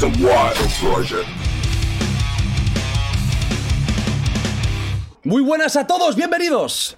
[0.00, 1.26] The Wild Project.
[5.24, 6.96] Muy buenas a todos, bienvenidos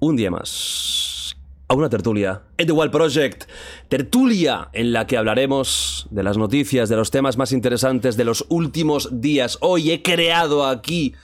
[0.00, 1.36] un día más
[1.68, 3.44] a una tertulia en The Wild Project.
[3.88, 8.44] Tertulia en la que hablaremos de las noticias, de los temas más interesantes de los
[8.48, 9.58] últimos días.
[9.60, 11.14] Hoy he creado aquí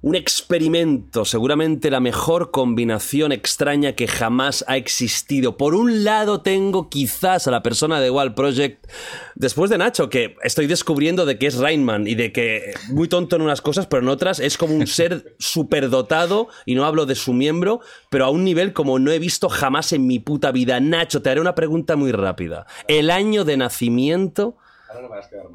[0.00, 5.56] un experimento, seguramente la mejor combinación extraña que jamás ha existido.
[5.56, 8.86] Por un lado tengo quizás a la persona de Wild Project,
[9.34, 13.36] después de Nacho, que estoy descubriendo de que es Rainman y de que muy tonto
[13.36, 17.16] en unas cosas, pero en otras es como un ser superdotado, y no hablo de
[17.16, 20.78] su miembro, pero a un nivel como no he visto jamás en mi puta vida.
[20.78, 22.66] Nacho, te haré una pregunta muy rápida.
[22.86, 24.56] El año de nacimiento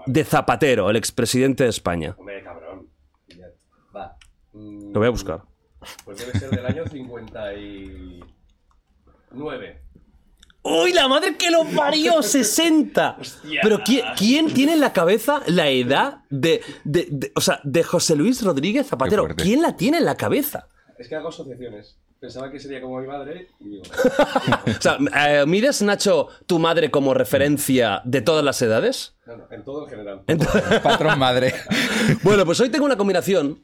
[0.05, 2.15] de Zapatero, el expresidente de España.
[2.17, 2.62] Hombre, cabrón.
[4.53, 5.41] Mm, Lo voy a buscar.
[6.05, 9.79] Pues debe ser del año 59.
[10.65, 12.13] ¡Uy, la madre que lo parió!
[12.21, 13.17] ¡60!
[13.61, 17.83] Pero ¿quién, quién tiene en la cabeza la edad de, de- de- O sea, de
[17.83, 19.27] José Luis Rodríguez Zapatero?
[19.35, 20.69] ¿Quién la tiene en la cabeza?
[20.97, 21.97] Es que hago asociaciones.
[22.19, 23.83] Pensaba que sería como mi madre y digo.
[24.77, 29.17] O sea, eh, ¿mides, Nacho, tu madre como referencia de todas las edades?
[29.25, 30.21] No, no, en todo en general.
[30.81, 31.53] Patrón madre.
[32.23, 33.61] Bueno, pues hoy tengo una combinación,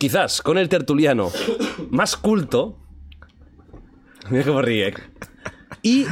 [0.00, 1.30] quizás, con el tertuliano
[1.90, 2.78] más culto.
[4.30, 4.94] Mira cómo ríe.
[5.82, 6.06] Y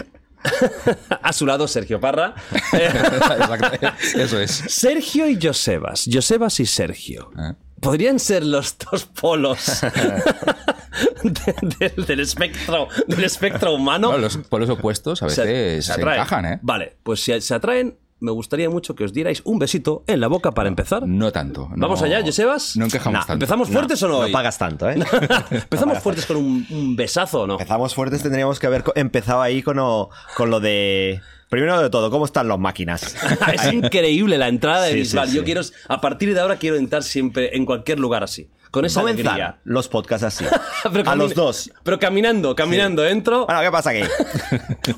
[1.22, 2.34] a su lado Sergio Parra.
[2.72, 3.88] Exacto.
[4.14, 4.50] Eso es.
[4.68, 6.06] Sergio y Josebas.
[6.12, 7.30] Josebas y Sergio.
[7.38, 7.54] ¿Eh?
[7.80, 9.80] Podrían ser los dos polos
[11.22, 14.12] de- de- del, espectro, del espectro humano.
[14.12, 16.20] No, los polos opuestos a Se- veces se, atraen.
[16.20, 16.58] encajan, ¿eh?
[16.60, 20.26] Vale, pues si se atraen, me gustaría mucho que os dierais un besito en la
[20.28, 21.06] boca para empezar.
[21.06, 21.68] No tanto.
[21.74, 22.76] no- Vamos allá, Josebas.
[22.76, 23.32] No encajamos tanto.
[23.34, 24.22] ¿Empezamos fuertes o no?
[24.26, 24.96] No pagas tanto, ¿eh?
[25.50, 27.54] ¿Empezamos fuertes con un, un besazo o no?
[27.54, 31.20] Empezamos fuertes, tendríamos que haber empezado ahí con lo, con lo de...
[31.48, 33.16] Primero de todo, ¿cómo están las máquinas?
[33.54, 35.28] es increíble la entrada de Sí, Bisbal.
[35.28, 35.44] sí, Yo sí.
[35.46, 38.50] quiero, a partir de ahora, quiero entrar siempre en cualquier lugar así.
[38.70, 39.30] Con esa alegría.
[39.30, 40.44] Comenzar los podcasts así.
[41.06, 41.70] A los dos.
[41.84, 43.46] Pero caminando, caminando, entro.
[43.46, 44.02] Bueno, ¿qué pasa aquí?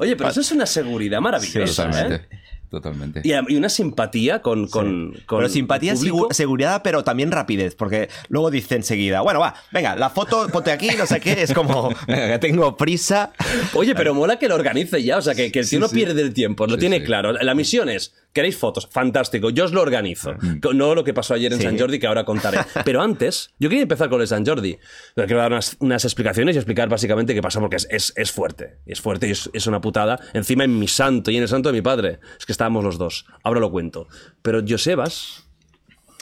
[0.01, 1.89] Oye, pero eso es una seguridad maravillosa.
[2.09, 2.27] ¿eh?
[2.71, 3.21] Totalmente.
[3.25, 5.95] Y, y una simpatía con, con, con Pero simpatía,
[6.31, 10.91] seguridad, pero también rapidez, porque luego dice enseguida, bueno, va, venga, la foto, ponte aquí,
[10.97, 13.33] no sé qué, es como, venga, que tengo prisa.
[13.75, 16.23] Oye, pero mola que lo organice ya, o sea, que, que el tío no pierde
[16.23, 17.33] el tiempo, lo tiene claro.
[17.33, 18.87] La misión es, ¿queréis fotos?
[18.91, 20.35] Fantástico, yo os lo organizo.
[20.75, 21.65] No lo que pasó ayer en Sí.
[21.65, 22.59] San Jordi, que ahora contaré.
[22.85, 24.79] Pero antes, yo quería empezar con el San Jordi.
[25.15, 28.31] Pero quiero dar unas, unas explicaciones y explicar básicamente qué pasa, porque es, es, es
[28.33, 28.79] fuerte.
[28.87, 30.19] Es fuerte y es, es una putada.
[30.33, 32.21] Encima en mi santo y en el santo de mi padre.
[32.39, 33.27] Es que estábamos los dos.
[33.43, 34.07] Ahora lo cuento.
[34.43, 35.49] Pero Josebas,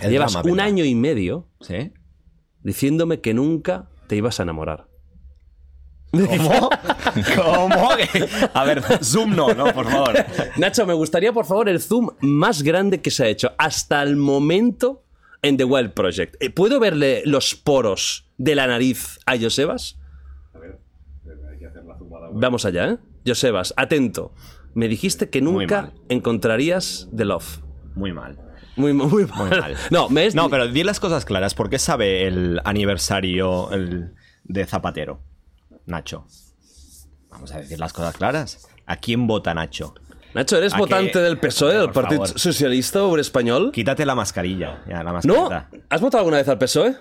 [0.00, 1.92] El llevas drama, un año y medio ¿Sí?
[2.62, 4.87] diciéndome que nunca te ibas a enamorar.
[6.10, 6.70] ¿Cómo?
[7.36, 7.88] ¿Cómo?
[8.54, 10.14] A ver, zoom no, no, por favor.
[10.56, 14.16] Nacho, me gustaría, por favor, el zoom más grande que se ha hecho hasta el
[14.16, 15.04] momento
[15.42, 16.36] en The Wild Project.
[16.42, 19.98] Eh, ¿Puedo verle los poros de la nariz a Josebas?
[20.54, 20.78] A ver,
[21.50, 22.28] hay que hacer la zumbada.
[22.32, 22.96] Vamos allá, ¿eh?
[23.26, 24.32] Josebas, atento.
[24.74, 27.60] Me dijiste que nunca encontrarías The Love.
[27.94, 28.38] Muy mal.
[28.76, 29.38] Muy, muy mal.
[29.48, 29.76] Muy mal.
[29.90, 30.34] No, me es...
[30.34, 31.54] No, pero di las cosas claras.
[31.54, 34.14] ¿Por qué sabe el aniversario el-
[34.44, 35.20] de Zapatero?
[35.88, 36.26] Nacho.
[37.30, 38.68] Vamos a decir las cosas claras.
[38.86, 39.94] ¿A quién vota Nacho?
[40.34, 42.38] Nacho, ¿eres ¿A votante del PSOE, del Partido favor.
[42.38, 43.72] Socialista Obrero Español?
[43.72, 44.82] Quítate la mascarilla.
[44.88, 45.48] Ya, la ¿No?
[45.88, 46.94] ¿Has votado alguna vez al PSOE?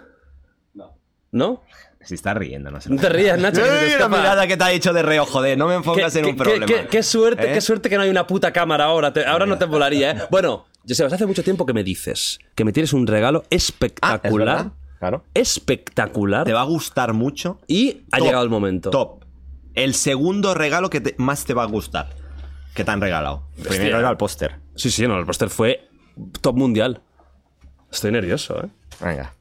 [0.74, 0.98] No.
[1.31, 1.64] ¿No?
[2.02, 2.90] Se está riendo, no sé.
[2.90, 3.62] No te rías, Nacho.
[3.62, 4.18] que se te Ey, la escapa.
[4.18, 5.58] mirada que te ha dicho de reo, joder.
[5.58, 6.66] No me pongas en Qué- un qué- problema.
[6.66, 7.54] qué- qué suerte, ¿Eh?
[7.54, 9.12] qué suerte que no hay una puta cámara ahora.
[9.12, 10.22] Te- ahora no te volaría, ¿eh?
[10.31, 13.66] Bueno, Josebas, hace mucho tiempo que me dices que me tienes un regalo Ah, ¿es
[13.66, 14.72] espectacular.
[15.00, 15.24] Claro.
[15.34, 16.46] espectacular.
[16.46, 17.59] Te va a gustar mucho.
[17.68, 18.90] Y ha Top, llegado el momento.
[18.90, 19.24] Top.
[19.74, 22.09] El segundo regalo que te- más te va a gustar.
[22.74, 23.44] Que te han regalado.
[23.68, 24.56] Primero era el póster.
[24.75, 25.88] Sí, sí, no, el póster fue
[26.41, 27.02] top mundial.
[27.91, 28.69] Estoy nervioso, ¿eh?
[29.00, 29.34] Venga.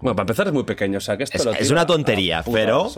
[0.00, 2.42] Bueno, para empezar es muy pequeño, o sea, que esto Es- lo es una tontería,
[2.50, 2.90] pero-.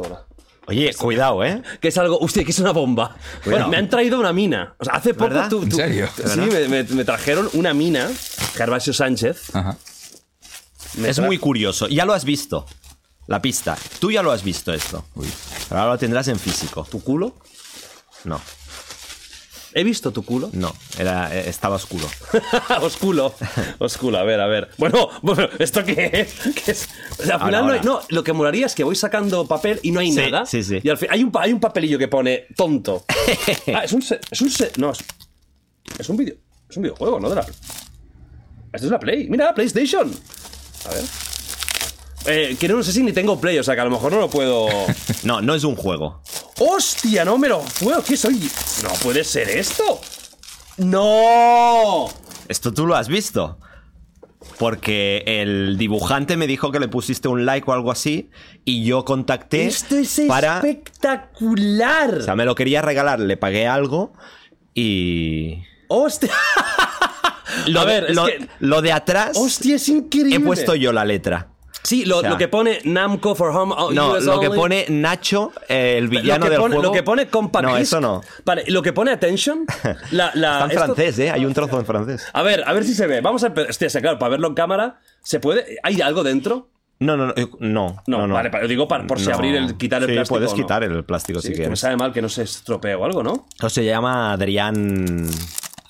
[0.67, 1.63] Oye, cuidado, ¿eh?
[1.81, 2.19] Que es algo.
[2.21, 3.15] Hostia, que es una bomba.
[3.45, 4.75] Bueno, me han traído una mina.
[4.79, 5.51] O sea, hace poco ¿Verdad?
[5.51, 5.63] tú.
[5.63, 6.09] ¿En serio?
[6.17, 8.09] Sí, me, me- me trajeron una mina.
[8.55, 9.55] Gervasio Sánchez.
[9.55, 9.77] Ajá.
[11.05, 11.89] Es muy curioso.
[11.89, 12.67] Ya lo has visto.
[13.27, 13.77] La pista.
[14.01, 15.05] Tú ya lo has visto esto.
[15.15, 15.27] Uy.
[15.71, 16.87] Ahora lo tendrás en físico.
[16.91, 17.35] ¿Tu culo?
[18.25, 18.41] No,
[19.77, 20.51] ¿He visto tu culo?
[20.53, 20.73] no.
[20.99, 22.09] Era, eh, estaba oscuro.
[22.81, 23.35] osculo.
[23.79, 24.71] Osculo, a ver, a ver.
[24.79, 26.55] Bueno, bueno, ¿esto qué es?
[26.65, 26.89] ¿Qué es?
[27.19, 27.83] O sea, al final no, hay- ahora.
[27.83, 30.47] no, lo que molaría es que voy sacando papel y no hay Sí, nada.
[30.47, 30.79] sí, sí.
[30.83, 33.05] Y al fin, hay un, hay un papelillo que pone tonto.
[33.75, 34.05] ah, es un.
[34.31, 34.53] Es un.
[34.77, 34.99] no, es,
[35.99, 36.37] es un video.
[36.71, 37.29] Es un videojuego, ¿no?
[37.29, 39.29] De la, esto es la Play.
[39.29, 40.13] Mira, PlayStation.
[40.87, 41.05] A ver.
[42.27, 44.21] Eh, que no sé si ni tengo Play, o sea que a lo mejor no
[44.21, 44.67] lo puedo.
[45.25, 46.23] No, no es un juego.
[46.59, 47.25] ¡Hostia!
[47.25, 48.03] No me lo puedo.
[48.03, 48.51] ¿Qué soy?
[48.83, 50.01] No puede ser esto.
[50.77, 52.07] ¡No!
[52.49, 53.59] Esto tú lo has visto.
[54.59, 58.31] Porque el dibujante me dijo que le pusiste un like o algo así
[58.65, 60.57] y yo contacté Esto es para...
[60.57, 62.19] espectacular.
[62.19, 64.13] O sea, me lo quería regalar, le pagué algo
[64.75, 65.63] y...
[65.89, 66.31] ¡Hostia!
[67.67, 70.37] Lo, A ver, lo, que- lo de atrás ¡Hostia, es increíble!
[70.37, 71.49] he puesto yo la letra.
[71.83, 74.49] Sí, lo, O sea- lo que pone Namco for Home oh, No, US lo que
[74.49, 76.89] pone Nacho, eh, el villano lo del pone, juego.
[76.91, 78.23] Lo que pone Compact No, eso no.
[78.47, 79.67] Vale, lo que pone Attention.
[80.11, 81.31] La, la, Está en esto- francés, ¿eh?
[81.31, 82.25] Hay un trozo en francés.
[82.33, 83.21] A ver, a ver si se ve.
[83.21, 83.69] Vamos a empezar.
[83.71, 85.79] Hostia, claro, para verlo en cámara, ¿se puede?
[85.83, 86.71] ¿Hay algo dentro?
[87.01, 87.35] No, no, no.
[87.37, 90.37] eh, No, No, vale, pero digo para- por si abrir el- quitar el sí, plástico
[90.39, 91.81] puedes quitar el plástico Sí, si que me quieres.
[91.81, 93.47] sabe mal que no se estropee o algo, ¿no?
[93.61, 95.27] O se llama Adrián.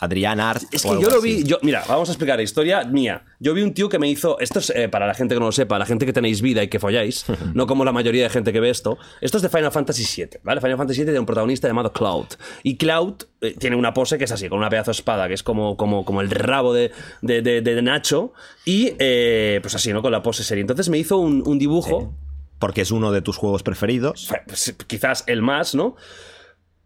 [0.04, 0.62] Adrián Art.
[0.70, 1.42] Es que yo lo así.
[1.42, 3.24] vi, yo, mira, vamos a explicar la historia mía.
[3.40, 5.46] Yo vi un tío que me hizo, esto es eh, para la gente que no
[5.46, 7.24] lo sepa, la gente que tenéis vida y que folláis,
[7.54, 8.96] no como la mayoría de gente que ve esto.
[9.20, 10.60] Esto es de Final Fantasy VII, ¿vale?
[10.60, 12.26] Final Fantasy VII tiene un protagonista llamado Cloud.
[12.62, 15.34] Y Cloud eh, tiene una pose que es así, con una pedazo de espada, que
[15.34, 16.92] es como, como, como el rabo de,
[17.22, 18.32] de, de- de Nacho.
[18.64, 20.00] Y eh, pues así, ¿no?
[20.02, 20.60] Con la pose serie.
[20.62, 22.14] Entonces me hizo un, un dibujo.
[22.58, 24.26] Porque es uno de tus juegos preferidos.
[24.28, 25.96] Fue, pues, quizás el más, ¿no?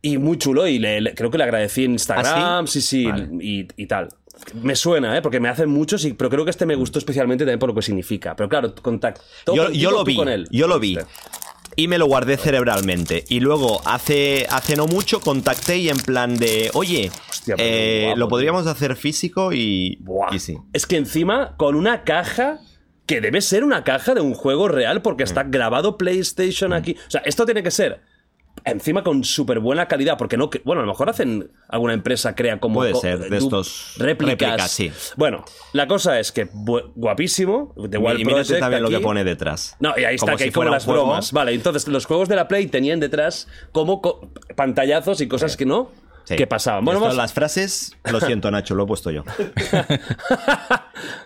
[0.02, 2.88] Y muy chulo, y le- le- creo que le agradecí en Instagram, ¿Ah, sí, sí?
[3.02, 3.28] sí, Vale.
[3.40, 4.08] y, y tal.
[4.62, 5.22] Me suena, ¿eh?
[5.22, 7.74] Porque me hacen muchos, y, pero creo que este me gustó especialmente también por lo
[7.74, 8.36] que significa.
[8.36, 9.22] Pero claro, contacto
[9.54, 10.14] Yo, yo lo vi.
[10.16, 10.46] con él.
[10.52, 10.96] Yo lo vi.
[10.96, 11.10] Este.
[11.74, 13.24] Y me lo guardé cerebralmente.
[13.28, 18.00] Y luego, hace, hace no mucho, contacté y en plan de, oye, Hostia, pero eh,
[18.06, 18.30] guapo, lo tío.
[18.30, 20.34] podríamos hacer físico y, Buah.
[20.34, 20.56] y sí.
[20.72, 22.60] Es que encima, con una caja
[23.06, 25.50] que debe ser una caja de un juego real porque está Mm.
[25.50, 26.96] grabado PlayStation aquí.
[27.06, 28.00] O sea, esto tiene que ser
[28.64, 32.60] encima con súper buena calidad, porque no, bueno, a lo mejor hacen alguna empresa crea
[32.60, 34.38] como Puede ser, de estos réplicas.
[34.50, 34.93] réplicas, sí.
[35.16, 39.76] Bueno, la cosa es que guapísimo, de Y Wild Project también lo que pone detrás.
[39.81, 41.05] No, y ahí está, Como que si hay como las juego.
[41.05, 41.32] bromas.
[41.32, 45.64] Vale, entonces los juegos de la Play tenían detrás como co- pantallazos y cosas que
[45.66, 45.90] no,
[46.25, 46.37] Sí.
[46.37, 46.84] que pasaban.
[46.84, 49.25] Bueno, vamos, las frases, lo siento, Nacho, lo he puesto yo.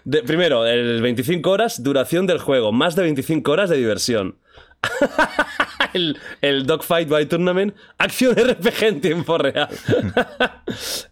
[0.05, 4.37] De- primero, el 25 horas duración del juego, más de 25 horas de diversión.
[5.95, 9.69] el, el Dogfight by Tournament, acción RPG en tiempo real.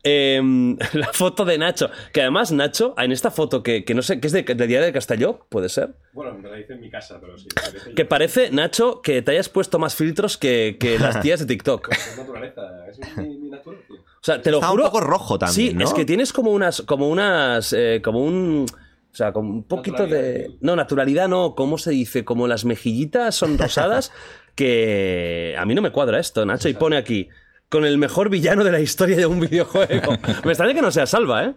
[0.02, 4.20] Em, la foto de Nacho, que además Nacho, en esta foto que, que no sé,
[4.20, 6.90] que es de, de Diario de Castelló, puede ser, Bueno, me la hice en mi
[6.90, 7.48] casa, pero sí.
[7.54, 11.46] parece que parece, Nacho, que te hayas puesto más filtros que, que las tías de
[11.46, 11.90] TikTok.
[11.92, 13.96] Es naturaleza, es mi, mi naturaleza, tío.
[14.00, 15.84] O sea, te lo Está un poco rojo también, Sí, ¿no?
[15.84, 16.82] es que tienes como unas.
[16.82, 17.72] Como unas.
[17.72, 18.66] eh, como un.
[19.12, 20.56] O sea, como un poquito de.
[20.60, 21.54] No, naturalidad no.
[21.54, 22.24] ¿Cómo se dice?
[22.24, 24.12] Como las mejillitas son rosadas.
[24.54, 25.54] que.
[25.58, 26.68] A mí no me cuadra esto, Nacho.
[26.68, 27.28] Y pone aquí.
[27.70, 30.12] Con el mejor villano de la historia de un videojuego.
[30.44, 31.54] me extraña que no sea Salva, ¿eh?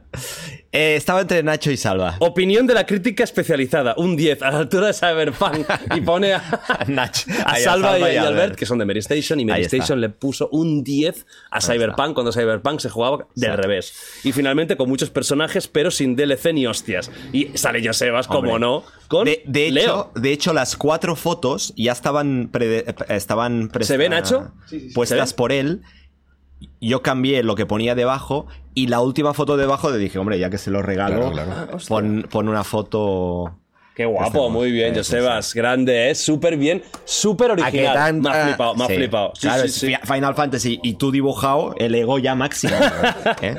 [0.72, 2.18] Eh, estaba entre Nacho y Salva.
[2.20, 3.96] Opinión de la crítica especializada.
[3.98, 5.68] Un 10 a la altura de Cyberpunk.
[5.96, 6.86] Y pone a.
[6.88, 7.26] Nacho.
[7.46, 9.64] A Salva, y, y a Albert, que son de Mary Station, y Mary.
[9.64, 13.94] Station le puso un 10 a Cyberpunk cuando Cyberpunk se jugaba del revés.
[14.24, 17.10] Y finalmente con muchos personajes, pero sin DLC ni hostias.
[17.32, 20.12] Y sale Josebas, como no, con De, de hecho, Leo.
[20.16, 24.52] de hecho, las cuatro fotos ya estaban, prede- eh, estaban ¿Se ve, Nacho?
[24.68, 24.94] Sí, sí, sí.
[24.94, 25.38] puestas ¿Se ve?
[25.38, 25.82] por él.
[26.80, 30.50] Yo cambié lo que ponía debajo y la última foto debajo le dije, hombre, ya
[30.50, 31.78] que se lo regalo, Claro, claro.
[31.88, 33.58] Pon, pon una foto...
[33.96, 35.54] Qué guapo, Este, muy bien, sí, Josebas.
[35.54, 36.16] Grande, ¿eh?
[36.16, 37.94] Súper bien, súper ¿A qué original.
[37.94, 38.96] tan- me ha ah, flipado, me ha sí.
[38.96, 39.32] flipado.
[39.36, 39.94] Sí, claro, sí, sí.
[40.12, 42.74] Final Fantasy y tú dibujado el ego ya máximo.
[43.44, 43.56] ¿eh?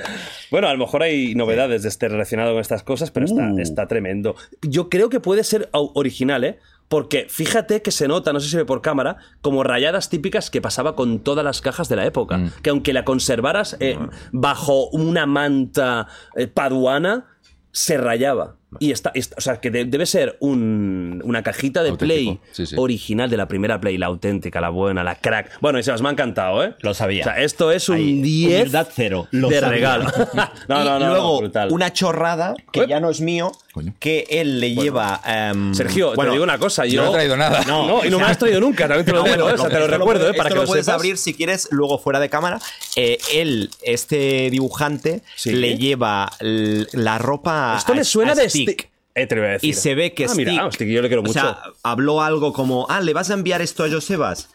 [0.51, 3.61] Bueno, a lo mejor hay novedades de este relacionado con estas cosas, pero está, Uh.
[3.61, 4.35] está tremendo.
[4.63, 6.59] Yo creo que puede ser original, ¿eh?
[6.95, 10.49] Porque fíjate que se nota, no sé si se ve por cámara, como rayadas típicas
[10.49, 12.39] que pasaba con todas las cajas de la época.
[12.39, 12.53] Mm.
[12.63, 13.99] Que aunque la conservaras eh,
[14.31, 17.27] bajo una manta eh, paduana,
[17.73, 18.59] se rayaba.
[18.81, 22.07] Y está, está- o sea, que de- debe ser un- una cajita de Auténtico,
[22.39, 22.75] Play sí, sí.
[22.79, 25.59] original de la primera Play, la auténtica, la buena, la crack.
[25.61, 26.75] Bueno, y Sebas, me ha encantado, ¿eh?
[26.81, 27.23] Lo sabía.
[27.23, 29.29] O sea, esto es un Ahí, 10 humildad cero.
[29.31, 29.75] Lo de sabía.
[29.77, 30.05] regalo.
[30.69, 31.69] no, Y no, no, luego, no, brutal.
[31.73, 33.95] una chorrada que ya no es mío, Coño.
[33.99, 35.21] que él le lleva...
[35.27, 36.87] em, Sergio, bueno, te digo una cosa.
[36.87, 37.63] Yo no he traído nada.
[37.67, 39.59] No, no, y no me lo has traído nunca, también te lo digo, bueno, o
[39.59, 40.35] sea, te lo recuerdo, ¿eh?
[40.35, 40.99] Para esto que lo lo puedes sepas.
[41.01, 42.61] abrir si quieres luego fuera de cámara.
[42.97, 45.51] Eh, él, este dibujante, Sí.
[45.53, 48.91] le lleva la ropa Esto a- me suena a de Stick.
[49.15, 49.71] Eh, te lo voy a decir.
[49.71, 51.35] Y se ve que ah, Stick, mira, Stick, yo le quiero o mucho.
[51.41, 54.51] sea, habló algo como, ah, ¿le vas a enviar esto a Josebas?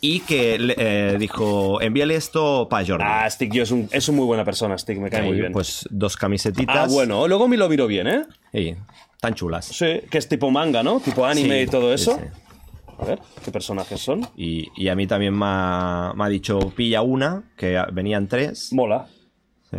[0.00, 3.04] Y que eh, dijo, envíale esto para Jordi.
[3.06, 5.38] ah, Stick, yo es un, es un muy buena persona, Stick, me cae Y, muy
[5.40, 5.52] bien.
[5.52, 6.76] Pues dos camisetitas.
[6.76, 8.24] ah, bueno, luego me lo miro bien, ¿eh?
[8.52, 8.74] Y
[9.20, 9.66] tan chulas.
[9.66, 10.98] Sí, que es tipo manga, ¿no?
[11.00, 12.18] Tipo anime Sí, y todo sí, eso.
[12.18, 12.24] sí.
[12.98, 14.26] A ver, ¿qué personajes son?
[14.36, 18.72] Y, y a mí también me ha, me ha dicho, pilla una, que venían tres.
[18.72, 19.06] Mola,
[19.70, 19.78] Sí.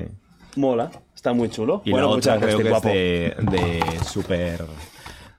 [0.55, 0.89] mola.
[1.21, 1.83] Está muy chulo.
[1.85, 2.89] Y bueno, la otra creo gracias, que guapo.
[2.89, 4.65] es de, de super...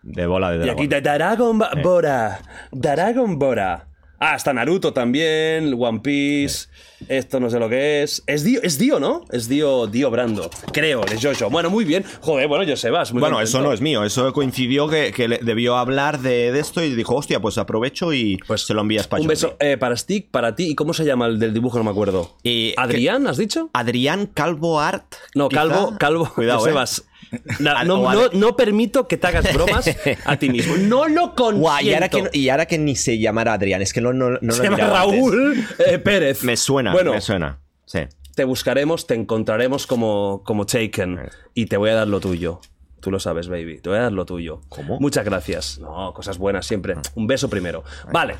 [0.04, 0.76] De bola de Y dragón.
[0.78, 2.40] aquí de Dragon Ba- Bora.
[2.70, 3.86] Dragon Bora.
[4.24, 6.68] Ah, está Naruto también, One Piece.
[7.08, 8.22] Esto no sé lo que es.
[8.28, 9.24] Es Dio, es Dio ¿no?
[9.32, 10.48] Es Dio, Dio Brando.
[10.72, 11.50] Creo, de Jojo.
[11.50, 12.04] Bueno, muy bien.
[12.20, 13.12] Joder, bueno, Josebas.
[13.12, 13.58] Muy Bueno, contento.
[13.58, 17.16] eso no es mío, eso coincidió que, que debió hablar de, de esto y dijo,
[17.16, 20.54] hostia, pues aprovecho y Pues se lo envías para Un beso eh, para Stick, para
[20.54, 20.68] ti.
[20.70, 21.78] ¿Y cómo se llama el del dibujo?
[21.78, 22.36] No me acuerdo.
[22.44, 23.70] Y- ¿Adrián, has dicho?
[23.72, 25.14] Adrián Calvo Art.
[25.34, 25.62] No, quizá.
[25.62, 26.32] Calvo, Calvo.
[26.32, 26.62] Cuidado, eh.
[26.70, 27.02] Josebas.
[27.06, 27.11] Na-
[27.60, 29.90] No, o no- permito que te hagas bromas
[30.24, 30.76] a ti mismo.
[30.76, 31.60] No lo consiento.
[31.60, 34.30] Guau, y ahora, que, y ahora que ni se llamara Adrián, es que no, no,
[34.30, 34.76] no lo Se llama.
[34.78, 36.42] Raúl eh, Pérez.
[36.44, 37.58] Me suena, Bueno, me suena.
[37.86, 38.00] Sí.
[38.34, 41.20] te buscaremos, te encontraremos como, como Taken
[41.54, 42.60] y te voy a dar lo tuyo.
[43.00, 43.80] Tú lo sabes, baby.
[43.80, 44.60] Te voy a dar lo tuyo.
[44.68, 45.00] ¿Cómo?
[45.00, 45.78] Muchas gracias.
[45.80, 46.94] No, cosas buenas siempre.
[47.16, 47.82] Un beso primero.
[48.12, 48.36] Vale.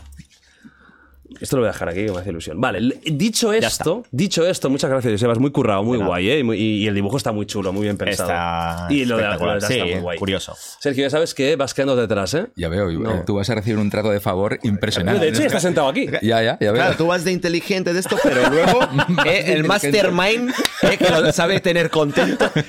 [1.41, 2.61] Esto lo voy a dejar aquí, que me hace ilusión.
[2.61, 5.39] Vale, dicho esto, dicho esto, muchas gracias, Sebas.
[5.39, 6.39] Muy currado, muy guay, ¿eh?
[6.41, 8.31] Y muy- Y, el dibujo está muy chulo, muy bien pensado.
[8.31, 9.57] Está y lo de, lo de espectacular.
[9.57, 10.19] atrás Sí, está muy guay.
[10.19, 10.57] curioso.
[10.81, 12.47] Sergio, ya sabes que vas quedando detrás, ¿eh?
[12.57, 13.15] Ya veo, No.
[13.15, 15.21] eh, tú vas a recibir un trato de favor impresionante.
[15.25, 16.07] De hecho, ya estás sentado aquí.
[16.23, 16.75] Ya, ya, ya veo.
[16.75, 18.81] Claro, tú vas de inteligente de esto, pero luego
[19.27, 20.51] eh, el mastermind
[20.83, 22.51] eh, que lo sabe tener contento.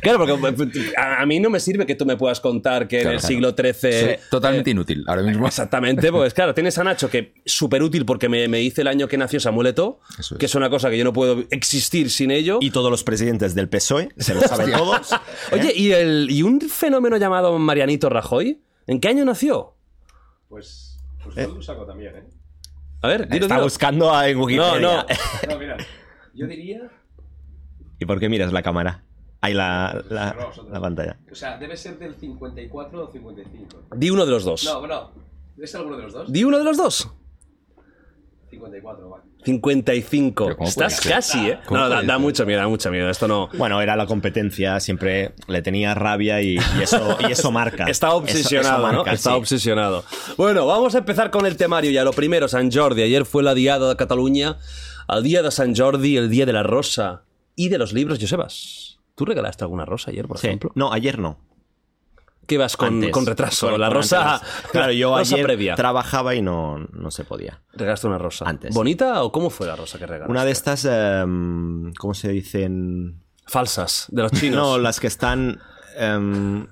[0.00, 3.16] Claro, porque a, mí no me sirve que tú me puedas contar que en Claro,
[3.16, 3.54] el claro.
[3.54, 4.16] siglo XIII...
[4.30, 5.46] Totalmente inútil ahora mismo.
[5.46, 7.34] Exactamente, pues claro, tienes a Nacho que
[7.72, 10.38] súper útil porque me, me hice el año que nació Samuel Eto'o, Eso es.
[10.38, 12.58] que es una cosa que yo no puedo existir sin ello.
[12.60, 15.10] Y todos los presidentes del PSOE, se lo saben todos.
[15.52, 18.62] Oye, ¿y, el, ¿y un fenómeno llamado Marianito Rajoy?
[18.86, 19.74] ¿En qué año nació?
[20.48, 22.24] Pues, pues lo saco también, ¿eh?
[23.00, 23.64] A ver, dilo, Está dilo.
[23.64, 24.78] buscando en Wikipedia.
[24.80, 25.06] No, no.
[25.48, 25.76] No, mira,
[26.34, 26.90] yo diría...
[27.98, 29.04] ¿Y por qué miras la cámara?
[29.40, 31.18] Ahí la, la, pantalla.
[31.30, 33.82] O sea, debe ser del 54 o 55.
[33.96, 34.64] Di uno de los dos.
[34.64, 35.10] No, no.
[35.56, 36.32] ¿Debe ser alguno de los dos?
[36.32, 37.10] Di uno de los dos.
[38.52, 39.24] 54, vale.
[39.44, 40.44] 55.
[40.44, 41.58] Pero ¿cómo Estás casi, ¿eh?
[41.66, 43.08] ¿Cómo No, da, mucho miedo, da mucho miedo.
[43.08, 43.48] Esto no...
[43.56, 47.86] Bueno, era la competencia, siempre le tenía rabia y, y eso, y eso marca.
[47.86, 48.96] Está obsesionado, eso ¿no?
[48.98, 49.36] marca, Está sí.
[49.36, 50.04] obsesionado.
[50.36, 52.04] Bueno, vamos a empezar con el temario ya.
[52.04, 53.02] Lo primero, Sant Jordi.
[53.02, 54.58] Ayer fue la diada de Cataluña.
[55.08, 57.22] Al día de Sant Jordi, el día de la rosa
[57.56, 58.18] y de los libros.
[58.20, 60.46] Josebas, ¿tú regalaste alguna rosa ayer, por Sí.
[60.46, 60.72] ejemplo?
[60.74, 61.38] No, ayer no.
[62.46, 63.10] ¿Qué vas con, Antes.
[63.12, 63.70] con retraso?
[63.70, 64.34] Con- la con rosa.
[64.36, 64.48] antes.
[64.72, 65.74] Claro, yo rosa ayer previa.
[65.76, 67.62] trabajaba y no, no se podía.
[67.72, 68.44] Regalaste una rosa.
[68.48, 68.74] Antes.
[68.74, 70.30] ¿Bonita o cómo fue la rosa que regalaste?
[70.30, 73.22] Una de estas, em, ¿cómo se dicen?
[73.46, 74.56] Falsas, de los chinos.
[74.56, 75.60] No, las que están.
[75.96, 76.66] em,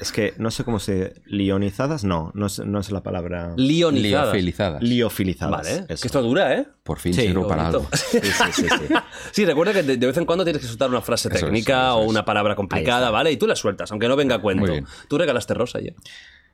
[0.00, 1.14] es que no sé cómo se.
[1.26, 2.04] ¿Lionizadas?
[2.04, 3.54] No, no es, no es la palabra.
[3.56, 4.28] Lionizadas.
[4.32, 4.82] Liofilizadas.
[4.82, 5.50] Liofilizadas.
[5.66, 6.02] Vale, eso.
[6.02, 6.66] que esto dura, ¿eh?
[6.82, 7.86] Por fin Sí, sirvo para algo.
[7.94, 8.94] Sí, sí, sí, sí.
[9.32, 11.94] Sí, recuerda que de, de vez en cuando tienes que soltar una frase Eso técnica
[11.94, 12.10] o es.
[12.10, 13.30] una palabra complicada, ¿vale?
[13.30, 14.62] Y tú la sueltas, aunque no venga a cuento.
[14.62, 14.86] Muy bien.
[15.08, 15.94] Tú regalaste rosa ayer.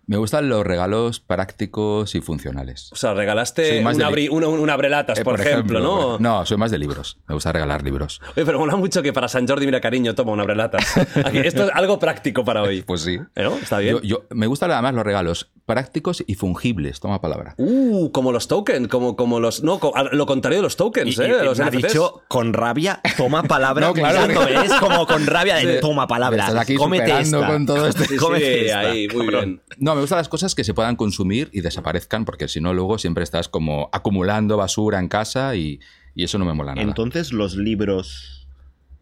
[0.08, 2.90] Me gustan los regalos prácticos y funcionales.
[2.92, 6.18] O sea, regalaste Soy más un, de abri- una, un abrelatas, Eh, por, ejemplo, ¿no?
[6.20, 7.18] No, soy más de libros.
[7.26, 8.20] Me gusta regalar libros.
[8.36, 10.84] Oye, pero mola mucho que para San Jordi, mira, cariño, toma un abrelatas.
[11.24, 12.82] Aquí, esto es algo práctico para hoy.
[12.82, 13.18] Pues sí.
[13.34, 13.56] ¿No?
[13.56, 13.94] Está bien.
[13.96, 17.00] Yo, yo- me gustan además los regalos prácticos y fungibles.
[17.00, 17.54] Toma palabra.
[17.58, 19.64] Uh, como los tokens, como, como los.
[19.64, 19.80] No,
[20.12, 21.34] lo contrario de los tokens, y- ¿eh?
[21.36, 23.86] De los me ha dicho con rabia, toma palabra.
[23.88, 25.80] No, claro, Es como con rabia de Sí.
[25.80, 26.46] toma palabra.
[26.46, 27.52] Estás aquí cómete superando esta.
[27.52, 28.02] con todo esto.
[28.04, 29.44] Sí, sí, Cómete esta, ahí, muy cabrón.
[29.44, 29.62] bien.
[29.78, 32.98] No, me gustan las cosas que se puedan consumir y desaparezcan, porque si no, luego
[32.98, 35.80] siempre estás como acumulando basura en casa y,
[36.14, 36.86] y eso no me mola nada.
[36.86, 38.46] Entonces, ¿los libros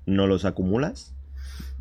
[0.06, 1.14] no los acumulas?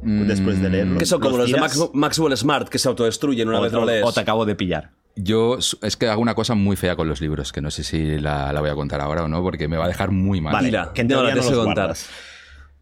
[0.01, 0.98] Mm, Después de leerlos.
[1.00, 1.60] Que son como los de?
[1.60, 4.03] Max- Maxwell Smart que se autodestruyen una o, vez lo o- lees.
[4.05, 4.91] o te acabo de pillar.
[5.15, 8.20] Yo es que hago una cosa muy fea con los libros, que no sé si
[8.20, 10.51] la, la voy a contar ahora o no, porque me va a dejar muy mal.
[10.53, 11.86] Vale, que en no, no tienes que los contar.
[11.86, 12.10] guardas.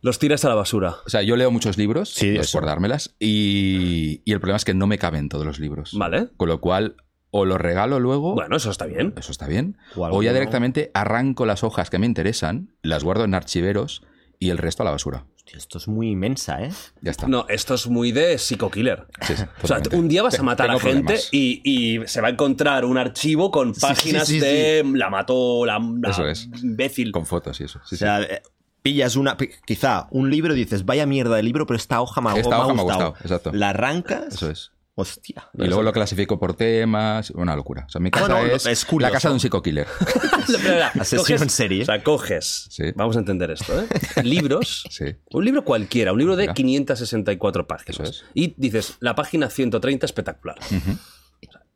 [0.01, 0.95] Los tiras a la basura.
[1.05, 2.57] O sea, yo leo muchos libros, Sí, no es eso.
[2.57, 5.91] por dármelas, y, y el problema es que no me caben todos los libros.
[5.97, 6.29] Vale.
[6.37, 6.95] Con lo cual,
[7.29, 9.13] o los regalo luego, Bueno, eso está bien.
[9.17, 13.33] eso está bien, O ya directamente arranco las hojas que me interesan, las guardo en
[13.35, 14.03] archiveros
[14.39, 15.25] y el resto a la basura.
[15.35, 16.69] Hostia, esto es muy inmensa, ¿eh?
[17.01, 17.27] Ya está.
[17.27, 19.05] No, esto es muy de psico-killer.
[19.21, 22.27] Sí, sí, O sea, un día vas a matar a gente y, y se va
[22.29, 26.47] a encontrar un archivo con sí, páginas sí, de la mató, la, la Eso es.
[26.63, 27.11] imbécil.
[27.11, 27.79] Con fotos y eso.
[27.85, 28.41] sí, O sea, eh,
[28.81, 32.29] pillas una, quizá un libro y dices, vaya mierda de libro, pero esta hoja me
[32.31, 33.15] ha, Esta me ha hoja me ha gustado.
[33.21, 33.51] exacto.
[33.53, 34.33] La arrancas.
[34.35, 34.71] Eso es.
[34.93, 35.49] Hostia.
[35.57, 37.85] Y luego lo clasifico por temas, una locura.
[37.87, 39.09] O sea, mi casa Bueno, lo- es, es curioso.
[39.09, 39.87] la casa de un psico-killer.
[40.99, 41.83] Asesino en serie.
[41.83, 42.67] O sea, coges.
[42.69, 42.83] Sí.
[42.95, 43.87] Vamos a entender esto, ¿eh?
[44.23, 44.83] Libros.
[44.89, 45.05] Sí.
[45.31, 46.53] Un libro cualquiera, un libro de Venga.
[46.53, 47.99] 564 páginas.
[47.99, 48.25] Eso es.
[48.33, 50.57] Y dices, la página 130 espectacular.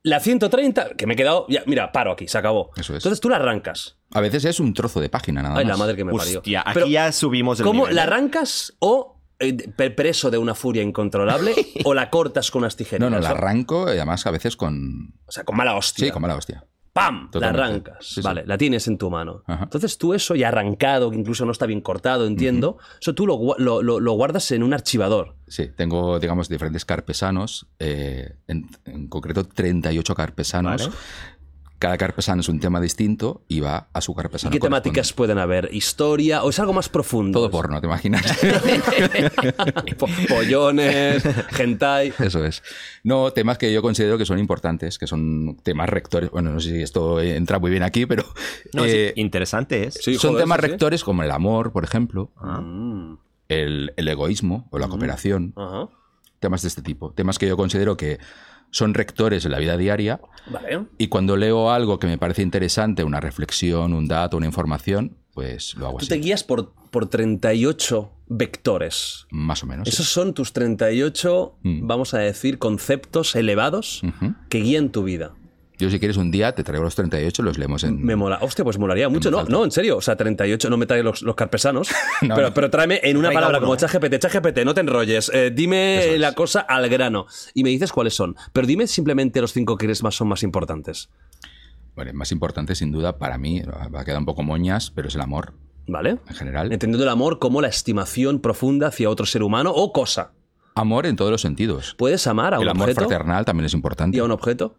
[0.06, 1.48] La 130, que me he quedado.
[1.50, 2.70] Ya, mira, paro aquí, se acabó.
[2.78, 2.98] Eso es.
[2.98, 3.98] Entonces tú la arrancas.
[4.14, 5.74] A veces es un trozo de página nada Ay, más.
[5.74, 6.38] la madre que me parió.
[6.38, 8.06] Hostia, aquí Pero, ya subimos el ¿Cómo nivel, la ¿eh?
[8.06, 9.56] arrancas o eh,
[9.96, 13.00] preso de una furia incontrolable o la cortas con unas tijeras?
[13.00, 15.16] No, no, la arranco y además a veces con...
[15.26, 16.06] O sea, con mala hostia.
[16.06, 16.64] Sí, con mala hostia.
[16.96, 17.30] ¡Pam!
[17.30, 17.60] Totalmente.
[17.62, 17.98] La arrancas.
[18.06, 18.22] Sí, sí.
[18.22, 19.44] Vale, la tienes en tu mano.
[19.48, 19.66] Ajá.
[19.66, 23.56] Entonces tú eso ya arrancado, que incluso no está bien cortado, entiendo, eso tú lo-
[23.58, 25.36] lo- lo guardas en un archivador.
[25.46, 30.96] Sí, tengo, digamos, diferentes carpesanos, eh, en, en concreto 38 carpesanos, Vale.
[31.78, 34.52] Cada carpesano es un tema distinto y va a su ¿Y carpesano.
[34.52, 35.70] qué temáticas pueden haber?
[35.74, 37.40] ¿Historia o es algo más profundo?
[37.40, 38.24] Todo porno, ¿te imaginas?
[39.98, 41.24] Po- Pollones,
[41.60, 42.14] hentai.
[42.20, 42.64] Eso es.
[43.04, 46.30] No, temas que yo considero que son importantes, que son temas rectores.
[46.32, 48.24] Bueno, no sé si esto entra muy bien aquí, pero
[48.74, 49.96] No, sí, eh, interesante es.
[49.96, 50.72] Sí, son joder, temas sí, sí.
[50.72, 53.16] rectores como el amor, por ejemplo, Mm,
[53.50, 55.54] el, el egoísmo o la cooperación,
[56.40, 57.12] temas de este tipo.
[57.14, 58.20] Temas que yo considero que
[58.76, 60.20] son rectores en la vida diaria
[60.52, 60.82] Vale.
[60.98, 65.76] y cuando leo algo que me parece interesante, una reflexión, un dato, una información, pues
[65.76, 66.24] lo hago Tú te así.
[66.24, 69.28] guías por, por 38 vectores.
[69.32, 69.88] Más o menos.
[69.88, 69.94] sí.
[69.94, 71.88] Esos son tus 38, Mm.
[71.88, 74.02] vamos a decir, conceptos elevados
[74.50, 75.32] que guían tu vida.
[75.78, 78.02] Yo si quieres un día te traigo los 38 y los leemos en...
[78.04, 78.38] Me mola.
[78.42, 79.30] Hostia, pues molaría mucho.
[79.30, 79.98] No, no, en serio.
[79.98, 81.90] O sea, 38, no me trae los, los carpesanos.
[82.22, 82.54] No, pero, no.
[82.54, 83.68] pero tráeme en una Traiga palabra uno.
[83.68, 84.20] como ChatGPT.
[84.20, 85.30] ChatGPT, no te enrolles.
[85.34, 86.20] Eh, dime es.
[86.20, 87.26] la cosa al grano.
[87.54, 88.36] Y me dices cuáles son.
[88.54, 91.10] Pero dime simplemente los cinco que crees más son más importantes.
[91.96, 93.62] Bueno, más importante sin duda para mí,
[93.94, 95.54] va a quedar un poco moñas, pero es el amor
[95.88, 96.18] ¿Vale?
[96.28, 96.72] en general.
[96.74, 100.32] Entendiendo el amor como la estimación profunda hacia otro ser humano o cosa.
[100.74, 101.96] Amor en todos los sentidos.
[101.98, 104.18] ¿Puedes amar a un El amor objeto fraternal también es importante.
[104.18, 104.76] y a un objeto?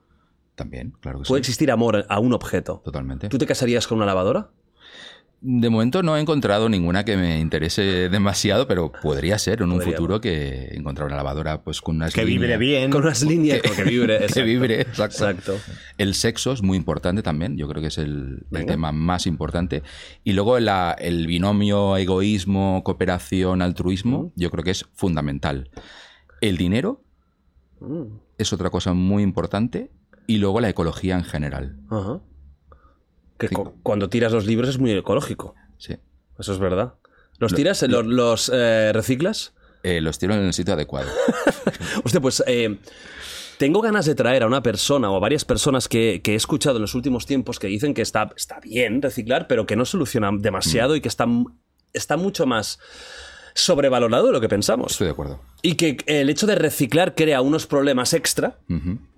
[0.57, 1.51] También, claro que ¿Puede sí.
[1.51, 2.83] existir amor a un objeto?
[2.85, 3.29] Totalmente.
[3.29, 4.51] ¿Tú te casarías con una lavadora?
[5.43, 9.79] De momento no he encontrado ninguna que me interese demasiado, pero podría ser en un
[9.79, 9.93] Podría.
[9.97, 12.91] futuro que encontrar una lavadora pues con unas Que vibre bien.
[12.91, 14.17] Con unas líneas que, vibre.
[14.19, 14.45] Que exacto.
[14.47, 15.29] vibre, exacto.
[15.29, 15.59] Exacto.
[15.99, 19.83] El sexo es muy importante también, yo creo que es el, tema más importante.
[20.25, 25.69] Y luego la- el binomio egoísmo, cooperación, altruismo, yo creo que es fundamental.
[26.41, 27.03] El dinero
[27.79, 28.05] Mm.
[28.39, 29.91] es otra cosa muy importante
[30.27, 31.77] y luego la ecología en general.
[31.91, 32.21] Ajá.
[33.39, 33.55] Que Sí.
[33.55, 35.55] cu- cuando tiras los libros es muy ecológico.
[35.79, 35.97] Sí.
[36.39, 36.95] Eso es verdad.
[37.39, 37.83] ¿Los tiras?
[37.83, 39.53] ¿Los, los, eh, reciclas?
[39.83, 41.09] Eh, los tiro en el sitio adecuado.
[42.05, 42.79] Hostia, pues eh,
[43.59, 46.77] tengo ganas de traer a una persona o a varias personas que, que he escuchado
[46.77, 50.31] en los últimos tiempos que dicen que está, está bien reciclar, pero que no soluciona
[50.33, 51.27] demasiado y que está,
[51.93, 52.79] está mucho más
[53.57, 54.93] sobrevalorado de lo que pensamos.
[54.93, 55.41] Estoy de acuerdo.
[55.63, 58.59] Y que el hecho de reciclar crea unos problemas extra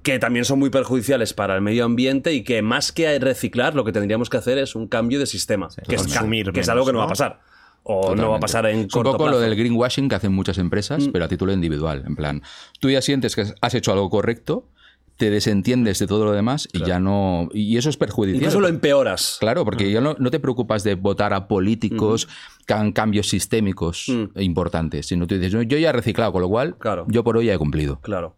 [0.02, 3.84] que también son muy perjudiciales para el medio ambiente y que más que reciclar lo
[3.84, 6.86] que tendríamos que hacer es un cambio de sistema, que, es, consumir que es algo
[6.86, 7.40] que no, va a pasar.
[7.82, 9.30] O no va a pasar en Es un poco plazo.
[9.30, 9.32] Mm.
[9.32, 12.04] lo del greenwashing que hacen muchas empresas, pero a título individual.
[12.06, 12.42] En plan,
[12.80, 14.66] tú ya sientes que has hecho algo correcto,
[15.18, 17.48] te desentiendes de todo lo demás y ya no.
[17.52, 18.37] Y eso es perjudicial.
[18.40, 19.37] Incluso lo empeoras.
[19.40, 22.28] Claro, porque ya no, no te preocupas de votar a políticos
[22.66, 26.48] que hagan cambios sistémicos importantes, sino tú dices, "No, yo ya he reciclado, con lo
[26.48, 27.04] cual Claro.
[27.09, 28.00] yo por hoy ya he cumplido.
[28.00, 28.37] Claro.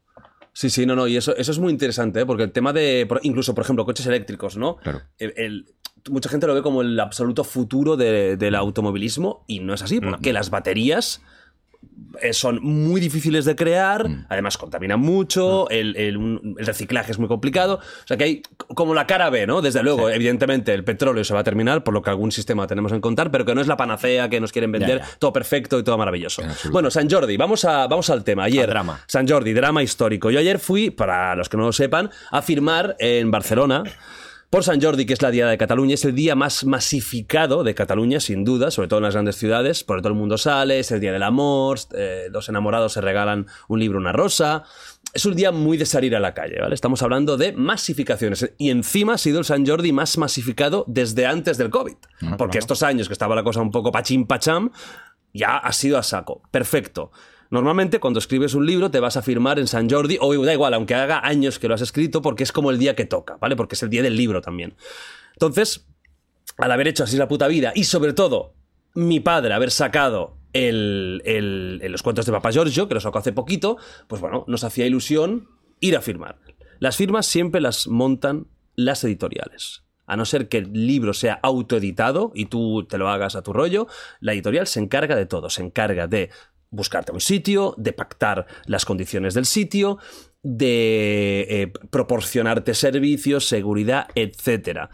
[0.52, 2.26] Sí, sí, no, no, y eso, eso es muy interesante, ¿eh?
[2.26, 4.76] porque el tema de, por- incluso, por ejemplo, coches eléctricos, ¿no?
[4.78, 5.02] Claro.
[5.18, 5.66] El- el-
[6.10, 10.00] mucha gente lo ve como el absoluto futuro de- del automovilismo y no es así,
[10.00, 11.22] porque las baterías
[12.32, 17.74] son muy difíciles de crear, además contaminan mucho, el, el- el reciclaje es muy complicado,
[17.76, 18.42] o sea que hay
[18.74, 19.62] como la cara B, ¿no?
[19.62, 22.92] Desde luego, evidentemente, el petróleo se va a terminar, por lo que algún sistema tenemos
[22.92, 25.18] en contar, pero que no es la panacea que nos quieren vender, Ya, ya.
[25.18, 26.42] todo perfecto y todo maravilloso.
[26.70, 28.44] Bueno, San Jordi, vamos, a, vamos al tema.
[28.44, 29.00] Ayer, Al drama.
[29.06, 30.30] San Jordi, drama histórico.
[30.30, 33.82] Yo ayer fui, para los que no lo sepan, a firmar en Barcelona.
[34.50, 37.72] Por San Jordi, que es la Diada de Cataluña, es el día más masificado de
[37.72, 40.90] Cataluña, sin duda, sobre todo en las grandes ciudades, porque todo el mundo sale, es
[40.90, 44.64] el día del amor, eh, los enamorados se regalan un libro, una rosa.
[45.14, 46.74] Es un día muy de salir a la calle, ¿vale?
[46.74, 48.52] Estamos hablando de masificaciones.
[48.58, 51.94] Y encima ha sido el San Jordi más masificado desde antes del COVID.
[52.36, 54.72] porque estos años que estaba la cosa un poco pachín pacham,
[55.32, 56.42] ya ha sido a saco.
[56.50, 57.12] Perfecto.
[57.50, 60.72] Normalmente cuando escribes un libro te vas a firmar en San Jordi, o da igual,
[60.72, 63.56] aunque haga años que lo has escrito, porque es como el día que toca, ¿vale?
[63.56, 64.76] Porque es el día del libro también.
[65.32, 65.86] Entonces,
[66.58, 68.54] al haber hecho así la puta vida, y sobre todo,
[68.94, 74.20] mi padre haber sacado los cuentos de Papa Giorgio, que lo sacó hace poquito, pues
[74.20, 75.48] bueno, nos hacía ilusión
[75.80, 76.38] ir a firmar.
[76.78, 79.82] Las firmas siempre las montan las editoriales.
[80.06, 83.52] A no ser que el libro sea autoeditado y tú te lo hagas a tu
[83.52, 83.86] rollo,
[84.18, 85.50] la editorial se encarga de todo.
[85.50, 86.30] Se encarga de
[86.70, 89.98] buscarte un sitio, de pactar las condiciones del sitio,
[90.42, 94.90] de eh, proporcionarte servicios, seguridad, etcétera.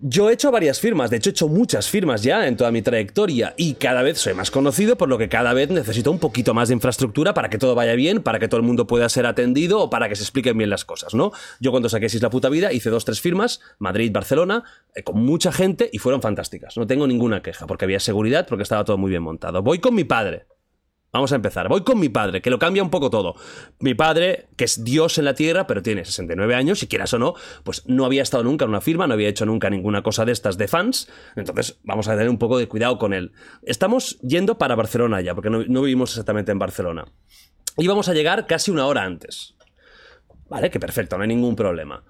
[0.00, 2.82] Yo he hecho varias firmas, de hecho he hecho muchas firmas ya en toda mi
[2.82, 6.54] trayectoria y cada vez soy más conocido, por lo que cada vez necesito un poquito
[6.54, 9.26] más de infraestructura para que todo vaya bien, para que todo el mundo pueda ser
[9.26, 11.32] atendido o para que se expliquen bien las cosas, ¿no?
[11.58, 14.62] Yo cuando saqué Sis la puta vida hice dos, tres firmas, Madrid, Barcelona,
[14.94, 16.76] eh, con mucha gente y fueron fantásticas.
[16.76, 19.64] No tengo ninguna queja porque había seguridad, porque estaba todo muy bien montado.
[19.64, 20.46] Voy con mi padre.
[21.10, 21.68] Vamos a empezar.
[21.68, 23.34] Voy con mi padre, que lo cambia un poco todo.
[23.80, 27.18] Mi padre, que es Dios en la tierra, pero tiene 69 años, si quieras o
[27.18, 30.26] no, pues no había estado nunca en una firma, no había hecho nunca ninguna cosa
[30.26, 31.08] de estas de fans.
[31.34, 33.32] Entonces, vamos a tener un poco de cuidado con él.
[33.62, 37.06] Estamos yendo para Barcelona ya, porque no, vivimos exactamente en Barcelona.
[37.78, 39.54] Y vamos a llegar casi una hora antes.
[40.50, 42.04] Vale, que perfecto, no hay ningún problema.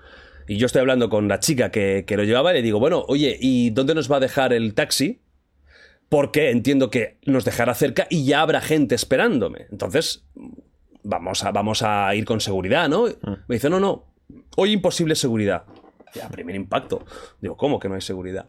[0.48, 3.04] Y yo estoy hablando con la chica que, que lo llevaba y le digo, bueno,
[3.06, 5.20] oye, ¿y dónde nos va a dejar el taxi?
[6.08, 9.66] Porque entiendo que nos dejará cerca y ya habrá gente esperándome.
[9.70, 10.24] Entonces,
[11.02, 13.04] vamos a, vamos a ir con seguridad, ¿no?
[13.46, 14.06] Me dice, no, no,
[14.56, 15.64] hoy imposible seguridad.
[16.14, 17.04] Ya, primer impacto.
[17.40, 18.46] Digo, ¿cómo que no hay seguridad?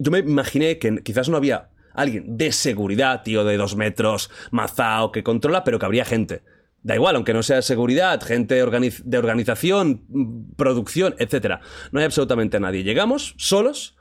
[0.00, 5.12] Yo me imaginé que quizás no había alguien de seguridad, tío, de dos metros, mazao,
[5.12, 6.42] que controla, pero que habría gente.
[6.82, 11.60] Da igual, aunque no sea de seguridad, gente organiz- de organización, mm, producción, etcétera.
[11.90, 12.84] No hay absolutamente nadie.
[12.84, 13.96] Llegamos solos,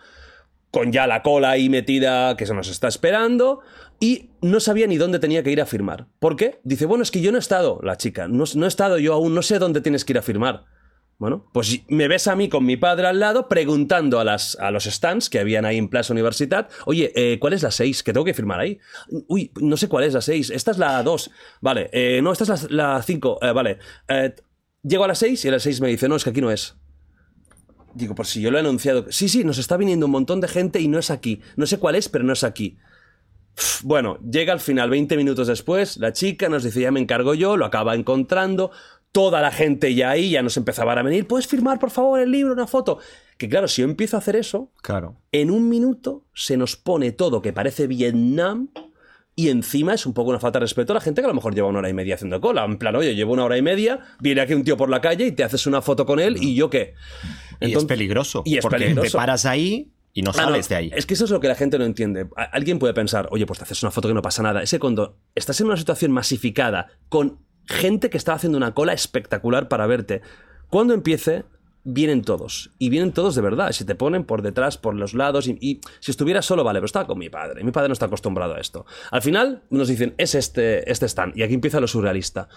[0.77, 3.61] con ya la cola ahí metida que se nos está esperando
[3.99, 6.05] y no sabía ni dónde tenía que ir a firmar.
[6.19, 6.59] ¿Por qué?
[6.63, 9.15] Dice, bueno, es que yo no he estado, la chica, no, no he estado yo
[9.15, 10.65] aún, no sé dónde tienes que ir a firmar.
[11.17, 14.69] Bueno, pues me ves a mí con mi padre al lado preguntando a, las, a
[14.69, 18.03] los stands que habían ahí en Plaza Universitat, oye, eh, ¿cuál es la 6?
[18.03, 18.77] Que tengo que firmar ahí.
[19.27, 20.51] Uy, no sé cuál es la 6.
[20.51, 21.31] Esta es la 2.
[21.59, 23.39] Vale, eh, no, esta es la 5.
[23.55, 23.79] vale.
[24.09, 24.35] Eh,
[24.83, 26.51] llego a la 6 y a la 6 me dice, no, es que aquí no
[26.51, 26.77] es.
[27.97, 29.05] Digo, por si yo lo he anunciado.
[29.09, 31.41] Sí, sí, nos está viniendo un montón de gente y no es aquí.
[31.55, 32.77] No sé cuál es, pero no es aquí.
[33.83, 37.57] Bueno, llega al final, 20 minutos después, la chica nos dice, ya me encargo yo,
[37.57, 38.69] lo acaba encontrando,
[39.11, 42.29] toda la gente ya ahí, ya nos empezaba a venir, ¿puedes firmar por favor el
[42.31, 42.99] libro, una foto?
[43.39, 45.15] Que claro, si yo empiezo a hacer eso, Claro.
[45.31, 48.69] en un minuto se nos pone todo que parece Vietnam
[49.35, 51.33] y encima es un poco una falta de respeto a la gente que a lo
[51.35, 52.63] mejor lleva una hora y media haciendo cola.
[52.65, 55.27] En plan, oye, llevo una hora y media, viene aquí un tío por la calle
[55.27, 56.93] y te haces una foto con él y yo qué.
[57.61, 58.43] Y es peligroso.
[58.45, 59.11] y es porque peligroso.
[59.11, 60.91] te paras ahí y no Ah, no, sales de ahí.
[60.95, 62.27] Es que eso es lo que la gente no entiende.
[62.51, 64.63] Alguien puede pensar, oye, pues te haces una foto que no pasa nada.
[64.63, 68.93] Es que cuando estás en una situación masificada con gente que está haciendo una cola
[68.93, 70.21] espectacular para verte,
[70.69, 71.45] cuando empiece,
[71.83, 72.71] vienen todos.
[72.79, 73.71] Y vienen todos de verdad.
[73.73, 75.47] Si te ponen por detrás, por los lados.
[75.47, 77.63] Y, y si estuviera solo, vale, pero estaba con mi padre.
[77.63, 78.85] Mi padre no está acostumbrado a esto.
[79.11, 81.37] Al final nos dicen, es este, este stand.
[81.37, 82.49] Y aquí empieza lo surrealista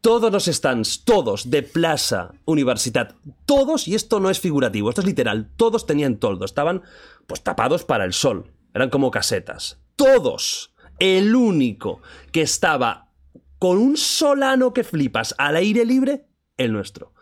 [0.00, 5.06] todos los stands, todos, de Plaza Universitat, todos, y esto no es figurativo, esto es
[5.06, 6.82] literal, todos tenían toldo, estaban
[7.26, 9.80] pues tapados para el sol, eran como casetas.
[9.96, 12.00] Todos, el único
[12.32, 13.10] que estaba
[13.58, 17.12] con un solano que flipas al aire libre, el nuestro.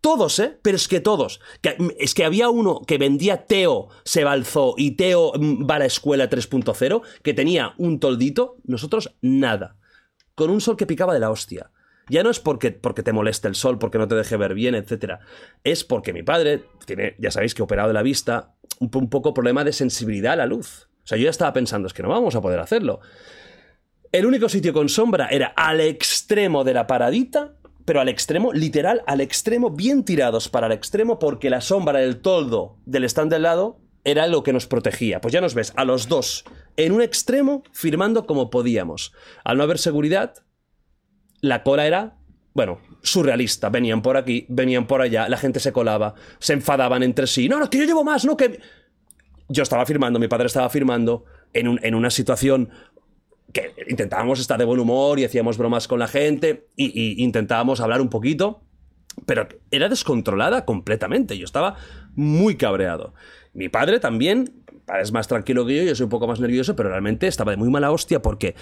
[0.00, 0.58] Todos, ¿eh?
[0.60, 1.40] Pero es que todos.
[1.62, 5.78] Que- es que había uno que vendía Teo se balzó y Teo mm, va a
[5.78, 9.78] la escuela 3.0, que tenía un toldito, nosotros nada
[10.34, 11.70] con un sol que picaba de la hostia.
[12.08, 14.74] Ya no es porque, porque te moleste el sol, porque no te deje ver bien,
[14.74, 15.20] etc.
[15.62, 19.34] Es porque mi padre tiene, ya sabéis que operado de la vista, un, un poco
[19.34, 20.88] problema de sensibilidad a la luz.
[21.04, 23.00] O sea, yo ya estaba pensando, es que no vamos a poder hacerlo.
[24.12, 29.02] El único sitio con sombra era al extremo de la paradita, pero al extremo, literal,
[29.06, 33.42] al extremo, bien tirados para el extremo, porque la sombra del toldo del stand del
[33.42, 35.20] lado era lo que nos protegía.
[35.20, 36.44] Pues ya nos ves a los dos
[36.76, 39.12] en un extremo firmando como podíamos.
[39.44, 40.34] Al no haber seguridad,
[41.44, 42.14] la cola era,
[42.54, 43.68] bueno, surrealista.
[43.68, 47.48] Venían por aquí, venían por allá, la gente se colaba, se enfadaban entre sí.
[47.48, 48.60] No, no, que yo llevo más, no, que...
[49.48, 52.70] Yo estaba firmando, mi padre estaba firmando en, un- en una situación
[53.52, 58.00] que intentábamos estar de buen humor y hacíamos bromas con la gente y, intentábamos hablar
[58.00, 58.62] un poquito,
[59.26, 61.36] pero era descontrolada completamente.
[61.36, 61.76] Yo estaba
[62.14, 63.12] muy cabreado.
[63.52, 64.64] Mi padre también,
[65.00, 67.58] es más tranquilo que yo, yo soy un poco más nervioso, pero realmente estaba de
[67.58, 68.54] muy mala hostia porque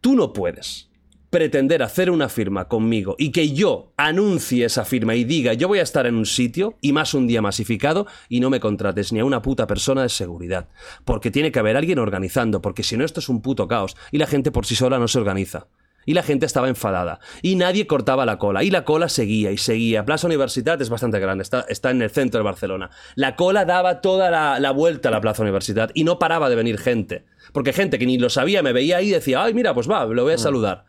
[0.00, 0.89] tú no puedes
[1.30, 5.78] pretender hacer una firma conmigo y que yo anuncie esa firma y diga yo voy
[5.78, 9.20] a estar en un sitio y más un día masificado y no me contrates ni
[9.20, 10.68] a una puta persona de seguridad.
[11.04, 14.18] Porque tiene que haber alguien organizando, porque si no esto es un puto caos y
[14.18, 15.68] la gente por sí sola no se organiza.
[16.06, 17.20] Y la gente estaba enfadada.
[17.42, 18.64] Y nadie cortaba la cola.
[18.64, 20.04] Y la cola seguía y seguía.
[20.06, 21.42] Plaza Universitat es bastante grande.
[21.42, 22.90] Está, está en el centro de Barcelona.
[23.16, 25.90] La cola daba toda la, la vuelta a la Plaza Universitat.
[25.92, 27.26] Y no paraba de venir gente.
[27.52, 30.06] Porque gente que ni lo sabía me veía ahí y decía, ay, mira, pues va,
[30.06, 30.86] lo voy a saludar.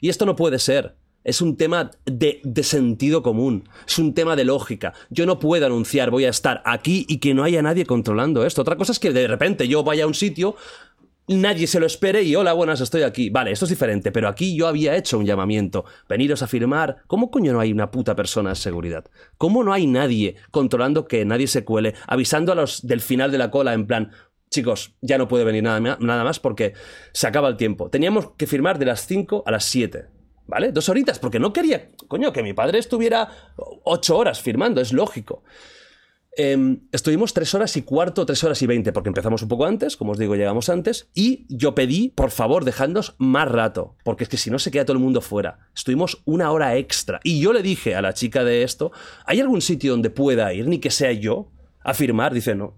[0.00, 0.94] Y esto no puede ser.
[1.24, 3.68] Es un tema de, sentido común.
[3.86, 4.94] Es un tema de lógica.
[5.10, 8.62] Yo no puedo anunciar voy a estar aquí y que no haya nadie controlando esto.
[8.62, 10.56] Otra cosa es que de repente yo vaya a un sitio,
[11.26, 13.30] nadie se lo espere y hola, buenas, estoy aquí.
[13.30, 15.84] Vale, esto es diferente, pero aquí yo había hecho un llamamiento.
[16.08, 16.98] Veniros a firmar.
[17.06, 19.04] ¿Cómo coño no hay una puta persona de seguridad?
[19.36, 21.94] ¿Cómo no hay nadie controlando que nadie se cuele?
[22.06, 24.12] Avisando a los del final de la cola en plan,
[24.50, 26.74] chicos, ya no puede venir nada, nada más porque
[27.12, 27.90] se acaba el tiempo.
[27.90, 30.06] Teníamos que firmar de las 5 a las 7.
[30.46, 30.72] ¿Vale?
[30.72, 33.28] Dos horitas, porque no quería, coño, que mi padre estuviera
[33.84, 35.42] ocho horas firmando, es lógico.
[36.40, 39.96] Em, estuvimos tres horas y cuarto, tres horas y veinte, porque empezamos un poco antes,
[39.96, 44.30] como os digo, llegamos antes, y yo pedí, por favor, dejadnos más rato, porque es
[44.30, 45.68] que si no se queda todo el mundo fuera.
[45.74, 48.92] Estuvimos una hora extra, y yo le dije a la chica de esto,
[49.26, 51.50] ¿hay algún sitio donde pueda ir, ni que sea yo,
[51.82, 52.32] a firmar?
[52.32, 52.76] Dice, no.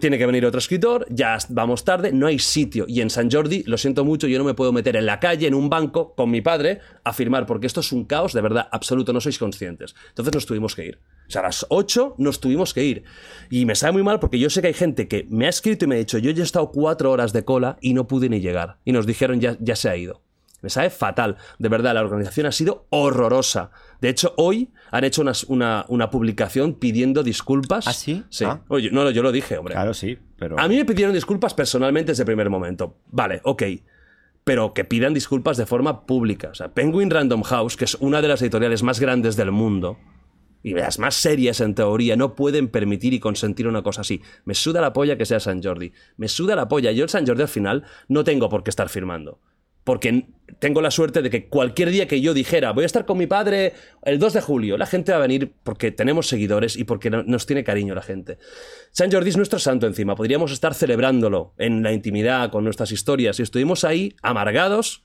[0.00, 2.84] Tiene que venir otro escritor, ya vamos tarde, no hay sitio.
[2.88, 5.46] Y en San Jordi, lo siento mucho, yo no me puedo meter en la calle,
[5.46, 8.68] en un banco, con mi padre, a firmar, porque esto es un caos de verdad
[8.72, 9.94] absoluto, no sois conscientes.
[10.08, 10.98] Entonces nos tuvimos que ir.
[11.28, 13.04] O sea, a las 8 nos tuvimos que ir.
[13.50, 15.84] Y me sabe muy mal porque yo sé que hay gente que me ha escrito
[15.84, 18.28] y me ha dicho, yo ya he estado cuatro horas de cola y no pude
[18.28, 18.78] ni llegar.
[18.84, 20.22] Y nos dijeron, ya, ya se ha ido.
[20.60, 21.36] Me sabe fatal.
[21.58, 23.70] De verdad, la organización ha sido horrorosa.
[24.00, 27.86] De hecho, hoy han hecho unas- una, una publicación pidiendo disculpas.
[27.88, 28.24] ¿Ah, sí?
[28.30, 28.44] Sí.
[28.44, 28.60] Ah.
[28.68, 29.74] Oye, no, no, yo lo dije, hombre.
[29.74, 30.58] Claro, sí, pero...
[30.58, 32.96] A mí me pidieron disculpas personalmente desde el primer momento.
[33.10, 33.62] Vale, ok.
[34.44, 36.48] Pero que pidan disculpas de forma pública.
[36.50, 39.98] O sea, Penguin Random House, que es una de las editoriales más grandes del mundo,
[40.62, 44.22] y las más serias en teoría, no pueden permitir y consentir una cosa así.
[44.44, 45.92] Me suda la polla que sea San Jordi.
[46.16, 46.92] Me suda la polla.
[46.92, 49.38] Yo el San Jordi al final no tengo por qué estar firmando.
[49.88, 50.26] Porque
[50.58, 53.26] tengo la suerte de que cualquier día que yo dijera voy a estar con mi
[53.26, 53.72] padre
[54.02, 57.22] el 2 de julio, la gente va a venir porque tenemos seguidores y porque no-
[57.22, 58.36] nos tiene cariño la gente.
[58.90, 60.14] San Jordi es nuestro santo encima.
[60.14, 65.04] Podríamos estar celebrándolo en la intimidad con nuestras historias y estuvimos ahí amargados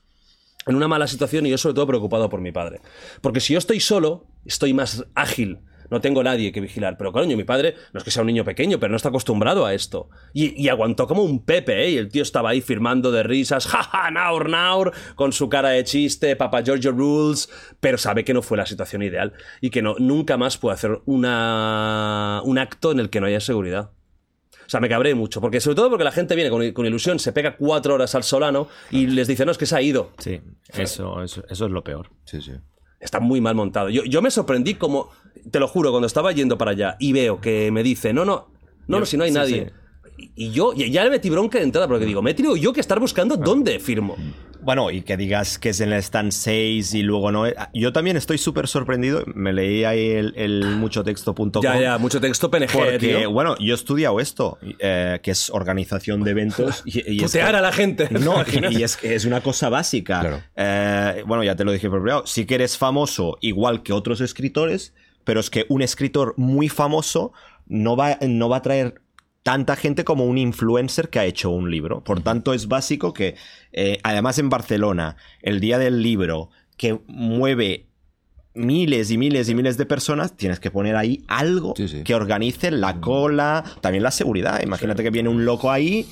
[0.66, 2.80] en una mala situación y yo sobre todo preocupado por mi padre.
[3.22, 5.60] Porque si yo estoy solo, estoy más ágil.
[5.90, 6.96] No tengo nadie que vigilar.
[6.96, 9.66] Pero coño, mi padre no es que sea un niño pequeño, pero no está acostumbrado
[9.66, 10.08] a esto.
[10.32, 11.90] Y, y aguantó como un Pepe, ¿eh?
[11.90, 15.84] Y el tío estaba ahí firmando de risas, jaja, naur, naur, con su cara de
[15.84, 17.48] chiste, Papa Giorgio Rules,
[17.80, 21.00] pero sabe que no fue la situación ideal y que no, nunca más puede hacer
[21.06, 23.90] una, un acto en el que no haya seguridad.
[24.66, 27.18] O sea, me cabré mucho, porque sobre todo porque la gente viene con, con ilusión,
[27.18, 30.12] se pega cuatro horas al solano y les dice, no, es que se ha ido.
[30.18, 32.10] Sí, eso, eso, eso es lo peor.
[32.24, 32.52] Sí, sí.
[32.98, 33.90] Está muy mal montado.
[33.90, 35.10] Yo, yo me sorprendí como,
[35.50, 38.48] te lo juro, cuando estaba yendo para allá y veo que me dice, no, no,
[38.86, 39.72] no, no si no hay sí, nadie.
[39.78, 39.84] Y
[40.36, 42.72] y yo y ya le metí bronca de entrada porque digo, me he tenido yo
[42.72, 44.16] que estar buscando dónde firmo.
[44.64, 47.44] Bueno, y que digas que es en el stand 6 y luego no.
[47.74, 49.22] Yo también estoy súper sorprendido.
[49.34, 51.62] Me leí ahí el, el muchotexto.com.
[51.62, 53.30] Ya, ya, mucho texto PNG, Porque, tío.
[53.30, 56.82] bueno, yo he estudiado esto, eh, que es organización de eventos.
[56.86, 58.08] Y, y es a la gente.
[58.10, 60.20] No, y es que es una cosa básica.
[60.20, 60.42] Claro.
[60.56, 62.26] Eh, bueno, ya te lo dije por privado.
[62.26, 64.94] Sí que eres famoso igual que otros escritores,
[65.24, 67.32] pero es que un escritor muy famoso
[67.66, 69.00] no va, no va a traer
[69.42, 72.02] tanta gente como un influencer que ha hecho un libro.
[72.02, 73.36] Por tanto, es básico que,
[73.72, 77.86] eh, además en Barcelona, el día del libro, que mueve
[78.54, 82.04] miles y miles y miles de personas, tienes que poner ahí algo Sí, sí.
[82.04, 84.62] que organice la cola, también la seguridad.
[84.62, 86.06] Imagínate que viene un loco ahí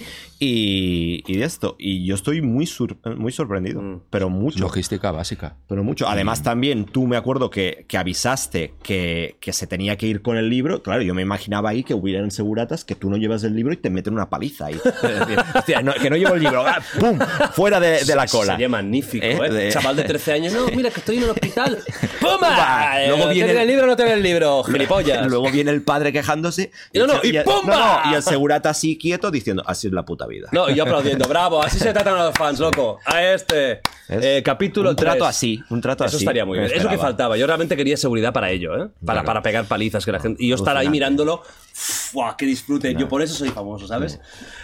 [0.44, 1.76] y, y de esto.
[1.78, 4.00] Y yo estoy muy, sur- muy sorprendido, Mm.
[4.11, 4.59] pero mucho.
[4.59, 5.57] Logística básica.
[5.68, 6.09] Pero mucho.
[6.09, 10.37] Además, también tú me acuerdo que, que avisaste que, que se tenía que ir con
[10.37, 10.83] el libro.
[10.83, 13.76] Claro, yo me imaginaba ahí que hubieran seguratas que tú no llevas el libro y
[13.76, 14.74] te meten una paliza ahí.
[14.74, 16.66] Es decir, hostia, no, que no llevo el libro.
[16.66, 16.78] ¡Ah!
[16.98, 17.18] ¡Pum!
[17.52, 18.52] Fuera de, de la cola.
[18.55, 19.38] Sería magnífico, ¿Eh?
[19.46, 19.52] ¿eh?
[19.52, 21.78] De- Chaval de 13 años, no, mira que estoy en el hospital.
[22.20, 23.00] ¡Pumba!
[23.02, 24.62] Eh, Luego ¿te viene el- el libro o no te viene el libro?
[24.72, 25.26] Gilipollas.
[25.28, 26.70] Luego viene el padre quejándose.
[26.92, 27.76] Y no, no, y el- ¡pumba!
[27.76, 30.31] no, no, y el segurata así quieto diciendo, así es la puta vida.
[30.52, 32.98] No, y yo aplaudiendo, bravo, así se tratan a los fans, loco.
[33.04, 33.80] A este.
[34.08, 35.28] Eh, capítulo Un trato 3.
[35.28, 36.24] así, un trato Eso así.
[36.24, 36.70] estaría muy bien.
[36.74, 37.36] Es lo que faltaba.
[37.36, 38.88] Yo realmente quería seguridad para ello, ¿eh?
[39.04, 39.24] Para, Claro.
[39.26, 40.42] para pegar palizas que la gente.
[40.44, 40.92] Y yo estar ahí Alucinante.
[40.92, 41.42] mirándolo.
[41.72, 42.36] ¡Fua!
[42.36, 42.94] ¡Qué disfrute!
[42.94, 44.20] Yo por eso soy famoso, ¿sabes?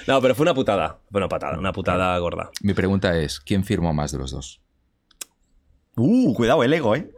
[0.07, 0.99] No, pero fue una putada.
[1.11, 2.51] Fue una patada, una putada gorda.
[2.63, 4.61] Mi pregunta es, ¿quién firmó más de los dos?
[5.97, 7.11] Uh, cuidado el ego, ¿eh?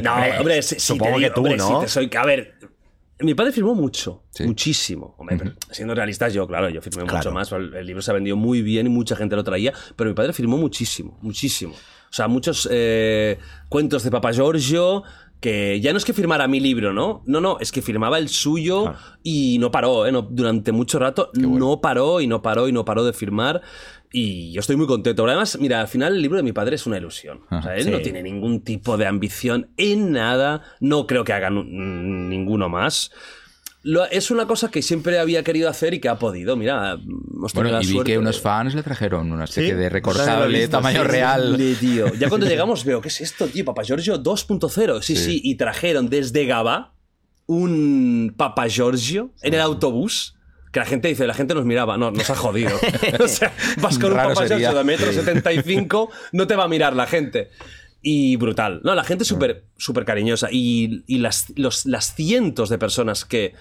[0.00, 1.80] No, hombre, sí, sí, supongo te digo, que tú, hombre, ¿no?
[1.80, 2.10] sí te soy.
[2.16, 2.54] A ver.
[3.20, 4.44] Mi padre firmó mucho, Sí.
[4.44, 5.14] muchísimo.
[5.18, 7.16] Hombre, pero siendo realistas, yo, claro, yo firmé Claro.
[7.18, 7.50] mucho más.
[7.52, 10.32] El, libro se ha vendido muy bien y mucha gente lo traía, pero mi padre
[10.34, 11.72] firmó muchísimo, muchísimo.
[11.72, 13.38] O sea, muchos eh,
[13.70, 15.02] cuentos de Papa Giorgio
[15.40, 17.22] que ya no es que firmara mi libro, ¿no?
[17.26, 18.98] No, no, es que firmaba el suyo Claro.
[19.22, 20.12] y no paró, ¿eh?
[20.12, 23.60] No- durante mucho rato no paró y no paró y no paró de firmar.
[24.18, 25.22] Y yo estoy muy contento.
[25.22, 27.40] Pero además, mira, al final el libro de mi padre es una ilusión.
[27.50, 27.90] O sea, él Sí.
[27.90, 30.62] no tiene ningún tipo de ambición en nada.
[30.80, 33.10] No creo que haga nu- mm, ninguno más.
[33.82, 36.56] Lo- es una cosa que siempre había querido hacer y que ha podido.
[36.56, 39.44] Mira, hemos tenido Bueno, la y vi suerte que unos de- fans le trajeron una
[39.44, 41.76] especie Sí, de recortable visto, tamaño sí, real.
[41.78, 42.14] Tío.
[42.14, 43.66] Ya cuando llegamos veo, ¿qué es esto, tío?
[43.66, 45.02] Papa Giorgio 2.0.
[45.02, 45.40] Sí, sí, Sí.
[45.44, 46.94] y trajeron desde Gaba
[47.46, 50.35] un Papa Giorgio en el autobús.
[50.76, 52.78] Que la gente dice, la gente nos miraba, no, nos ha jodido.
[53.24, 54.58] o sea, vas con un Raro Papa sería.
[54.72, 55.14] Giorgio de metro Sí.
[55.20, 57.48] 75, no te va a mirar la gente.
[58.02, 58.82] Y brutal.
[58.84, 60.48] No, la gente es súper súper cariñosa.
[60.52, 63.54] Y, y las, los- las cientos de personas que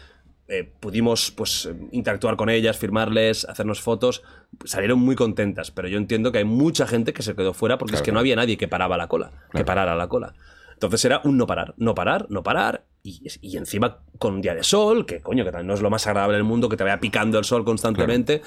[0.49, 4.21] eh, pudimos pues, interactuar con ellas, firmarles, hacernos fotos,
[4.65, 5.71] salieron muy contentas.
[5.71, 8.19] Pero yo entiendo que hay mucha gente que se quedó fuera porque es que no
[8.19, 10.33] había nadie que paraba la cola, que parara la cola.
[10.75, 12.85] Entonces era un no parar, no parar, no parar.
[13.03, 15.89] Y, y encima con un día de sol, que coño, que también no es lo
[15.89, 18.41] más agradable del mundo, que te vaya picando el sol constantemente.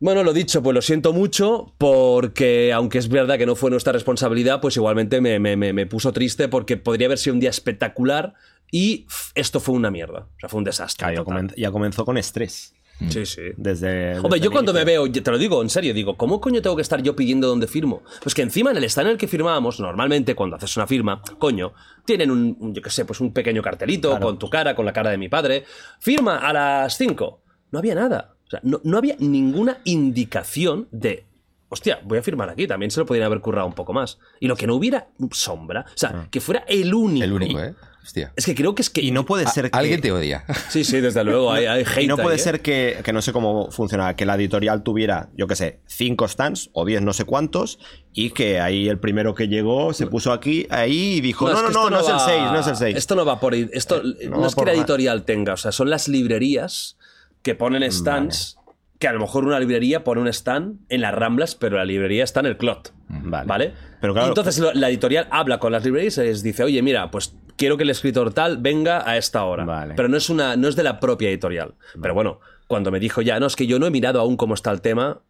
[0.00, 3.92] Bueno, lo dicho, pues lo siento mucho porque aunque es verdad que no fue nuestra
[3.92, 7.50] responsabilidad, pues igualmente me, me- me- me puso triste porque podría haber sido un día
[7.50, 8.34] espectacular
[8.70, 10.28] y esto fue una mierda.
[10.36, 11.04] O sea, fue un desastre.
[11.24, 11.24] Claro,
[11.56, 12.74] ya comenzó con estrés.
[13.08, 13.42] Sí, sí.
[13.56, 16.40] Desde, Hombre, desde yo cuando me veo, yo te lo digo en serio, digo, ¿cómo
[16.40, 18.02] coño tengo que estar yo pidiendo dónde firmo?
[18.22, 21.22] Pues que encima en el stand en el que firmábamos, normalmente cuando haces una firma,
[21.38, 21.72] coño,
[22.04, 24.92] tienen un, un, yo qué sé, pues un pequeño cartelito con tu cara, con la
[24.92, 25.64] cara de mi padre.
[26.00, 27.40] Firma a las 5.
[27.70, 28.34] No había nada.
[28.46, 31.26] O sea, no, no había ninguna indicación de.
[31.68, 32.66] Hostia, voy a firmar aquí.
[32.66, 34.18] También se lo podrían haber currado un poco más.
[34.40, 35.84] Y lo que no hubiera sombra.
[35.86, 37.24] O sea, que fuera el único.
[37.24, 37.74] El único, ¿eh?
[38.02, 38.32] Hostia.
[38.36, 39.02] Es que creo que es que.
[39.02, 39.78] Y no puede ser que...
[39.78, 40.44] Alguien te odia.
[40.70, 41.52] Sí, sí, desde luego.
[41.52, 42.38] Hay, hay hate Y no ahí, puede ¿eh?
[42.38, 46.26] ser que, que no sé cómo funcionaba, que la editorial tuviera, yo qué sé, cinco
[46.26, 47.78] stands o diez no sé cuántos,
[48.14, 51.62] y que ahí el primero que llegó se puso aquí, ahí y dijo, no, es
[51.62, 52.96] no, no, no, es el va- 6, no es el 6.
[52.96, 53.54] Esto no va por.
[53.54, 54.78] Esto no no, va es que la nada.
[54.78, 56.96] editorial tenga, o sea, son las librerías
[57.42, 58.57] que ponen stands.
[58.98, 62.24] Que a lo mejor una librería pone un stand en las Ramblas, pero la librería
[62.24, 62.92] está en el Clot.
[63.08, 63.46] Vale.
[63.46, 63.74] ¿Vale?
[64.00, 67.10] Pero claro- entonces lo- la editorial habla con las librerías y les dice, oye, mira,
[67.10, 69.64] pues quiero que el escritor tal venga a esta hora.
[69.64, 69.94] Vale.
[69.94, 71.74] Pero no es, una, no es de la propia editorial.
[72.02, 74.54] Pero bueno, cuando me dijo ya, no, es que yo no he mirado aún cómo
[74.54, 75.20] está el tema.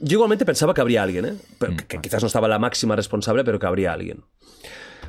[0.00, 1.34] Yo igualmente pensaba que habría alguien, ¿eh?
[1.58, 4.24] Pero que, que quizás no estaba la máxima responsable, pero que habría alguien.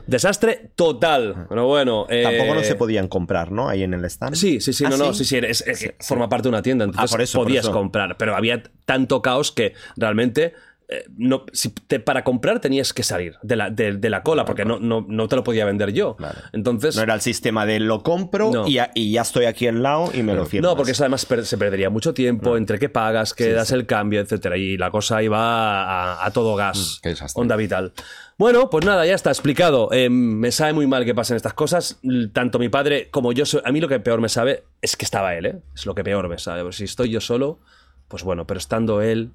[0.07, 1.45] Desastre total.
[1.49, 2.05] Pero bueno.
[2.09, 3.67] eh, Tampoco no se podían comprar, ¿no?
[3.69, 4.35] Ahí en el stand.
[4.35, 6.61] Sí, sí, sí, ¿Ah, no, no, sí, sí, es- es que forma parte de una
[6.61, 7.73] tienda, entonces Ah, por eso, por podías eso.
[7.73, 10.53] comprar, pero había tanto caos que realmente
[10.87, 14.45] eh, no, si te- para comprar tenías que salir de la, de, de la cola,
[14.45, 16.15] porque no, no, no te lo podía vender yo.
[16.53, 18.67] Entonces, No era el sistema de lo compro No.
[18.67, 20.69] y, ya, y ya estoy aquí al lado y me lo firmas.
[20.69, 23.87] no, porque eso además per- se perdería mucho tiempo entre que pagas, que das el
[23.87, 25.39] cambio, etcétera, y la cosa iba
[26.19, 27.91] a, a todo gas, Mm, onda vital.
[28.37, 29.89] Bueno, pues nada, ya está explicado.
[29.93, 32.01] Eh, me sabe muy mal que pasen estas cosas.
[32.33, 35.35] Tanto mi padre como yo, a mí lo que peor me sabe es que estaba
[35.35, 35.61] él, ¿eh?
[35.73, 36.69] Es lo que peor me sabe.
[36.73, 37.59] Si estoy yo solo,
[38.09, 39.31] pues bueno, pero estando él,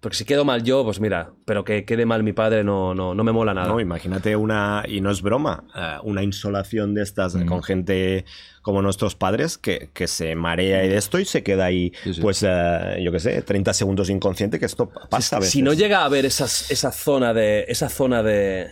[0.00, 3.14] porque si quedo mal yo, pues mira, pero que quede mal mi padre no, no,
[3.14, 3.66] no me mola nada.
[3.68, 7.46] No, imagínate una, y no es broma, eh, una insolación de estas Mm.
[7.46, 8.24] con gente
[8.62, 12.14] como nuestros padres que, que se marea y de esto y se queda ahí, Sí,
[12.14, 12.20] sí.
[12.20, 15.52] pues, eh, yo qué sé, 30 segundos inconsciente, que esto pasa a veces.
[15.52, 17.64] Si no llega a haber esas- esa zona de.
[17.68, 18.68] Esa zona de.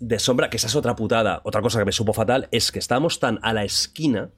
[0.00, 1.40] de sombra, que esa es otra putada.
[1.42, 4.30] Otra cosa que me supo fatal es que estábamos tan a la esquina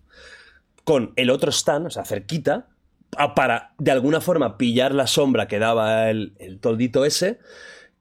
[0.85, 2.68] con el otro stand, o sea, cerquita,
[3.35, 7.38] para de alguna forma pillar la sombra que daba el, el toldito ese,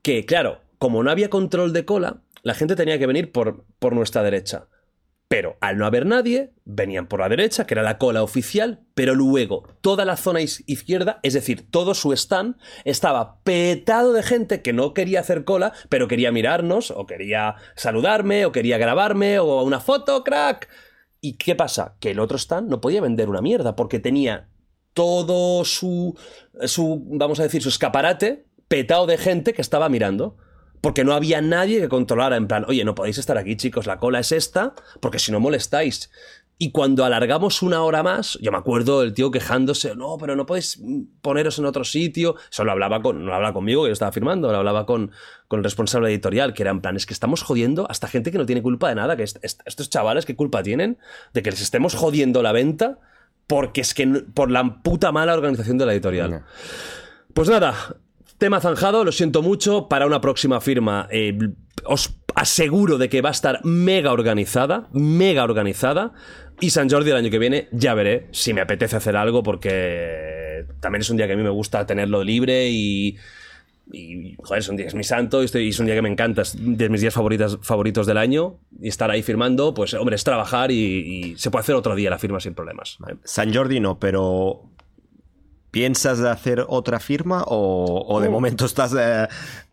[0.02, 3.94] que claro, como no había control de cola, la gente tenía que venir por, por
[3.94, 4.68] nuestra derecha.
[5.28, 9.14] Pero al no haber nadie, venían por la derecha, que era la cola oficial, pero
[9.14, 14.74] luego toda la zona izquierda, es decir, todo su stand, estaba petado de gente que
[14.74, 19.80] no quería hacer cola, pero quería mirarnos, o quería saludarme, o quería grabarme, o una
[19.80, 20.68] foto, crack.
[21.22, 21.96] ¿Y qué pasa?
[22.00, 24.48] Que el otro stand no podía vender una mierda, porque tenía
[24.94, 26.18] todo su,
[26.66, 30.38] su vamos a decir, su escaparate petado de gente que estaba mirando.
[30.82, 34.00] Porque no había nadie que controlara en plan, oye, no podéis estar aquí, chicos, la
[34.00, 36.10] cola es esta, porque si no molestáis.
[36.58, 40.46] Y cuando alargamos una hora más, yo me acuerdo del tío quejándose, no, pero no
[40.46, 40.82] podéis
[41.22, 42.36] poneros en otro sitio.
[42.50, 45.12] Eso lo hablaba con, no hablaba conmigo, que yo estaba firmando, lo hablaba con,
[45.50, 48.38] con el responsable editorial, que era en plan, es que estamos jodiendo hasta gente que
[48.38, 50.98] no tiene culpa de nada, que est- estos chavales, ¿qué culpa tienen
[51.34, 53.00] de que les estemos jodiendo la venta?
[53.50, 56.44] Porque es que por la puta mala organización de la editorial.
[57.34, 57.74] Pues nada,
[58.38, 59.90] tema zanjado, lo siento mucho.
[59.90, 61.36] Para una próxima firma, eh,
[61.84, 66.14] os aseguro de que va a estar mega organizada, mega organizada.
[66.62, 70.66] Y San Jordi el año que viene ya veré si me apetece hacer algo porque
[70.80, 73.18] también es un día que a mí me gusta tenerlo libre y...
[73.92, 76.02] Y, joder, es un día, es mi santo y, estoy- y es un día que
[76.04, 78.58] me encanta, es de mis días favoritas, favoritos del año.
[78.80, 80.76] Y estar ahí firmando, pues, hombre, es trabajar y,
[81.32, 82.98] y se puede hacer otro día la firma sin problemas.
[83.10, 83.16] ¿eh?
[83.24, 84.62] San Jordi no, pero
[85.72, 89.28] ¿piensas de hacer otra firma o, o de momento estás eh,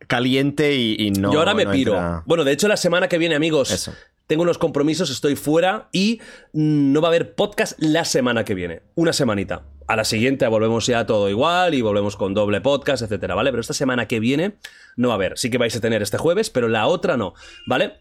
[0.07, 1.33] caliente y, y no?
[1.33, 1.93] Yo ahora me no piro.
[1.95, 3.93] entra- Bueno, de hecho, la semana que viene, amigos, Eso.
[4.27, 6.21] tengo unos compromisos, estoy fuera y
[6.53, 8.83] no va a haber podcast la semana que viene.
[8.95, 9.63] Una semanita.
[9.89, 13.51] A la siguiente volvemos ya todo igual y volvemos con doble podcast, etcétera, ¿vale?
[13.51, 14.57] Pero esta semana que viene
[14.97, 15.39] no va a haber.
[15.39, 17.35] Sí que vais a tener este jueves, pero la otra no,
[17.67, 17.95] ¿vale?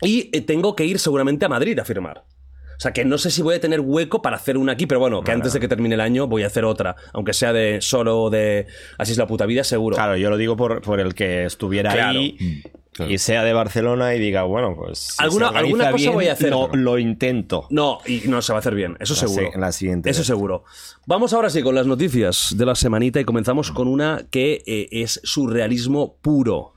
[0.00, 2.24] Y eh, tengo que ir seguramente a Madrid a firmar.
[2.76, 5.00] O sea, que no sé si voy a tener hueco para hacer una aquí, pero
[5.00, 6.94] bueno, que antes de que termine el año voy a hacer otra.
[7.12, 9.96] Aunque sea de solo de Así es la puta vida, seguro.
[9.96, 12.20] Claro, yo lo digo por, por el que estuviera Claro.
[12.20, 12.38] ahí
[12.98, 13.10] claro.
[13.12, 14.98] y sea de Barcelona y diga, bueno, pues.
[14.98, 16.50] si Alguna- alguna cosa bien, voy a hacer.
[16.50, 17.66] Lo, lo intento.
[17.70, 19.50] No, y no se va a hacer bien, eso La seguro.
[19.52, 20.26] se- la siguiente Eso vez.
[20.26, 20.64] seguro.
[21.06, 24.88] Vamos ahora sí con las noticias de la semanita y comenzamos con una que eh,
[24.90, 26.74] es surrealismo puro.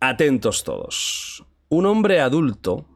[0.00, 1.44] Atentos todos.
[1.68, 2.86] Un hombre adulto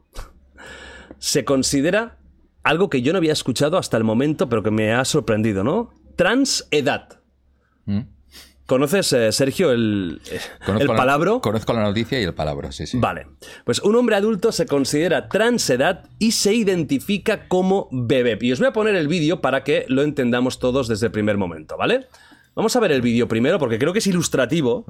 [1.19, 2.17] se considera
[2.63, 5.91] algo que yo no había escuchado hasta el momento, pero que me ha sorprendido, ¿no?
[6.15, 7.19] Transedad.
[7.85, 7.99] ¿Mm?
[8.65, 10.21] ¿Conoces, eh, Sergio, el,
[10.79, 11.41] el la- palabro?
[11.41, 12.97] conozco la noticia y el palabra, sí, sí.
[12.97, 13.27] Vale.
[13.65, 18.37] Pues un hombre adulto se considera transedad y se identifica como bebé.
[18.41, 21.37] Y os voy a poner el vídeo para que lo entendamos todos desde el primer
[21.37, 22.07] momento, ¿vale?
[22.55, 24.85] Vamos a ver el vídeo primero porque creo que es ilustrativo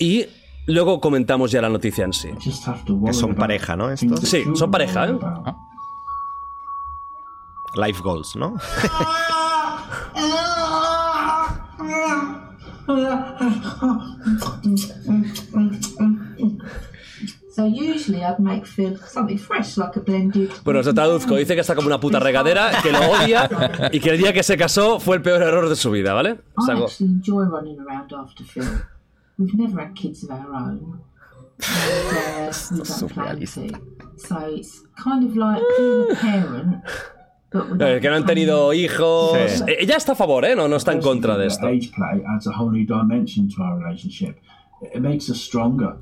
[0.00, 0.26] y
[0.66, 2.30] luego comentamos ya la noticia en sí.
[3.06, 3.90] Que son pareja, ¿no?
[3.90, 4.20] Estos.
[4.20, 5.16] Sí, son pareja, ¿eh?
[7.76, 8.54] Life goals, ¿no?
[20.62, 21.36] Bueno, os lo traduzco.
[21.36, 23.48] Dice que está como una puta regadera, que lo odia
[23.92, 26.32] y que el día que se casó fue el peor error de su vida, ¿vale?
[26.32, 26.86] I Saco.
[37.52, 39.38] Eh, Que no han tenido hijos.
[39.48, 39.62] Sí.
[39.68, 40.54] Eh, Ella está a favor, ¿eh?
[40.56, 41.66] No, no está en contra de esto.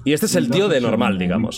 [0.04, 1.54] Y este es el tío de normal, digamos.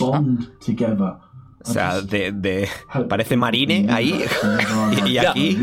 [0.65, 1.13] together.
[1.59, 2.69] O sea, de, de-
[3.09, 4.23] parece Marine ahí
[5.07, 5.57] y, aquí.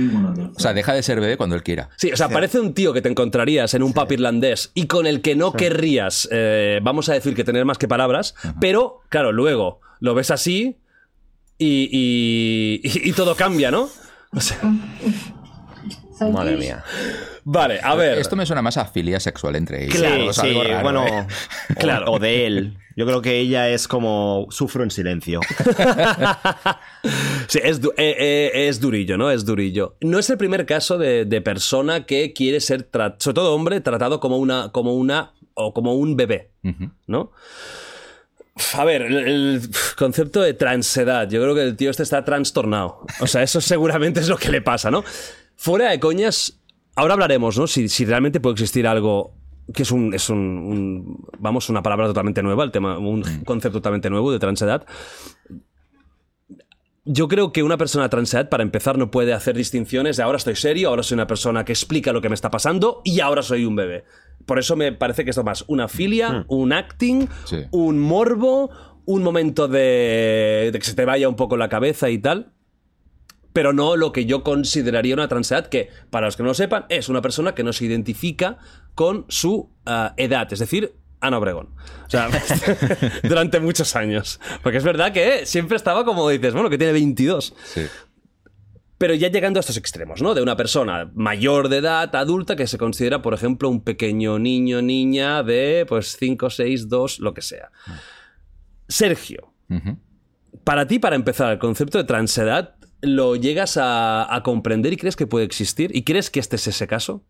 [0.55, 1.89] O sea, deja de ser bebé cuando él quiera.
[1.97, 5.07] Sí, o sea, parece un tío que te encontrarías en un pub irlandés y con
[5.07, 9.33] el que no querrías, eh, vamos a decir que tener más que palabras, pero claro,
[9.33, 10.77] luego lo ves así
[11.57, 13.89] y, y- y- y todo cambia, ¿no?
[14.37, 14.59] O sea,
[16.19, 16.83] So Madre mía.
[17.45, 18.19] vale, a ver.
[18.19, 19.97] Esto me suena más a filia sexual entre ellos.
[19.99, 21.27] Sí, Es sí, algo raro, bueno, ¿eh?
[21.71, 22.13] o- Claro.
[22.13, 22.79] o, de él.
[22.97, 25.41] Yo creo que ella es como sufro en silencio.
[27.49, 29.31] Sí, es, du- eh, eh, es durillo, ¿no?
[29.31, 29.97] Es durillo.
[30.01, 34.21] No es el primer caso de, de persona que quiere ser, sobre todo hombre, tratado
[34.21, 36.51] como una, como una, o como un bebé.
[37.07, 37.31] ¿no?
[38.75, 39.61] A ver, el, el
[39.99, 43.01] concepto de transedad, yo creo que el tío este está trastornado.
[43.21, 45.03] O sea, eso seguramente es lo que le pasa, ¿no?
[45.57, 46.61] Fuera de coñas,
[46.95, 47.67] ahora hablaremos, ¿no?
[47.67, 49.35] Si, si realmente puede existir algo
[49.73, 53.79] que es un, es un, un- vamos, una palabra totalmente nueva, el tema, un concepto
[53.79, 54.87] totalmente nuevo de transedad.
[57.07, 60.57] Yo creo que una persona transedad, para empezar, no puede hacer distinciones de ahora estoy
[60.57, 63.67] serio, ahora soy una persona que explica lo que me está pasando y ahora soy
[63.67, 64.05] un bebé.
[64.47, 67.59] Por eso me parece que esto es más una filia, un acting, Sí.
[67.73, 68.71] un morbo,
[69.05, 72.53] un momento de, de que se te vaya un poco la cabeza y tal.
[73.53, 76.87] Pero no lo que yo consideraría una transedad, que, para los que no lo sepan,
[76.89, 78.59] es una persona que no se identifica
[78.95, 80.95] con su ah, edad, es decir,
[81.27, 81.71] Ana Obregón.
[82.07, 82.29] O sea,
[83.23, 84.41] durante muchos años.
[84.63, 87.55] Porque es verdad que siempre estaba como dices, bueno, que tiene 22.
[87.65, 87.87] Sí.
[88.99, 90.35] Pero ya llegando a estos extremos, ¿no?
[90.35, 94.83] De una persona mayor de edad, adulta, que se considera, por ejemplo, un pequeño niño,
[94.83, 97.71] niña de, pues, 5, 6, 2, lo que sea.
[98.89, 99.53] Sergio,
[100.63, 105.17] para ti, para empezar, el concepto de transedad, ¿lo llegas a, a comprender y crees
[105.17, 105.91] que puede existir?
[105.95, 107.25] ¿Y crees que este es ese caso?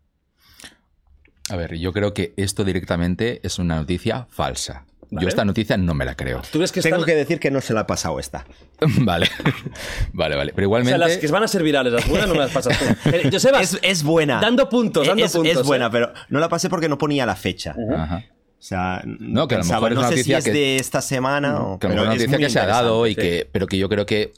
[1.49, 4.85] A ver, yo creo que esto directamente es una noticia falsa.
[5.11, 5.23] Vale.
[5.23, 6.41] Yo esta noticia no me la creo.
[6.51, 8.45] ¿Tú crees que Tengo están- que decir que no se la ha pasado esta.
[9.01, 9.29] vale.
[10.13, 10.51] vale, vale.
[10.55, 10.97] Pero O sea, igualmente.
[10.97, 12.85] las que van a ser virales, las buenas no me las pasas tú.
[13.11, 14.41] Eh, Joseba, Es, es buena.
[14.41, 15.57] Dando puntos, dando es, puntos.
[15.61, 15.89] Es buena, ¿eh?
[15.91, 17.75] pero no la pasé porque no ponía la fecha.
[17.95, 18.23] Ajá.
[18.57, 20.45] O sea, No, que a lo pensaba, mejor es no una sé si noticia es
[20.45, 22.49] que- de esta semana o Que a lo pero mejor una es noticia muy que
[22.49, 24.33] se ha dado y que, pero que yo creo que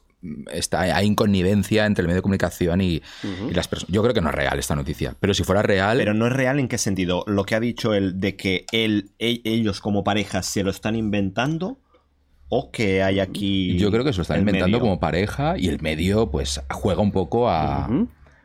[0.51, 3.01] está, hay inconnivencia entre el medio de comunicación y,
[3.49, 3.91] y las personas.
[3.93, 6.33] Yo creo que no es real esta noticia, pero si fuera real, Pero no es
[6.33, 7.23] real en qué sentido.
[7.27, 10.95] Lo que ha dicho él de que él, e- ellos como pareja se lo están
[10.95, 11.79] inventando
[12.49, 13.77] o que hay aquí.
[13.77, 14.79] yo creo que se lo están inventando medio.
[14.79, 17.89] como pareja y el medio pues juega un poco a...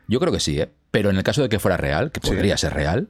[0.07, 0.69] Yo creo que sí, ¿eh?
[0.91, 3.09] Pero en el caso de que fuera real, que podría ser real,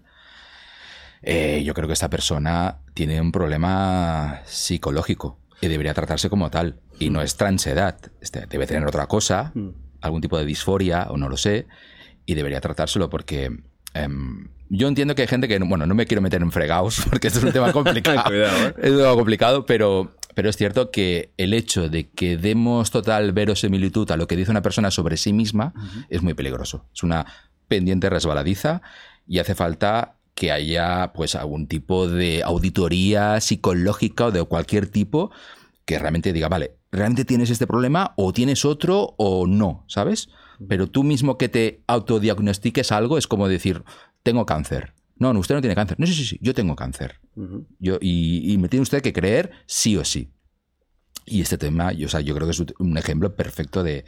[1.22, 6.80] eh, yo creo que esta persona tiene un problema psicológico y debería tratarse como tal.
[7.00, 9.52] Y no es transedad, este, debe tener otra cosa,
[10.02, 11.68] algún tipo de disforia o no lo sé,
[12.26, 13.52] y debería tratárselo porque...
[13.94, 17.28] em, yo entiendo que hay gente que, bueno, no me quiero meter en fregados porque
[17.28, 18.24] esto es un tema complicado.
[18.26, 18.74] Cuidado, ¿eh?
[18.82, 23.34] Es un tema complicado, pero, pero es cierto que el hecho de que demos total
[23.34, 25.74] verosimilitud a lo que dice una persona sobre sí misma
[26.10, 26.88] es muy peligroso.
[26.94, 27.26] Es una
[27.68, 28.82] pendiente resbaladiza
[29.28, 35.32] y hace falta que haya pues algún tipo de auditoría psicológica o de cualquier tipo
[35.86, 39.84] que realmente diga, vale, ¿realmente tienes este problema o tienes otro o no?
[39.88, 40.30] ¿Sabes?
[40.70, 43.84] Pero tú mismo que te autodiagnostiques algo es como decir,
[44.22, 44.94] tengo cáncer.
[45.18, 46.00] No, no, usted no tiene cáncer.
[46.00, 47.20] No, sí, sí, sí, yo tengo cáncer.
[47.80, 50.32] Yo, y, y me tiene usted que creer sí o sí.
[51.26, 54.06] Y este tema, yo, o sea, yo creo que es un ejemplo perfecto de,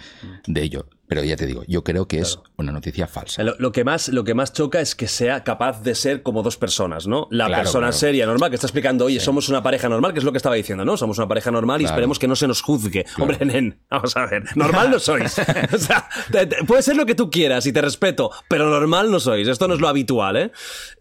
[0.48, 0.88] de ello.
[1.08, 3.44] Pero ya te digo, yo creo que es una noticia falsa.
[3.44, 6.42] Lo, lo que más, lo que más choca es que sea capaz de ser como
[6.42, 7.28] dos personas, ¿no?
[7.30, 7.94] La Claro, persona claro.
[7.98, 10.56] seria, normal, que está explicando, oye, somos una pareja normal, que es lo que estaba
[10.56, 10.98] diciendo, ¿no?
[10.98, 13.06] Somos una pareja normal y esperemos que no se nos juzgue.
[13.20, 15.38] Hombre, nen, vamos a ver, normal no sois.
[15.74, 19.12] o sea, te- te- puede ser lo que tú quieras y te respeto, pero normal
[19.12, 19.48] no sois.
[19.48, 20.52] Esto no es lo habitual, ¿eh?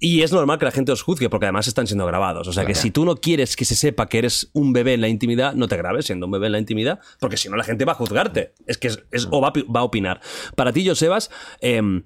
[0.01, 2.47] Y es normal que la gente os juzgue, porque además están siendo grabados.
[2.49, 5.01] O sea, que si tú no quieres que se sepa que eres un bebé en
[5.01, 7.65] la intimidad, no te grabes siendo un bebé en la intimidad, porque si no la
[7.65, 8.53] gente va a juzgarte.
[8.67, 10.21] Es que es, es- o va, va a opinar.
[10.57, 11.31] Para ti, Josebas,
[11.61, 12.03] em,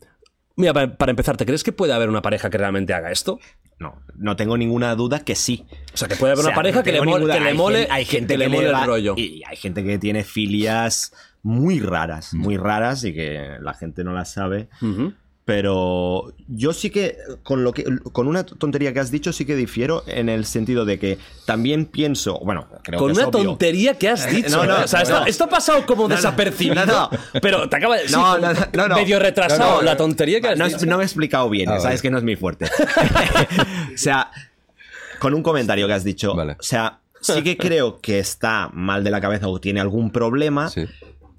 [0.58, 3.38] Mira, para, para empezar, ¿te crees que puede haber una pareja que realmente haga esto?
[3.78, 5.64] No, no tengo ninguna duda que sí.
[5.94, 7.54] O sea, que puede haber O sea, una pareja no que le, mole, que le
[7.54, 9.14] mole, hay gente que le mole le el rollo.
[9.16, 11.12] Y hay gente que tiene filias
[11.44, 14.68] muy raras, muy raras y que la gente no las sabe.
[15.48, 17.82] Pero yo sí que con lo que
[18.12, 21.86] con una tontería que has dicho sí que difiero en el sentido de que también
[21.86, 23.42] pienso, bueno, creo Con que es una obvio.
[23.48, 24.50] tontería que has dicho.
[24.58, 24.84] no, no, ¿eh?
[24.84, 25.24] o sea, esto, no.
[25.26, 26.14] esto ha pasado como no.
[26.14, 26.84] desapercibido.
[26.84, 27.18] No, no.
[27.40, 28.08] Pero te acaba de.
[28.08, 28.94] sí, No, no, no, no.
[28.96, 29.82] Medio retrasado No, no.
[29.84, 30.84] la tontería que has no, dicho.
[30.84, 32.02] no me he explicado bien, Ah, sabes vale.
[32.02, 32.66] que no es muy fuerte.
[33.94, 34.30] o sea,
[35.18, 36.52] con un comentario que has dicho, Vale.
[36.60, 40.68] o sea, sí que creo que está mal de la cabeza o tiene algún problema,
[40.68, 40.84] Sí.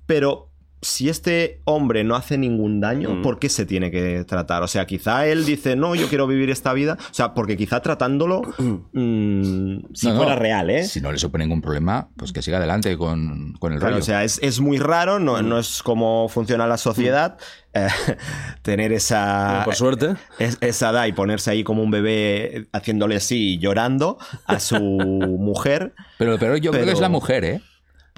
[0.08, 0.49] pero
[0.82, 3.22] si este hombre no hace ningún daño, Mm.
[3.22, 4.64] ¿por qué se tiene que tratar?
[4.64, 6.98] O sea, quizá él dice, no, yo quiero vivir esta vida.
[7.00, 8.42] O sea, porque quizá tratándolo,
[8.94, 10.84] mm, si No, no, fuera real, ¿eh?
[10.86, 14.04] Si no le supone ningún problema, pues que siga adelante con, con el Claro, rollo.
[14.04, 15.50] o sea, es, es muy raro, no, Mm.
[15.50, 17.38] no es como funciona la sociedad.
[17.74, 17.88] eh,
[18.64, 19.62] tener esa.
[19.66, 20.16] Por suerte.
[20.40, 24.18] es- esa edad y ponerse ahí como un bebé haciéndole así llorando
[24.48, 24.80] a su
[25.40, 25.94] mujer.
[26.18, 27.62] pero, pero yo creo que es la mujer, ¿eh?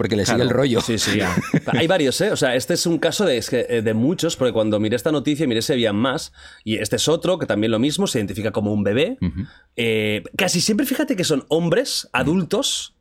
[0.01, 0.81] Porque le sigue el rollo.
[0.81, 1.19] Sí, sí.
[1.67, 2.31] Hay varios, ¿eh?
[2.31, 4.95] O sea, este es un caso de, es que, eh, de muchos, porque cuando miré
[4.95, 6.33] esta noticia, miré si había más.
[6.63, 9.19] Y este es otro que también lo mismo, se identifica como un bebé.
[9.75, 12.95] Eh, casi siempre, fíjate que son hombres adultos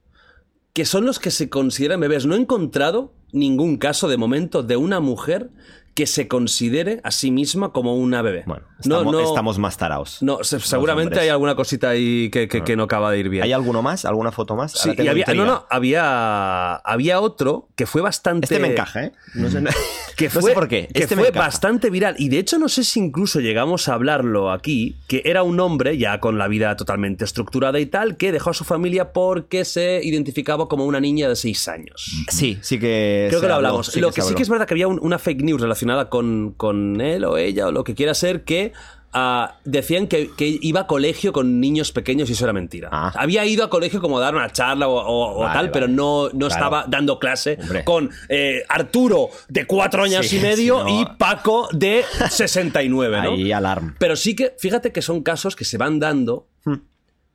[0.75, 2.27] que son los que se consideran bebés.
[2.27, 5.49] No he encontrado ningún caso de momento de una mujer
[5.95, 8.45] que se considere a sí misma como una bebé.
[8.47, 10.23] Bueno, no, estamos, no, estamos más taraos.
[10.23, 11.23] no, se- seguramente hombres.
[11.25, 13.43] hay alguna cosita ahí que, que- que no acaba de ir bien.
[13.45, 14.05] ¿Hay alguno más?
[14.05, 14.73] ¿Alguna foto más?
[14.73, 18.45] Sí, y había, no, no, había, había otro que fue bastante.
[18.47, 19.13] Este me encaja, ¿eh?
[19.35, 19.63] No sé,
[20.17, 20.89] que fue, sé por qué.
[20.95, 21.47] Este fue encaja.
[21.47, 22.15] bastante viral.
[22.19, 25.99] Y de hecho, no sé si incluso llegamos a hablarlo aquí, que era un hombre
[25.99, 30.01] ya con la vida totalmente estructurada y tal, que dejó a su familia porque se
[30.03, 32.11] identificaba como una niña de 6 años.
[32.29, 33.27] Sí, sí que.
[33.29, 33.87] Creo que lo habló, hablamos.
[33.89, 36.55] sí lo que sí que es verdad que había un- una fake news relacionada con,
[36.57, 38.73] con él o ella o lo que quiera ser que
[39.13, 42.89] ah, decían que, que iba a colegio con niños pequeños y eso era mentira.
[42.93, 43.13] Ah.
[43.17, 45.73] Había ido a colegio como a dar una charla o, o- o Vale, tal, vale.
[45.73, 46.47] pero no, no Claro.
[46.49, 47.85] estaba dando clase Hombre.
[47.85, 53.31] con eh, Arturo de cuatro años Sí, y medio y Paco de 69, ¿no?
[53.33, 53.97] Ahí alarm.
[53.99, 56.47] Pero sí que, fíjate que son casos que se van dando.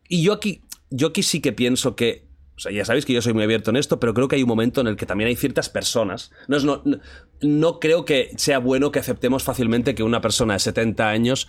[0.07, 2.24] Y yo aquí, yo aquí sí que pienso que.
[2.55, 4.43] O sea, ya sabéis que yo soy muy abierto en esto, pero creo que hay
[4.43, 6.31] un momento en el que también hay ciertas personas.
[6.47, 6.99] No, no, no-
[7.41, 11.47] no creo que sea bueno que aceptemos fácilmente que una persona de 70 años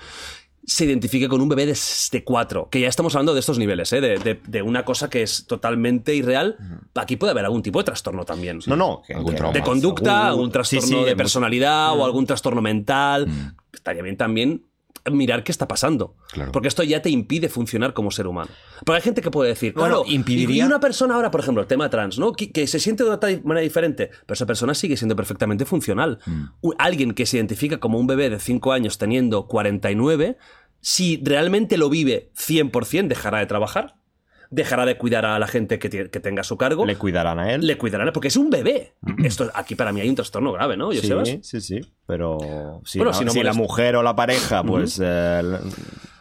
[0.69, 1.79] se identifique con un bebé de,
[2.11, 2.69] de 4.
[2.71, 4.01] Que ya estamos hablando de estos niveles, ¿eh?
[4.01, 6.57] de, de- de una cosa que es totalmente irreal.
[6.97, 8.59] Aquí puede haber algún tipo de trastorno también.
[8.67, 9.03] No, no.
[9.07, 9.37] que- Algún.
[9.53, 13.29] De conducta, algún trastorno Sí, sí, de personalidad o algún trastorno mental.
[13.73, 14.66] Estaría bien también
[15.11, 16.15] mirar qué está pasando.
[16.33, 16.53] Claro.
[16.53, 18.51] Porque esto ya te impide funcionar como ser humano.
[18.85, 21.63] Porque hay gente que puede decir, Bueno, claro, impediría- y una persona ahora, por ejemplo,
[21.63, 22.33] el tema trans, ¿no?
[22.33, 26.19] Que, que se siente de otra manera diferente, pero esa persona sigue siendo perfectamente funcional.
[26.61, 30.37] U- Alguien que se identifica como un bebé de 5 años teniendo 49,
[30.81, 33.97] si realmente lo vive 100%, dejará de trabajar,
[34.51, 37.53] dejará de cuidar a la gente que, que tenga a su cargo, Le cuidarán a
[37.53, 37.67] él.
[37.67, 38.95] le cudarán, porque es un bebé.
[39.25, 40.93] Esto aquí para mí hay un trastorno grave, ¿no?
[40.93, 41.29] Sí, Josebas?
[41.43, 41.81] sí, sí.
[42.07, 45.43] Pero si, Bueno, la, si no si la mujer o la pareja pues eh,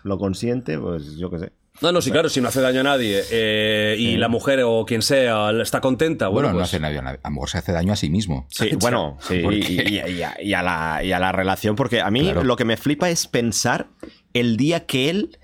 [0.04, 1.52] lo consiente, pues yo qué sé.
[1.82, 4.86] No, no, sí, claro, si no hace daño a nadie eh, y la mujer o
[4.86, 7.20] quien sea está contenta, bueno, Bueno, no pues- hace daño a nadie.
[7.22, 8.48] A lo mejor se hace daño a sí mismo.
[8.50, 9.74] Sí, bueno, sí, ¿Por y, qué?
[10.08, 12.44] y- y a, y a la, y a la relación, porque a mí Claro.
[12.46, 13.88] lo que me flipa es pensar
[14.34, 15.38] el día que él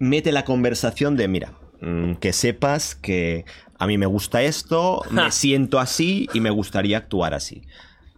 [0.00, 3.44] mete la conversación de, mira, mm, que sepas que
[3.78, 7.62] a mí me gusta esto, me siento así y me gustaría actuar así.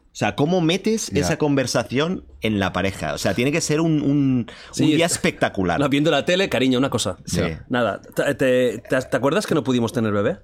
[0.07, 1.21] O sea, ¿cómo metes Ya.
[1.23, 3.15] esa conversación en la pareja?
[3.15, 5.81] O sea, tiene que ser un, un- Sí, un día es- espectacular.
[5.81, 7.17] No, viendo la tele, cariño, una cosa.
[7.25, 7.41] Sí.
[7.69, 10.39] Nada, ¿te, te- te- acuerdas que no pudimos tener bebé?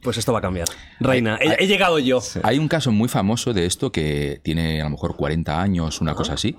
[0.00, 0.68] Pues esto va a cambiar.
[1.00, 2.20] Reina, he, he llegado yo.
[2.44, 6.14] Hay un caso muy famoso de esto que tiene a lo mejor 40 años, una
[6.14, 6.56] cosa así.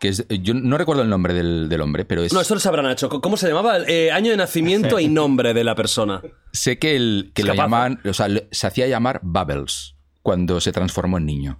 [0.00, 2.32] Que es, yo no recuerdo el nombre del, del hombre, pero es.
[2.32, 3.08] No, esto lo sabrá Nacho.
[3.08, 3.78] ¿Cómo se llamaba?
[3.86, 6.22] Eh, año de nacimiento y nombre de la persona.
[6.52, 11.18] Sé que, el, que lo llamaban, o sea, se hacía llamar Bubbles cuando se transformó
[11.18, 11.58] en niño.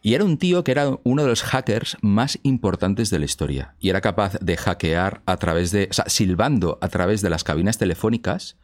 [0.00, 3.74] Y era un tío que era uno de los hackers más importantes de la historia.
[3.80, 5.88] Y era capaz de hackear a través de.
[5.90, 8.56] O sea, silbando a través de las cabinas telefónicas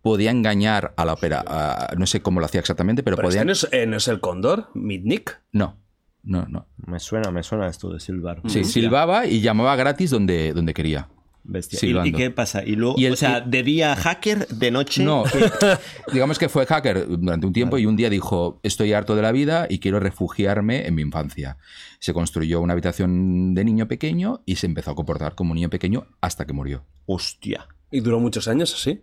[0.00, 1.44] podía engañar a la ópera.
[1.46, 3.40] a- no sé cómo lo hacía exactamente, pero, Pero podía.
[3.42, 5.40] este no es, eh, no es el cóndor, Mitnick.
[5.52, 5.76] No,
[6.24, 6.66] no, no.
[6.86, 8.40] Me suena, me suena esto de silbar.
[8.46, 11.08] Sí, silbaba y llamaba gratis donde, donde quería.
[11.46, 11.78] Bestia.
[11.82, 12.64] ¿Y, y qué pasa?
[12.64, 15.04] ¿Y luego, Y el- o sea, de día hacker, de noche...
[15.04, 15.24] No,
[16.12, 19.30] digamos que fue hacker durante un tiempo y un día dijo, estoy harto de la
[19.30, 21.58] vida y quiero refugiarme en mi infancia.
[21.98, 25.68] Se construyó una habitación de niño pequeño y se empezó a comportar como un niño
[25.68, 26.86] pequeño hasta que murió.
[27.04, 27.68] Hostia.
[27.90, 29.02] Y duró muchos años así.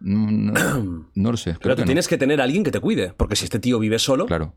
[0.00, 0.52] No,
[1.14, 1.50] no lo sé.
[1.52, 1.86] creo Pero que tú no.
[1.86, 3.14] tienes que tener a alguien que te cuide.
[3.16, 4.54] Porque si este tío vive solo, Claro.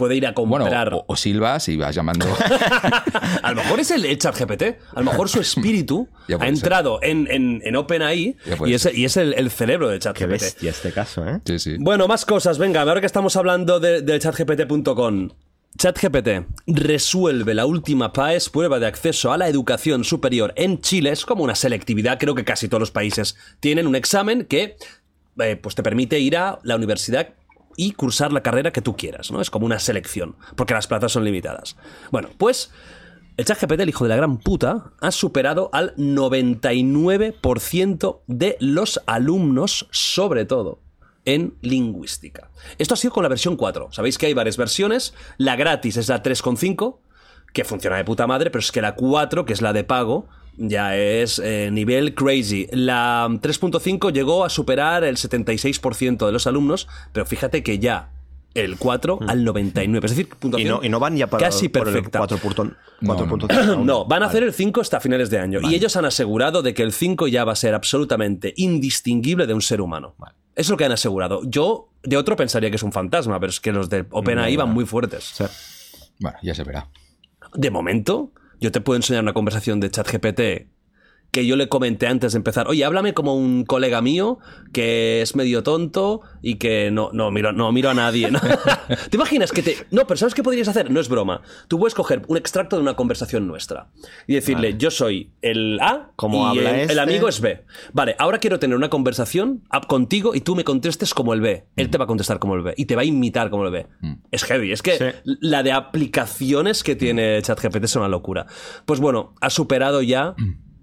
[0.00, 0.94] Puede ir a Bueno, comprar.
[0.94, 2.26] o, o silbas y vas llamando...
[3.42, 4.62] A lo mejor es el, el chat GPT.
[4.94, 6.08] A lo mejor su espíritu
[6.40, 8.36] ha entrado en, en, en OpenAI
[8.66, 11.40] y es, y es el, el cerebro del chat Qué bestia este caso, ¿eh?
[11.44, 11.76] Sí, sí.
[11.78, 12.58] Bueno, más cosas.
[12.58, 15.28] Venga, ahora que estamos hablando de- del chatgpt.com.
[15.78, 16.28] ChatGPT
[16.66, 21.10] resuelve la última PAES, prueba de acceso a la educación superior en Chile.
[21.12, 24.76] Es como una selectividad, creo que casi todos los países tienen un examen que
[25.38, 27.28] eh, pues te permite ir a la universidad
[27.80, 29.40] y cursar la carrera que tú quieras, ¿no?
[29.40, 31.78] Es como una selección, porque las plazas son limitadas.
[32.10, 32.70] Bueno, pues
[33.38, 39.88] el ChatGPT, el hijo de la gran puta, ha superado al 99% de los alumnos,
[39.92, 40.82] sobre todo
[41.24, 42.50] en lingüística.
[42.76, 43.88] Esto ha sido con la versión 4.
[43.92, 45.14] Sabéis que hay varias versiones.
[45.38, 46.98] La gratis es la 3.5,
[47.54, 50.28] que funciona de puta madre, pero es que la 4, que es la de pago,
[50.60, 52.68] ya es eh, nivel crazy.
[52.70, 58.10] La 3.5 llegó a superar el 76% de los alumnos, pero fíjate que ya
[58.54, 60.06] el 4 al 99.
[60.06, 62.20] Es decir, Y puntuación no, y no van ya para casi perfecta.
[62.20, 62.76] 4.0.
[63.00, 63.36] No, no,
[63.76, 63.84] no.
[63.84, 65.60] No, van a hacer el 5 hasta finales de año.
[65.62, 69.54] Y ellos han asegurado de que el 5 ya va a ser absolutamente indistinguible de
[69.54, 70.14] un ser humano.
[70.18, 71.40] Eso es lo que han asegurado.
[71.44, 74.70] Yo, de otro, pensaría que es un fantasma, pero es que los de OpenAI van
[74.70, 75.34] muy fuertes.
[76.18, 76.88] Bueno, ya se verá.
[77.54, 80.40] De momento, yo te puedo enseñar una conversación de ChatGPT
[81.30, 82.66] que yo le comenté antes de empezar.
[82.68, 84.38] Oye, háblame como un colega mío
[84.72, 88.30] que es medio tonto y que no, no miro, no miro a nadie.
[88.30, 88.40] ¿no?
[89.10, 89.76] ¿Te imaginas que te.
[89.90, 90.90] No, pero ¿sabes qué podrías hacer?
[90.90, 91.42] No es broma.
[91.68, 93.88] Tú puedes coger un extracto de una conversación nuestra
[94.26, 97.00] y decirle, yo soy el A ¿Cómo y habla el, el este?
[97.00, 97.64] amigo es B.
[97.92, 101.64] Vale, ahora quiero tener una conversación contigo y tú me contestes como el B.
[101.76, 103.70] Él te va a contestar como el B y te va a imitar como el
[103.72, 103.86] B.
[104.30, 104.72] Es heavy.
[104.72, 105.36] Es que Sí.
[105.40, 108.46] la de aplicaciones que tiene ChatGPT es una locura.
[108.84, 110.34] Pues bueno, ha superado ya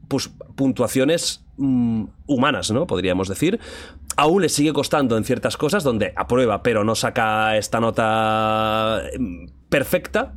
[0.08, 2.88] pues, puntuaciones mm, humanas, ¿no?
[2.88, 3.60] Podríamos decir.
[4.16, 9.46] Aún le sigue costando en ciertas cosas donde aprueba, pero no saca esta nota mm,
[9.70, 10.34] perfecta.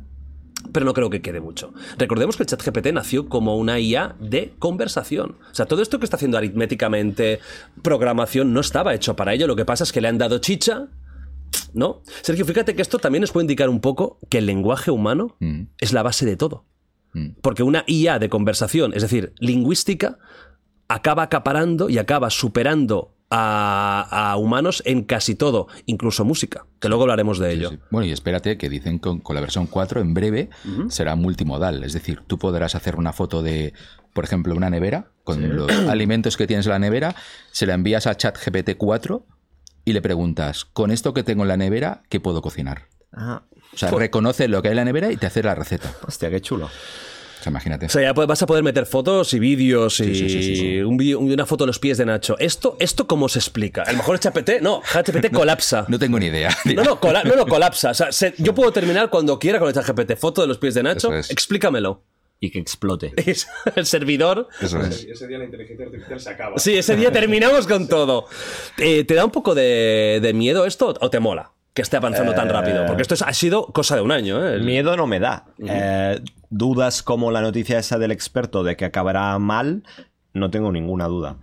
[0.71, 1.73] Pero no creo que quede mucho.
[1.97, 5.37] Recordemos que el ChatGPT nació como una IA de conversación.
[5.51, 7.39] O sea, todo esto que está haciendo aritméticamente,
[7.81, 9.47] programación, no estaba hecho para ello.
[9.47, 10.85] Lo que pasa es que le han dado chicha,
[11.73, 12.03] ¿no?
[12.21, 15.63] Sergio, fíjate que esto también nos puede indicar un poco que el lenguaje humano Mm.
[15.79, 16.65] es la base de todo.
[17.13, 17.29] Mm.
[17.41, 20.17] Porque una IA de conversación, es decir, lingüística,
[20.87, 27.03] acaba acaparando y acaba superando a, a humanos en casi todo, incluso música, que luego
[27.03, 27.69] hablaremos de ello.
[27.69, 27.79] sí.
[27.89, 30.49] Bueno, y espérate que dicen que con, con la versión 4 en breve
[30.89, 31.83] será multimodal.
[31.83, 33.73] Es decir, tú podrás hacer una foto de,
[34.13, 37.15] por ejemplo, una nevera con los alimentos que tienes en la nevera,
[37.51, 39.25] se la envías a ChatGPT 4
[39.85, 42.89] y le preguntas, con esto que tengo en la nevera, ¿qué puedo cocinar?
[43.13, 43.43] Ah,
[43.73, 45.93] O sea, reconoce lo que hay en la nevera y te hace la receta.
[46.07, 46.65] hostia, qué chulo.
[46.65, 47.87] O sea, imagínate.
[47.87, 50.55] O sea, ya vas a poder meter fotos y vídeos y Sí, sí, sí, sí,
[50.57, 50.81] sí.
[50.81, 52.37] Un vídeo- una foto de los pies de Nacho.
[52.37, 53.81] ¿Esto, esto cómo se explica?
[53.81, 55.85] A lo mejor el ChatGPT, no, ChatGPT colapsa.
[55.87, 56.55] No tengo ni idea.
[56.75, 57.89] No, no, cola- no, no, colapsa.
[57.91, 60.17] O sea, se- yo puedo terminar cuando quiera con el ChatGPT.
[60.17, 61.31] Foto de los pies de Nacho, es.
[61.31, 62.03] explícamelo.
[62.43, 63.13] Y que explote.
[63.75, 64.47] El servidor.
[64.59, 65.03] Eso es.
[65.05, 66.57] Ese día la inteligencia artificial se acaba.
[66.57, 68.25] Sí, ese día terminamos con todo.
[68.79, 72.33] Eh, ¿Te da un poco de, de miedo esto o te mola que esté avanzando
[72.33, 72.85] tan rápido?
[72.85, 74.45] Porque esto es- ha sido cosa de un año.
[74.45, 74.55] ¿eh?
[74.55, 75.45] El- Miedo no me da.
[75.65, 76.19] Eh,
[76.49, 79.83] dudas como la noticia esa del experto de que acabará mal,
[80.33, 81.37] no tengo ninguna duda.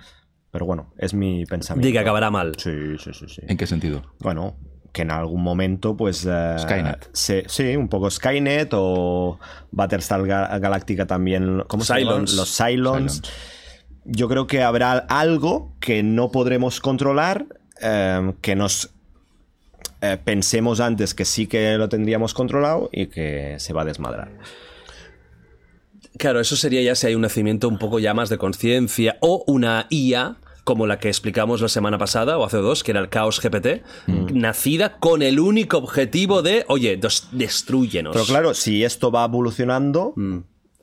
[0.50, 1.86] Pero bueno, es mi pensamiento.
[1.86, 2.52] de que acabará mal.
[2.58, 3.42] Sí, sí, sí, sí.
[3.46, 4.02] ¿En qué sentido?
[4.20, 4.56] Bueno,
[4.92, 6.26] que en algún momento, pues.
[6.28, 7.08] eh, Skynet.
[7.12, 9.38] se- sí, un poco Skynet o
[9.70, 11.62] Battlestar Ga- Galactica también.
[11.68, 12.22] ¿Cómo se llaman?
[12.22, 13.20] Los Cylons.
[13.20, 13.22] Cylons.
[14.04, 17.46] Yo creo que habrá algo que no podremos controlar,
[17.82, 18.94] eh, que nos
[20.01, 24.30] eh, pensemos antes que sí que lo tendríamos controlado y que se va a desmadrar.
[26.18, 29.44] Claro, eso sería ya si hay un nacimiento un poco ya más de conciencia o
[29.46, 30.36] una IA
[30.68, 33.82] como la que explicamos la semana pasada o hace dos, que era el Chaos GPT,
[34.34, 38.12] nacida con el único objetivo de, oye, dos, destruyenos.
[38.12, 40.12] Pero claro, si esto va evolucionando,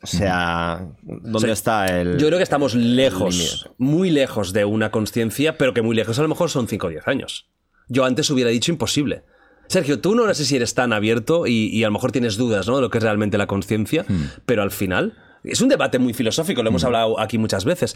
[0.01, 2.18] o sea, ¿dónde está el...?
[2.18, 6.24] Yo creo que estamos lejos, muy lejos de una conciencia, pero que muy lejos a
[6.24, 7.47] lo mejor son 5 o 10 años.
[7.88, 9.23] Yo antes hubiera dicho imposible.
[9.67, 12.67] Sergio, tú no sé si eres tan abierto y, y a lo mejor tienes dudas
[12.67, 12.75] ¿no?
[12.75, 14.05] de lo que es realmente la conciencia,
[14.45, 17.95] pero al final es un debate muy filosófico, lo hemos hablado aquí muchas veces.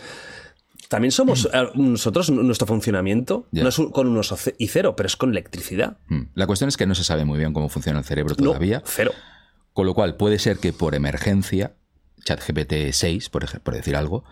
[0.87, 5.05] También somos eh, nosotros, nuestro funcionamiento no es con un oso ce- y cero, pero
[5.07, 5.97] es con electricidad.
[6.33, 8.81] La cuestión es que no se sabe muy bien cómo funciona el cerebro No, todavía.
[8.85, 9.11] cero.
[9.73, 11.73] Con lo cual puede ser que por emergencia,
[12.25, 14.23] ChatGPT 6, por, por decir algo,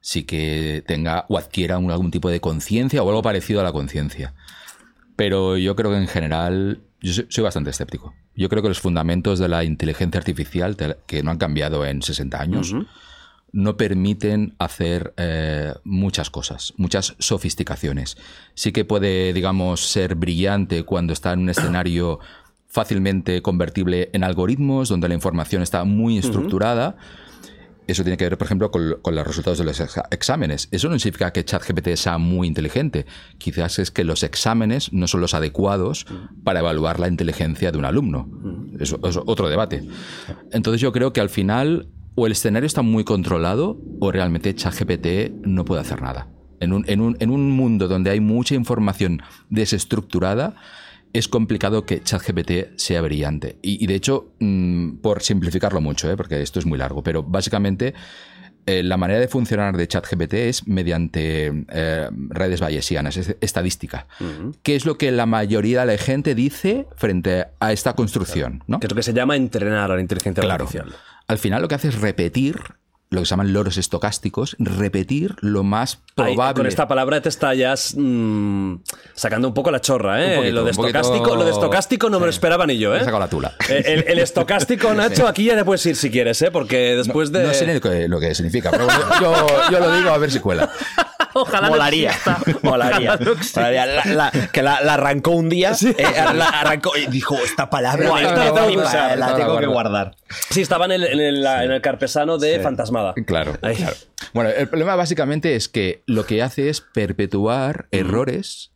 [0.00, 3.70] sí que tenga o adquiera un- algún tipo de conciencia o algo parecido a la
[3.72, 4.34] conciencia.
[5.20, 8.14] Pero yo creo que en general, yo soy, soy bastante escéptico.
[8.34, 12.40] Yo creo que los fundamentos de la inteligencia artificial, que no han cambiado en 60
[12.40, 12.74] años,
[13.52, 18.16] no permiten hacer eh, muchas cosas, muchas sofisticaciones.
[18.54, 22.18] Sí que puede, digamos, ser brillante cuando está en un escenario
[22.66, 26.96] fácilmente convertible en algoritmos, donde la información está muy estructurada.
[27.90, 29.80] Eso tiene que ver, por ejemplo, con, con los resultados de los
[30.10, 30.68] exámenes.
[30.70, 33.06] Eso no significa que ChatGPT sea muy inteligente.
[33.38, 36.06] Quizás es que los exámenes no son los adecuados
[36.44, 38.28] para evaluar la inteligencia de un alumno.
[38.78, 39.82] Eso es otro debate.
[40.52, 45.46] Entonces yo creo que al final o el escenario está muy controlado o realmente ChatGPT
[45.46, 46.28] no puede hacer nada.
[46.60, 50.56] En un, en un- en un mundo donde hay mucha información desestructurada,
[51.12, 53.58] es complicado que ChatGPT sea brillante.
[53.62, 56.16] Y, y de hecho, mm, por simplificarlo mucho, ¿eh?
[56.16, 57.94] porque esto es muy largo, pero básicamente
[58.66, 64.06] eh, la manera de funcionar de ChatGPT es mediante eh, redes bayesianas, es estadística.
[64.62, 68.62] ¿Qué es lo que la mayoría de la gente dice frente a esta construcción?
[68.66, 68.78] ¿no?
[68.78, 70.64] Que es lo que se llama entrenar a la inteligencia Claro.
[70.64, 70.94] artificial.
[71.26, 72.56] Al final lo que hace es repetir
[73.10, 76.54] lo que se llaman loros estocásticos, repetir lo más Ahí, probable.
[76.54, 78.74] con esta palabra te estás mm,
[79.14, 80.36] sacando un poco la chorra, ¿eh?
[80.36, 82.96] Poquito, lo, de poquito- estocástico, lo de estocástico no me lo esperaba ni yo, Me
[82.98, 83.00] ¿eh?
[83.00, 83.52] he sacado la tula.
[83.68, 86.50] Eh, El, el estocástico, Nacho, aquí ya te puedes ir si quieres, ¿eh?
[86.52, 87.42] Porque después de.
[87.42, 90.18] No sé ni lo que, lo que significa, pero bueno, yo, yo lo digo a
[90.18, 90.70] ver si cuela.
[91.34, 92.10] Ojalá no Molaría.
[92.10, 92.38] exista.
[92.62, 93.14] Molaría.
[93.14, 93.36] Ojalá no.
[93.56, 93.86] Molaría.
[93.86, 95.72] La- la- que la, la arrancó un día.
[95.80, 95.96] eh,
[96.34, 100.16] la arrancó y dijo: Esta palabra esta la tengo que usar, la tengo guardar.
[100.50, 103.14] Sí, estaba en el, en el, en el carpesano de Fantasmada.
[103.26, 103.56] Claro.
[104.32, 108.72] Bueno, el problema básicamente es que lo que hace es perpetuar errores,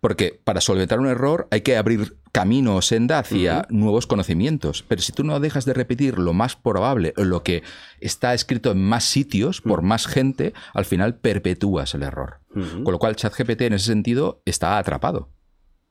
[0.00, 4.84] porque para solventar un error hay que abrir camino o senda hacia nuevos conocimientos.
[4.86, 7.62] Pero si tú no dejas de repetir lo más probable o lo que
[8.00, 12.40] está escrito en más sitios por más gente, al final perpetúas el error.
[12.54, 15.30] Con lo cual ChatGPT en ese sentido está atrapado,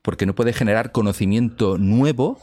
[0.02, 2.38] porque no puede generar conocimiento nuevo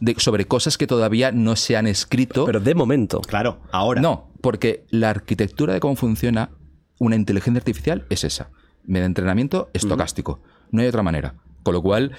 [0.00, 3.20] de- sobre cosas que todavía no se han escrito Pero de momento.
[3.20, 4.00] Claro, ahora.
[4.00, 6.50] no, porque la arquitectura de cómo funciona
[7.00, 8.50] una inteligencia artificial es esa.
[8.84, 10.40] Mediante entrenamiento estocástico.
[10.70, 11.34] No hay otra manera.
[11.62, 12.12] Con lo cual.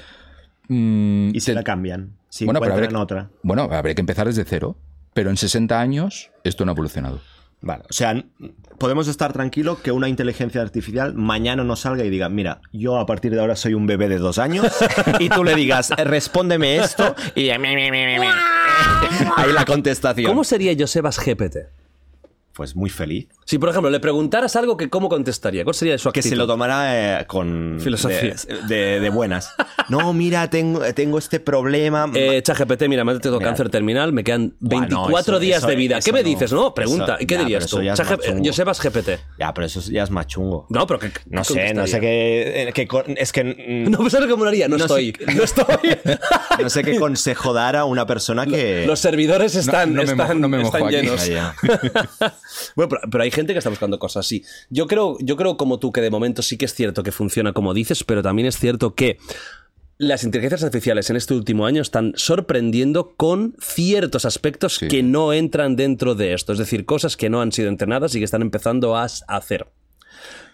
[0.70, 2.14] Mm, Y si te- la cambian.
[2.30, 3.30] Si bueno, pero otra.
[3.44, 4.78] bueno, habría que empezar desde cero.
[5.14, 7.20] Pero en 60 años esto no ha evolucionado.
[7.62, 8.24] Vale, o sea,
[8.78, 13.06] podemos estar tranquilos que una inteligencia artificial mañana nos salga y diga, mira, yo a
[13.06, 14.66] partir de ahora soy un bebé de dos años
[15.20, 18.28] y tú le digas, "Eh, respóndeme esto y diga, "Mi, mi, mi, mi, mi".
[19.36, 20.32] ahí la contestación.
[20.32, 21.58] ¿Cómo sería Josebas GPT?
[22.60, 23.30] Pues muy feliz.
[23.46, 26.30] Si, por ejemplo, le preguntaras algo que cómo contestaría, ¿cuál sería su Que actitud?
[26.32, 27.78] se lo tomara eh, con...
[27.82, 28.36] Filosofía.
[28.68, 29.54] De, de- de buenas.
[29.88, 32.12] No, mira, tengo, tengo este problema.
[32.14, 33.48] Eh, ChatGPT, mira, me ha tengo Mira.
[33.52, 36.00] cáncer terminal, me quedan Bueno, 24 eso- días eso- de vida.
[36.04, 36.28] ¿Qué me no.
[36.28, 36.52] dices?
[36.52, 37.16] No, pregunta.
[37.18, 37.78] ¿Y qué ya, dirías tú?
[37.82, 38.44] chungo.
[38.46, 39.10] Josebas GPT.
[39.40, 40.68] Ya, pero eso ya es más chungo.
[40.70, 41.12] No, pero que.
[41.30, 42.66] No sé, no sé qué...
[42.68, 42.74] eh,
[43.16, 43.44] es que...
[43.46, 44.68] mm, No, pues ¿sabes lo haría?
[44.68, 45.14] No, No estoy.
[45.18, 45.66] sé- No estoy.
[46.62, 48.84] No sé qué consejo dar a una persona que...
[48.86, 51.06] Los servidores están, no me están, mojo- no me mojo están aquí.
[51.08, 51.30] llenos.
[52.76, 54.44] Bueno, pero, pero hay gente que está buscando cosas así.
[54.70, 57.54] Yo creo, yo creo como tú que de momento sí que es cierto que funciona
[57.54, 59.18] como dices, pero también es cierto que
[59.98, 64.88] las inteligencias artificiales en este último año están sorprendiendo con ciertos aspectos Sí.
[64.88, 68.20] que no entran dentro de esto, es decir, cosas que no han sido entrenadas y
[68.20, 69.68] que están empezando a hacer.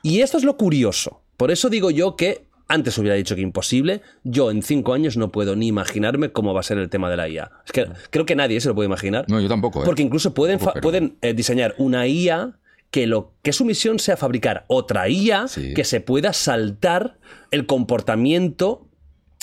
[0.02, 1.22] Y esto es lo curioso.
[1.38, 4.02] Por eso digo yo que antes hubiera dicho que imposible.
[4.24, 7.18] Yo en cinco años no puedo ni imaginarme cómo va a ser el tema de
[7.18, 7.52] la IA.
[7.66, 9.26] Es que creo que nadie se lo puede imaginar.
[9.28, 9.82] No, yo tampoco.
[9.82, 9.86] ¿eh?
[9.86, 12.58] Porque incluso pueden, Pero- pueden eh, diseñar una IA
[12.92, 15.74] que, lo, que su misión sea fabricar otra IA Sí.
[15.74, 17.18] que se pueda saltar
[17.52, 18.88] el comportamiento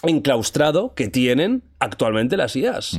[0.02, 2.98] enclaustrado que tienen actualmente las IAs.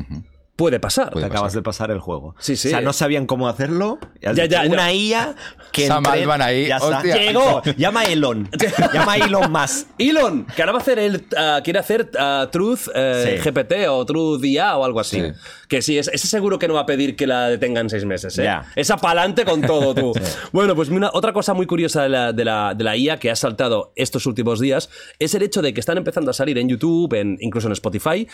[0.56, 1.12] Puede pasar.
[1.16, 2.36] Te acabas de pasar el juego.
[2.38, 2.68] Sí, sí.
[2.68, 3.98] O sea, no sabían cómo hacerlo.
[4.22, 4.62] Ya, ya, ya.
[4.70, 5.36] Una IA
[5.72, 6.98] que Sam entre- ahí, Ya está.
[6.98, 7.16] hostia.
[7.18, 7.64] Llegó.
[7.76, 8.48] Llama a Elon.
[8.94, 9.88] Llama a Elon más.
[9.98, 11.26] Elon, que ahora va a hacer el.
[11.36, 13.50] ah, quiere hacer ah, Truth eh, Sí.
[13.50, 15.22] GPT o Truth IA o algo así.
[15.22, 15.32] Sí.
[15.68, 18.38] Que sí, es- ese seguro que no va a pedir que la detengan seis meses.
[18.38, 18.44] ¿eh?
[18.44, 18.72] Ya.
[18.76, 20.14] Esa pa'lante con todo, tú.
[20.52, 23.32] Bueno, pues una- otra cosa muy curiosa de la, de, la, de la IA que
[23.32, 26.70] ha saltado estos últimos días es el hecho de que están empezando a salir en
[26.70, 28.28] YouTube, en, incluso en Spotify,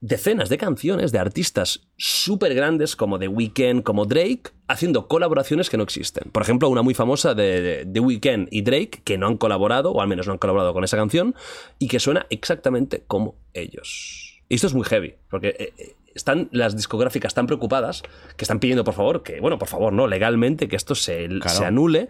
[0.00, 5.76] decenas de canciones de artistas súper grandes como The Weeknd, como Drake, haciendo colaboraciones que
[5.76, 6.30] no existen.
[6.30, 10.00] Por ejemplo, una muy famosa de, The Weeknd y Drake, que no han colaborado, o
[10.00, 11.34] al menos no han colaborado con esa canción,
[11.78, 14.40] y que suena exactamente como ellos.
[14.48, 18.02] Y esto es muy heavy, porque eh, eh, están las discográficas tan preocupadas
[18.36, 21.64] que están pidiendo, por favor, que, bueno, por favor, no, legalmente, que esto se, se
[21.64, 22.08] anule,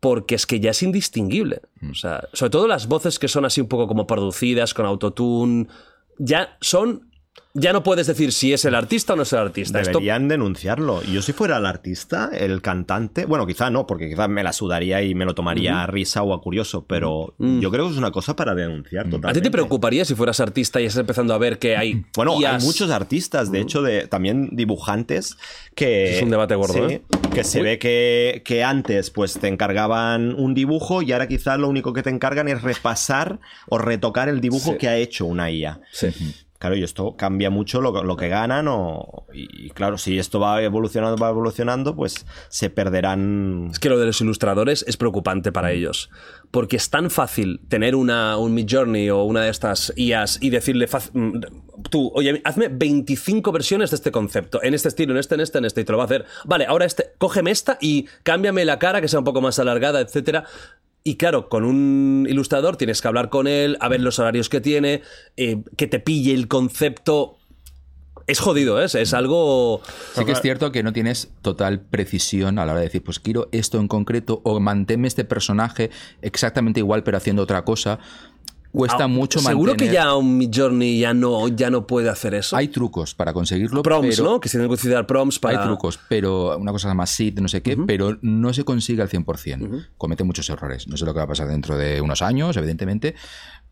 [0.00, 1.62] porque es que ya es indistinguible.
[1.90, 5.68] O sea, sobre todo las voces que son así un poco como producidas, con autotune,
[6.18, 7.13] ya son...
[7.56, 9.78] Ya no puedes decir si es el artista o no es el artista.
[9.78, 11.04] Esto Deberían denunciarlo.
[11.04, 15.02] Yo si fuera el artista, el cantante, bueno, quizá no, porque quizá me la sudaría
[15.02, 18.10] y me lo tomaría a risa o a curioso, pero yo creo que es una
[18.10, 19.30] cosa para denunciar totalmente.
[19.30, 22.04] ¿A ti te preocuparía si fueras artista y estás empezando a ver que hay...
[22.16, 25.36] Bueno, hay muchos artistas, de hecho, de, también dibujantes,
[25.76, 26.16] que...
[26.16, 27.02] Es un debate gordo, sí, ¿eh?
[27.32, 27.64] Que se Uy.
[27.64, 32.02] ve que, que antes pues te encargaban un dibujo y ahora quizás lo único que
[32.02, 34.78] te encargan es repasar o retocar el dibujo Sí.
[34.78, 35.80] que ha hecho una IA.
[35.92, 36.08] Sí.
[36.64, 39.26] Claro, y esto cambia mucho lo, lo que ganan o...
[39.34, 43.68] Y claro, si esto va evolucionando, va evolucionando, pues se perderán...
[43.70, 46.08] Es que lo de los ilustradores es preocupante para ellos.
[46.50, 50.88] Porque es tan fácil tener una, un Midjourney o una de estas IAs y decirle,
[51.12, 51.40] mm,
[51.90, 55.58] tú, oye, hazme 25 versiones de este concepto, en este estilo, en este, en este,
[55.58, 56.24] en este, y te lo va a hacer.
[56.46, 60.00] Vale, ahora este, cógeme esta y cámbiame la cara que sea un poco más alargada,
[60.00, 60.46] etcétera.
[61.06, 64.62] Y claro, con un ilustrador tienes que hablar con él, a ver los horarios que
[64.62, 65.02] tiene,
[65.36, 67.36] eh, que te pille el concepto.
[68.26, 68.86] Es jodido, ¿eh?
[68.86, 69.82] es algo.
[70.14, 73.20] Sí que es cierto que no tienes total precisión a la hora de decir, pues
[73.20, 75.90] quiero esto en concreto o manténme este personaje
[76.22, 77.98] exactamente igual pero haciendo otra cosa.
[78.74, 79.90] Cuesta Ah, mucho Seguro mantener...
[79.92, 82.56] que ya un Midjourney ya no, ya no puede hacer eso.
[82.56, 84.30] Hay trucos para conseguirlo, prompts, pero...
[84.30, 84.40] ¿no?
[84.40, 85.60] Que se tienen que utilizar prompts para.
[85.60, 89.08] Hay trucos, pero una cosa llama seed, no sé qué, pero no se consigue al
[89.08, 89.86] 100%.
[89.96, 90.88] Comete muchos errores.
[90.88, 93.14] No sé lo que va a pasar dentro de unos años, evidentemente,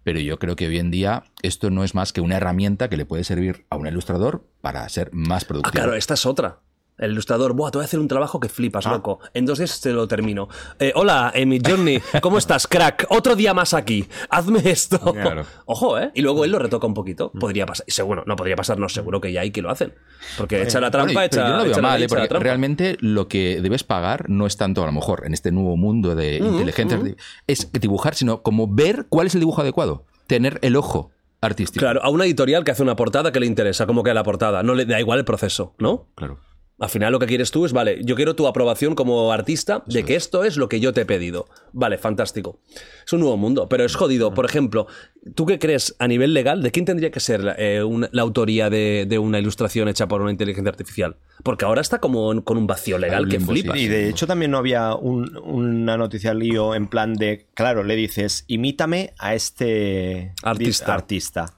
[0.05, 2.97] pero yo creo que hoy en día esto no es más que una herramienta que
[2.97, 5.73] le puede servir a un ilustrador para ser más Ah, productivo.
[5.73, 6.61] claro, esta es otra.
[6.99, 8.93] El ilustrador, Buah, te voy a hacer un trabajo que flipas, Ah.
[8.93, 9.19] loco.
[9.35, 10.49] En dos días te lo termino.
[10.79, 13.07] Eh, hola, Amy Journey, ¿cómo estás, crack?
[13.09, 14.07] Otro día más aquí.
[14.31, 14.99] Hazme esto.
[15.13, 15.45] Claro.
[15.67, 16.11] Ojo, ¿eh?
[16.15, 17.33] Y luego él lo retoca un poquito.
[17.33, 17.87] Podría pasar.
[17.89, 19.95] Seguro, no podría pasar, no, seguro que ya hay que lo hacen.
[20.37, 22.07] Porque echa la trampa, Bueno, echa, yo no lo veo echa la mal, ley, ¿eh?
[22.07, 22.45] echa la trampa.
[22.45, 26.15] realmente lo que debes pagar no es tanto, a lo mejor, en este nuevo mundo
[26.15, 27.17] de inteligencia, arti-
[27.47, 30.05] es dibujar, sino como ver cuál es el dibujo adecuado.
[30.29, 31.81] Tener el ojo artístico.
[31.83, 34.63] Claro, a una editorial que hace una portada que le interesa, cómo queda la portada.
[34.63, 36.07] No le da igual el proceso, ¿no?
[36.15, 36.39] Claro.
[36.83, 40.03] Al final lo que quieres tú es, vale, yo quiero tu aprobación como artista de
[40.03, 41.47] que esto es lo que yo te he pedido.
[41.73, 42.59] Vale, fantástico.
[43.07, 44.35] Es un nuevo mundo, pero es jodido.
[44.35, 44.89] Por ejemplo,
[45.37, 46.61] ¿tú qué crees a nivel legal?
[46.61, 50.09] ¿De quién tendría que ser la, eh, una- la autoría de, de una ilustración hecha
[50.09, 51.19] por una inteligencia artificial?
[51.45, 53.79] Porque ahora está como en- con un vacío legal que flipas.
[53.79, 57.95] Y de hecho también no había un- una noticia lío en plan de, claro, le
[57.95, 60.93] dices, imítame a este Artista.
[60.95, 61.55] artista.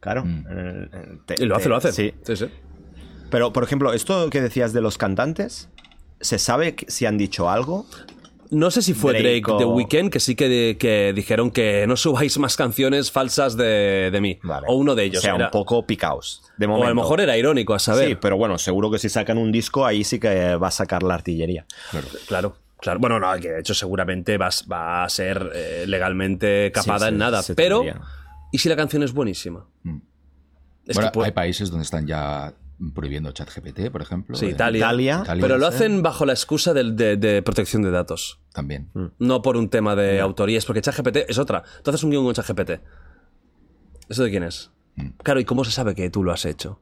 [0.00, 0.24] Claro.
[1.26, 1.92] te- Y lo hace, te- lo hace.
[1.92, 2.14] Sí.
[2.22, 2.46] sí, sí.
[3.30, 5.68] Pero, por ejemplo, esto que decías de los cantantes,
[6.20, 7.86] ¿se sabe que- si han dicho algo?
[8.50, 11.84] No sé si fue Drake Drake, The o- Weeknd que sí que, que dijeron que
[11.88, 14.38] no subáis más canciones falsas de, de mí.
[14.44, 14.66] Vale.
[14.70, 15.18] O uno de ellos.
[15.18, 15.46] O sea, era.
[15.46, 16.42] un poco picaos.
[16.56, 18.08] De o a lo mejor era irónico, a saber.
[18.10, 21.02] Sí, pero bueno, seguro que si sacan un disco, ahí sí que va a sacar
[21.02, 21.66] la artillería.
[22.28, 23.00] Claro, claro.
[23.00, 27.18] Bueno, no, que de hecho seguramente va a ser eh, legalmente capada Sí, en sí,
[27.18, 27.42] nada.
[27.56, 28.00] Pero, tendría.
[28.52, 29.66] ¿y si la canción es buenísima?
[30.86, 32.54] Es bueno, que puede- hay países donde están ya
[32.94, 34.36] prohibiendo ChatGPT, por ejemplo.
[34.36, 34.78] Sí, Eh, Italia.
[34.78, 35.20] Italia.
[35.22, 38.40] Italia, Pero lo hacen bajo la excusa de, de protección de datos.
[38.52, 38.90] También.
[39.18, 41.62] No por un tema de autorías, porque ChatGPT es otra.
[41.82, 42.80] Tú haces un guion con ChatGPT.
[44.08, 44.70] ¿Eso de quién es?
[45.22, 46.80] Claro, ¿y cómo se sabe que tú lo has hecho?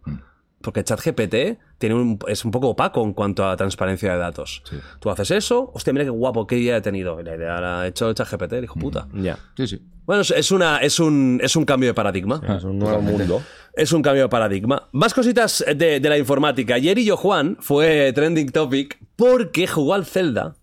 [0.65, 4.63] Porque ChatGPT tiene un, es un poco opaco en cuanto a transparencia de datos.
[4.69, 4.77] Sí.
[4.99, 7.21] Tú haces eso, hostia, mira qué guapo, qué idea he tenido.
[7.21, 9.07] Y la idea la ha hecho ChatGPT, el hijo puta.
[9.13, 9.39] Ya.
[9.57, 9.83] Sí, sí.
[10.07, 12.41] Bueno, es- una, es, un, es un cambio de paradigma.
[12.57, 13.43] Es un nuevo mundo.
[13.75, 14.89] Es un cambio de paradigma.
[14.93, 16.75] Más cositas de, de la informática.
[16.75, 20.57] Ayer y yo, Juan, fue trending topic porque jugó al Zelda.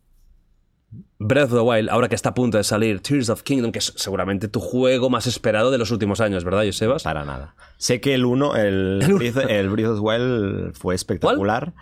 [1.23, 3.77] Breath of the Wild, ahora que está a punto de salir Tears of Kingdom, que
[3.77, 7.03] es seguramente tu juego más esperado de los últimos años, ¿verdad, Josebas?
[7.03, 7.55] Para nada.
[7.77, 11.75] Sé que el 1, el, Breath, el Breath of the Wild fue espectacular.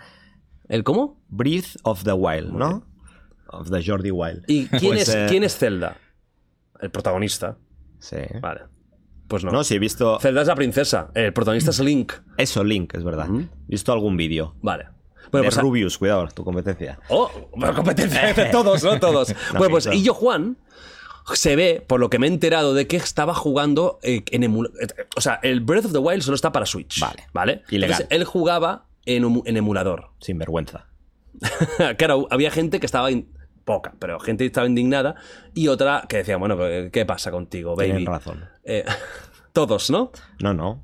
[0.68, 1.24] ¿El cómo?
[1.30, 2.86] Breath of the Wild, ¿no?
[3.48, 4.44] Of the Jordi Wild.
[4.48, 5.96] ¿Y quién, Pues, es, eh, quién es Zelda?
[6.82, 7.58] El protagonista.
[8.00, 8.18] Sí.
[8.42, 8.64] Vale.
[9.30, 9.52] Pues no.
[9.52, 10.20] No, sí, he visto.
[10.20, 11.12] Zelda es la princesa.
[11.16, 12.12] El protagonista es Link.
[12.38, 13.28] Eso, Link, es verdad.
[13.30, 14.56] He visto algún vídeo.
[14.62, 14.99] Vale.
[15.32, 17.00] Bueno, pues Rubius, cuidado, tu competencia.
[17.10, 17.30] Oh,
[17.76, 19.00] competencia de todos, ¿no?
[19.00, 19.34] Todos.
[19.58, 20.58] bueno, pues y yo, Juan,
[21.34, 24.76] se ve, por lo que me he enterado, de que estaba jugando eh, en emulador.
[25.16, 27.00] O sea, el Breath of the Wild solo está para Switch.
[27.00, 27.28] Vale.
[27.34, 27.62] ¿Vale?
[27.70, 28.02] Ilegal.
[28.02, 30.10] Entonces, él jugaba en, en emulador.
[30.20, 30.88] Sin vergüenza.
[31.98, 33.12] claro, había gente que estaba.
[33.12, 33.32] in-
[33.66, 35.14] Poca, pero gente que estaba indignada
[35.54, 36.58] y otra que decía, bueno,
[36.92, 37.90] ¿qué pasa contigo, baby?
[37.90, 38.46] Tienen razón.
[38.64, 38.84] Eh,
[39.54, 40.12] todos, ¿no?
[40.40, 40.84] No, no.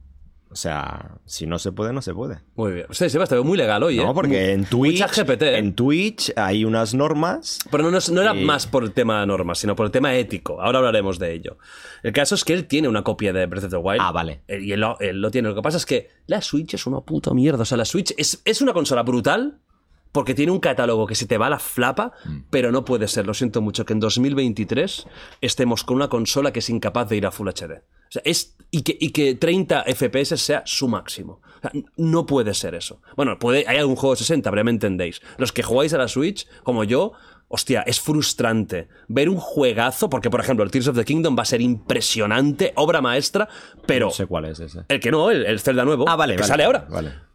[0.55, 2.39] O sea, si no se puede, no se puede.
[2.55, 2.85] Muy bien.
[2.91, 4.03] Sí, Sebas, te veo muy legal hoy, ¿eh?
[4.05, 5.57] No, porque en Twitch, GPT, ¿eh?
[5.57, 7.59] en Twitch hay unas normas.
[7.69, 10.61] Pero no, era más por el tema de normas, sino por el tema ético.
[10.61, 11.57] Ahora hablaremos de ello.
[12.03, 13.99] El caso es que él tiene una copia de Breath of the Wild.
[14.01, 14.43] Ah, vale.
[14.47, 15.49] Eh, Y él lo, él lo tiene.
[15.49, 17.63] Lo que pasa es que la Switch es una puta mierda.
[17.63, 19.59] O sea, la Switch es, es una consola brutal,
[20.15, 22.13] porque tiene un catálogo que se te va a la flapa,
[22.49, 25.07] pero no puede ser, lo siento mucho, que en 2023
[25.41, 27.73] estemos con una consola que es incapaz de ir a Full HD.
[27.73, 31.41] O sea, es, y, que, y que 30 FPS sea su máximo.
[31.57, 33.01] O sea, no puede ser eso.
[33.17, 35.21] Bueno, puede, hay algún juego de 60, pero ya me entendéis.
[35.37, 37.11] Los que jugáis a la Switch, como yo,
[37.49, 41.41] hostia, es frustrante ver un juegazo, porque por ejemplo el Tears of the Kingdom va
[41.41, 43.49] a ser impresionante, obra maestra,
[43.85, 44.05] pero...
[44.05, 44.85] No sé cuál es ese.
[44.87, 46.87] El que no, el, el Zelda nuevo, Ah, vale, que vale, sale ahora.
[46.89, 47.34] Vale.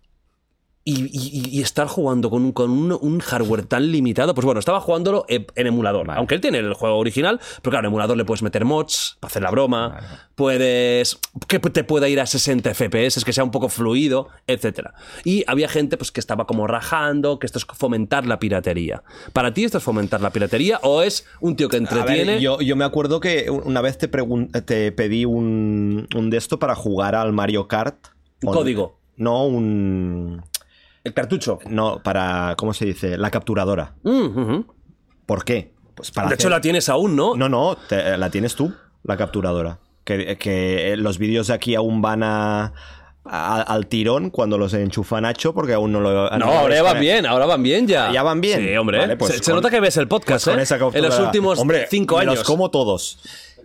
[0.90, 4.58] Y, y- y estar jugando con, un, con un, un hardware tan limitado, pues bueno,
[4.58, 6.10] estaba jugándolo en en emulador.
[6.10, 9.30] Aunque él tiene el juego original, pero claro, en emulador le puedes meter mods para
[9.30, 10.00] hacer la broma,
[10.34, 11.18] puedes.
[11.48, 14.94] que te pueda ir a 60 FPS, que sea un poco fluido, etcétera.
[15.24, 19.02] Y había gente pues, que estaba como rajando, que esto es fomentar la piratería.
[19.32, 22.40] ¿Para ti esto es fomentar la piratería o es un tío que ver, entretiene?
[22.40, 26.74] yo, yo me acuerdo que una vez te, te pedí un, un de esto para
[26.74, 28.08] jugar al Mario Kart.
[28.42, 28.98] Un código.
[29.16, 30.42] No, un.
[31.04, 31.58] El cartucho.
[31.68, 32.54] No, para.
[32.56, 33.16] ¿Cómo se dice?
[33.16, 33.94] La capturadora.
[34.02, 34.60] Mm.
[35.26, 35.72] ¿Por qué?
[35.94, 37.36] Pues para De hecho, la tienes aún, ¿no?
[37.36, 38.74] No, no, te- la tienes tú,
[39.04, 39.78] la capturadora.
[40.04, 42.72] Que, que los vídeos de aquí aún van a,
[43.24, 46.30] al tirón cuando los enchufa Nacho, porque aún no lo.
[46.38, 48.10] No, ahora ya van bien, ahora van bien ya.
[48.12, 48.60] ¿Ya van bien?
[48.60, 48.98] Sí, hombre.
[48.98, 50.64] Vale, pues se, nota que ves el podcast, Con ¿eh?
[50.94, 52.36] En los últimos Hombre, cinco años.
[52.36, 53.18] los como todos.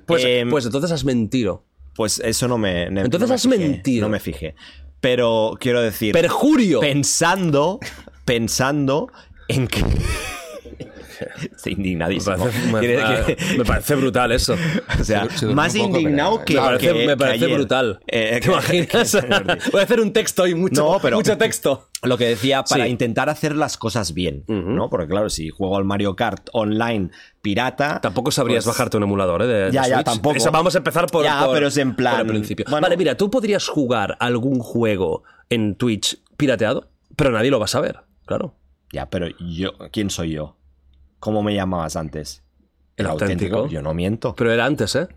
[0.05, 1.63] Pues, Em, pues entonces has mentido.
[1.95, 2.83] Pues eso no me.
[2.83, 4.01] Entonces no me has fijé, mentido.
[4.05, 4.55] No me fijé.
[5.05, 6.13] Pero quiero decir.
[6.13, 6.79] Perjurio.
[6.79, 7.79] Pensando.
[8.25, 9.11] Pensando
[9.47, 9.83] en que.
[11.55, 12.37] Estoy Me indignadísimo.
[12.37, 14.55] parece, me- parece brutal eso.
[14.99, 16.53] o sea, Se- se durmió más indignado pero- que.
[16.55, 17.57] me parece, que- me que parece ayer.
[17.57, 17.99] brutal.
[18.07, 19.17] Eh, ¿Te que- imaginas?
[19.71, 21.87] Voy a hacer un texto y mucho, No, pero- mucho texto.
[22.03, 22.91] Lo que decía, para Sí.
[22.91, 24.89] intentar hacer las cosas bien, ¿no?
[24.91, 27.09] Porque claro, si juego al Mario Kart online
[27.41, 27.99] pirata...
[28.01, 29.47] Tampoco sabrías pues- bajarte un emulador, ¿eh?
[29.47, 30.05] De, de Ya, ya, Switch.
[30.05, 30.35] tampoco.
[30.35, 32.65] Eso vamos a empezar por, Ya, por- pero es en por plan- el principio.
[32.69, 32.83] bueno.
[32.83, 37.69] Vale, mira, tú podrías jugar algún juego en Twitch pirateado, pero nadie lo va a
[37.69, 38.55] saber, claro.
[38.91, 39.71] Ya, pero yo...
[39.91, 40.57] ¿Quién soy yo?
[41.19, 42.43] ¿Cómo me llamabas antes?
[42.97, 43.67] El auténtico.
[43.67, 44.35] Yo no miento.
[44.35, 45.07] Pero era antes, ¿eh?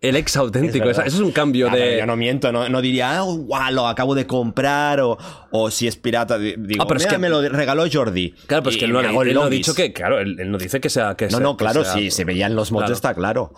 [0.00, 0.90] El ex auténtico.
[0.90, 1.98] Es Eso es un cambio de.
[2.00, 5.16] Yo no miento, no, no diría, guau, lo acabo de comprar, o,
[5.52, 8.32] o si es pirata, di- digo, Ah, pero es "Mira, que- me lo regaló Jordi.
[8.46, 9.92] Claro, pues Y que él no, él no ha dicho que.
[9.92, 11.14] Claro, él, él no dice que sea.
[11.14, 12.94] Que No, sea- no, claro, sea- si se veían los mods Claro.
[12.94, 13.52] está claro.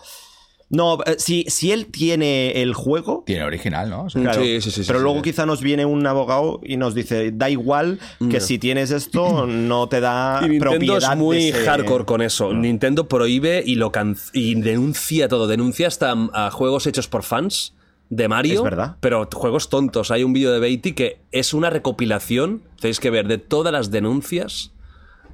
[0.69, 4.05] No, eh, si, si él tiene el juego, Tiene original, ¿no?
[4.05, 4.41] O sea, Claro.
[4.41, 5.23] Sí, sí, sí, Pero sí, luego sí.
[5.29, 7.99] quizá nos viene un abogado y nos dice, da igual
[8.31, 12.21] que si tienes esto, no te da Y Nintendo propiedad es muy ese- hardcore con
[12.23, 12.51] eso.
[12.51, 15.45] Nintendo prohíbe y lo can- y denuncia todo.
[15.47, 17.75] Denuncia hasta a juegos hechos por fans
[18.09, 18.55] de Mario.
[18.55, 18.95] Es verdad.
[19.01, 20.09] Pero juegos tontos.
[20.09, 23.91] Hay un vídeo de Beatty que es una recopilación, tenéis que ver, de todas las
[23.91, 24.71] denuncias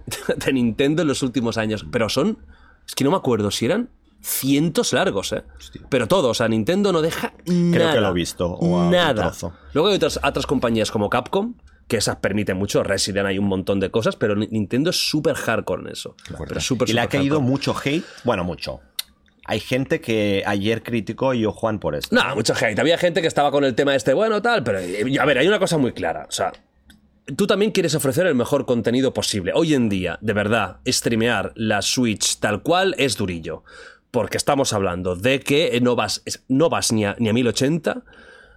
[0.45, 1.85] de Nintendo en los últimos años.
[1.89, 2.37] Pero son.
[2.85, 3.89] Es que no me acuerdo si eran
[4.21, 5.43] cientos largos, ¿eh?
[5.89, 7.93] Pero todo, o sea, Nintendo no deja nada.
[7.93, 9.31] que lo he visto, o nada.
[9.73, 11.55] Luego hay otras, otras compañías como Capcom,
[11.87, 15.35] que esas permiten mucho, Resident hay un montón de cosas, pero Ni- Nintendo es súper
[15.35, 16.15] hardcore en eso.
[16.47, 17.49] Pero Y le ha caído hardcore.
[17.51, 18.05] mucho hate.
[18.23, 18.79] Bueno, mucho.
[19.45, 22.15] Hay gente que ayer criticó y yo, Juan, por esto.
[22.15, 22.79] No, mucho hate.
[22.79, 25.47] Había gente que estaba con el tema este, bueno, tal, pero eh, a ver, hay
[25.47, 26.25] una cosa muy clara.
[26.29, 26.53] O sea,
[27.35, 29.51] tú también quieres ofrecer el mejor contenido posible.
[29.53, 33.63] Hoy en día, de verdad, streamear la Switch tal cual es durillo.
[34.11, 38.03] Porque estamos hablando de que no vas, no vas ni a, ni a 1080,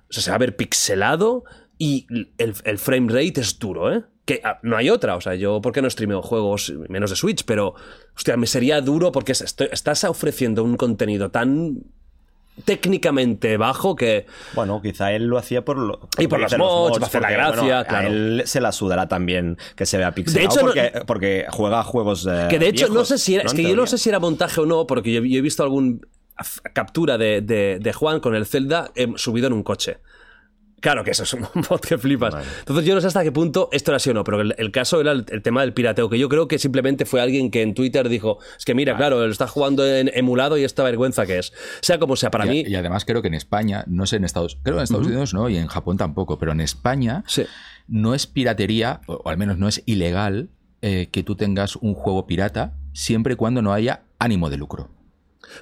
[0.08, 1.44] o sea, se va a ver pixelado
[1.78, 2.06] y
[2.38, 4.04] el, el frame rate es duro, ¿eh?
[4.24, 7.16] Que ah, no hay otra, o sea, yo, ¿por qué no streameo juegos menos de
[7.16, 7.44] Switch?
[7.44, 7.74] Pero,
[8.16, 11.82] hostia, me sería duro porque estás ofreciendo un contenido tan
[12.64, 16.58] técnicamente bajo que Bueno, quizá él lo hacía por, lo, Y por lo los dicen
[16.58, 18.08] mods, para hacer la gracia, a claro.
[18.08, 22.26] él se la sudará también que se vea pixelado hecho, no- porque, porque juega juegos
[22.30, 23.44] eh, Que de hecho, no sé si era.
[23.44, 25.62] Es que yo no sé si era montaje o no, porque yo, yo he visto
[25.62, 26.06] algún
[26.72, 29.98] captura de, de- de Juan con el Zelda eh, subido en un coche.
[30.84, 32.34] Claro que eso es un mod que flipas.
[32.58, 34.70] Entonces yo no sé hasta qué punto esto era así o no, pero el, el
[34.70, 37.62] caso era el, el tema del pirateo, que yo creo que simplemente fue alguien que
[37.62, 41.24] en Twitter dijo, es que mira, claro, él está jugando en emulado y esta vergüenza
[41.24, 41.54] que es.
[41.80, 42.64] Sea como sea, para y, mí...
[42.68, 45.32] y además creo que en España, no sé en Estados creo que en Estados Unidos
[45.32, 47.44] no, y en Japón tampoco, pero en España Sí.
[47.88, 50.50] no es piratería, o o al menos no es ilegal,
[50.82, 54.90] eh, que tú tengas un juego pirata siempre y cuando no haya ánimo de lucro.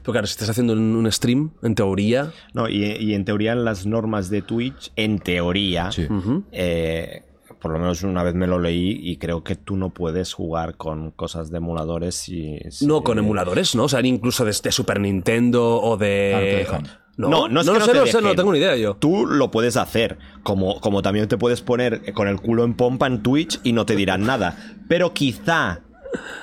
[0.00, 2.32] Pero claro, si estás haciendo un, stream, en teoría...
[2.54, 6.06] No, y, y en teoría en las normas de Twitch, en teoría, Sí.
[6.52, 7.22] eh,
[7.60, 10.76] por lo menos una vez me lo leí y creo que tú no puedes jugar
[10.76, 13.84] con cosas de emuladores si- No con emuladores, ¿no?
[13.84, 16.66] O sea, incluso de, de Super Nintendo o de...
[16.70, 17.28] Ah, no.
[17.28, 18.58] No, No, no es no que lo no sé, te no sé, no tengo ni
[18.58, 18.94] idea yo.
[18.96, 23.06] Tú lo puedes hacer, como, como también te puedes poner con el culo en pompa
[23.06, 24.56] en Twitch y no te dirán nada.
[24.88, 25.80] Pero quizá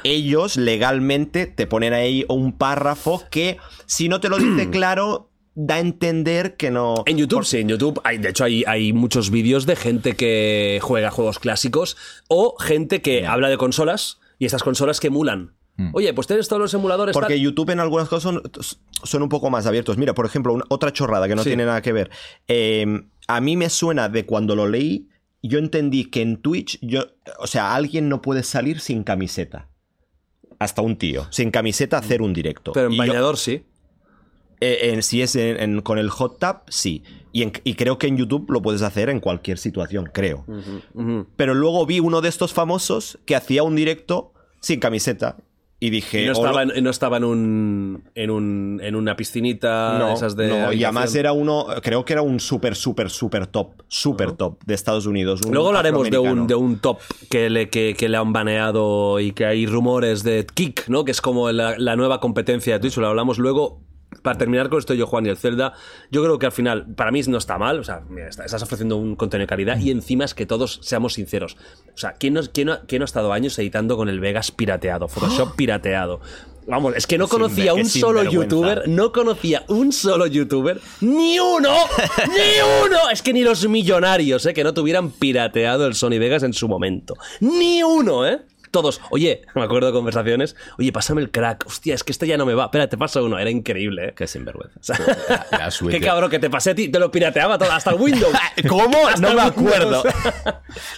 [0.04, 5.76] ellos legalmente te ponen ahí un párrafo que si no te lo dice claro, da
[5.76, 7.04] a entender que no.
[7.06, 8.00] En YouTube, sí, en YouTube.
[8.04, 11.98] Hay, de hecho, hay, hay muchos vídeos de gente que juega juegos clásicos
[12.30, 15.56] o gente que habla de consolas y estas consolas que emulan.
[15.94, 17.14] Oye, pues tienes todos los emuladores.
[17.14, 17.40] Porque tal.
[17.42, 18.42] YouTube en algunas cosas son,
[19.06, 19.98] son un poco más abiertos.
[19.98, 21.52] Mira, por ejemplo, una- otra chorrada que no Sí.
[21.52, 22.10] tiene nada que ver.
[22.50, 22.86] Eh,
[23.30, 25.08] a mí me suena de cuando lo leí,
[25.42, 27.06] yo entendí que en Twitch, yo,
[27.40, 29.70] o sea, alguien no puede salir sin camiseta.
[30.60, 31.26] Hasta un tío.
[31.32, 32.74] Sin camiseta hacer un directo.
[32.74, 33.64] Pero en Y yo- bañador sí.
[34.62, 37.04] eh, en- si es en- en- con el hot tap, sí.
[37.32, 40.46] Y, en- y creo que en YouTube lo puedes hacer en cualquier situación, creo.
[41.38, 45.38] Pero luego vi uno de estos famosos que hacía un directo sin camiseta.
[45.82, 46.24] Y dije.
[46.24, 50.14] Y no estaba, lo- en, no estaba en, un, en, un, en una piscinita No,
[50.14, 50.50] esas de.
[50.50, 54.62] no, y además era uno, creo que era un súper, súper, súper top, súper top
[54.66, 55.40] de Estados Unidos.
[55.46, 57.00] un Luego hablaremos de un, de un top
[57.30, 61.06] que le, que, que le han baneado y que hay rumores de Kick, ¿no?
[61.06, 62.98] Que es como la, la nueva competencia de Twitch.
[62.98, 63.80] Lo hablamos luego.
[64.24, 65.74] Para terminar con esto, yo, Juan y el Zelda,
[66.12, 67.80] yo creo que al final, para mí no está mal.
[67.80, 71.14] O sea, mira, estás ofreciendo un contenido de calidad y encima es que todos seamos
[71.14, 71.58] sinceros.
[71.94, 74.52] O sea, ¿quién no, quién no- quién no ha estado años editando con el Vegas
[74.52, 76.20] pirateado, Photoshop pirateado?
[76.68, 81.74] Vamos, es que no conocía un solo youtuber, no conocía un solo youtuber, ni uno,
[82.28, 84.54] ni uno, es que ni los millonarios, ¿eh?
[84.54, 87.16] que no tuvieran pirateado el Sony Vegas en su momento.
[87.40, 88.42] Ni uno, ¿eh?
[88.72, 92.38] Todos, oye, me acuerdo de conversaciones, oye, pásame el crack, hostia, es que este ya
[92.38, 94.14] no me va, espera, te paso uno, era increíble, ¿eh?
[94.16, 94.80] Qué sinvergüenza.
[94.80, 96.00] O sea, La- la suite.
[96.00, 98.34] qué cabrón que te pasé a ti, te lo pirateaba todo, hasta el Windows.
[98.68, 99.08] ¿Cómo?
[99.08, 100.04] Hasta No me acuerdo.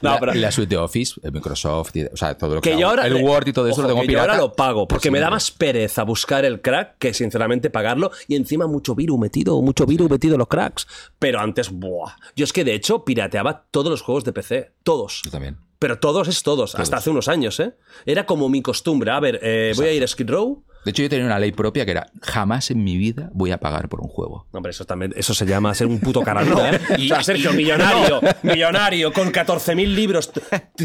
[0.01, 0.34] no, la, pero...
[0.34, 3.07] la suite de Office, el Microsoft, y- o sea, todo lo que, Que yo ahora.
[3.07, 4.26] el Word y todo eso Ojo, lo tengo que pirata.
[4.28, 8.11] Yo ahora lo pago, porque me da más pereza buscar el crack que sinceramente pagarlo
[8.28, 10.88] y encima mucho virus metido, mucho virus metido en los cracks.
[11.19, 12.15] Pero antes, buah.
[12.36, 15.22] Yo es que de hecho pirateaba todos los juegos de PC, todos.
[15.24, 15.57] Yo también.
[15.82, 17.73] Pero todos es todos, hasta hace unos años, ¿eh?
[18.05, 19.09] Era como mi costumbre.
[19.09, 20.63] A ver, eh, voy a ir a Skid Row.
[20.84, 23.59] De hecho, yo tenía una ley propia que era jamás en mi vida voy a
[23.59, 24.47] pagar por un juego.
[24.51, 26.79] No, hombre, eso también, eso se llama ser un puto caranuda, ¿eh?
[26.97, 30.32] Y, o sea, Sergio, millonario, millonario, con 14.000 libros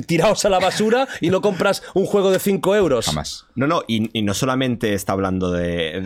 [0.06, 3.06] tirados a la basura y no compras un juego de 5 euros.
[3.06, 3.46] Jamás.
[3.54, 6.00] No, no, y, y no solamente está hablando de,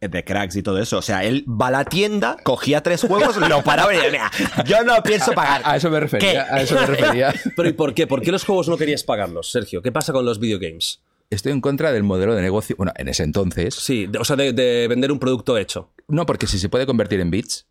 [0.00, 0.98] de- de cracks y todo eso.
[0.98, 4.64] O sea, él va a la tienda, cogía tres juegos, lo paraba y decía, "Mira,
[4.64, 5.62] yo no pienso pagar.
[5.64, 6.32] A eso me refería.
[6.32, 6.38] ¿Qué?
[6.38, 7.34] A eso me refería.
[7.56, 8.06] Pero ¿y por qué?
[8.06, 9.82] ¿Por qué los juegos no querías pagarlos, Sergio?
[9.82, 11.00] ¿Qué pasa con los videogames?
[11.30, 12.76] Estoy en contra del modelo de negocio.
[12.76, 13.74] Bueno, en ese entonces.
[13.74, 15.92] Sí, de- o sea, de, de vender un producto hecho.
[16.08, 17.66] No, porque si se puede convertir en bits,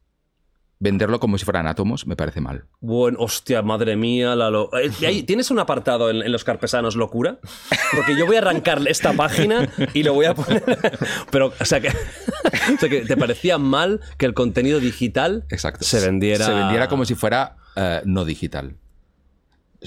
[0.78, 2.66] venderlo como si fueran átomos me parece mal.
[2.82, 7.39] Bueno, hostia, madre mía, la lo- Eh, ¿Tienes un apartado en, en los carpesanos locura?
[7.95, 10.64] Porque yo voy a arrancar esta página y lo voy a poner.
[11.32, 11.88] Pero, o sea, que,
[12.76, 15.86] o sea, que te parecía mal que el contenido digital Exacto.
[15.86, 16.45] se vendiera.
[16.45, 18.76] Se vendiera como si fuera eh, no digital.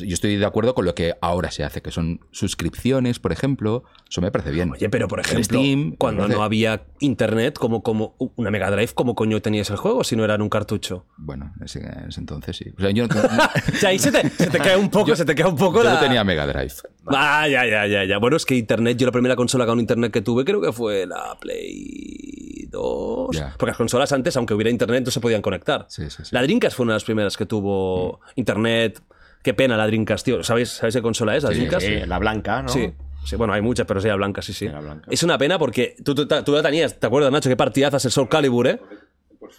[0.02, 3.84] Yo estoy de acuerdo con lo que ahora se hace, que son suscripciones, por ejemplo.
[4.08, 4.70] Eso me parece bien.
[4.72, 8.92] Oye, pero por ejemplo, Steam, cuando parece- no había internet, como, como una Mega Drive,
[8.94, 11.06] ¿cómo coño tenías el juego si no era en un cartucho?
[11.16, 12.66] Bueno, en ese, en ese entonces sí.
[12.76, 13.14] O sea, yo no,
[13.74, 15.78] O sea, ahí se te, se te cae un poco, se te cae un poco
[15.78, 15.94] yo la.
[15.94, 16.74] no tenía Mega Drive.
[17.06, 18.18] Ah, ya, ya, ya, ya.
[18.18, 21.06] Bueno, es que Internet, yo la primera consola con Internet que tuve creo que fue
[21.06, 23.36] la Play 2.
[23.36, 23.54] Ya.
[23.58, 25.86] Porque las consolas antes, aunque hubiera Internet, no se podían conectar.
[25.88, 26.30] Sí, sí, sí.
[26.34, 29.00] La Dreamcast fue una de las primeras que tuvo Internet.
[29.48, 30.42] Qué pena la Dreamcast, tío.
[30.44, 31.86] ¿Sabéis, ¿sabéis qué consola es la Sí, Dreamcast?
[31.86, 32.68] Sí, la blanca, ¿no?
[32.68, 32.92] Sí.
[33.24, 34.66] Sí, bueno, hay muchas, pero sí, la blanca, sí, sí.
[34.66, 35.08] Sí, la blanca.
[35.10, 37.48] Es una pena porque tú, tú, tú la tenías, ¿te acuerdas, Nacho?
[37.48, 38.78] Qué partidazas el Soul Calibur, ¿eh?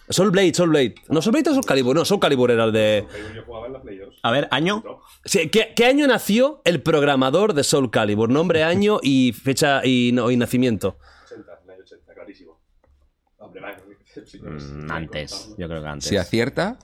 [0.09, 0.93] Soul Blade, Soul Blade.
[1.07, 1.95] No, Soul Blade o Soul Calibur.
[1.95, 3.07] No, Soul Calibur era el de.
[3.35, 4.19] Yo jugaba en la Play 2.
[4.21, 4.83] A ver, año.
[5.25, 8.29] Sí, ¿qué, qué año nació el programador de Soul Calibur?
[8.29, 10.99] Nombre, año y fecha y, no, y nacimiento.
[11.25, 12.59] 80, en el año 80, clarísimo.
[13.39, 13.61] Hombre,
[14.25, 16.07] sí, Mm, Antes, yo creo que antes.
[16.09, 16.77] Si acierta,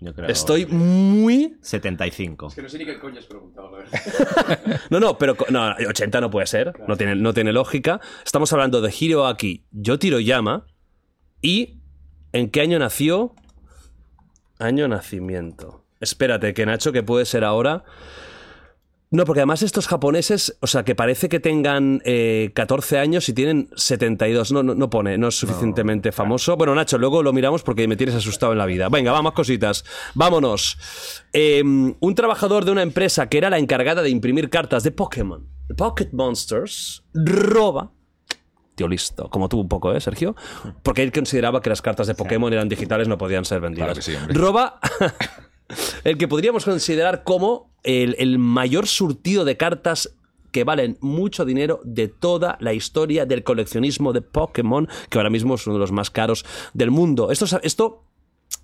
[0.00, 1.58] Yo creo Estoy muy.
[1.60, 2.48] 75.
[2.48, 4.80] Es que no sé ni qué coño has preguntado, la verdad.
[4.90, 5.36] No, no, pero.
[5.50, 6.72] No, 80 no puede ser.
[6.88, 8.00] No tiene, no tiene lógica.
[8.24, 10.66] Estamos hablando de Hiroaki Yotiroyama.
[11.42, 11.80] ¿Y
[12.32, 13.34] en qué año nació?
[14.58, 15.84] Año nacimiento.
[16.00, 17.84] Espérate, que Nacho, que puede ser ahora.
[19.12, 23.32] No, porque además estos japoneses, o sea, que parece que tengan eh, 14 años y
[23.32, 24.52] tienen 72.
[24.52, 26.56] No, no, no pone, no es suficientemente famoso.
[26.56, 28.88] Bueno, Nacho, luego lo miramos porque me tienes asustado en la vida.
[28.88, 29.84] Venga, vamos cositas.
[30.14, 30.78] Vámonos.
[31.32, 35.44] Eh, un trabajador de una empresa que era la encargada de imprimir cartas de Pokémon,
[35.76, 37.90] Pocket Monsters, roba.
[38.76, 39.28] Tío, listo.
[39.28, 40.36] Como tú un poco, ¿eh, Sergio?
[40.84, 43.98] Porque él consideraba que las cartas de Pokémon eran digitales, no podían ser vendidas.
[43.98, 44.78] Claro sí, roba
[46.04, 50.14] el que podríamos considerar como el, el mayor surtido de cartas
[50.52, 55.54] que valen mucho dinero de toda la historia del coleccionismo de Pokémon, que ahora mismo
[55.54, 56.44] es uno de los más caros
[56.74, 57.30] del mundo.
[57.30, 58.02] Esto, esto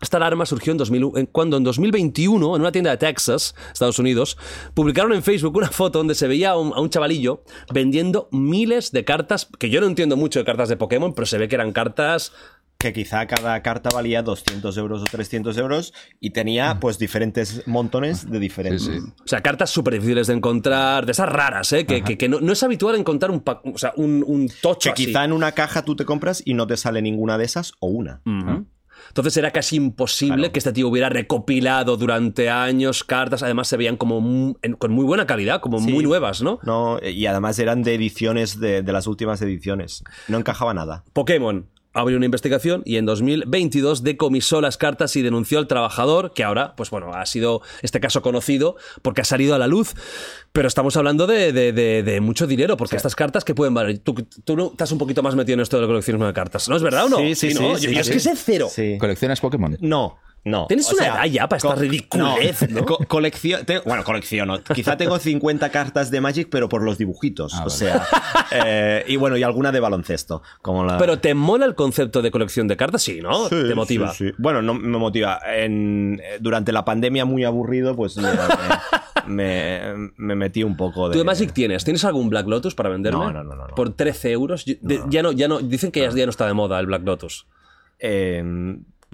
[0.03, 4.01] esta alarma surgió en 2000, en- cuando en 2021, en una tienda de Texas, Estados
[4.01, 4.37] Unidos,
[4.75, 8.91] publicaron en Facebook una foto donde se veía a un, a un chavalillo vendiendo miles
[8.91, 11.55] de cartas, que yo no entiendo mucho de cartas de Pokémon, pero se ve que
[11.55, 12.33] eran cartas
[12.79, 18.31] que quizá cada carta valía 200 euros o 300 euros y tenía pues diferentes montones
[18.31, 18.83] de diferentes.
[18.83, 19.13] Sí, sí.
[19.25, 21.87] O sea, cartas súper difíciles de encontrar, de esas raras, ¿eh?
[21.87, 24.93] Que, que- que no, no es habitual encontrar un, o sea, un, un tocho Que
[24.93, 25.07] así.
[25.07, 27.87] quizá en una caja tú te compras y no te sale ninguna de esas o
[27.89, 28.21] una.
[28.27, 28.67] Ujú.
[29.09, 33.43] Entonces era casi imposible que este tío hubiera recopilado durante años cartas.
[33.43, 35.93] Además se veían como con muy buena calidad, como Sí.
[35.93, 36.59] muy nuevas, ¿no?
[36.63, 40.03] No, y además eran de ediciones de, de las últimas ediciones.
[40.29, 41.05] No encajaba nada.
[41.13, 46.45] Pokémon abrió una investigación y en 2022 decomisó las cartas y denunció al trabajador, que
[46.45, 49.95] ahora, pues bueno, ha sido este caso conocido porque ha salido a la luz.
[50.53, 53.99] Pero estamos hablando de, de- de- de mucho dinero, porque estas cartas que pueden valer.
[53.99, 54.15] Tú,
[54.45, 56.83] tú no estás un poquito más metido en esto del coleccionismo de cartas, ¿no es
[56.83, 57.17] verdad o no?
[57.19, 57.77] Sí, sí, sí, ¿no?
[57.77, 58.69] sí, Yo- yo es que sé cero.
[58.71, 58.97] Sí.
[58.99, 59.77] ¿Coleccionas Pokémon?
[59.81, 60.67] No, no.
[60.69, 62.85] Tienes O una sea, edad ya para esta ridiculez, ¿no?
[62.87, 64.63] co- coleccio- te- bueno, colecciono.
[64.63, 67.53] Quizá tengo 50 cartas de Magic, pero por los dibujitos.
[67.55, 67.71] Ah, o vale.
[67.71, 68.07] sea,
[68.53, 70.43] eh, y bueno, y alguna de baloncesto.
[70.63, 70.99] Como la...
[70.99, 73.03] Pero ¿te mola el concepto de colección de cartas?
[73.03, 73.49] Sí, ¿no?
[73.49, 74.13] Sí, ¿Te motiva?
[74.13, 74.35] sí, sí.
[74.39, 75.41] Bueno, no me motiva.
[75.47, 78.29] En, eh, durante la pandemia muy aburrido, pues me,
[79.27, 81.15] me- me metí un poco de...
[81.15, 81.85] ¿Tú de Magic tienes?
[81.85, 83.19] ¿Tienes algún Black Lotus para venderme?
[83.19, 83.75] No, no, no, no, no.
[83.75, 84.65] Por 13 euros.
[84.65, 85.59] Yo- de- Ya, no, ya no.
[85.61, 87.47] Dicen que ya, ya no está de moda el Black Lotus.
[87.99, 88.43] Eh,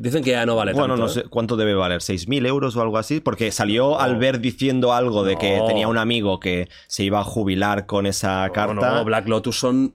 [0.02, 1.02] Dicen que ya no vale bueno, tanto.
[1.04, 1.14] no ¿eh?
[1.14, 3.20] sé cuánto debe valer, ¿6.000 euros o algo así?
[3.20, 5.66] Porque salió Albert diciendo algo de que No.
[5.66, 8.94] tenía un amigo que se iba a jubilar con esa No, carta.
[8.96, 9.94] no, Black Lotus son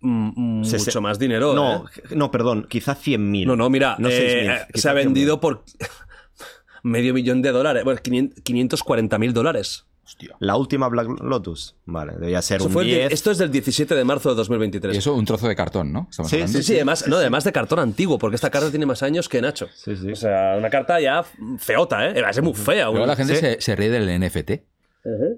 [0.00, 1.54] mucho se- más dinero.
[1.54, 2.14] No, ¿eh?
[2.14, 3.46] no, perdón, quizá 100.000.
[3.46, 5.04] No, no, mira, No eh, 6.000, quizá se ha 100.000.
[5.04, 5.64] vendido por
[6.82, 7.82] medio millón de dólares.
[7.84, 9.32] Bueno, 540 mil
[10.38, 11.76] La última Black Lotus.
[11.86, 13.12] Vale, debía ser Eso un fue el di- 10.
[13.12, 14.94] esto es del 17 de marzo de 2023.
[14.94, 16.08] Y eso, un trozo de cartón, ¿no?
[16.10, 16.46] Sí.
[16.48, 19.40] Sí, sí, además, no, además de cartón antiguo, porque esta carta tiene más años que
[19.40, 19.68] Nacho.
[19.74, 20.12] Sí, sí.
[20.12, 21.24] O sea, una carta ya
[21.58, 22.20] feota, ¿eh?
[22.22, 22.90] Va a ser muy fea.
[22.90, 23.40] Luego la gente Sí.
[23.40, 24.50] se, se ríe del NFT.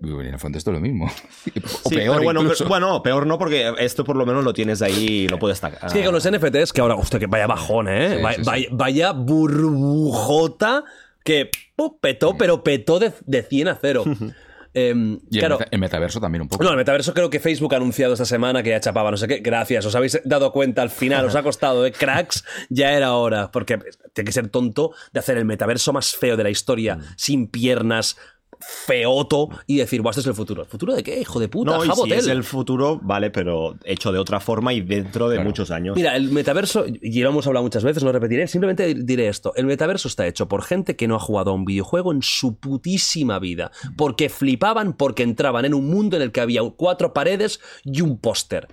[0.03, 1.07] Y bueno, en el fondo esto es lo mismo.
[1.85, 2.65] O Sí, peor pero bueno, incluso.
[2.65, 5.59] pero- bueno, peor no, porque esto por lo menos lo tienes ahí y lo puedes
[5.59, 5.87] sacar.
[5.87, 8.17] Es que con los NFTs, que ahora, hostia, que vaya bajón, ¿eh?
[8.17, 8.43] Sí, Va- sí, sí.
[8.45, 10.85] Vaya, vaya burbujota
[11.25, 11.97] que ¡pum!
[12.01, 14.05] petó, pero petó de, de 100 a 0.
[14.75, 16.65] Y el claro, meta- el metaverso también un poco.
[16.65, 19.29] no, el metaverso creo que Facebook ha anunciado esta semana que ya chapaba, no sé
[19.29, 19.39] qué.
[19.41, 21.93] Gracias, os habéis dado cuenta al final, os ha costado, ¿eh?
[21.93, 23.51] Cracks, ya era hora.
[23.51, 23.79] Porque
[24.15, 27.03] tiene que ser tonto de hacer el metaverso más feo de la historia, Mm.
[27.17, 28.17] sin piernas,
[28.63, 30.63] feoto, y decir, Buah, este es el futuro.
[30.63, 31.73] ¿El futuro de qué, hijo de puta?
[31.73, 35.41] No, y si es el futuro, vale, pero hecho de otra forma y dentro de
[35.41, 35.97] muchos años.
[35.97, 39.53] Mira, el metaverso, y lo hemos hablado muchas veces, no repetiré, simplemente diré esto.
[39.57, 42.57] El metaverso está hecho por gente que no ha jugado a un videojuego en su
[42.57, 43.71] putísima vida.
[43.97, 48.19] Porque flipaban, porque entraban en un mundo en el que había cuatro paredes y un
[48.19, 48.69] póster.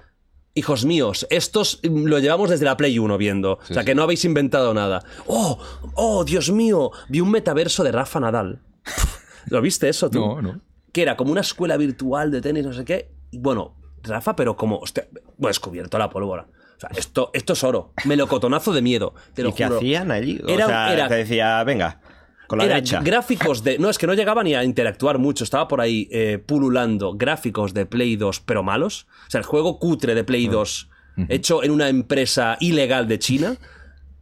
[0.55, 3.59] Hijos míos, estos mm, lo llevamos desde la Play 1 viendo.
[3.61, 5.03] o sea, que no habéis inventado nada.
[5.27, 5.59] ¡Oh!
[5.95, 6.91] ¡Oh, Dios mío!
[7.07, 8.61] Vi un metaverso de Rafa Nadal.
[9.49, 10.19] ¿Lo viste eso tú?
[10.19, 10.61] No, no.
[10.91, 13.11] que era como una escuela virtual de tenis, no sé qué.
[13.31, 15.07] Y bueno, Rafa, pero como, hostia,
[15.37, 16.47] bueno, descubierto la pólvora.
[16.77, 17.93] O sea, esto, esto es oro.
[18.05, 19.13] Melocotonazo de miedo.
[19.33, 19.77] Te lo ¿Y qué juro.
[19.77, 20.39] hacían allí?
[20.43, 21.99] O Era- sea, era- te decía, venga,
[22.47, 23.01] con la Era derecha.
[23.01, 23.77] gráficos de.
[23.77, 25.43] No, es que no llegaba ni a interactuar mucho.
[25.43, 29.07] Estaba por ahí eh, pululando gráficos de Play 2, pero malos.
[29.27, 30.89] O sea, el juego cutre de Play 2,
[31.27, 33.57] hecho en una empresa ilegal de China.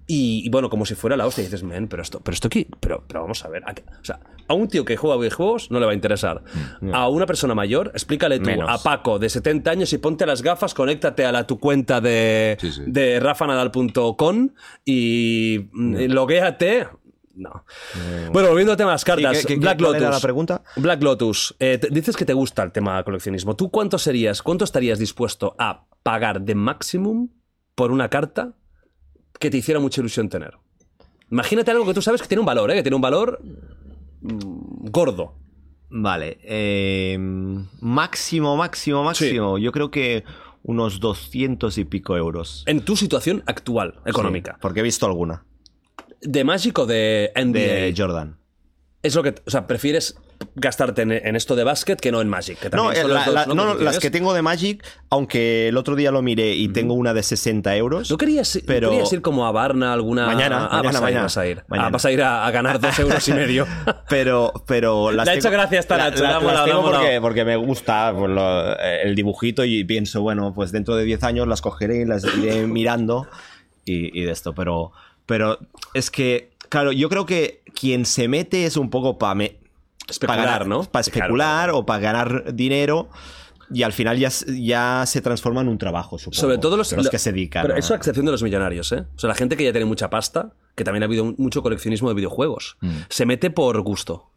[0.09, 2.47] Y, y bueno, como si fuera la hostia, y dices, men, pero esto, pero esto
[2.47, 3.63] aquí, pero, pero vamos a ver.
[3.65, 6.41] ¿a o sea, a un tío que juega videojuegos no le va a interesar.
[6.93, 8.69] A una persona mayor, explícale tú Menos.
[8.69, 12.57] a Paco de 70 años y ponte las gafas, conéctate a la, tu cuenta de,
[12.61, 12.84] Sí, sí.
[12.88, 14.49] de rafanadal.com
[14.85, 16.88] y mm, loguéate.
[17.35, 17.65] No.
[18.31, 19.43] Bueno, volviendo al tema de las cartas.
[19.43, 19.97] ¿Y qué- qué- Black Lotus.
[20.01, 20.63] era la pregunta?
[20.77, 21.55] Black Lotus.
[21.59, 23.55] eh, te- dices que te gusta el tema coleccionismo.
[23.55, 27.29] ¿Tú cuánto serías, cuánto estarías dispuesto a pagar de maximum
[27.75, 28.53] por una carta
[29.39, 30.57] que te hiciera mucha ilusión tener?
[31.30, 32.76] Imagínate algo que tú sabes que tiene un valor, ¿eh?
[32.76, 33.41] que tiene un valor
[34.22, 35.35] mm, gordo.
[35.89, 36.38] Vale.
[36.43, 37.18] eh,
[37.80, 39.57] máximo, máximo, máximo.
[39.57, 40.23] Yo creo que
[40.64, 42.64] unos 200 y pico euros.
[42.68, 44.53] En tu situación actual, económica.
[44.53, 45.45] Sí, porque he visto alguna.
[46.22, 47.51] ¿De Magic o de NBA?
[47.51, 48.38] De Jordan.
[49.01, 49.35] Es lo que.
[49.45, 50.18] O sea, prefieres
[50.59, 52.59] gastarte en, en esto de básquet que no en Magic.
[52.59, 53.53] Que No, son eh, la- dos, la- ¿no?
[53.55, 56.93] no, no, las que tengo de Magic, aunque el otro día lo miré y tengo
[56.93, 58.09] una de 60 euros.
[58.11, 60.25] ¿No querías, Pero- querías ir como a Barna alguna.
[60.25, 61.21] Mañana, ah, mañana, vas a ir, mañana.
[61.23, 61.63] vas a ir.
[61.67, 61.88] Mañana.
[61.88, 63.65] Ah, vas a ir a, a ganar dos euros y medio.
[64.09, 67.55] Pero, pero las Le ha tengo- hecho gracia esta la- la- tengo porque, porque me
[67.55, 71.61] gusta pues, lo- eh, el dibujito y pienso, bueno, pues dentro de 10 años las
[71.61, 73.27] cogeré y las iré mirando
[73.85, 74.53] y, y de esto.
[74.53, 74.91] Pero,
[75.25, 75.59] pero
[75.93, 79.35] es que, claro, yo creo que quien se mete es un poco para
[80.09, 80.84] Especular, ¿no?
[80.84, 83.09] Para especular o para ganar dinero.
[83.73, 86.39] Y al final ya, ya se transforma en un trabajo, supongo.
[86.39, 87.63] Sobre todo los, de los lo- que se dedican.
[87.63, 89.03] Pero a- eso a excepción de los millonarios, ¿eh?
[89.15, 92.07] O sea, la gente que ya tiene mucha pasta, que también ha habido mucho coleccionismo
[92.07, 92.89] de videojuegos, Mm.
[93.09, 94.29] se mete por gusto.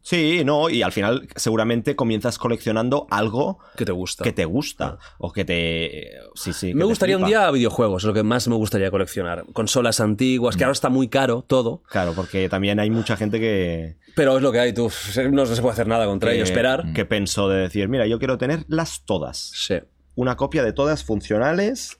[0.00, 4.24] Sí, no, y al final seguramente comienzas coleccionando algo Que te gusta.
[4.24, 8.22] que te gusta o que te sí sí me gustaría un día videojuegos, lo que
[8.22, 9.44] más me gustaría coleccionar.
[9.52, 13.96] Consolas antiguas, que ahora está muy caro todo, claro porque también hay mucha gente que
[14.14, 14.90] pero es lo que hay, tú.
[15.30, 16.44] No se puede hacer nada contra que, ello.
[16.44, 16.92] Esperar.
[16.94, 19.74] que pensó de decir mira yo quiero tenerlas todas Sí.
[20.14, 21.98] una copia de todas funcionales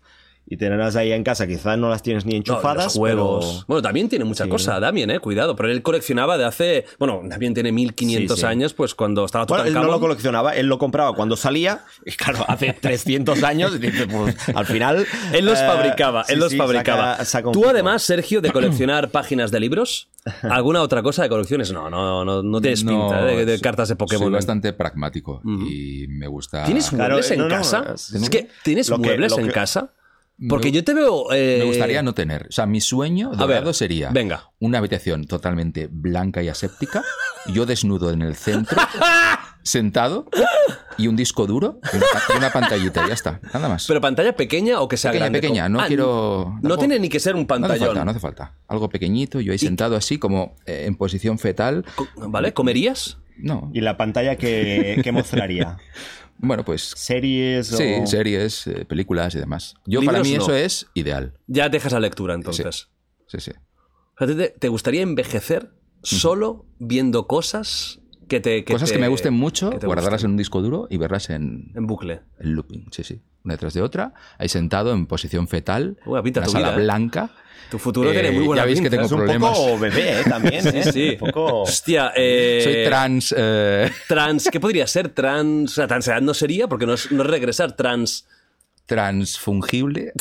[0.51, 3.45] y tenerlas ahí en casa quizás no las tienes ni No, enchufadas los juegos.
[3.47, 4.51] pero- Bueno, también tiene mucha Sí.
[4.51, 5.55] cosa, Damien, eh, cuidado.
[5.57, 6.87] Pero él coleccionaba de hace.
[6.99, 8.47] Bueno, también tiene 1500 Sí, sí.
[8.47, 11.81] años, pues cuando estaba Bueno, él no lo coleccionaba, él lo compraba cuando salía.
[12.07, 15.07] Y claro, hace 300 años, y dice, pues, al final.
[15.33, 17.13] Él los eh, fabricaba, él los sí, fabricaba.
[17.17, 20.09] saca- saca un Tú además, Sergio, de coleccionar páginas de libros,
[20.43, 21.73] ¿alguna otra cosa de colecciones?
[21.73, 24.25] No, no, no, no tienes No, pinta eh, de, cartas de Pokémon.
[24.27, 26.65] Soy bastante pragmático y me gusta.
[26.65, 27.85] ¿Tienes Claro, muebles en no, no, casa?
[27.95, 29.91] es- Es que tienes que- muebles en que- casa.
[30.49, 31.33] Porque yo te veo.
[31.33, 32.47] eh, Me gustaría no tener.
[32.49, 34.51] O sea, mi sueño dorado ver, sería venga.
[34.61, 37.03] una habitación totalmente blanca y aséptica,
[37.53, 38.79] yo desnudo en el centro,
[39.63, 40.27] sentado,
[40.97, 43.87] y un disco duro y una, y una pantallita, ya está, nada más.
[43.87, 45.41] Pero pantalla pequeña o que sea pequeña, grande.
[45.41, 46.45] pequeña, no Ah, quiero.
[46.55, 47.87] No tampoco- tiene ni que ser un No hace pantallón.
[47.89, 48.55] falta, no hace falta.
[48.69, 51.85] Algo pequeñito, yo ahí sentado así, como eh, en posición fetal.
[52.17, 52.53] ¿Vale?
[52.53, 53.19] ¿Comerías?
[53.37, 53.71] No.
[53.75, 55.77] ¿Y la pantalla que, que mostraría?
[56.39, 56.93] Bueno, pues.
[56.97, 58.07] ¿Series Sí, o.?
[58.07, 59.75] series, eh, películas y demás.
[59.87, 60.43] Yo, para mí no.
[60.43, 61.35] eso es ideal.
[61.47, 62.89] Ya dejas la lectura entonces.
[63.27, 63.51] Sí, sí.
[64.21, 68.65] O sea, ¿te, te gustaría envejecer solo viendo cosas que te.
[68.65, 70.27] Cosas te- que me gusten mucho, que guardarlas gusten?
[70.31, 72.21] en un disco duro y verlas en, en bucle.
[72.39, 72.87] en looping.
[72.93, 73.21] Sí, sí.
[73.45, 76.87] Una detrás de otra, ahí sentado en posición fetal, pinta una sala vida, ¿eh?
[77.71, 79.57] Tu futuro Eh, tiene muy buena ya veis que tengo Es un problemas.
[79.59, 80.25] poco bebé, ¿eh?
[80.29, 80.67] También.
[80.69, 80.83] ¿eh?
[80.85, 81.09] Sí, sí.
[81.21, 81.63] Un poco.
[81.63, 83.35] Hostia, eh, Soy trans.
[83.37, 85.11] eh, Trans, ¿qué podría ser?
[85.11, 85.73] Trans.
[85.73, 87.73] O sea, transedad no sería porque no es, no es regresar.
[87.77, 88.27] Trans.
[88.87, 90.13] transfungible.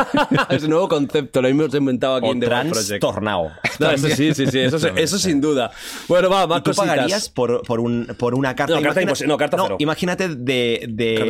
[0.48, 3.00] es un nuevo concepto, lo hemos inventado aquí O en The trans Project.
[3.02, 3.50] tornao.
[3.78, 5.70] No, eso sí, sí, sí, eso, eso sin duda.
[6.08, 6.88] Bueno, va, más ¿Y tú cositas.
[6.88, 8.74] pagarías por, por, un, por una carta?
[8.76, 9.76] No, carta no, carta cero.
[9.78, 10.86] Imagínate de-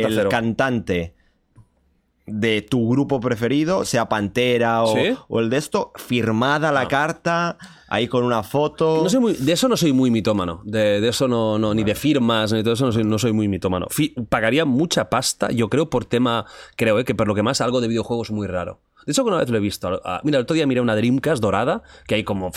[0.09, 0.29] cero.
[0.29, 1.13] cantante
[2.25, 5.15] de tu grupo preferido, sea Pantera o, ¿Sí?
[5.27, 9.01] o el de esto, firmada la carta, ahí con una foto.
[9.03, 10.61] No soy muy- de eso no soy muy mitómano.
[10.65, 13.19] De, de eso no, no, ni de firmas, ni de todo eso no soy, no
[13.19, 13.87] soy muy mitómano.
[13.89, 16.45] Fi- pagaría mucha pasta, yo creo, por tema,
[16.75, 18.79] creo, eh, que por lo que más algo de videojuegos muy raro.
[19.05, 20.01] De hecho, alguna vez lo he visto.
[20.23, 22.51] Mira, el otro día miré una Dreamcast dorada, que hay como,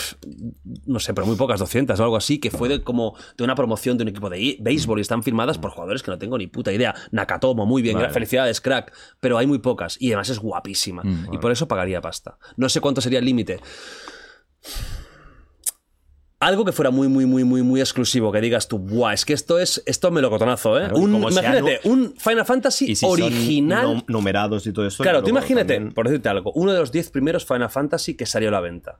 [0.87, 3.53] no sé, pero muy pocas, 200 o algo así, que fue de como de una
[3.53, 6.47] promoción de un equipo de béisbol y están firmadas por jugadores que no tengo ni
[6.47, 6.95] puta idea.
[7.11, 8.09] Nakatomo, muy bien, Vale.
[8.09, 8.91] felicidades, crack.
[9.19, 11.03] Pero hay muy pocas y además es guapísima.
[11.31, 12.39] y por eso pagaría pasta.
[12.57, 13.59] No sé cuánto sería el límite.
[16.41, 19.33] Algo que fuera muy, muy, muy, muy, muy exclusivo, que digas tú, buah, es que
[19.33, 20.83] esto es, esto melocotonazo, ¿eh?
[20.87, 23.85] Claro, un, sea, imagínate, un Final Fantasy si original.
[23.85, 25.03] num- numerados y todo eso.
[25.03, 28.25] claro, tú imagínate, también- por decirte algo, uno de los 10 primeros Final Fantasy que
[28.25, 28.99] salió a la venta.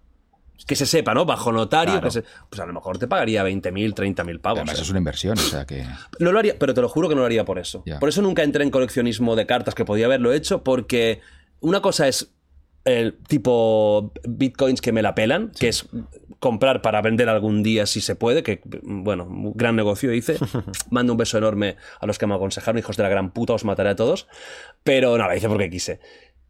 [0.68, 1.24] Que se sepa, ¿no?
[1.26, 2.08] Bajo notario, Claro.
[2.08, 4.60] que se- pues a lo mejor te pagaría 20.000, 30.000 pavos.
[4.60, 4.82] Además, ¿eh?
[4.82, 5.86] es una inversión, o sea que.
[6.20, 7.86] No lo haría, pero te lo juro que no lo haría por eso.
[8.02, 11.22] Por eso nunca entré en coleccionismo de cartas, que podía haberlo hecho, porque
[11.62, 12.34] una cosa es
[12.90, 15.88] el tipo bitcoins que me la pelan, que es
[16.40, 20.38] comprar para vender algún día si se puede, que bueno, gran negocio hice.
[20.90, 23.66] Mando un beso enorme a los que me aconsejaron, hijos de la gran puta, os
[23.66, 24.28] mataré a todos.
[24.84, 26.00] Pero no, la hice porque quise.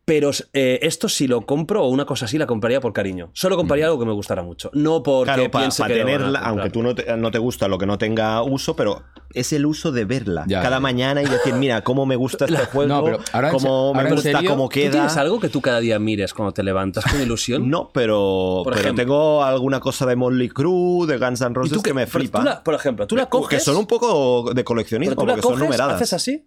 [0.10, 3.30] Pero eh, esto si lo compro o una cosa así la compraría por cariño.
[3.34, 4.72] Solo compraría algo que me gustara mucho.
[4.74, 7.78] No porque Claro, para piense que tenerla, aunque tú no te, no te gusta lo
[7.78, 9.04] que no tenga uso, pero
[9.36, 10.80] es el uso de verla Ya, cada ya.
[10.80, 13.94] mañana y decir, mira, cómo me gusta este juego, No, pero ahora en se- cómo
[13.94, 14.92] me ahora gusta serio, cómo ¿Tú queda.
[14.94, 17.70] tienes algo que tú cada día mires cuando te levantas con ilusión?
[17.70, 19.04] No, pero, Por pero ejemplo.
[19.04, 22.40] tengo alguna cosa de Motley Crue, de Guns N' ¿Y Roses tú que me flipa.
[22.40, 23.60] tú la- por ejemplo, tú la coges.
[23.60, 25.96] Que son un poco de coleccionismo, tú la porque son coges, numeradas.
[25.98, 26.46] haces así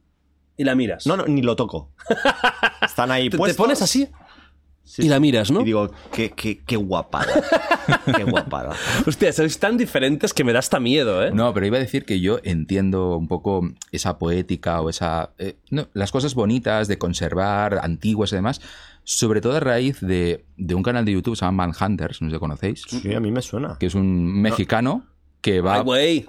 [0.56, 1.06] y la miras.
[1.06, 1.90] No, no, ni lo toco.
[2.82, 3.56] Están ahí te, te puestos.
[3.56, 4.08] pones así
[4.84, 5.60] Sí, y la miras, ¿no?
[5.60, 7.32] Y digo, qué, qué, qué guapada.
[8.16, 8.74] qué guapada.
[9.06, 11.30] Hostia, sois tan diferentes que me da hasta miedo, ¿eh?
[11.32, 13.62] No, pero iba a decir que yo entiendo un poco
[13.92, 15.30] esa poética o esa.
[15.38, 18.60] eh, no, las cosas bonitas de conservar, antiguas y demás,
[19.04, 22.26] sobre todo a raíz de, de un canal de YouTube que se llama Manhunters, no
[22.26, 23.76] sé si lo conocéis, Sí, a mí me suena.
[23.78, 25.06] que es un mexicano
[25.40, 26.28] que va, Ay, güey.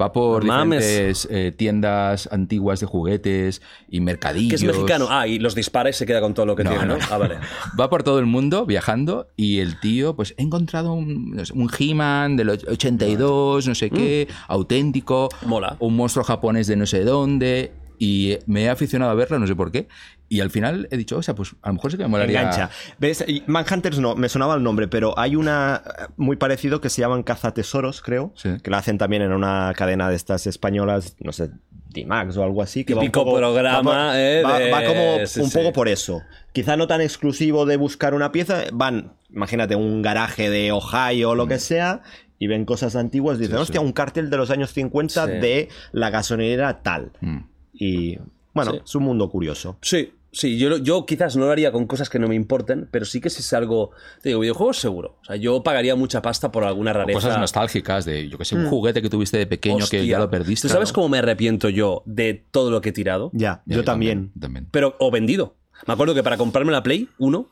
[0.00, 0.80] Va por mames.
[0.86, 4.60] diferentes eh, tiendas antiguas de juguetes y mercadillos.
[4.60, 5.06] Que es mexicano.
[5.10, 6.96] Ah, y los dispara y se queda con todo lo que No, tiene, ¿no?
[6.98, 7.04] no.
[7.10, 7.36] Ah, vale.
[7.80, 11.52] Va por todo el mundo viajando y el tío, pues he encontrado un, no sé,
[11.54, 15.28] un He-Man del och- 82, no sé qué, auténtico.
[15.42, 15.48] Mm.
[15.48, 15.76] Mola.
[15.80, 17.72] Un monstruo japonés de no sé dónde.
[17.98, 19.86] Y me he aficionado a verlo, no sé por qué.
[20.32, 22.40] Y al final he dicho, o sea, pues a lo mejor sí que me molaría.
[22.40, 22.70] Engancha.
[22.98, 23.22] ¿Ves?
[23.46, 27.22] Manhunters no, me sonaba el nombre, pero hay una eh, muy parecido que se llaman
[27.22, 28.48] Cazatesoros, creo, Sí.
[28.62, 31.50] que la hacen también en una cadena de estas españolas, no sé,
[31.90, 32.82] D-Max o algo así.
[32.86, 35.58] Que va un Típico poco- programa, va, eh, va- de- va como sí, un sí.
[35.58, 36.22] poco por eso.
[36.54, 41.34] Quizá no tan exclusivo de buscar una pieza, van, imagínate, un garaje de Ohio o
[41.34, 42.00] lo que sea,
[42.38, 45.32] y ven cosas antiguas, dicen, hostia, un cartel de los años 50 Sí.
[45.32, 47.12] de la gasolinera tal.
[47.20, 47.38] Mm.
[47.74, 48.18] Y
[48.54, 48.80] bueno, Sí.
[48.84, 49.76] es un mundo curioso.
[49.82, 53.04] Sí, sí, yo, yo quizás no lo haría con cosas que no me importen, pero
[53.04, 53.90] sí que si es algo.
[54.22, 55.18] Te digo, videojuegos seguro.
[55.22, 57.16] O sea, yo pagaría mucha pasta por alguna rareza.
[57.18, 60.30] Cosas nostálgicas de, yo que sé, un juguete que tuviste de pequeño que ya lo
[60.30, 60.66] perdiste.
[60.68, 60.94] ¿Tú sabes ¿no?
[60.94, 63.30] cómo me arrepiento yo de todo lo que he tirado?
[63.34, 64.32] Ya, yo también.
[64.40, 64.66] también.
[64.70, 65.56] Pero, o vendido.
[65.86, 67.50] Me acuerdo que para comprarme la Play 1,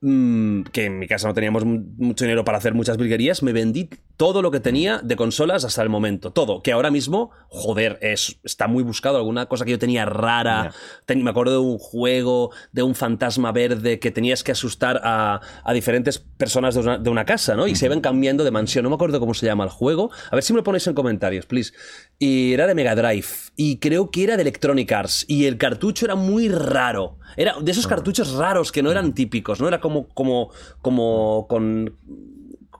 [0.00, 3.52] mm, que en mi casa no teníamos mu- mucho dinero para hacer muchas virguerías, me
[3.52, 6.30] vendí todo lo que tenía de consolas hasta el momento.
[6.30, 6.62] Todo.
[6.62, 9.16] Que ahora mismo, joder, es, está muy buscado.
[9.16, 10.72] Alguna cosa que yo tenía rara.
[11.06, 15.40] Ten- me acuerdo de un juego de un fantasma verde que tenías que asustar a,
[15.64, 17.66] a diferentes personas de una, de una casa, ¿no?
[17.66, 18.84] Y se iban cambiando de mansión.
[18.84, 20.10] No me acuerdo cómo se llama el juego.
[20.30, 21.72] A ver si me lo ponéis en comentarios, please.
[22.18, 23.26] Y era de Mega Drive.
[23.56, 25.24] Y creo que era de Electronic Arts.
[25.28, 27.18] Y el cartucho era muy raro.
[27.36, 29.66] Era de esos cartuchos raros que no eran típicos, ¿no?
[29.66, 30.50] Era como, como,
[30.82, 31.96] como con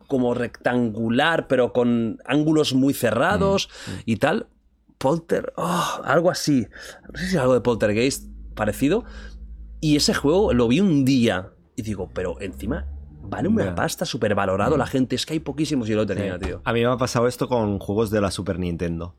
[0.07, 3.69] como rectangular, pero con ángulos muy cerrados
[4.05, 4.47] y tal.
[4.99, 6.67] Polter, oh, algo así.
[7.13, 9.05] No sé si es algo de Poltergeist parecido.
[9.81, 12.87] Y ese juego lo vi un día y digo, pero encima
[13.27, 13.75] vale una Ya.
[13.75, 15.17] pasta súper valorado la gente.
[15.17, 16.63] Es que hay poquísimos y lo tenía, tío.
[16.65, 19.17] A mí me ha pasado esto con juegos de la Super Nintendo.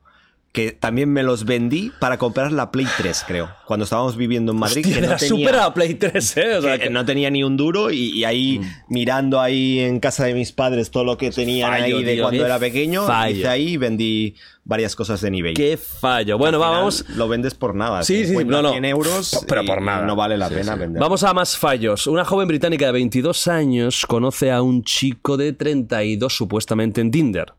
[0.52, 3.50] Que también me los vendí para comprar la Play 3, creo.
[3.66, 4.86] Cuando estábamos viviendo en Madrid.
[4.86, 6.54] Hostia, que no tenía, Super a la Play 3, ¿eh?
[6.56, 10.00] O sea, que que- no tenía ni un duro y, y ahí mirando ahí en
[10.00, 13.06] casa de mis padres todo lo que tenían fallo, ahí de tío, cuando era pequeño.
[13.06, 13.36] fallo.
[13.36, 15.52] Hice ahí y vendí varias cosas de eBay.
[15.52, 16.38] Qué fallo.
[16.38, 17.04] Bueno, final vamos.
[17.16, 18.02] Lo vendes por nada.
[18.02, 18.70] Sí, sí, 50, no, no.
[18.70, 19.44] 100 euros.
[19.46, 20.06] Pero por nada.
[20.06, 21.02] No vale la pena vender.
[21.02, 22.06] Vamos a más fallos.
[22.06, 27.52] Una joven británica de 22 años conoce a un chico de 32 supuestamente en Tinder.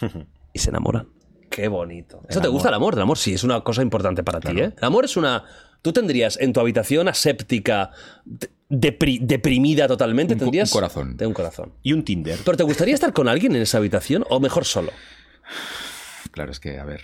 [0.52, 1.08] y se enamoran.
[1.50, 2.22] Qué bonito.
[2.28, 2.94] ¿Eso te gusta el amor?
[2.94, 4.72] El amor sí, es una cosa importante para ti, ¿eh?
[4.76, 5.44] El amor es una...
[5.82, 7.90] Tú tendrías en tu habitación aséptica,
[8.24, 10.70] de- depri- deprimida totalmente, Un tendrías...
[10.70, 11.16] un corazón.
[11.16, 11.72] De un corazón.
[11.82, 12.38] Y un Tinder.
[12.44, 14.92] ¿Pero te gustaría estar con alguien en esa habitación o mejor solo?
[16.30, 17.02] Claro, es que, a ver.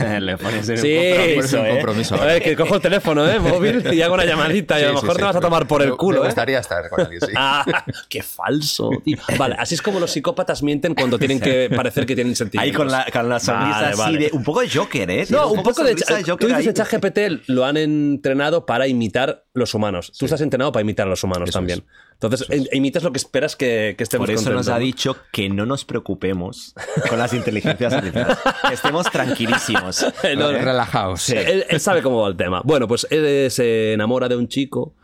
[0.20, 1.70] Le pones en Sí, un compromiso, es un ¿eh?
[1.70, 2.14] compromiso.
[2.14, 3.38] A ver, que cojo el teléfono, ¿eh?
[3.38, 5.82] Móvil y hago una llamadita y a lo mejor sí, te vas a tomar por
[5.82, 6.28] el culo, Me ¿eh?
[6.28, 7.32] gustaría estar con alguien, sí.
[7.36, 8.90] Ah, qué falso.
[9.04, 9.18] tío.
[9.36, 12.76] Vale, así es como los psicópatas mienten cuando tienen que parecer que tienen Ahí sentimientos.
[12.78, 14.30] con la, con la sonrisa Vale, de.
[14.32, 15.26] Un poco de Joker, ¿eh?
[15.28, 15.90] No, un poco de.
[15.98, 16.66] sonrisa Tú Joker dices ahí.
[16.66, 20.12] que ChatGPT lo han entrenado para imitar los humanos.
[20.18, 21.80] Tú estás entrenado para imitar a los humanos Eso también.
[21.80, 21.84] es.
[22.14, 25.48] Entonces, em- imitas lo que esperas que, que estemos Por eso nos ha dicho que
[25.48, 26.74] no nos preocupemos
[27.08, 28.38] con las inteligencias artificiales.
[28.68, 30.06] Que estemos tranquilísimos.
[30.36, 30.50] No.
[30.50, 32.60] Él, él sabe cómo va el tema.
[32.64, 34.94] Bueno, pues él se enamora de un chico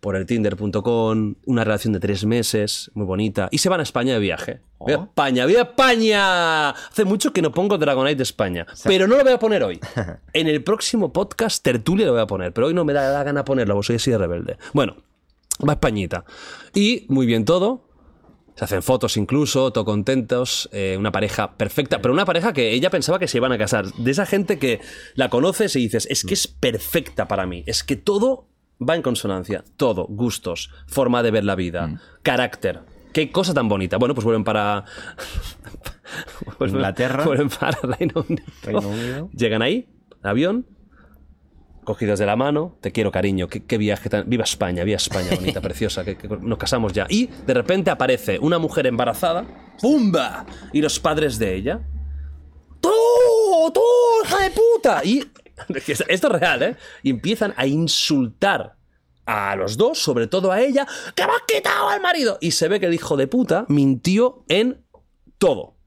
[0.00, 4.14] por el tinder.com, una relación de tres meses, muy bonita, y se van a España
[4.14, 4.60] de viaje.
[4.86, 5.46] ¡Viva España!
[5.46, 6.70] ¡Viva España!
[6.70, 9.80] Hace mucho que no pongo Dragonite de España, pero no lo voy a poner hoy.
[10.32, 13.24] En el próximo podcast, Tertulia lo voy a poner, pero hoy no me da la
[13.24, 14.56] gana ponerlo, porque soy así de rebelde.
[14.72, 14.96] Bueno,
[15.66, 16.24] va a Españita.
[16.74, 17.88] Y muy bien todo,
[18.58, 22.90] se hacen fotos incluso, todo contentos, eh, una pareja perfecta, pero una pareja que ella
[22.90, 23.86] pensaba que se iban a casar.
[23.94, 24.80] De esa gente que
[25.14, 28.47] la conoces y dices, es que es perfecta para mí, es que todo
[28.86, 32.80] va en consonancia, todo, gustos, forma de ver la vida, carácter.
[33.12, 33.96] Qué cosa tan bonita.
[33.96, 34.84] Bueno, pues vuelven para...
[36.58, 37.24] vuelven- Inglaterra.
[37.24, 38.44] Vuelven para Reino Unido.
[38.62, 39.30] Reino Unido.
[39.32, 39.88] Llegan ahí,
[40.22, 40.66] avión,
[41.84, 44.28] cogidos de la mano, te quiero cariño, qué, qué viaje tan...
[44.28, 47.06] Viva España, viva España, bonita, preciosa, que, que nos casamos ya.
[47.08, 49.46] Y de repente aparece una mujer embarazada,
[49.80, 50.44] ¡pumba!
[50.72, 51.80] Y los padres de ella,
[52.80, 52.90] ¡tú,
[53.72, 53.80] tú,
[54.24, 55.00] hija de puta!
[55.04, 55.24] Y
[55.74, 56.76] esto es real, ¿eh?
[57.02, 58.76] Y empiezan a insultar
[59.26, 62.38] a los dos, sobre todo a ella, ¡que me has quitado al marido!
[62.40, 64.82] Y se ve que el hijo de puta mintió en
[65.36, 65.78] todo.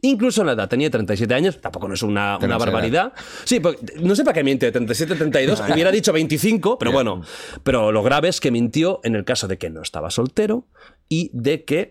[0.00, 3.12] Incluso en la edad, tenía 37 años, tampoco no es una, barbaridad.
[3.44, 7.22] Sí, pues, no sé para qué miente, 37, 32, hubiera dicho 25, pero bueno.
[7.64, 10.66] Pero lo grave es que mintió en el caso de que no estaba soltero
[11.08, 11.90] y de que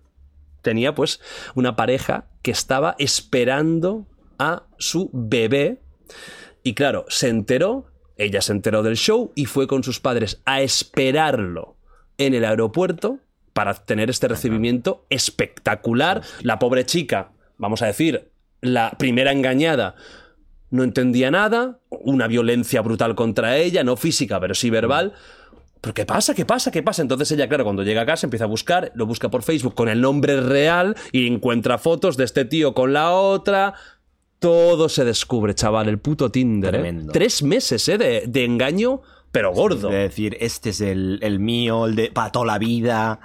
[0.62, 1.20] tenía pues
[1.54, 4.06] una pareja que estaba esperando
[4.38, 5.80] a su bebé.
[6.68, 7.86] Y claro, se enteró,
[8.18, 11.78] ella se enteró del show y fue con sus padres a esperarlo
[12.18, 13.20] en el aeropuerto
[13.54, 16.20] para tener este recibimiento espectacular.
[16.42, 19.94] La pobre chica, vamos a decir, la primera engañada,
[20.68, 25.14] no entendía nada, una violencia brutal contra ella, no física, pero sí verbal.
[25.80, 26.34] ¿Pero qué pasa?
[26.34, 26.70] ¿Qué pasa?
[26.70, 27.00] ¿Qué pasa?
[27.00, 29.88] Entonces ella, claro, cuando llega a casa empieza a buscar, lo busca por Facebook con
[29.88, 33.72] el nombre real y encuentra fotos de este tío con la otra.
[34.38, 36.74] Todo se descubre, chaval, el puto Tinder.
[36.74, 36.78] ¿eh?
[36.78, 37.12] Tremendo.
[37.12, 37.98] Tres meses ¿eh?
[37.98, 39.02] de, de engaño,
[39.32, 39.88] pero gordo.
[39.90, 43.18] De decir, este es el, el mío, el de para toda la vida.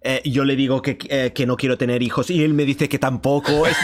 [0.00, 2.88] eh, yo le digo que, eh, que no quiero tener hijos y él me dice
[2.88, 3.66] que tampoco.
[3.66, 3.76] Es,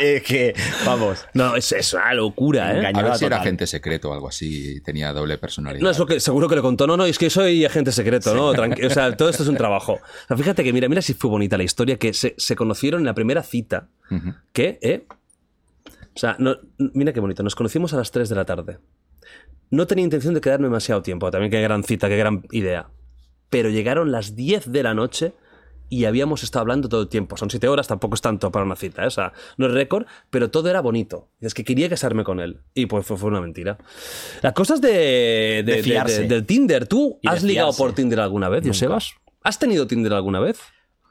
[0.00, 1.24] eh, que, vamos.
[1.34, 2.90] No, es, es una locura, ¿eh?
[2.92, 5.82] A ver si era agente secreto o algo así, tenía doble personalidad.
[5.82, 6.86] No, es lo que seguro que le contó.
[6.86, 8.52] No, no, es que soy agente secreto, ¿no?
[8.54, 9.94] Tranqui- o sea, todo esto es un trabajo.
[9.94, 13.02] O sea, fíjate que, mira, mira si fue bonita la historia, que se, se conocieron
[13.02, 13.88] en la primera cita.
[14.52, 14.78] ¿Qué?
[14.82, 15.04] ¿Eh?
[16.14, 17.42] O sea, no- mira qué bonito.
[17.42, 18.78] Nos conocimos a las 3 de la tarde.
[19.70, 21.30] No tenía intención de quedarme demasiado tiempo.
[21.30, 22.88] También qué gran cita, qué gran idea.
[23.48, 25.32] Pero llegaron las 10 de la noche
[25.88, 27.36] y habíamos estado hablando todo el tiempo.
[27.36, 29.04] Son 7 horas, tampoco es tanto para una cita.
[29.04, 29.06] ¿eh?
[29.06, 31.28] O sea, no es récord, pero todo era bonito.
[31.40, 32.60] Es que quería casarme con él.
[32.74, 33.78] Y pues fue, fue una mentira.
[34.42, 35.82] Las cosas de, de-
[36.28, 36.86] del Tinder.
[36.86, 39.12] ¿Tú has ligado por Tinder alguna vez, Josebas?
[39.42, 40.58] ¿Has tenido Tinder alguna vez?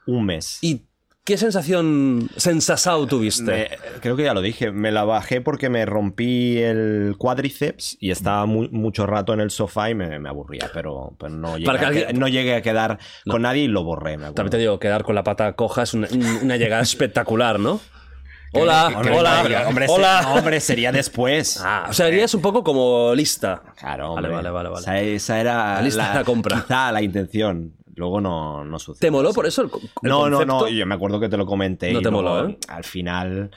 [0.06, 0.60] Un mes.
[0.62, 0.82] ¿Y
[1.24, 3.44] qué sensación sensasao tuviste?
[3.44, 3.70] Me-
[4.02, 8.46] creo que ya lo dije, me la bajé porque me rompí el cuádriceps y estaba
[8.46, 11.92] mu- mucho rato en el sofá y me, me aburría, pero, pero no, llegué Para
[11.92, 12.98] que a, no llegué a quedar
[13.28, 14.18] con nadie y lo borré.
[14.18, 14.26] Me.
[14.32, 16.08] También te digo, quedar con la pata coja es una,
[16.42, 17.80] una llegada espectacular, ¿no?
[18.52, 20.34] Hola, Hombre, hola, hombre, hola.
[20.34, 21.62] hombre, sería después.
[21.64, 23.62] Ah, o sea, eres un poco como lista.
[23.78, 24.32] Claro, Vale, hombre.
[24.32, 24.82] vale, vale, vale.
[24.82, 26.56] Esa, esa era La lista la compra.
[26.64, 27.76] quizá la intención.
[28.00, 29.02] Luego no, no sucede.
[29.02, 29.70] ¿Te moló por eso el,
[30.04, 30.62] el No, no, concepto?
[30.62, 30.70] no.
[30.70, 31.92] Yo me acuerdo que te lo comenté.
[31.92, 32.58] No y te luego, moló, ¿eh?
[32.70, 33.52] Al final,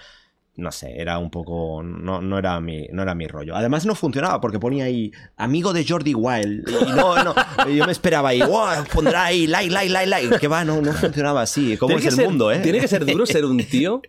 [0.56, 1.80] no sé, era un poco.
[1.84, 3.54] No, no, era mi, no era mi rollo.
[3.54, 6.68] Además, no funcionaba porque ponía ahí amigo de Jordi Wild.
[6.68, 7.34] Y no, no.
[7.72, 10.38] Yo me esperaba ahí, wow, pondrá ahí like, like, like, like.
[10.40, 11.76] Que va, no, no funcionaba así.
[11.76, 12.58] ¿Cómo Tiene es el ser- mundo, eh?
[12.58, 14.02] Tiene que ser duro ser un tío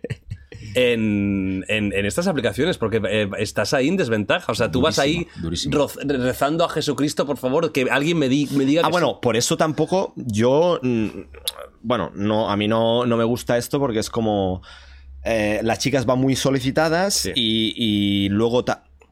[0.74, 4.50] en, en- en estas aplicaciones, porque eh, estás ahí en desventaja.
[4.50, 8.48] O sea, tú vas ahí Durísimo, rezando a Jesucristo, por favor, que alguien me, di-
[8.52, 10.78] me diga Ah, que bueno, por eso tampoco yo.
[10.82, 11.08] mm,
[11.82, 14.62] Bueno, no, a mí no, no me gusta esto porque es como.
[15.24, 17.32] eh, las chicas van muy solicitadas Sí.
[17.34, 18.64] y, y luego.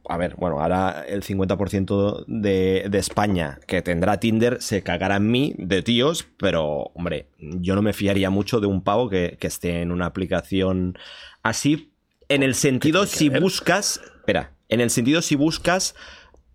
[0.09, 5.31] a ver, bueno, ahora el 50% de, de España que tendrá Tinder se cagará en
[5.31, 9.47] mí de tíos, pero, hombre, yo no me fiaría mucho de un pavo que, que
[9.47, 10.99] esté en una aplicación
[11.43, 11.91] así.
[12.29, 14.01] En el sentido, si buscas.
[14.21, 15.95] Espera, en el sentido, si buscas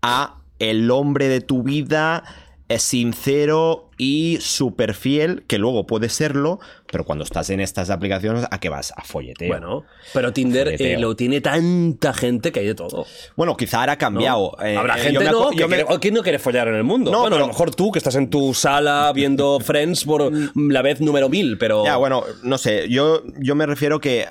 [0.02, 2.24] a el hombre de tu vida
[2.70, 6.60] es sincero y súper fiel, que luego puede serlo,
[6.92, 8.92] pero cuando estás en estas aplicaciones, ¿a qué vas?
[8.98, 9.48] A folleteo.
[9.48, 13.06] Bueno, pero Tinder eh, lo tiene tanta gente que hay de todo.
[13.38, 14.00] Bueno, quizá ahora ha ¿no?
[14.00, 14.58] cambiado.
[14.62, 17.10] Eh, Habrá eh, gente no, que me- quiere- ¿quién no quiere follar en el mundo?
[17.12, 20.82] No, bueno, a lo mejor tú que estás en tu sala viendo Friends por la
[20.82, 21.86] vez número mil, pero...
[21.86, 24.26] Ya, bueno, no sé, yo, yo me refiero que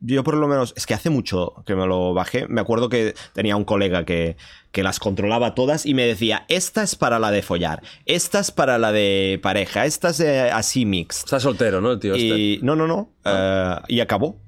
[0.00, 3.14] yo por lo menos, es que hace mucho que me lo bajé, me acuerdo que
[3.34, 4.36] tenía un colega que,
[4.72, 8.50] que las controlaba todas y me decía, esta es para la de follar, esta es
[8.50, 11.24] para la de pareja, esta es eh, así mixed.
[11.24, 11.92] Está soltero, ¿no?
[11.92, 12.38] El tío este.
[12.38, 14.38] Y no, no, no, eh, y acabó.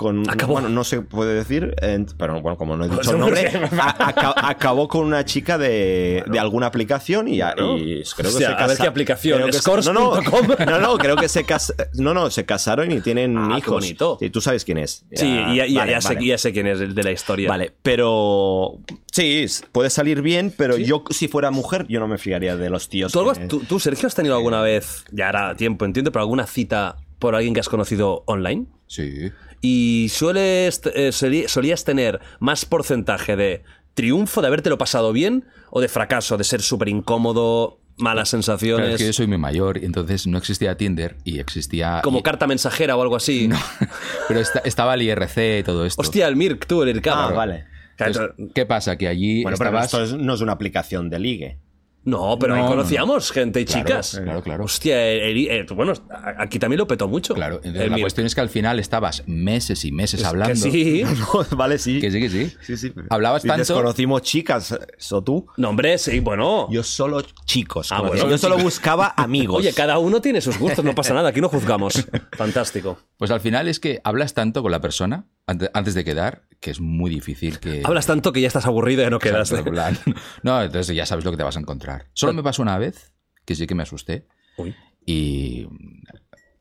[0.00, 0.54] Con, Acabó.
[0.54, 4.48] Bueno, no se puede decir, eh, pero bueno, como no he dicho el nombre, a-
[4.48, 8.48] acabó con una chica de, de alguna aplicación y, a- y creo que se a
[8.50, 10.20] ver casa- qué aplicación, que se- no, no,
[10.66, 13.74] no, no, creo que se cas- no, no, se casaron y tienen Ah, qué hijos.
[13.74, 14.16] bonito.
[14.18, 15.04] Sí, tú sabes quién es.
[15.12, 16.26] Sí, ya, ya- vale, ya sé, vale.
[16.26, 17.50] ya sé quién es el de la historia.
[17.50, 18.78] Vale, pero
[19.12, 22.88] sí, puede salir bien, pero yo si fuera mujer yo no me fiaría de los
[22.88, 23.12] tíos.
[23.12, 26.46] ¿Tú, que- tú- tú, Sergio, has tenido alguna vez, ya hará tiempo, entiendo, pero alguna
[26.46, 28.64] cita por alguien que has conocido online?
[28.86, 29.30] Sí.
[29.60, 33.62] Y sueles, eh, solías tener más porcentaje de
[33.94, 38.94] triunfo, de habértelo pasado bien, o de fracaso, de ser súper incómodo, malas Claro, sensaciones,
[38.94, 42.00] es que yo soy muy mayor y entonces no existía Tinder y existía...
[42.02, 43.50] como y- carta mensajera o algo así.
[44.28, 46.00] Pero esta- estaba el IRC y todo esto.
[46.00, 47.14] Hostia, el Mirk, tú, el IRCAP.
[47.14, 47.64] Ah, vale.
[47.98, 48.96] Entonces, ¿Qué pasa?
[48.96, 51.58] Que allí Bueno, pero esto es- no es una aplicación de ligue.
[52.02, 54.20] No, pero ahí No, no, conocíamos gente y Claro, chicas.
[54.22, 54.64] claro, claro.
[54.64, 55.92] Hostia, el- el- eh, bueno,
[56.38, 57.34] aquí también lo petó mucho.
[57.34, 60.54] Claro, entonces El la cuestión es que al final estabas meses y meses hablando.
[60.64, 61.02] Que sí.
[61.56, 62.00] vale, sí.
[62.00, 62.52] Que sí, que sí.
[62.62, 62.92] Sí, sí.
[63.10, 63.74] Hablabas tanto...
[63.74, 65.46] conocimos chicas, eso tú.
[65.58, 66.68] No, hombre, sí, bueno.
[66.70, 67.92] Yo solo chicos.
[67.92, 68.28] Ah, bueno.
[68.30, 69.58] yo solo buscaba amigos.
[69.58, 72.06] Oye, cada uno tiene sus gustos, no pasa nada, aquí no juzgamos.
[72.36, 72.98] Fantástico.
[73.18, 76.70] Pues al final es que hablas tanto con la persona ante- antes de quedar que
[76.70, 77.82] es muy difícil que...
[77.84, 79.50] Hablas tanto que ya estás aburrido y no quedas.
[79.50, 79.98] Exacto, en plan,
[80.42, 82.06] No, entonces ya sabes lo que te vas a encontrar.
[82.12, 83.12] Solo me pasó una vez
[83.46, 84.26] que sí que me asusté
[84.58, 84.74] Uy.
[85.06, 85.66] y...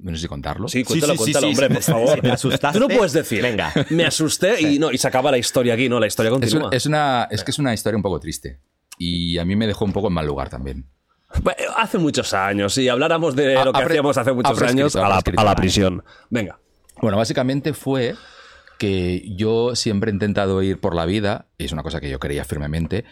[0.01, 0.69] No sé si contarlo.
[0.69, 1.73] Sí, cuéntalo, sí, sí, cuéntalo, sí, hombre, sí.
[1.73, 2.21] por favor.
[2.21, 3.41] Te asustaste, Tú no puedes decir.
[3.41, 3.73] venga.
[3.89, 6.69] Me asusté y no, y se acaba la historia aquí, no, la historia Es, continúa.
[6.71, 8.61] es una, es que es una historia un poco triste.
[8.97, 10.85] Y a mí me dejó un poco en mal lugar también.
[11.43, 14.95] Bueno, Hace muchos años, si habláramos de lo que hacíamos hace ha muchos prescrito, años,
[14.95, 16.01] a la, a la prisión.
[16.29, 16.61] Venga.
[17.01, 18.15] Bueno, básicamente fue
[18.79, 22.17] que yo siempre he intentado ir por la vida, y es una cosa que yo
[22.19, 23.05] creía firmemente,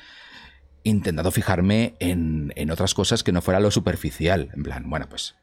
[0.83, 4.49] intentado fijarme en, en otras cosas que no fuera lo superficial.
[4.55, 5.35] En plan, bueno, pues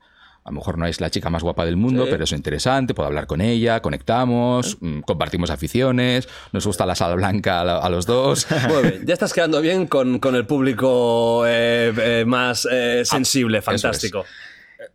[0.43, 2.11] a lo mejor no es la chica más guapa del mundo, Sí.
[2.11, 7.17] pero es interesante, puedo hablar con ella, conectamos, mm, compartimos aficiones, nos gusta la sal
[7.17, 8.47] blanca a, la- a los dos.
[8.69, 9.07] Muy bien.
[9.07, 13.83] Ya estás quedando bien con, con el público eh, eh, más eh, sensible, eso es.
[13.83, 14.25] fantástico.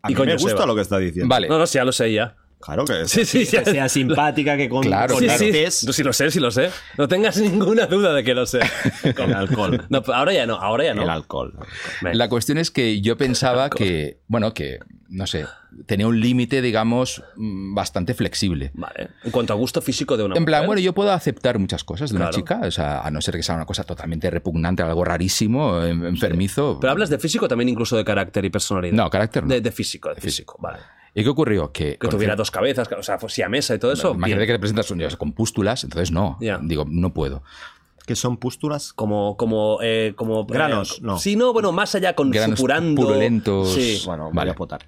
[0.04, 0.52] A Y mí con me Joseba.
[0.52, 1.30] gusta lo que está diciendo.
[1.30, 1.48] Vale.
[1.48, 2.36] No, no, sí, ya lo sé ya.
[2.61, 3.64] Claro que, Sí, sí, que ya.
[3.65, 5.44] sea simpática, que con, Claro, Sí, claro.
[5.86, 6.69] No, sí lo sé, sí lo sé.
[6.98, 8.60] No tengas ninguna duda de que lo sé.
[9.03, 9.86] El alcohol.
[9.90, 11.03] No, pero ahora ya no, ahora ya no.
[11.03, 11.53] El alcohol.
[12.02, 15.45] La cuestión es que yo pensaba que, bueno, que, no sé,
[15.86, 18.72] tenía un límite, digamos, mm, bastante flexible.
[18.73, 19.07] Vale.
[19.23, 20.68] En cuanto a gusto físico de una En plan, mujer.
[20.68, 23.44] bueno, yo puedo aceptar muchas cosas de una chica, o sea, a no ser que
[23.44, 26.77] sea una cosa totalmente repugnante, algo rarísimo, en- enfermizo.
[26.81, 28.94] Pero hablas de físico también incluso de carácter y personalidad.
[28.95, 29.49] No, carácter no.
[29.49, 30.80] De, de físico, de físico, vale.
[31.15, 31.72] ¿Y qué ocurrió?
[31.72, 34.11] Que, Que tuviera dos cabezas, o sea, pues, a mesa y todo eso.
[34.14, 34.48] Imagínate bien.
[34.48, 36.38] que te presentas un- con pústulas, entonces no.
[36.61, 37.44] Digo, no puedo.
[38.06, 38.91] Que son pústulas.
[38.94, 40.45] Como, como, eh, como.
[40.45, 41.18] Granos, eh, no.
[41.19, 43.02] Sí, no, bueno, más allá con Granos supurando.
[43.02, 43.73] purulentos.
[43.73, 44.02] Sí.
[44.06, 44.36] Bueno, Vale.
[44.36, 44.86] vale a potar.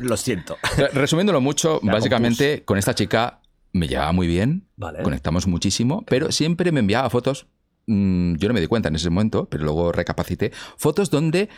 [0.00, 0.56] Lo siento.
[0.76, 3.40] Re- Resumiéndolo mucho, La básicamente con esta chica
[3.72, 5.02] me llevaba muy bien, Vale.
[5.02, 7.46] conectamos muchísimo, pero siempre me enviaba fotos,
[7.86, 11.48] mm, yo no me di cuenta en ese momento, pero luego recapacité, fotos donde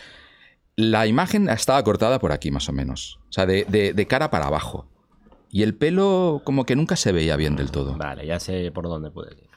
[0.76, 4.30] la imagen estaba cortada por aquí más o menos, o sea, de, de- de cara
[4.30, 4.86] para abajo.
[5.52, 7.96] Y el pelo como que nunca se veía bien del todo.
[7.96, 9.48] Vale, ya sé por dónde puede ir.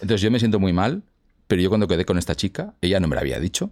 [0.00, 1.02] Entonces yo me siento muy mal,
[1.48, 3.70] pero yo cuando quedé con esta chica, ella no me lo había dicho.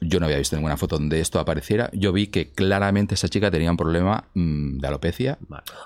[0.00, 1.88] Yo no había visto ninguna foto donde esto apareciera.
[1.94, 5.38] Yo vi que claramente esa chica tenía un problema mm, de alopecia.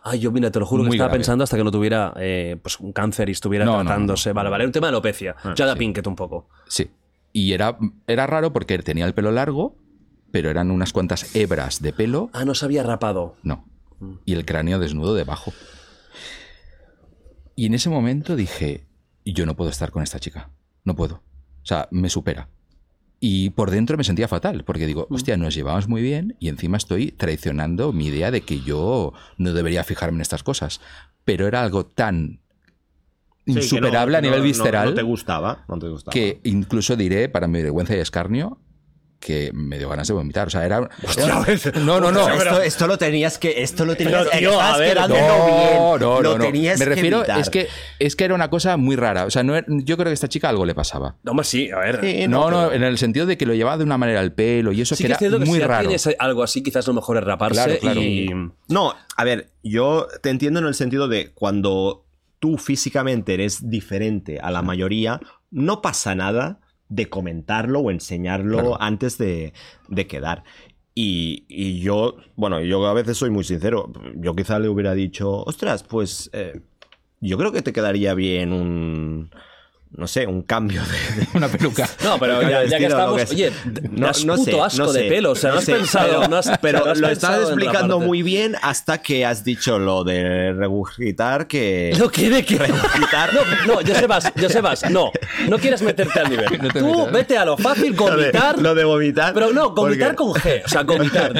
[0.02, 1.18] Ay, yo, mira, te lo juro que Muy estaba grave.
[1.20, 4.30] pensando hasta que no tuviera eh, pues, un cáncer y estuviera No, tratándose.
[4.30, 4.50] no, vale, no.
[4.50, 5.36] vale, un tema de alopecia.
[5.56, 5.78] Jada sí.
[5.78, 6.48] Pinkett un poco.
[6.66, 6.90] Sí.
[7.32, 7.78] Y era,
[8.08, 9.76] era raro porque tenía el pelo largo,
[10.30, 12.30] pero eran unas cuantas hebras de pelo.
[12.32, 13.36] Ah, no se había rapado.
[13.42, 13.64] No.
[14.24, 15.52] Y el cráneo desnudo debajo.
[17.56, 18.86] Y en ese momento dije,
[19.24, 20.50] yo no puedo estar con esta chica.
[20.84, 21.16] No puedo.
[21.16, 22.48] O sea, me supera.
[23.20, 26.76] Y por dentro me sentía fatal, porque digo, hostia, nos llevamos muy bien y encima
[26.76, 30.80] estoy traicionando mi idea de que yo no debería fijarme en estas cosas.
[31.24, 32.40] Pero era algo tan
[33.44, 35.64] insuperable a nivel visceral No, te gustaba.
[35.68, 36.12] No te gustaba.
[36.12, 38.60] que incluso diré, para mi vergüenza y escarnio,
[39.20, 40.46] que me dio ganas de vomitar.
[40.46, 40.88] O sea, era.
[41.16, 42.28] era- no, no, no.
[42.28, 43.62] Esto, esto lo tenías que.
[43.62, 45.18] Esto lo tenías Pero, tío, a ver, No, bien.
[45.18, 47.68] no, lo no, tenías Me refiero, es que,
[47.98, 49.24] es que era una cosa muy rara.
[49.24, 51.16] O sea, no, era- yo creo que a esta chica algo le pasaba.
[51.24, 52.00] No, hombre, sí, a ver.
[52.00, 54.32] Sí, No, no, pero- en el sentido de que lo llevaba de una manera al
[54.32, 55.88] pelo y eso Sí que que era muy si raro.
[55.88, 58.00] tienes algo así, quizás lo mejor es raparse Claro, claro.
[58.00, 58.30] y...
[58.68, 62.04] No, a ver, yo te entiendo en el sentido de cuando
[62.38, 65.20] tú físicamente eres diferente a la mayoría,
[65.50, 68.82] no pasa nada de comentarlo o enseñarlo Claro.
[68.82, 69.52] antes de,
[69.88, 70.44] de quedar.
[70.94, 73.92] Y, y yo, bueno, yo a veces soy muy sincero.
[74.16, 76.60] Yo quizá le hubiera dicho, ostras, pues eh,
[77.20, 79.30] yo creo que te quedaría bien un,
[79.96, 81.88] no sé, un cambio de, de- Una peluca.
[82.04, 83.16] No, pero ya, que lo estamos...
[83.24, 83.72] que Oye, sea.
[83.90, 85.30] no, das puto asco de pelo.
[85.32, 86.08] O sea, no, has sé, pensado...
[86.20, 89.78] Pero, no has- pero no has lo estás explicando muy bien hasta que has dicho
[89.78, 91.92] lo de regurgitar que...
[91.98, 92.58] ¿Lo que de qué?
[92.58, 93.30] Regurgitar.
[93.34, 95.10] No, no, Josebas, Josebas, no.
[95.48, 96.58] No quieras meterte al nivel.
[96.62, 97.12] No Tú metas.
[97.12, 98.58] vete a lo fácil, Lo de- vomitar...
[98.60, 99.34] Lo de vomitar.
[99.34, 100.62] Pero no, vomitar porque- con G.
[100.64, 101.32] O sea, vomitar.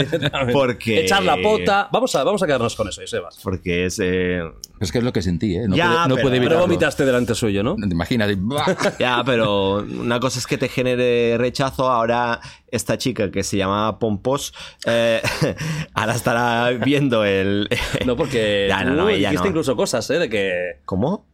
[0.53, 1.89] Porque- Echar la pota.
[1.93, 3.39] Vamos a, vamos a quedarnos con eso, Josebas.
[3.43, 3.99] Porque es...
[4.03, 4.43] eh,
[4.81, 5.67] Es que es lo que sentí, ¿eh?
[5.69, 6.61] No Ya, puede, no pero- puede Pero evitarlo.
[6.67, 7.77] vomitaste delante suyo, ¿no?
[7.91, 8.37] Imagínate.
[8.99, 11.91] Ya, pero una cosa es que te genere rechazo.
[11.91, 12.41] Ahora,
[12.71, 14.55] esta chica que se llamaba Pompos,
[14.87, 15.21] eh,
[15.95, 17.69] ahora estará viendo el.
[18.07, 19.51] No, porque Ya, no, tú no, ella dijiste no.
[19.51, 20.19] incluso cosas, ¿eh?
[20.19, 20.81] De que...
[20.85, 21.27] ¿Cómo?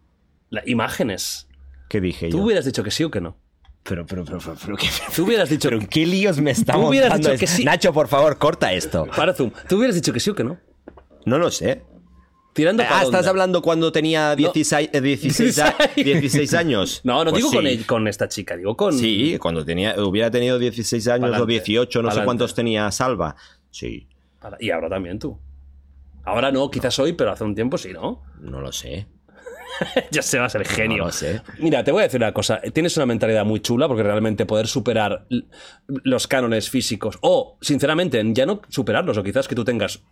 [0.51, 1.49] la- imágenes.
[1.89, 2.45] ¿Qué dije Tú yo?
[2.45, 3.37] hubieras dicho que sí o que no.
[3.83, 5.69] Pero, pero, pero, pero, pero, ¿qué, Tú hubieras dicho...
[5.69, 7.65] pero ¿en qué líos me está Tú hubieras montando dicho que sí.
[7.65, 9.07] Nacho, por favor, corta esto.
[9.15, 9.51] Para Zoom.
[9.69, 10.57] Tú hubieras dicho que sí o que no.
[11.27, 11.83] No lo sé.
[12.55, 17.01] Tirando Ah, ¿estás hablando cuando tenía 16, eh, 16, a- 16 años?
[17.03, 18.93] No, no Pues digo con, con esta chica, digo con...
[18.97, 23.35] Sí, cuando tenía, hubiera tenido 16 años o Pa'lante, 18, no sé cuántos tenía Salva.
[23.71, 24.07] Sí,
[24.61, 25.37] Y ahora también tú.
[26.25, 28.23] Ahora no, quizás hoy, pero hace un tiempo sí, ¿no?
[28.41, 29.07] no lo sé.
[30.13, 30.99] ya se va a ser genio.
[30.99, 31.43] No lo sé.
[31.59, 32.61] Mira, te voy a decir una cosa.
[32.73, 35.27] Tienes una mentalidad muy chula porque realmente poder superar
[35.89, 40.05] los cánones físicos o, sinceramente, ya no superarlos o quizás que tú tengas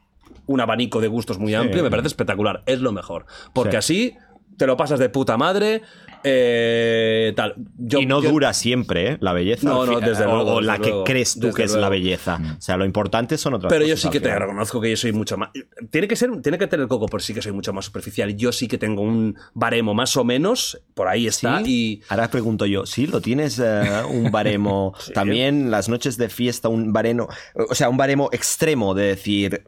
[0.47, 2.63] un abanico de gustos muy amplio, me parece espectacular.
[2.67, 3.27] Es lo mejor.
[3.53, 4.15] Porque así
[4.57, 5.83] te lo pasas de puta madre,
[6.25, 7.55] eh, tal.
[7.79, 9.17] Yo- y no yo- dura siempre, ¿eh?
[9.21, 9.69] La belleza.
[9.69, 12.39] No, no, desde luego, o desde la luego, que crees tú que es la belleza.
[12.59, 15.13] O sea, lo importante son otras Pero yo sí que te reconozco que yo soy
[15.13, 15.51] mucho más.
[15.91, 18.37] Tiene que ser, tiene que tener coco, pero sí que soy mucho más superficial.
[18.37, 21.63] Yo sí que tengo un baremo más o menos, por ahí está.
[21.65, 21.71] ¿Sí?
[21.73, 23.07] Y Ahora pregunto yo, ¿sí?
[23.07, 24.95] ¿Lo tienes eh, un baremo?
[25.15, 27.29] También las noches de fiesta, un baremo,
[27.69, 29.65] o sea, un baremo extremo de decir,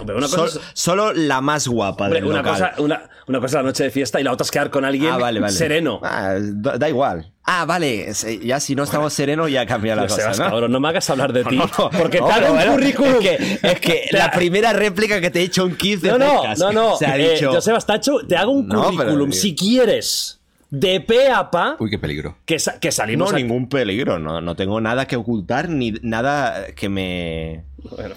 [0.00, 2.52] Hombre, una cosa sol- es- solo la más guapa hombre, del una, local.
[2.52, 4.84] cosa, una, una cosa es la noche de fiesta y la otra es quedar con
[4.84, 5.52] alguien Ah, vale, vale.
[5.52, 6.00] sereno.
[6.02, 7.32] Ah, da, da igual.
[7.44, 8.12] Ah, vale.
[8.42, 10.44] Ya si no estamos serenos ya cambia la Pero cosa, Sebas, ¿no?
[10.50, 11.58] cabrón, no me hagas hablar de ti.
[11.98, 13.14] porque No, te hago un bueno, currículum.
[13.14, 16.18] Es que, es que Te- la primera réplica que te he hecho un 15 No,
[16.18, 16.96] no, podcast, no, no.
[16.96, 17.52] Se ha Eh, dicho...
[17.52, 19.32] Joseba Stacho, te hago un No, pero- currículum.
[19.32, 20.40] Si quieres,
[20.70, 22.38] de pe a pa, Uy, qué peligro.
[22.46, 24.18] que, sa- que No, salimos a- ningún peligro.
[24.18, 27.64] No, no tengo nada que ocultar ni nada que me...
[27.90, 28.14] Bueno,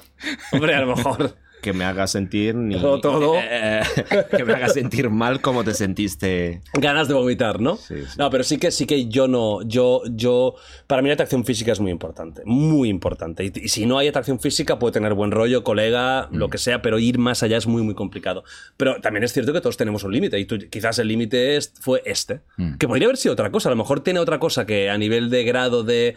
[0.51, 1.35] hombre, a lo mejor.
[1.65, 3.33] Que me haga sentir ni Todo, todo.
[3.37, 3.81] eh,
[4.37, 6.61] que me haga sentir mal como te sentiste.
[6.73, 7.75] Ganas de vomitar, ¿no?
[7.77, 8.15] Sí, sí.
[8.19, 10.53] No, pero sí que sí que yo no, yo, yo,
[10.85, 13.43] para mí la atracción física es muy importante, muy importante.
[13.43, 16.35] Y, y si no hay atracción física puede tener buen rollo, colega, Mm.
[16.37, 18.43] lo que sea, pero ir más allá es muy, muy complicado.
[18.77, 21.73] Pero también es cierto que todos tenemos un límite y tú- quizás el límite es-
[21.81, 22.75] fue este, Mm.
[22.77, 23.69] que podría haber sido otra cosa.
[23.69, 26.15] A lo mejor tiene otra cosa que a nivel de grado de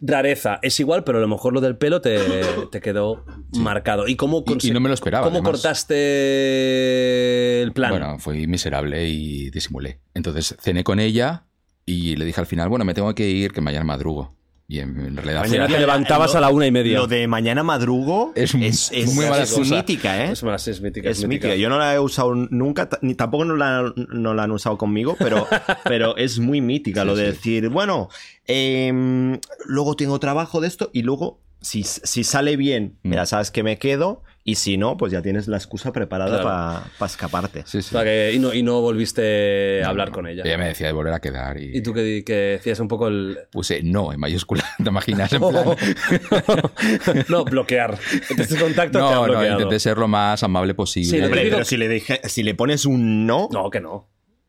[0.00, 2.18] rareza es igual, pero a lo mejor lo del pelo te,
[2.70, 4.08] te quedó marcado.
[4.08, 5.52] ¿Y cómo Y- y conse- no me lo esperaba, ¿Cómo además.
[5.52, 7.90] cortaste el plan?
[7.90, 10.00] Bueno, fui miserable y disimulé.
[10.14, 11.44] Entonces cené con ella
[11.86, 14.36] y le dije al final, bueno, me tengo que ir, que mañana madrugo.
[14.70, 16.98] Y en, en realidad fue- Mañana te levantabas a la una y media.
[16.98, 19.76] Lo de mañana madrugo Es es, muy es, mala es cosa.
[19.76, 20.32] mítica, ¿eh?
[20.32, 21.08] Es más, es mítica.
[21.08, 21.54] Es mítica.
[21.56, 25.16] Yo no la he usado nunca, ni tampoco no la, no la han usado conmigo,
[25.18, 25.46] pero,
[25.84, 28.10] pero es muy mítica lo de decir, bueno,
[28.46, 33.12] em, luego tengo trabajo de esto y luego, si, si sale bien, Mm.
[33.14, 36.84] ya sabes que me quedo y si no, pues ya tienes la excusa preparada Claro.
[36.98, 37.64] para escaparte.
[37.66, 37.90] Sí, O sí.
[37.90, 40.14] sea, que- y, no, y no volviste a No, hablar no.
[40.14, 40.42] con ella.
[40.44, 43.08] Ella me decía de volver a quedar y, Y tú que, que decías un poco
[43.08, 43.38] el.
[43.50, 44.64] puse no en mayúscula.
[44.82, 45.32] ¿Te imaginas?
[45.32, 45.64] En plan...
[47.28, 47.98] no, bloquear.
[48.36, 49.54] Este contacto te ha no, no, bloqueado.
[49.58, 51.10] intenté ser lo más amable posible.
[51.10, 53.48] Sí, típico- pero si le, dije, si le pones un no...
[53.52, 54.08] No, que no.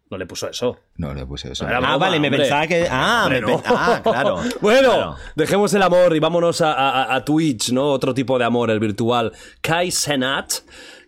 [0.09, 0.79] No le puso eso.
[0.97, 1.67] No, le puse eso.
[1.67, 2.39] No Ah, vale, me hombre.
[2.41, 2.87] pensaba que...
[2.89, 3.61] Ah, Hombre, me no.
[3.61, 4.37] pe- ah claro.
[4.61, 5.15] Bueno, Claro.
[5.35, 7.91] dejemos el amor y vámonos a, a- a Twitch, ¿no?
[7.91, 9.31] Otro tipo de amor, el virtual.
[9.61, 10.51] Kai Senat,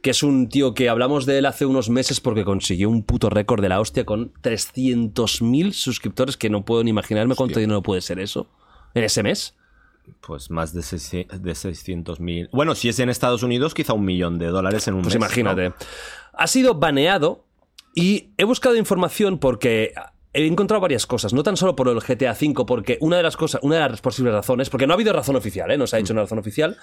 [0.03, 3.32] que es un tío que hablamos de él hace unos meses porque consiguió un puto
[3.32, 8.02] récord de la hostia con 300.000 suscriptores, que no puedo ni imaginarme cuánto dinero puede
[8.02, 8.49] ser eso.
[8.94, 9.56] ¿En ese mes?
[10.19, 12.49] Pues más de 600 mil.
[12.52, 15.23] Bueno, si es en Estados Unidos, quizá un millón de dólares en un Pues mes.
[15.23, 15.69] imagínate.
[15.69, 15.76] ¿no?
[16.34, 17.45] Ha sido baneado
[17.93, 19.93] y he buscado información porque
[20.34, 23.35] he encontrado varias cosas, no tan solo por el GTA V, porque una de las
[23.35, 25.77] cosas, una de las posibles razones, porque no ha habido razón oficial, ¿eh?
[25.77, 26.77] no se ha hecho una razón oficial,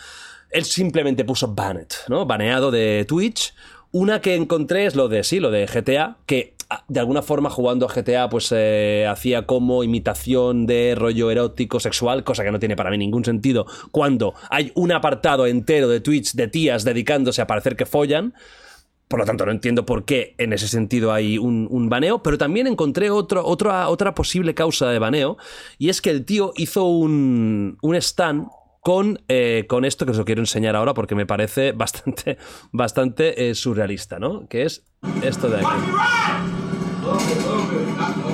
[0.51, 2.27] él simplemente puso banned, ¿no?
[2.27, 3.55] Baneado de Twitch.
[3.91, 7.49] Una que encontré es lo de sí, lo de GTA, que ah, de alguna forma
[7.49, 12.59] jugando a GTA pues eh, hacía como imitación de rollo erótico sexual, cosa que no
[12.59, 17.41] tiene para mí ningún sentido cuando hay un apartado entero de Twitch de tías dedicándose
[17.41, 18.35] a parecer que follan.
[19.09, 22.37] Por lo tanto, no entiendo por qué en ese sentido hay un, un baneo, pero
[22.37, 25.39] también encontré otro, otra, otra posible causa de baneo,
[25.79, 28.49] y es que el tío hizo un, un stand
[28.83, 32.39] con, eh, con esto que os lo quiero enseñar ahora porque me parece bastante,
[32.73, 34.47] bastante eh, surrealista, ¿no?
[34.49, 34.85] Que es
[35.23, 35.67] esto de aquí.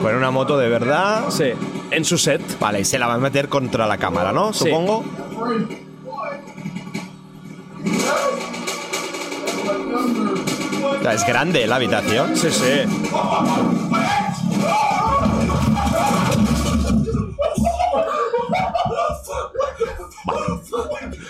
[0.03, 1.31] Con una moto de verdad.
[1.31, 1.53] Sí,
[1.91, 2.41] en su set.
[2.59, 4.53] Vale, y se la va a meter contra la cámara, ¿no?
[4.53, 4.69] Sí.
[4.69, 5.05] Supongo.
[11.05, 12.35] Sea, Es grande la habitación.
[12.35, 12.89] Sí, sí.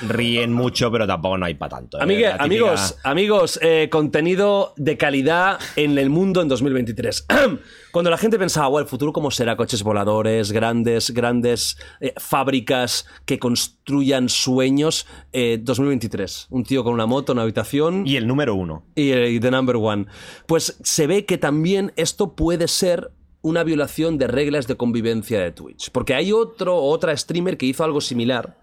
[0.08, 1.98] Ríen mucho, pero tampoco no hay para tanto.
[1.98, 2.02] ¿eh?
[2.02, 7.26] Amigue- La típica- amigos, amigos, eh, contenido de calidad en el mundo en 2023.
[7.92, 13.06] Cuando la gente pensaba, "Buah, el futuro cómo será, coches voladores, grandes, grandes eh, fábricas
[13.24, 16.46] que construyan sueños, eh, 2023.
[16.50, 18.84] Un tío con una moto, una habitación Y el número uno.
[18.94, 20.06] y, y The Number One.
[20.46, 23.10] Pues se ve que también esto puede ser
[23.42, 25.90] una violación de reglas de convivencia de Twitch.
[25.90, 28.58] Porque hay otro, otra streamer que hizo algo similar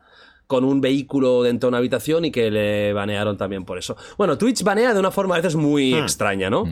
[0.52, 3.96] con un vehículo dentro de una habitación y que le banearon también por eso.
[4.18, 6.66] Bueno, Twitch banea de una forma a veces muy extraña, ¿no?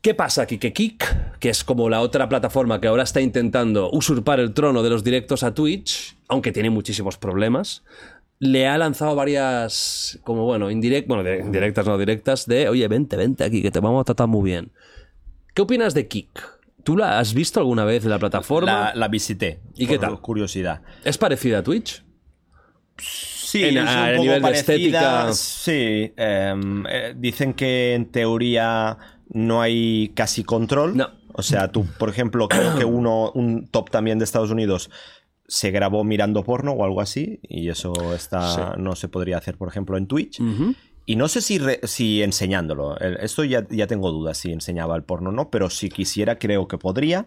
[0.00, 0.58] ¿Qué pasa aquí?
[0.58, 4.82] Que Kik, que es como la otra plataforma que ahora está intentando usurpar el trono
[4.82, 7.84] de los directos a Twitch, aunque tiene muchísimos problemas,
[8.40, 13.16] le ha lanzado varias, como bueno, indirect, bueno, de- indirectas, no directas, de, oye, vente,
[13.16, 14.72] vente aquí, que te vamos a tratar muy bien.
[15.54, 16.50] ¿Qué opinas de Kik?
[16.82, 18.86] ¿Tú la has visto alguna vez en la plataforma?
[18.86, 19.60] La, la visité.
[19.76, 20.20] ¿Y qué tal?
[20.20, 20.82] Curiosidad.
[21.04, 22.02] ¿Es parecida a Twitch?
[23.02, 25.32] Sí, En- es un a poco nivel de estética.
[25.32, 26.12] Sí.
[26.16, 28.96] em, eh, dicen que en teoría
[29.30, 30.96] no hay casi control.
[30.96, 31.08] No.
[31.34, 34.90] O sea, tú, por ejemplo, creo que uno, un top también de Estados Unidos
[35.48, 37.40] se grabó mirando porno o algo así.
[37.42, 40.40] Y eso está, no se podría hacer, por ejemplo, en Twitch.
[41.04, 42.98] Y no sé si, re- si enseñándolo.
[43.00, 46.68] Esto ya, ya tengo dudas si enseñaba el porno o no, pero si quisiera, creo
[46.68, 47.26] que podría.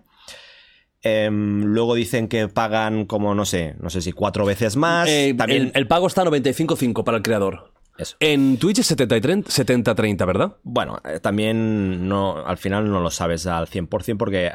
[1.08, 5.08] Em, luego dicen que pagan como, no sé, no sé si cuatro veces más.
[5.08, 7.72] Eh, También el, el pago está 95.5 para el creador.
[7.98, 8.16] Eso.
[8.20, 10.54] En Twitch es 70 y 30 70-30, ¿verdad?
[10.64, 14.52] Bueno, eh, también no, al final no lo sabes al 100% porque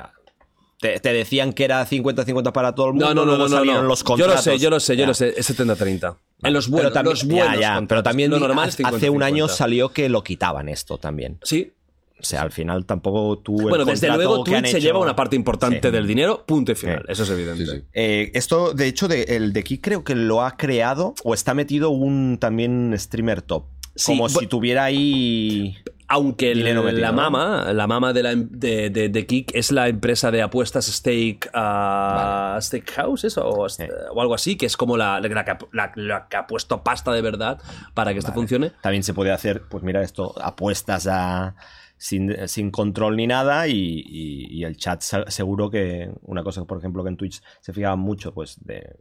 [0.81, 3.07] te, te decían que era 50-50 para todo el mundo.
[3.07, 3.89] No, no, no, luego no, no, salieron no.
[3.89, 4.35] los Yo contratos.
[4.47, 5.07] lo sé, yo lo sé, yo Ya.
[5.07, 5.33] lo sé.
[5.37, 6.17] Es 70-30.
[6.43, 9.23] En los buenos, Pero también, los buenos ya, ya, pero también lo normal hace- un
[9.23, 9.49] año 50-50.
[9.57, 11.39] salió que lo quitaban esto también.
[11.43, 11.73] Sí.
[12.21, 13.59] O sea, al final tampoco tú.
[13.61, 15.91] el Bueno, desde luego Twitch se lleva una parte importante Sí.
[15.93, 17.03] del dinero, punto y final.
[17.07, 17.13] Sí.
[17.13, 17.65] Eso es evidente.
[17.67, 17.83] Sí, sí.
[17.95, 21.55] Eh, esto, de hecho, de- el de aquí creo que lo ha creado o está
[21.55, 23.65] metido un también streamer top.
[23.97, 25.77] Sí, como si tuviera ahí.
[26.13, 27.17] Aunque el- Dinero metido, la ¿no?
[27.31, 30.87] mama, la mama de, la, em- de, de, de Kik es la empresa de apuestas
[30.87, 33.49] Stake, ah, Stake House, ¿eso?
[33.49, 33.85] O, Sí.
[34.13, 36.83] o algo así, que es como la, la, que ha- la- la que ha puesto
[36.83, 37.61] pasta de verdad
[37.95, 38.73] para que esto funcione.
[38.83, 41.55] También se puede hacer, pues mira esto, apuestas a.
[42.03, 46.65] Sin, sin control ni nada y, y- y el chat se- seguro que una cosa
[46.65, 48.97] por ejemplo que en Twitch se fijaba mucho pues de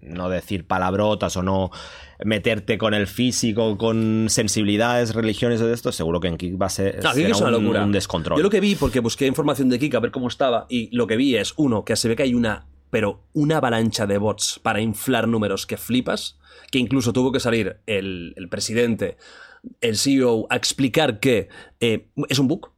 [0.00, 1.70] no decir palabrotas o no
[2.24, 6.66] meterte con el físico con sensibilidades religiones o de esto seguro que en Kik va
[6.66, 7.84] a ser No, será es una un- locura.
[7.84, 10.64] un descontrol Yo lo que vi, porque busqué información de Kik a ver cómo estaba,
[10.70, 14.06] y lo que vi es, uno, que se ve que hay una, pero una avalancha
[14.06, 16.38] de bots para inflar números que flipas,
[16.70, 19.16] que incluso tuvo que salir el, el presidente,
[19.80, 21.48] el CEO, a explicar que
[21.80, 22.70] eh, es un bug.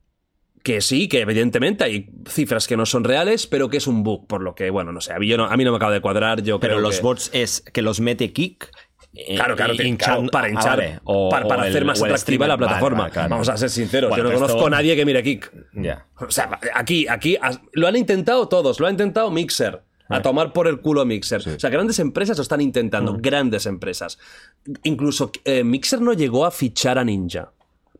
[0.62, 4.26] Que sí, que evidentemente hay cifras que no son reales, pero que es un bug,
[4.26, 5.92] por lo que, bueno, no sé, a mí, yo no, a mí no me acaba
[5.92, 8.70] de cuadrar, yo pero creo los que- bots es que los mete Kik
[9.14, 9.96] eh, Claro, claro, te-
[10.30, 11.00] para ah, hinchar, vale.
[11.04, 12.56] O- para, para o el- hacer más atractiva la.
[12.56, 12.98] Vale, plataforma.
[13.04, 13.28] vale, claro.
[13.30, 15.50] Vamos a ser sinceros, Bueno, yo no conozco a nadie que mire Kik.
[16.20, 17.38] O sea, aquí, aquí
[17.72, 19.82] lo han intentado todos, lo ha intentado Mixer.
[20.10, 21.40] A tomar por el culo Mixer.
[21.48, 24.18] O sea, grandes empresas lo están intentando, grandes empresas.
[24.82, 27.52] Incluso eh, Mixer no llegó a fichar a Ninja.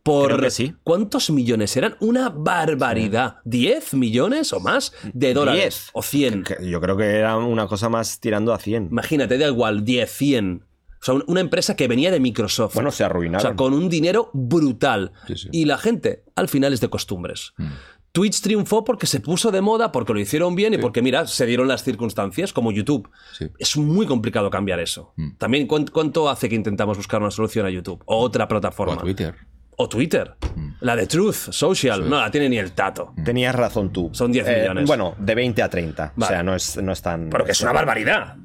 [0.03, 0.74] Por sí.
[0.82, 1.95] ¿Cuántos millones eran?
[2.01, 3.37] Una barbaridad.
[3.45, 5.61] ¿10 millones o más de dólares?
[5.62, 5.91] Diez.
[5.93, 6.45] O 100.
[6.45, 10.11] Que yo creo que era una cosa más tirando a 100 Imagínate, da igual, 10,
[10.11, 10.65] 100.
[11.01, 12.74] O sea, un- una empresa que venía de Microsoft.
[12.74, 15.12] bueno se arruinaron O sea, con un dinero brutal.
[15.27, 15.49] Sí, sí.
[15.53, 17.53] Y la gente, al final, es de costumbres.
[17.59, 17.66] Mm.
[18.12, 21.47] Twitch triunfó porque se puso de moda, porque lo hicieron bien y porque, mira, se
[21.47, 23.09] dieron las circunstancias, como YouTube.
[23.39, 23.47] Sí.
[23.59, 25.12] Es muy complicado cambiar eso.
[25.16, 25.37] Mm.
[25.39, 28.03] También, ¿cuánto, hace que intentamos buscar una solución a YouTube?
[28.07, 28.95] O otra O plataforma.
[28.95, 29.35] a Twitter.
[29.77, 30.35] O Twitter.
[30.57, 30.70] Mm.
[30.81, 32.11] La de Truth Social.
[32.11, 33.15] No la tiene ni el tato.
[33.24, 34.11] Tenías razón tú.
[34.12, 34.87] Son 10 Eh, millones.
[34.89, 36.12] Bueno, de 20 a 30.
[36.19, 37.31] O sea, no es, no es tan.
[37.31, 38.37] Pero que es una barbaridad.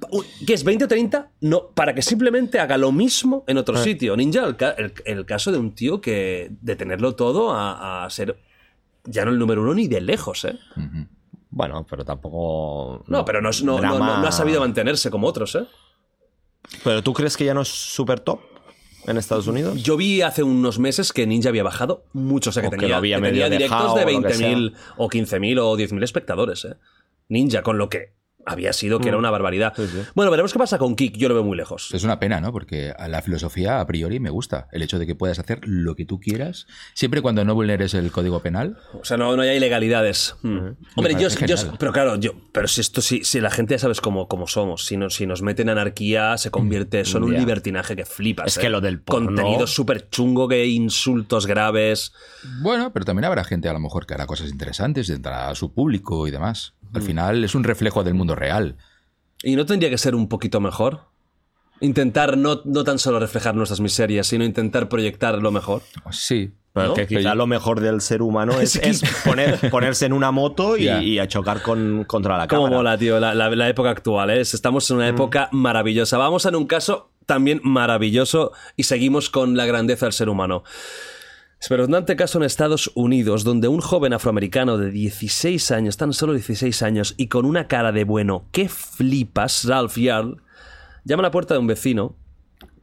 [0.45, 1.31] ¿Qué es 20 o 30?
[1.41, 3.61] No, para que simplemente haga lo mismo en Ah.
[3.61, 4.15] otro sitio.
[4.15, 8.37] Ninja, el, el- el caso de un tío que de tenerlo todo a, a ser
[9.05, 10.57] ya no el número uno ni de lejos, ¿eh?
[11.49, 13.03] Bueno, pero tampoco.
[13.07, 15.65] No, pero no, es- no, no- Drama- no- no ha sabido mantenerse como otros, ¿eh?
[16.83, 18.39] ¿Pero tú crees que ya no es super top
[19.07, 19.81] en Estados Unidos?
[19.83, 22.77] Yo vi hace unos meses que Ninja había bajado mucho, o sea, que O que
[22.77, 25.77] tenía, lo había que tenía directos dejado de o lo que 20.000 o 15.000 o
[25.77, 26.75] 10.000 espectadores, ¿eh?
[27.29, 28.13] Ninja, con lo que
[28.45, 29.01] había sido Mm.
[29.01, 29.73] que era una barbaridad.
[30.13, 31.89] Bueno, veremos qué pasa con Kik, yo lo veo muy lejos.
[31.93, 32.51] Es una pena, ¿no?
[32.51, 34.67] Porque a la filosofía a priori me gusta.
[34.71, 37.93] El hecho de que puedas hacer lo que tú quieras, siempre y cuando no vulneres
[37.93, 38.77] el código penal.
[38.93, 40.35] O sea, no, no hay ilegalidades.
[40.43, 40.57] Mm.
[40.95, 44.01] Hombre, yo, yo- pero claro, yo, pero si esto, si, si la gente ya sabes
[44.01, 47.95] cómo, cómo somos, si nos, si nos meten anarquía, se convierte eso en un libertinaje
[47.95, 48.47] que flipas.
[48.47, 48.61] Es ¿eh?
[48.61, 52.13] que lo del porno- Contenido súper chungo, que insultos graves.
[52.61, 55.73] Bueno, pero también habrá gente a lo mejor que hará cosas interesantes, tendrá a su
[55.73, 56.73] público y demás.
[56.95, 58.77] Al final es un reflejo del mundo real.
[59.43, 61.01] ¿Y no tendría que ser un poquito mejor?
[61.81, 65.81] Intentar no, no tan solo reflejar nuestras miserias, sino intentar proyectar lo mejor.
[66.11, 66.51] Sí.
[66.71, 66.93] Pero ¿no?
[66.93, 68.79] que quizá lo mejor del ser humano es, Sí.
[68.83, 72.77] es poner- ponerse en una moto y, a chocar con, contra la Cómo cámara.
[72.77, 74.41] mola, tío, la, la- la época actual, ¿eh?
[74.41, 76.17] Estamos en una época maravillosa.
[76.17, 80.63] Vamos en un caso también maravilloso y seguimos con la grandeza del ser humano.
[81.65, 86.83] Espeluznante caso en Estados Unidos, donde un joven afroamericano de 16 años, tan solo 16
[86.83, 90.43] años, y con una cara de bueno, que flipas, Ralph Yarl,
[91.05, 92.17] llama a la puerta de un vecino,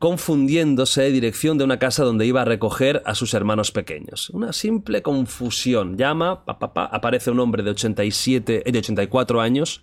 [0.01, 4.31] confundiéndose de dirección de una casa donde iba a recoger a sus hermanos pequeños.
[4.31, 5.97] Una simple confusión.
[5.97, 9.81] Llama, pa, pa, pa, aparece un hombre de 87, eh, de 84 años,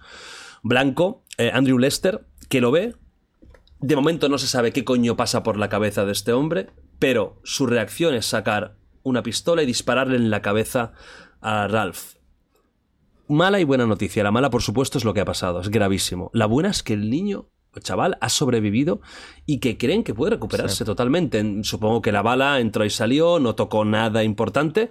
[0.61, 2.95] blanco, eh, Andrew Lester, que lo ve.
[3.80, 6.67] De momento no se sabe qué coño pasa por la cabeza de este hombre,
[6.99, 10.93] pero su reacción es sacar una pistola y dispararle en la cabeza
[11.41, 12.15] a Ralph.
[13.27, 14.23] Mala y buena noticia.
[14.23, 15.61] La mala, por supuesto, es lo que ha pasado.
[15.61, 16.31] Es gravísimo.
[16.34, 19.01] La buena es que el niño, el chaval, ha sobrevivido
[19.45, 21.38] y que creen que puede recuperarse totalmente.
[21.39, 24.89] En- Supongo que la bala entró y salió, no tocó nada importante.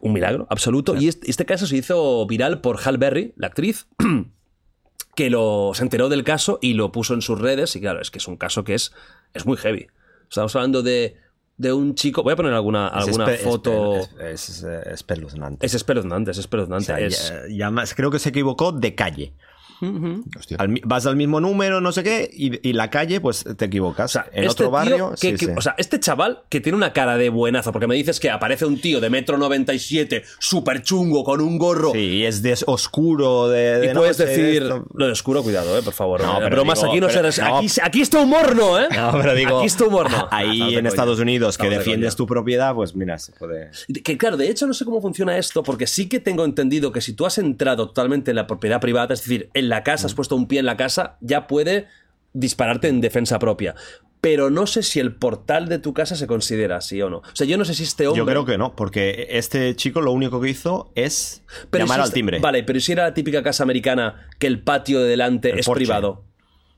[0.00, 0.96] Un milagro, absoluto.
[0.96, 3.88] Y este, este caso se hizo viral por Hal Berry, la actriz,
[5.16, 7.74] que lo, se enteró del caso y lo puso en sus redes.
[7.74, 8.92] Y claro, es que es un caso que es,
[9.34, 9.88] es muy heavy.
[10.28, 11.16] Estamos hablando de,
[11.58, 12.22] de un chico.
[12.22, 13.96] Voy a poner alguna, alguna foto.
[13.96, 15.66] Es, es- es, espeluznante.
[15.66, 16.84] Es espeluznante, es O espeluznante.
[16.86, 19.32] sea, es- ya- ya más- creo que se equivocó de calle.
[19.80, 24.10] Al vas al mismo número, no sé qué, y, y la calle, pues te equivocas.
[24.10, 25.52] O sea, en este otro barrio, que- sí, que- sí.
[25.56, 28.64] o sea, este chaval que tiene una cara de buenazo, porque me dices que aparece
[28.66, 31.92] un tío de metro 97, súper chungo, con un gorro.
[31.92, 35.78] Sí, y es de oscuro, de, de Y puedes noche, decir, lo de oscuro, cuidado,
[35.78, 36.20] eh, por favor.
[36.22, 37.56] No, pero bromas digo, aquí no pero- no.
[37.58, 38.78] Aquí, aquí está humor, ¿no?
[38.80, 38.88] ¿eh?
[38.98, 40.28] No, pero digo, aquí está humor, no.
[40.30, 40.88] ahí en coña.
[40.88, 43.70] Estados Unidos que Estamos defiendes tu propiedad, pues mira, se puede...
[44.02, 47.00] Que claro, de hecho no sé cómo funciona esto, porque sí que tengo entendido que
[47.00, 50.14] si tú has entrado totalmente en la propiedad privada, es decir, en la casa, has
[50.14, 51.86] puesto un pie en la casa, ya puede
[52.32, 53.74] dispararte en defensa propia.
[54.20, 57.18] pero no sé si el portal de tu casa se considera así o no.
[57.18, 58.18] O sea, yo no sé si este hombre...
[58.18, 62.00] Yo creo que no, porque este chico lo único que hizo es Pero llamar si
[62.00, 62.38] al este- timbre.
[62.40, 65.66] Vale, pero si era la típica casa americana que el patio de delante El es
[65.66, 65.78] porche.
[65.84, 66.24] privado.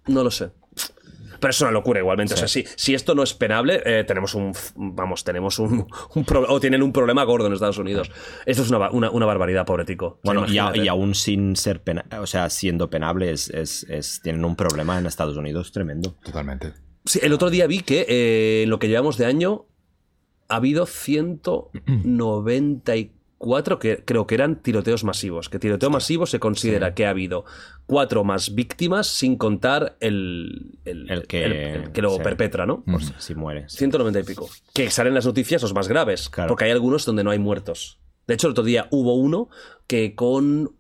[0.07, 0.51] No lo sé.
[1.41, 2.35] Pero es una locura igualmente.
[2.35, 4.53] O sea, si, si esto no es penable, eh, tenemos un.
[4.77, 8.11] Vamos, tenemos un, un pro- O tienen un problema gordo en Estados Unidos.
[8.47, 10.07] Esto es una, una, una barbaridad, pobre tico.
[10.07, 10.79] O sea, Bueno, y, a- imagínate.
[10.85, 14.99] y aún sin ser pena, o sea, siendo penable, es, es- es- tienen un problema
[14.99, 16.17] en Estados Unidos tremendo.
[16.25, 16.73] Totalmente.
[17.05, 19.67] Sí, el otro día vi que eh, en lo que llevamos de año
[20.49, 23.20] ha habido 194,
[23.81, 25.49] que creo que eran tiroteos masivos.
[25.49, 27.45] Que tiroteo masivo se considera que ha habido
[27.87, 32.21] cuatro más víctimas sin contar el, el, El que- el- el que lo sí.
[32.23, 32.83] perpetra, ¿no?
[32.85, 33.69] Por si, si muere.
[33.69, 33.79] sí.
[33.79, 34.49] 190 y pico.
[34.75, 36.29] Que salen las noticias los más graves.
[36.29, 36.49] Claro.
[36.49, 37.99] Porque hay algunos donde no hay muertos.
[38.27, 39.49] De hecho, el otro día hubo uno
[39.87, 40.77] que con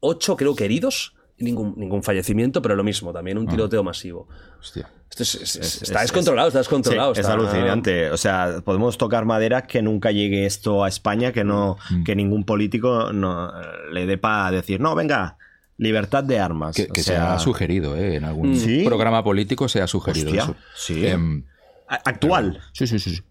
[0.00, 4.28] ocho, creo que heridos, y ningún, ningún fallecimiento, pero lo mismo, también un tiroteo masivo.
[4.60, 4.88] Hostia.
[5.16, 7.12] Esto es- es- Es- está es- descontrolado, está Sí, descontrolado.
[7.12, 8.10] es está- alucinante.
[8.10, 12.02] O sea, podemos tocar madera que nunca llegue esto a España, que no, Mm.
[12.04, 13.52] que ningún político no,
[13.92, 15.36] le dé para decir, no, venga,
[15.78, 16.74] libertad de armas.
[16.74, 18.16] Que, O que se sea, ha sugerido, ¿eh?
[18.16, 18.82] En algún ¿Sí?
[18.84, 20.56] programa político se ha sugerido Hostia, eso.
[20.74, 21.06] sí.
[21.06, 21.44] Em,
[21.88, 22.60] actual.
[22.72, 23.22] sí, sí, sí.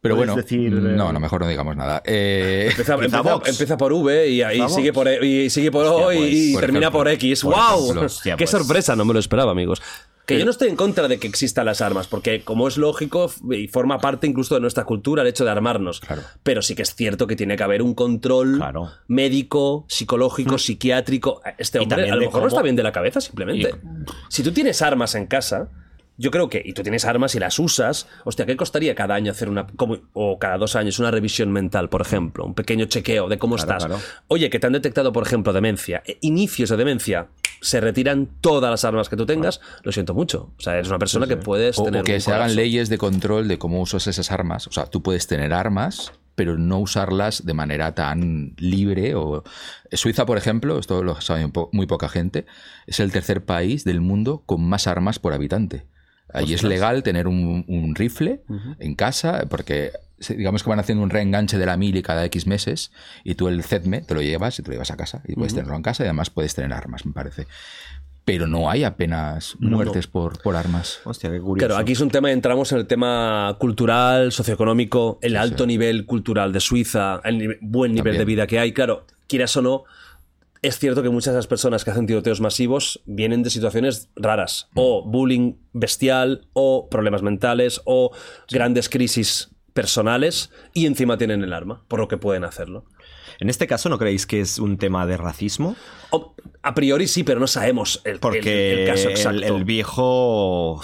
[0.00, 2.02] Pero bueno, decir, no, eh, no, mejor no digamos nada.
[2.04, 2.96] Eh, Empieza,
[3.76, 6.60] por V y, Empieza sigue por, E- y sigue por O Hostia, pues, y por
[6.60, 6.98] termina ejemplo.
[6.98, 7.42] por X.
[7.42, 7.82] Por ¡Wow!
[7.84, 8.02] ejemplo.
[8.06, 8.50] Hostia, ¡Qué pues.
[8.50, 8.96] sorpresa!
[8.96, 9.80] No me lo esperaba, amigos.
[10.26, 13.30] Que yo no estoy en contra de que existan las armas, porque como es lógico
[13.50, 16.00] y forma parte incluso de nuestra cultura el hecho de armarnos.
[16.00, 16.22] Claro.
[16.44, 18.90] Pero sí que es cierto que tiene que haber un control Claro.
[19.08, 21.42] médico, psicológico, psiquiátrico.
[21.58, 23.74] Este hombre a lo mejor no está bien de la cabeza, simplemente.
[24.28, 25.68] Si tú tienes armas en casa,
[26.22, 29.32] yo creo que, y tú tienes armas y las usas, hostia, ¿qué costaría cada año
[29.32, 32.44] hacer una, como- o cada dos años, una revisión mental, por ejemplo?
[32.44, 33.86] Un pequeño chequeo de cómo Claro, estás.
[33.86, 34.02] claro.
[34.28, 37.26] Oye, que te han detectado, por ejemplo, demencia, eh, inicios de demencia,
[37.60, 40.52] se retiran todas las armas que tú tengas, lo siento mucho.
[40.56, 42.02] O sea, eres una persona que puedes o, tener.
[42.02, 44.66] o que se hagan leyes de control de cómo usas esas armas.
[44.68, 49.14] O sea, tú puedes tener armas, pero no usarlas de manera tan libre.
[49.16, 49.42] O...
[49.92, 52.46] Suiza, por ejemplo, esto lo sabe muy poca gente,
[52.86, 55.84] es el tercer país del mundo con más armas por habitante.
[56.32, 58.42] Allí es legal tener un, un rifle
[58.78, 59.92] en casa, porque
[60.30, 62.92] digamos que van haciendo un reenganche de la mili cada X meses,
[63.24, 65.54] y tú el CEDME te lo llevas y te lo llevas a casa, y puedes
[65.54, 67.46] tenerlo en casa y además puedes tener armas, me parece.
[68.24, 71.00] Pero no hay apenas muertes Por, por armas.
[71.04, 71.66] Hostia, qué curioso.
[71.66, 75.68] Claro, aquí es un tema, entramos en el tema cultural, socioeconómico, el alto sí.
[75.68, 78.18] nivel cultural de Suiza, el buen nivel También.
[78.20, 78.72] de vida que hay.
[78.72, 79.84] Claro, quieras o no,
[80.62, 84.68] es cierto que muchas de las personas que hacen tiroteos masivos vienen de situaciones raras,
[84.72, 84.78] Mm.
[84.80, 88.12] o bullying bestial, o problemas mentales, o
[88.50, 92.84] grandes crisis personales, y encima tienen el arma, por lo que pueden hacerlo.
[93.40, 95.74] En este caso, ¿no creéis que es un tema de racismo?
[96.10, 99.42] O- a priori sí, pero no sabemos el, el- Porque el caso el, exacto.
[99.56, 100.80] el viejo.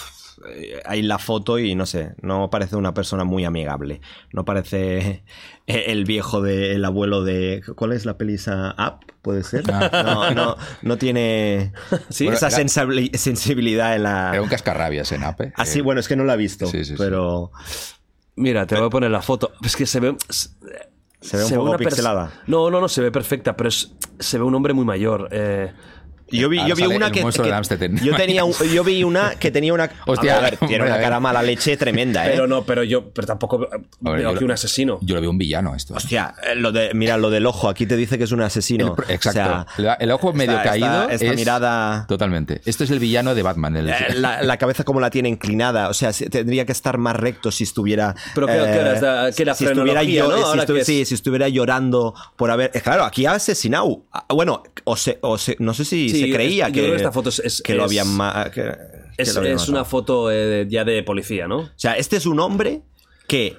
[0.48, 4.00] Eh, Hay la foto y no sé, no parece una persona muy amigable.
[4.32, 5.22] No parece
[5.66, 7.62] el viejo del abuelo de.
[7.76, 8.74] ¿Cuál es la peli esa?
[8.78, 9.04] ¿Up?
[9.22, 9.64] ¿Puede ser?
[9.66, 11.72] No, no, no tiene
[12.08, 12.28] Sí.
[12.28, 14.30] esa era- sensibilidad en la.
[14.32, 15.52] Era un cascarrabias en Ape.
[15.56, 16.94] Así, Eh, bueno, es que no la he visto, Sí, sí, sí.
[16.96, 17.50] pero
[18.36, 19.52] Mira, te voy a poner la foto.
[19.62, 20.16] Es que se ve.
[20.30, 22.32] se ve un poco una pers- pixelada.
[22.46, 25.28] No, no, no, se ve perfecta, pero es- se ve un hombre muy mayor.
[25.32, 25.72] eh,
[26.30, 27.22] Yo vi, yo vi una que,
[28.02, 31.20] yo tenía un- yo vi una que tenía una Hostia, a ver, tiene una cara
[31.20, 32.30] mala leche tremenda, ¿eh?
[32.32, 33.68] Pero no, pero yo, pero tampoco ver,
[34.00, 34.98] veo aquí lo- un asesino.
[35.02, 35.94] Yo lo veo un villano esto.
[35.94, 38.94] Hostia, eh, lo de, mira, lo del ojo, aquí te dice que es un asesino.
[39.08, 39.40] El- exacto.
[39.40, 40.86] O sea, La- el ojo medio esta- caído.
[41.02, 42.60] esta- esta es- mirada- Totalmente.
[42.64, 43.76] Esto es el villano de Batman.
[43.76, 46.98] el- eh, la, la cabeza como la tiene inclinada, o sea, se- tendría que estar
[46.98, 48.14] más recto si estuviera.
[48.34, 48.92] Pero ¿qué- eh, qué era?
[48.94, 50.36] ¿Esta- qué era si estuviera, yo- no?
[50.36, 50.86] si ¿Ahora estu- qué es?
[50.86, 52.70] sí, si estuviera llorando por haber.
[52.74, 54.02] eh, claro, aquí ha asesinado.
[54.12, 56.80] Ah, Bueno, o se, o se- no sé si Sí, se creía es- yo que,
[56.80, 58.06] creo que esta foto es- es- que lo habían
[58.52, 58.74] que- que
[59.16, 59.72] Es, lo habían es matado.
[59.72, 61.58] una foto eh, ya de policía, ¿no?
[61.58, 62.82] O sea, este es un hombre
[63.26, 63.56] que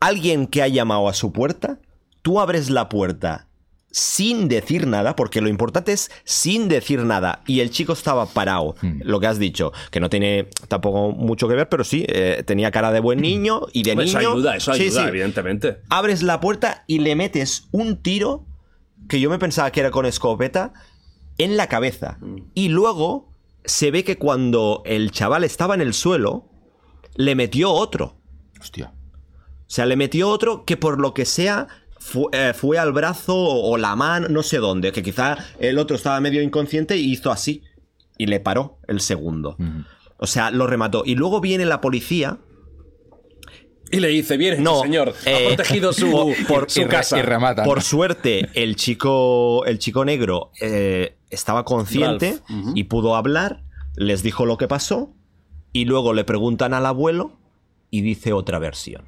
[0.00, 1.78] alguien que ha llamado a su puerta,
[2.22, 3.46] tú abres la puerta
[3.92, 7.42] sin decir nada, porque lo importante es sin decir nada.
[7.48, 9.00] Y el chico estaba parado, Hmm.
[9.02, 12.70] lo que has dicho, que no tiene tampoco mucho que ver, pero sí, eh, tenía
[12.70, 14.20] cara de buen niño y de Pues niño.
[14.20, 15.08] Eso ayuda, eso Sí, ayuda, sí.
[15.08, 15.78] evidentemente.
[15.88, 18.46] Abres la puerta y le metes un tiro
[19.08, 20.72] que yo me pensaba que era con escopeta
[21.44, 22.18] en la cabeza.
[22.54, 23.32] Y luego
[23.64, 26.46] se ve que cuando el chaval estaba en el suelo,
[27.14, 28.16] le metió otro.
[28.60, 28.92] Hostia.
[28.94, 31.68] O sea, le metió otro que por lo que sea
[32.32, 35.96] eh, fue, al brazo o, o la mano, no sé dónde, que quizá el otro
[35.96, 37.62] estaba medio inconsciente y hizo así.
[38.18, 39.56] Y le paró el segundo.
[40.18, 41.02] O sea, lo remató.
[41.06, 42.38] Y luego viene la policía.
[43.92, 47.18] Y le dice, bien, No, señor, eh, ha protegido su, por- por- su y casa.
[47.18, 47.64] y rematan.
[47.64, 52.38] Por suerte, el chico, el chico negro eh, estaba consciente
[52.74, 53.62] y pudo hablar,
[53.96, 55.14] les dijo lo que pasó
[55.72, 57.38] y luego le preguntan al abuelo
[57.90, 59.04] y dice otra versión.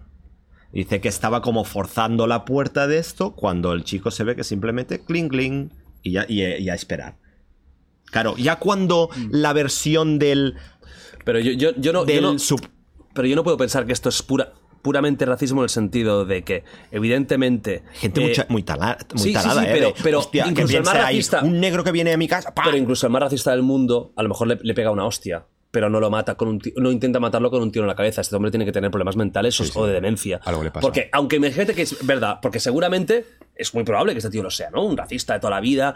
[0.72, 4.44] Dice que estaba como forzando la puerta de esto cuando el chico se ve que
[4.44, 5.70] simplemente cling cling
[6.02, 7.18] y ya, y, y a esperar.
[8.06, 10.54] Claro, ya cuando la versión del,
[11.24, 12.68] Pero yo, yo, yo no, yo del no- sub-
[13.14, 14.52] pero yo no puedo pensar que esto es pura,
[14.82, 17.82] puramente racismo en el sentido de que, evidentemente.
[17.94, 19.70] gente eh, mucha- muy, tala- muy sí, sí, talada, sí, ¿eh?
[19.72, 22.16] pero- De, pero hostia, que incluso el más ahí, racista- un negro que viene a
[22.16, 22.64] mi casa, ¡pam!
[22.66, 25.44] Pero incluso el más racista del mundo, a lo mejor le, le pega una hostia,
[25.70, 27.94] pero no lo mata con un ti- no intenta matarlo con un tiro en la
[27.94, 28.20] cabeza.
[28.20, 30.40] Este hombre tiene que tener problemas mentales o- o de demencia.
[30.44, 30.82] Algo le pasa.
[30.82, 34.42] Porque, aunque me gente que es verdad, porque seguramente es muy probable que este tío
[34.42, 34.84] lo sea, ¿no?
[34.84, 35.94] Un racista de toda la vida.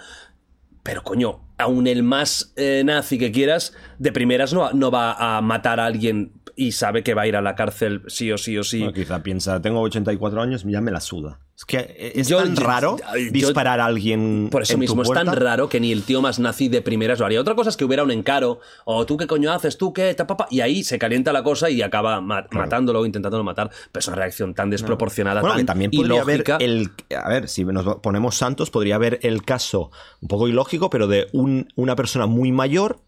[0.82, 5.40] Pero coño, aun el más eh, nazi que quieras, de primeras no, no va a
[5.40, 8.56] matar a alguien y sabe que va a ir a la cárcel sí o sí
[8.56, 8.78] o sí.
[8.78, 11.40] Bueno, quizá piensa, tengo 84 años, ya me la suda.
[11.56, 14.94] Es que es Yo- tan yo- raro yo- disparar a alguien Por eso en tu
[14.94, 17.40] mismo, es tan raro que ni el tío más nazi de primeras lo haría.
[17.40, 20.26] Otra cosa es que hubiera un encaro, o tú qué coño haces, tú qué, ta,
[20.26, 23.70] pa, pa, y ahí se calienta la cosa y acaba ma- matándolo o intentándolo matar.
[23.90, 26.90] Pero es una reacción tan desproporcionada, Bueno, tan que también podría haber el.
[27.22, 31.28] A ver, si nos ponemos santos, podría haber el caso un poco ilógico, pero de
[31.32, 31.45] un-
[31.76, 33.00] una persona muy mayor,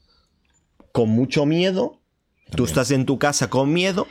[0.93, 2.01] con mucho miedo.
[2.55, 4.07] Tú estás en tu casa con miedo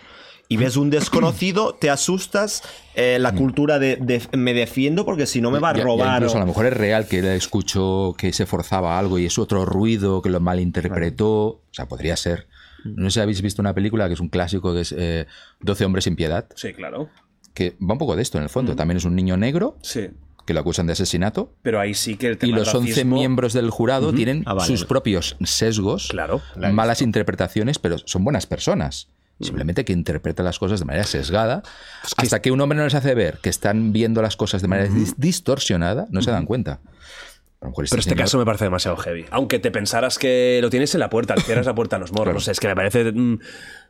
[0.50, 2.62] y ves un desconocido, te asustas.
[2.96, 5.84] eh, la cultura de, de me defiendo porque si no me va a Ya- ya
[5.86, 6.16] robar.
[6.18, 9.26] incluso o- a lo mejor es real que él escuchó que se forzaba algo y
[9.26, 11.30] es otro ruido que lo malinterpretó.
[11.48, 12.48] O sea, podría ser.
[12.86, 15.26] No sé si habéis visto una película que es un clásico que es eh,
[15.62, 17.10] 12 hombres sin piedad, Sí, claro.
[17.54, 18.76] que va un poco de esto en el fondo.
[18.76, 20.10] También es un niño negro Sí.
[20.48, 22.92] Que lo acusan de asesinato Pero ahí sí que el y tema los del 11
[23.04, 24.66] racismo- miembros del jurado tienen Ah, vale.
[24.68, 26.42] sus propios sesgos, Claro.
[26.72, 29.10] malas interpretaciones, pero son buenas personas.
[29.40, 31.62] Simplemente que interpretan las cosas de manera sesgada,
[32.16, 34.90] hasta que un hombre no les hace ver que están viendo las cosas de manera
[34.90, 36.80] dis- distorsionada, no se dan cuenta.
[37.60, 39.26] A lo mejor Pero este señor- caso me parece demasiado heavy.
[39.32, 42.12] Aunque te pensaras que lo tienes en la puerta, le cierras la puerta a los
[42.12, 42.48] morros.
[42.48, 43.12] Es que me parece.
[43.12, 43.40] mm,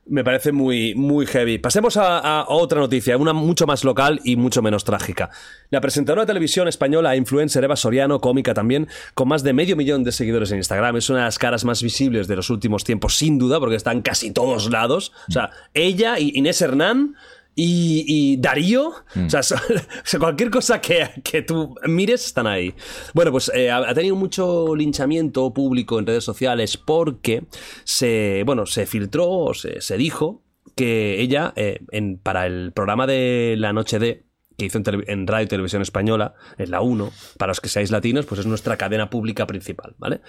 [0.10, 1.58] Me parece muy, muy heavy.
[1.58, 5.32] Pasemos a, a otra noticia, una mucho más local y mucho menos trágica.
[5.70, 9.76] La presentadora de televisión española, e influencer Eva Soriano, cómica también, con más de medio
[9.76, 12.86] millón de seguidores en Instagram, es una de las caras más visibles de los últimos
[12.86, 15.12] tiempos, sin duda, porque está en casi todos lados.
[15.28, 17.16] O sea, ella y Inés Hernán
[17.58, 22.46] y, y Darío, o, sea, so- o sea, cualquier cosa que, que tú mires están
[22.46, 22.74] ahí.
[23.16, 27.46] Bueno, pues eh, ha tenido mucho linchamiento público en redes sociales porque
[27.84, 30.44] se, bueno, se filtró, o se, se dijo
[30.76, 34.24] que ella, eh, en, para el programa de la noche de
[34.58, 37.90] que hizo en, en Radio y Televisión Española, en la 1, para los que seáis
[37.92, 40.22] latinos, pues es nuestra cadena pública principal, ¿vale?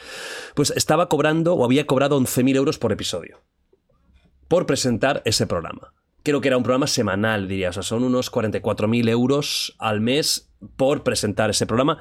[0.55, 3.43] Pues estaba cobrando o había cobrado 11.000 euros por episodio
[4.49, 5.93] por presentar ese programa.
[6.23, 7.71] Creo que era un programa semanal, diría.
[7.71, 11.99] O sea, son unos 44.000 euros al mes por presentar ese programa.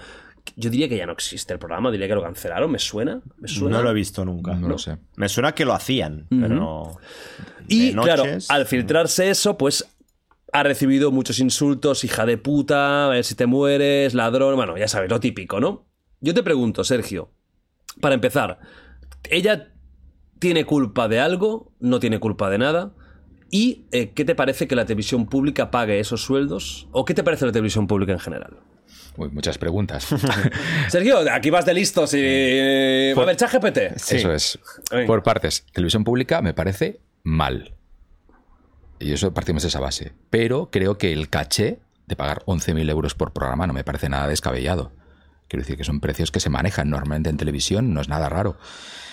[0.56, 2.72] Yo diría que ya no existe el programa, diría que lo cancelaron.
[2.72, 3.22] ¿Me suena?
[3.38, 3.78] ¿Me suena?
[3.78, 4.56] No lo he visto nunca.
[4.56, 4.98] No lo sé.
[5.16, 6.98] Me suena que lo hacían, pero no.
[7.68, 8.14] Y noches.
[8.16, 9.86] claro, al filtrarse eso, pues
[10.54, 14.88] ha recibido muchos insultos, hija de puta, a ver si te mueres, ladrón, bueno, ya
[14.88, 15.86] sabes, lo típico, ¿no?
[16.22, 17.32] Yo te pregunto, Sergio,
[18.02, 18.60] para empezar,
[19.30, 19.74] ¿ella
[20.40, 21.74] tiene culpa de algo?
[21.80, 22.94] ¿No tiene culpa de nada?
[23.50, 26.88] ¿Y eh, qué te parece que la televisión pública pague esos sueldos?
[26.92, 28.58] ¿O qué te parece la televisión pública en general?
[29.16, 30.08] Uy, muchas preguntas.
[30.90, 32.20] Sergio, aquí vas de listos y...
[32.22, 33.78] eh, A ver, ChatGPT.
[33.96, 34.60] Eso es.
[34.92, 35.08] Venga.
[35.08, 35.66] Por partes.
[35.72, 37.74] Televisión pública me parece mal.
[39.00, 40.14] Y eso partimos de esa base.
[40.30, 44.28] Pero creo que el caché de pagar 11.000 euros por programa no me parece nada
[44.28, 44.92] descabellado.
[45.48, 48.58] Quiero decir que son precios que se manejan normalmente en televisión, no es nada raro.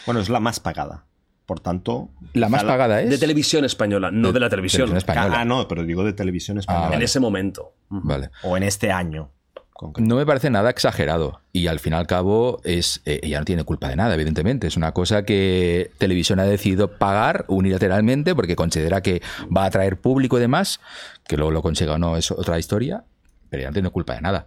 [0.06, 1.04] Bueno, es la más pagada.
[1.46, 2.08] Por tanto.
[2.32, 3.10] La más pagada es...
[3.10, 4.96] De televisión española, no de, la televisión.
[4.96, 5.40] española.
[5.40, 6.86] Ah, no, pero digo de televisión española.
[6.86, 7.04] En vale.
[7.04, 7.74] ese momento.
[7.90, 8.30] Vale.
[8.42, 9.30] O en este año.
[9.74, 10.08] concreto.
[10.08, 11.42] No me parece nada exagerado.
[11.52, 14.66] Y al fin y al cabo, es, eh, ella no tiene culpa de nada, evidentemente.
[14.66, 19.20] Es una cosa que Televisión ha decidido pagar unilateralmente porque considera que
[19.54, 20.80] va a atraer público y demás.
[21.28, 23.04] Que luego lo consiga o no es otra historia.
[23.50, 24.46] Pero ella no tiene culpa de nada.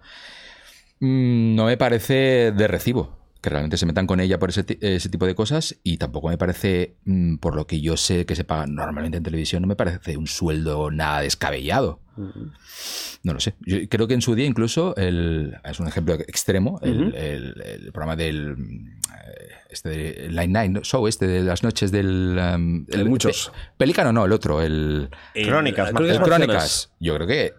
[0.99, 3.16] Mm, No me parece de recibo
[3.47, 6.37] que realmente se metan con ella por ese, ese tipo de cosas y tampoco me
[6.37, 9.75] parece, mm, por lo que yo sé que se paga normalmente en televisión, no me
[9.77, 12.01] parece un sueldo nada descabellado.
[13.23, 13.53] No lo sé.
[13.61, 17.91] Yo creo que en su día incluso el, es un ejemplo extremo el, el- el
[17.91, 18.55] programa del
[19.13, 23.51] eh, este de Line Nine Show este de las noches del um, el- muchos.
[23.53, 26.27] Pe- Pelícano no el otro el, Crónicas, Marcianas.
[26.27, 26.91] Crónicas.
[26.99, 27.53] Yo creo que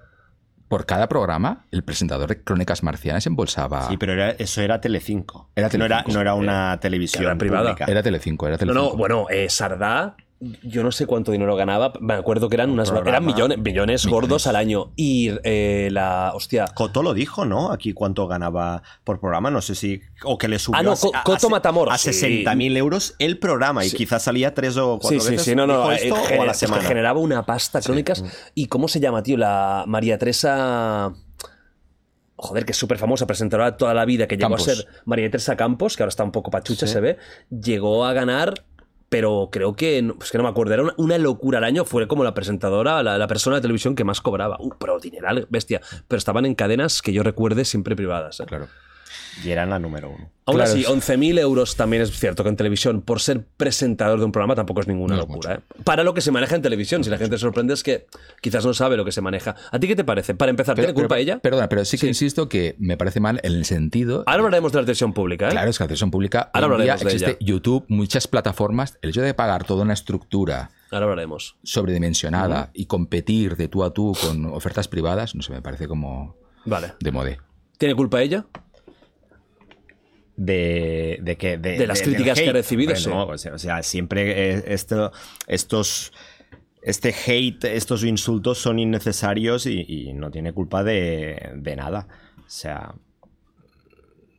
[0.68, 5.48] por cada programa el presentador de Crónicas Marcianas embolsaba Sí, pero era- eso era Telecinco.
[5.56, 7.70] Era No era, no una televisión era privada.
[7.70, 7.90] pública.
[7.90, 10.14] era Telecinco era No, Telecinco no, bueno, eh, Sardá
[10.62, 14.46] yo no sé cuánto dinero ganaba, me acuerdo que eran unas eran millones, millones gordos
[14.46, 14.92] al año.
[14.94, 16.66] Y eh, la hostia.
[16.74, 17.72] Coto lo dijo, ¿no?
[17.72, 20.00] Aquí cuánto ganaba por programa, no sé si.
[20.22, 22.10] O que le subió Ah, no, a, Co- a- Coto a- Matamoros, a sí.
[22.10, 25.42] 60.000 euros el programa y quizás salía tres o Sí, cuatro sí, veces.
[25.44, 26.82] sí, no, no, ¿Dijo eh, esto o a genera- la es que semana?
[26.84, 28.22] generaba una pasta crónicas.
[28.54, 29.36] ¿Y cómo se llama, tío?
[29.36, 31.12] La María Teresa.
[32.40, 34.68] Joder, que es súper famosa, presentadora toda la vida, que llegó Campos.
[34.68, 37.16] a ser María Teresa Campos, que ahora está un poco pachucha, se ve.
[37.50, 38.64] Llegó a ganar,
[39.08, 40.02] pero creo que.
[40.02, 41.84] no- Pues que no me acuerdo, era una, locura al año.
[41.84, 44.56] Fue como la presentadora, la, la persona de televisión que más cobraba.
[44.60, 45.80] Uh, pero dineral, bestia.
[46.06, 48.40] Pero estaban en cadenas que yo recuerde siempre privadas.
[48.40, 48.44] ¿eh?
[48.46, 48.68] Claro.
[49.44, 50.30] Y eran la número uno.
[50.46, 54.18] Aún Claro, así, es- 11.000 euros también es cierto que en televisión, por ser presentador
[54.18, 55.54] de un programa, tampoco es ninguna No es locura.
[55.56, 55.60] ¿eh?
[55.84, 58.06] Para lo que se maneja en televisión, si la gente se sorprende es que
[58.40, 59.54] quizás no sabe lo que se maneja.
[59.70, 60.34] ¿A ti qué te parece?
[60.34, 61.38] Para empezar, ¿tiene culpa pero- ella?
[61.40, 64.24] Perdona, pero sí que insisto que me parece mal en el sentido.
[64.26, 65.48] Ahora hablaremos de la televisión pública.
[65.48, 65.50] ¿eh?
[65.50, 66.50] Claro, es que la televisión pública.
[66.54, 67.38] Ahora día hablaremos de existe ella.
[67.40, 68.98] YouTube, muchas plataformas.
[69.02, 71.56] El hecho de pagar toda una estructura Ahora hablaremos.
[71.62, 76.36] sobredimensionada y competir de tú a tú con ofertas privadas, no sé, me parece como
[76.64, 76.94] Vale.
[77.00, 77.38] de modé.
[77.76, 78.46] ¿Tiene culpa ella?
[80.38, 83.10] De, de que de, De las críticas que ha recibido, sí.
[83.10, 85.12] no, o sea, o sea, siempre eh, esto,
[85.46, 86.12] estos
[86.80, 92.06] este hate, estos insultos son innecesarios y, y no tiene culpa de, de nada.
[92.38, 92.94] O sea,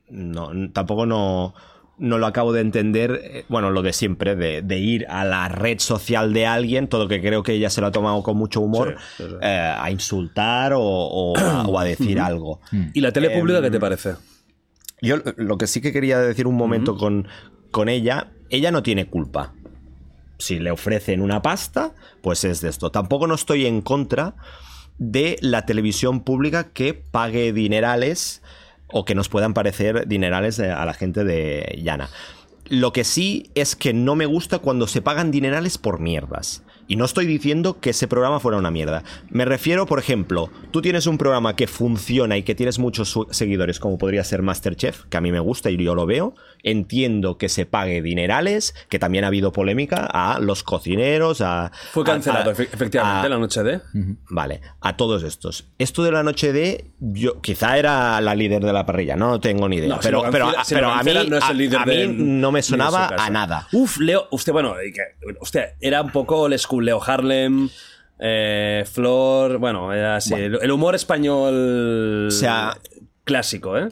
[0.08, 1.54] no, tampoco no,
[1.98, 3.20] no lo acabo de entender.
[3.22, 7.08] eh, Bueno, lo de siempre, de, de ir a la red social de alguien, todo
[7.08, 9.36] que creo que ella se lo ha tomado con mucho humor, Sí, sí, sí.
[9.42, 12.60] eh, a insultar o, o a, o a decir algo.
[12.94, 14.14] ¿Y la tele pública Em, qué te parece?
[15.02, 17.28] Yo lo que sí que quería decir un momento con,
[17.70, 19.54] con ella, ella no tiene culpa.
[20.38, 22.90] Si le ofrecen una pasta, pues es de esto.
[22.90, 24.34] Tampoco no estoy en contra
[24.98, 28.42] de la televisión pública que pague dinerales
[28.88, 32.10] o que nos puedan parecer dinerales a la gente de Llana.
[32.68, 36.62] Lo que sí es que no me gusta cuando se pagan dinerales por mierdas.
[36.90, 39.04] Y no estoy diciendo que ese programa fuera una mierda.
[39.28, 43.78] Me refiero, por ejemplo, tú tienes un programa que funciona y que tienes muchos seguidores,
[43.78, 46.34] como podría ser Masterchef, que a mí me gusta y yo lo veo.
[46.62, 51.72] Entiendo que se pague dinerales, que también ha habido polémica a los cocineros, a...
[51.92, 53.80] Fue cancelado, a- efectivamente, a- la noche de.
[54.28, 55.66] Vale, a todos estos.
[55.78, 59.68] Esto de la noche de, yo quizá era la líder de la parrilla, no tengo
[59.68, 59.88] ni idea.
[59.88, 61.78] No, pero pero, cancela- a- si lo pero a mí, no es el a- líder
[61.80, 63.66] a mí no me sonaba a nada.
[63.72, 67.68] Uf, Leo, usted, bueno, que- hostia, era un poco el school Leo Harlem,
[68.18, 72.76] eh, Flor, bueno, era así, el, el humor español O sea-
[73.24, 73.88] clásico, ¿eh?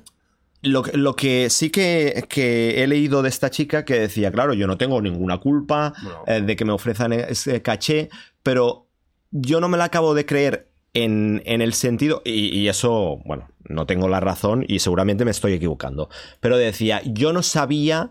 [0.63, 4.55] Lo, que- lo que sí que, que he leído de esta chica que decía, claro,
[4.55, 6.25] yo no tengo ninguna culpa No.
[6.27, 8.09] eh, de que me ofrezcan ese caché,
[8.43, 8.87] pero
[9.31, 13.49] yo no me la acabo de creer en, en el sentido, y, y eso, bueno,
[13.69, 16.09] no tengo la razón y seguramente me estoy equivocando,
[16.41, 18.11] pero decía, yo no sabía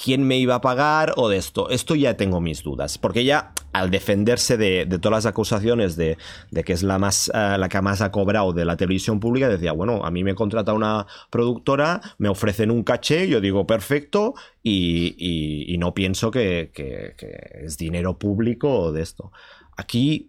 [0.00, 1.70] quién me iba a pagar o de esto.
[1.70, 2.98] Esto ya tengo mis dudas.
[2.98, 6.18] Porque ella, al defenderse de, de todas las acusaciones de,
[6.50, 9.48] de que es la, más, eh, la que más ha cobrado de la televisión pública,
[9.48, 14.34] decía, bueno, a mí me contrata una productora, me ofrecen un caché, yo digo, perfecto,
[14.62, 19.32] y, y- y no pienso que, que- que es dinero público o de esto.
[19.78, 20.28] Aquí,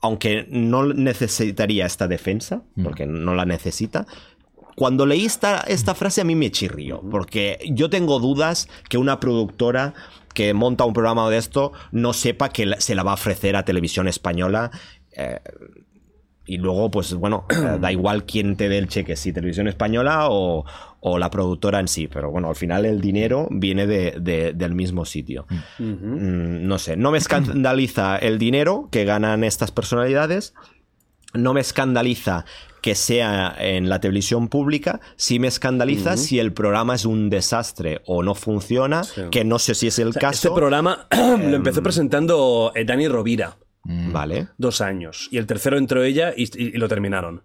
[0.00, 4.06] aunque no necesitaría esta defensa, porque no la necesita,
[4.76, 9.20] cuando leí esta, esta frase a mí me chirrió, porque yo tengo dudas que una
[9.20, 9.94] productora
[10.34, 13.64] que monta un programa de esto no sepa que se la va a ofrecer a
[13.64, 14.70] televisión española.
[15.16, 15.38] eh,
[16.46, 20.28] y luego, pues bueno, eh, da igual quién te dé el cheque, si televisión española
[20.28, 20.64] o,
[21.00, 24.74] o la productora en sí, pero bueno, al final el dinero viene de- de- del
[24.74, 25.46] mismo sitio.
[25.78, 30.52] Mm, no sé, no me escandaliza el dinero que ganan estas personalidades,
[31.32, 32.44] no me escandaliza
[32.84, 38.02] que sea en la televisión pública, sí me escandaliza si el programa es un desastre
[38.04, 39.00] o no funciona,
[39.30, 40.48] que no sé si es el O sea, caso.
[40.48, 43.56] Este programa lo empezó presentando eh, Dani Rovira,
[43.86, 47.44] Vale, dos años, y el tercero entró ella y, y- y lo terminaron.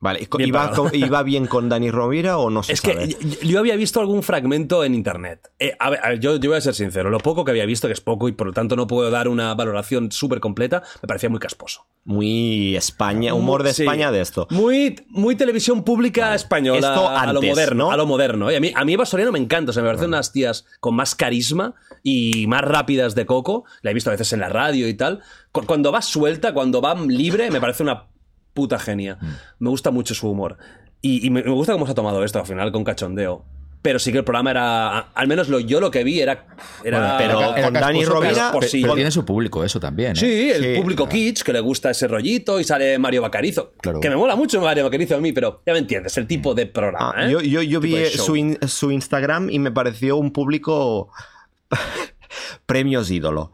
[0.00, 0.20] Vale.
[0.22, 0.84] ¿Y co- Bien ¿Iba, pagado.
[0.90, 3.08] co- iba bien con Dani Rovira o no se Es sabe?
[3.14, 5.50] que yo- había visto algún fragmento en internet.
[5.58, 7.66] Eh, a ver, a ver, yo, yo voy a ser sincero, lo poco que había
[7.66, 10.82] visto, que es poco y por lo tanto no puedo dar una valoración súper completa,
[11.02, 11.86] me parecía muy casposo.
[12.04, 13.82] Muy España, humor de Sí.
[13.82, 14.46] España de esto.
[14.50, 17.84] Muy, muy televisión pública española Esto a lo moderno.
[17.86, 17.90] ¿no?
[17.90, 18.48] A lo moderno.
[18.50, 18.56] ¿eh?
[18.56, 19.70] A mí, a mí Eva Soriano me encanta.
[19.70, 21.74] O sea, me parecen unas tías con más carisma
[22.04, 23.64] y más rápidas de coco.
[23.82, 25.20] La he visto a veces en la radio y tal.
[25.50, 28.04] Cu- Cuando va suelta, cuando va libre, me parece una
[28.56, 29.18] puta genia.
[29.20, 29.26] Mm.
[29.60, 30.56] Me gusta mucho su humor.
[31.00, 33.44] Y, y me me gusta cómo se ha tomado esto al final con cachondeo.
[33.82, 34.98] Pero sí que el programa era.
[35.14, 36.46] Al menos lo, yo lo que vi era.
[36.82, 38.82] era pero Era con Dani Rovira, pero- sí.
[38.82, 40.12] pero tiene su público eso también.
[40.12, 40.16] ¿eh?
[40.16, 40.80] Sí, el Sí.
[40.80, 43.74] público kitsch que le gusta ese rollito y sale Mario Bacarizo.
[43.80, 44.00] Claro.
[44.00, 46.66] Que me mola mucho Mario Bacarizo a mí, pero ya me entiendes, el tipo de
[46.66, 47.12] programa.
[47.14, 47.30] Ah, ¿eh?
[47.30, 51.10] yo, yo, yo vi su, in- su Instagram y me pareció un público
[52.66, 53.52] premios ídolo.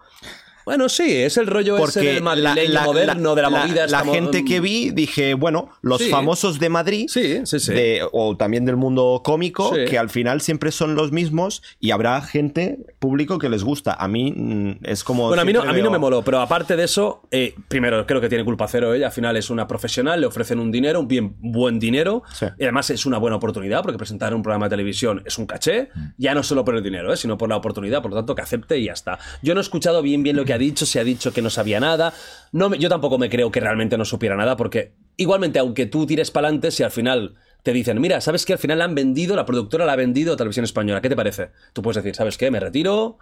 [0.64, 3.86] Bueno, sí, es el rollo ese Porque del madrileño moderno, de la movida.
[3.86, 6.08] La, gente que vi, dije, bueno, los Sí.
[6.10, 7.72] famosos de Madrid, Sí, sí, sí.
[7.72, 9.84] de- o también del mundo cómico, Sí.
[9.88, 13.92] que al final siempre son los mismos y habrá gente, público, que les gusta.
[13.94, 15.28] A mí mm, es como...
[15.28, 17.22] Bueno, a mí, no, siempre a mí no veo- me moló, pero aparte de eso,
[17.30, 19.06] eh, primero, creo que tiene culpa cero ella.
[19.06, 22.22] Al final es una profesional, le ofrecen un dinero, un bien buen dinero.
[22.32, 22.46] Sí.
[22.58, 25.88] Y además es una buena oportunidad, porque presentar un programa de televisión es un caché,
[26.18, 28.02] ya no solo por el dinero, eh, sino por la oportunidad.
[28.02, 29.18] Por lo tanto, que acepte y ya está.
[29.42, 31.50] Yo no he escuchado bien bien lo que ha dicho, se ha dicho que no
[31.50, 32.12] sabía nada.
[32.52, 36.06] No me- yo tampoco me creo que realmente no supiera nada, porque igualmente, aunque tú
[36.06, 38.94] tires para adelante, si al final te dicen, mira, ¿sabes que Al final la han
[38.94, 41.00] vendido, la productora la ha vendido a Televisión Española.
[41.00, 41.50] ¿Qué te parece?
[41.72, 42.50] Tú puedes decir, ¿sabes qué?
[42.50, 43.18] Me retiro.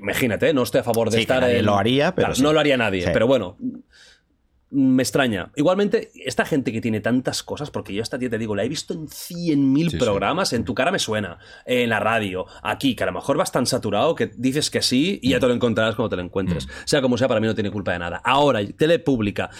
[0.00, 2.42] Imagínate, no estoy a favor de Sí, que estar nadie en- lo haría, pero sí.
[2.42, 3.10] No lo haría nadie, Sí.
[3.12, 3.56] pero bueno.
[4.72, 5.50] Me extraña.
[5.56, 8.68] Igualmente, esta gente que tiene tantas cosas, porque yo esta tía te digo, la he
[8.68, 9.96] visto en 100.000 Sí, sí.
[9.96, 13.50] programas, en tu cara me suena, en la radio, aquí, que a lo mejor vas
[13.50, 16.68] tan saturado que dices que sí y ya te lo encontrarás cuando te lo encuentres.
[16.84, 18.20] Sea como sea, para mí no tiene culpa de nada.
[18.24, 19.50] Ahora, tele pública.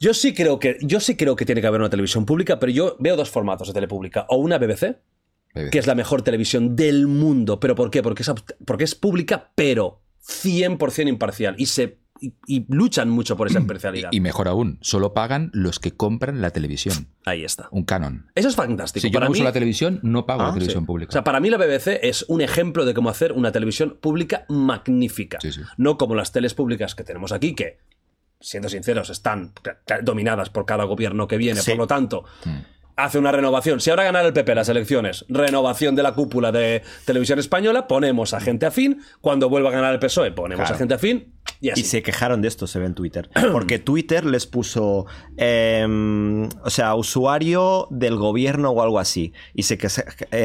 [0.00, 2.72] Yo sí creo que, yo sí creo que tiene que haber una televisión pública, pero
[2.72, 4.26] yo veo dos formatos de tele pública.
[4.28, 4.96] O una BBC,
[5.54, 5.70] BBC.
[5.70, 7.60] que es la mejor televisión del mundo.
[7.60, 8.02] ¿Pero por qué?
[8.02, 8.32] Porque es,
[8.64, 11.54] porque es pública, pero 100% imparcial.
[11.58, 14.10] Y, se, y, y luchan mucho por esa imparcialidad.
[14.12, 17.08] Y mejor aún, solo pagan los que compran la televisión.
[17.24, 17.68] Ahí está.
[17.70, 18.26] Un canon.
[18.34, 19.02] Eso es fantástico.
[19.02, 20.86] Si yo para no uso la televisión, no pago Ah, la televisión sí.
[20.86, 21.08] pública.
[21.10, 24.44] o sea, para mí la BBC es un ejemplo de cómo hacer una televisión pública
[24.48, 25.38] magnífica.
[25.40, 25.60] Sí, sí.
[25.76, 27.78] No como las teles públicas que tenemos aquí, que,
[28.40, 29.52] siendo sinceros, están
[30.02, 31.60] dominadas por cada gobierno que viene.
[31.60, 31.70] Sí.
[31.72, 32.56] Por lo tanto, Mm.
[32.96, 33.80] hace una renovación.
[33.80, 38.34] Si ahora ganara el PP las elecciones, renovación de la cúpula de televisión española, ponemos
[38.34, 39.00] a gente afín.
[39.20, 40.74] Cuando vuelva a ganar el PSOE, ponemos Claro.
[40.74, 41.32] a gente afín.
[41.62, 43.28] Y se quejaron de esto, se ve en Twitter.
[43.52, 45.06] Porque Twitter les puso,
[45.36, 49.32] em, o sea, usuario del gobierno o algo así.
[49.54, 49.88] Y se que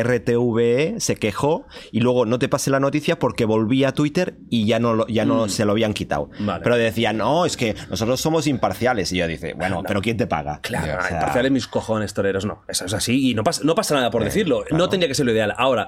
[0.03, 4.65] RTVE se quejó y luego no te pasé la noticia porque volví a Twitter y
[4.65, 6.29] ya no, lo- ya no se lo habían quitado.
[6.39, 6.45] Mm.
[6.45, 6.63] Vale.
[6.63, 9.11] Pero decían, no, es que nosotros somos imparciales.
[9.11, 10.59] Y yo dice, bueno, pero ¿quién te paga?
[10.61, 12.63] Claro, O sea, imparciales mis cojones toreros, no.
[12.67, 14.63] Eso es así y no pasa, no pasa nada por decirlo.
[14.71, 15.53] No tendría que ser lo ideal.
[15.57, 15.87] Ahora,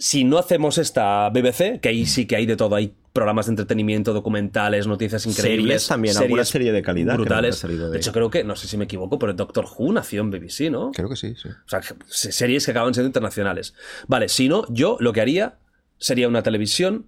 [0.00, 3.50] si no hacemos esta BBC, que ahí sí que hay de todo, hay programas de
[3.52, 5.62] entretenimiento, documentales, noticias increíbles.
[5.82, 7.60] Series también, alguna serie de calidad que Brutales.
[7.62, 10.30] de- de hecho, creo que, no sé si me equivoco, pero Doctor Who nació en
[10.30, 10.90] BBC, ¿no?
[10.92, 11.48] Creo que sí, sí.
[11.48, 13.74] O sea, series que acaban siendo internacionales.
[14.08, 15.58] Vale, si no, yo lo que haría
[15.98, 17.06] sería una televisión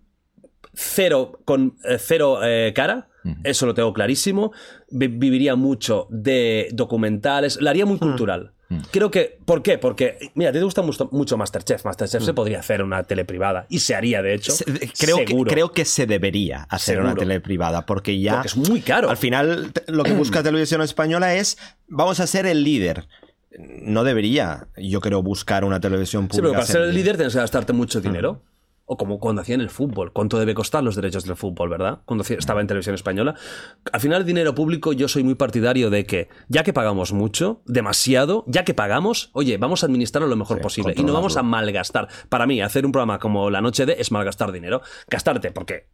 [0.74, 3.09] cero con eh, cero eh, cara.
[3.44, 4.52] Eso lo tengo clarísimo.
[4.90, 7.60] Vi- viviría mucho de documentales.
[7.62, 8.51] La haría muy cultural.
[8.90, 9.39] Creo que.
[9.44, 9.78] ¿Por qué?
[9.78, 11.85] Porque, mira, a ti te gusta mucho, mucho Masterchef.
[11.85, 13.66] Masterchef se podría hacer una tele privada.
[13.69, 14.53] Y se haría, de hecho.
[14.53, 14.65] Se-
[14.99, 17.20] creo, que, creo que se debería hacer una Seguro.
[17.23, 19.11] tele privada porque ya Porque es muy caro.
[19.11, 21.59] al final lo que busca televisión española es
[21.89, 23.07] vamos a ser el líder
[23.59, 27.35] no debería yo creo buscar una televisión pública Sí, pero para ser el líder tienes
[27.35, 28.40] que gastarte mucho dinero.
[28.84, 30.12] O como cuando hacían el fútbol.
[30.12, 32.00] ¿Cuánto debe costar los derechos del fútbol, verdad?
[32.04, 33.34] Cuando estaba en televisión española.
[33.92, 37.62] Al final, el dinero público, yo soy muy partidario de que, ya que pagamos mucho,
[37.66, 40.94] demasiado, ya que pagamos, oye, vamos a administrarlo lo mejor Sí, posible.
[40.96, 42.09] Y no vamos a malgastar.
[42.28, 44.82] Para mí, hacer un programa como La Noche de es malgastar dinero.
[45.09, 45.88] Gastarte, porque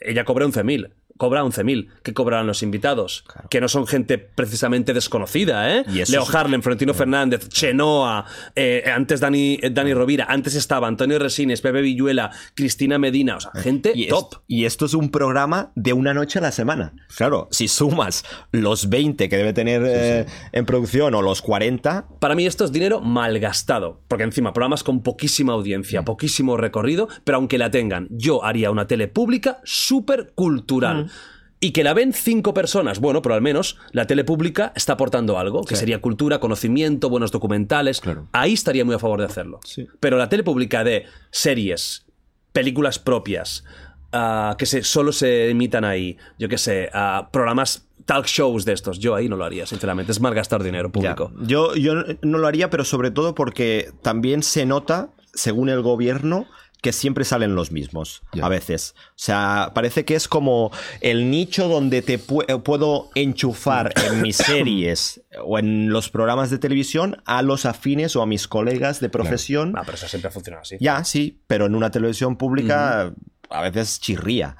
[0.00, 0.92] ella cobra 11.000.
[1.22, 1.86] Cobra 11.000.
[2.02, 3.24] ¿Qué cobrarán los invitados?
[3.48, 5.84] Que no son gente precisamente desconocida, ¿eh?
[5.86, 8.24] Leo es- Harlem, Florentino Fernández, Chenoa,
[8.56, 13.40] eh, antes Dani, eh, Dani Rovira, antes estaba Antonio Resines, Pepe Villuela, Cristina Medina, o
[13.40, 14.34] sea, gente y, es- top.
[14.48, 16.92] y esto es un programa de una noche a la semana.
[17.16, 22.34] Claro, si sumas los 20 que debe tener eh, en producción o los 40, Para
[22.34, 27.58] mí esto es dinero malgastado, porque encima programas con poquísima audiencia, poquísimo recorrido, pero aunque
[27.58, 31.10] la tengan, yo haría una tele pública súper cultural.
[31.64, 35.38] Y que la ven cinco personas, bueno, pero al menos la tele pública está aportando
[35.38, 38.00] algo, que sería cultura, conocimiento, buenos documentales.
[38.00, 38.26] Claro.
[38.32, 39.60] Ahí estaría muy a favor de hacerlo.
[39.64, 39.86] Sí.
[40.00, 42.04] Pero la tele pública de series,
[42.52, 43.62] películas propias,
[44.10, 48.72] ah, que se, solo se emitan ahí, yo qué sé, ah, programas, talk shows de
[48.72, 50.10] estos, yo ahí no lo haría, sinceramente.
[50.10, 50.92] Es malgastar dinero Ya.
[51.14, 51.32] público.
[51.46, 56.46] Yo, yo no lo haría, pero sobre todo porque también se nota, según el gobierno,
[56.82, 58.94] que siempre salen los mismos a veces.
[59.10, 64.20] O sea, parece que es como el nicho donde te pu- eh, puedo enchufar en
[64.20, 69.00] mis series o en los programas de televisión a los afines o a mis colegas
[69.00, 69.72] de profesión.
[69.76, 70.76] Ah, pero eso siempre ha funcionado así.
[70.80, 73.14] Ya, sí, pero en una televisión pública
[73.48, 74.56] a veces chirría.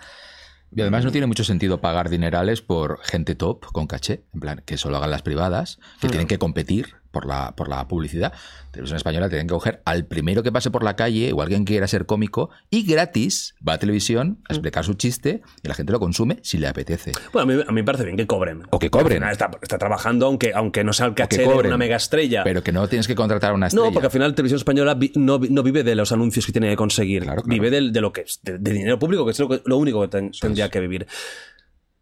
[0.74, 4.62] Y además no tiene mucho sentido pagar dinerales por gente top con caché, en plan,
[4.64, 8.32] que solo hagan las privadas, que tienen que competir por la, por la publicidad.
[8.72, 11.74] Televisión española tienen que coger al primero que pase por la calle o alguien que
[11.74, 15.92] quiera ser cómico y gratis va a televisión a explicar su chiste y la gente
[15.92, 17.12] lo consume si le apetece.
[17.32, 18.62] Bueno, a mí, a mí me parece bien que cobren.
[18.70, 19.22] O que cobren.
[19.24, 22.42] Está, está trabajando, aunque, aunque no sea el caché de una mega estrella.
[22.44, 23.86] Pero que no tienes que contratar a una estrella.
[23.88, 26.70] No, porque al final Televisión Española vi- no, no vive de los anuncios que tiene
[26.70, 27.24] que conseguir.
[27.24, 27.54] Claro, claro.
[27.54, 29.76] Vive del- de, lo que es, de, de dinero público, que es lo, que- lo
[29.76, 31.06] único que ten- tendría que vivir.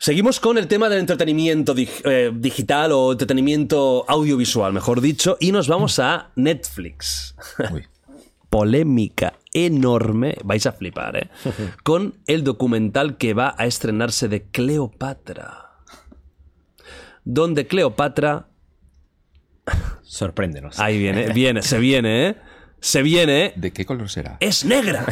[0.02, 5.52] Seguimos con el tema del entretenimiento dig- eh, digital o entretenimiento audiovisual, mejor dicho, y
[5.52, 7.34] nos vamos a Netflix.
[7.70, 7.84] Uy.
[8.48, 11.28] Polémica enorme, vais a flipar, ¿eh?
[11.84, 15.66] Con el documental que va a estrenarse de Cleopatra.
[17.24, 18.48] Donde Cleopatra
[20.02, 20.80] Sorpréndenos.
[20.80, 22.36] Ahí viene, viene, se viene, ¿eh?
[22.80, 23.52] Se viene.
[23.56, 24.38] ¿De qué color será?
[24.40, 25.04] ¡Es negra!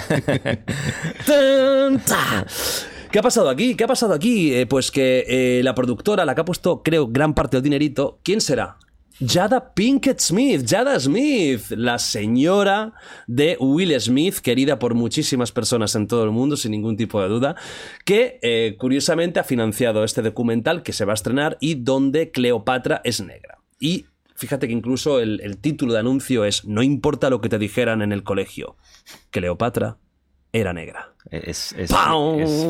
[3.10, 3.74] ¿Qué ha pasado aquí?
[3.74, 4.52] ¿Qué ha pasado aquí?
[4.54, 8.20] Eh, pues que eh, la productora, la que ha puesto, creo, gran parte del dinerito,
[8.22, 8.76] ¿quién será?
[9.18, 12.92] Jada Pinkett Smith, Jada Smith, la señora
[13.26, 17.28] de Will Smith, querida por muchísimas personas en todo el mundo, sin ningún tipo de
[17.28, 17.56] duda,
[18.04, 23.00] que eh, curiosamente ha financiado este documental que se va a estrenar y donde Cleopatra
[23.04, 23.58] es negra.
[23.80, 24.04] Y
[24.36, 28.02] fíjate que incluso el, el título de anuncio es No importa lo que te dijeran
[28.02, 28.76] en el colegio,
[29.30, 29.96] Cleopatra
[30.60, 31.12] era negra.
[31.30, 31.90] Es, es-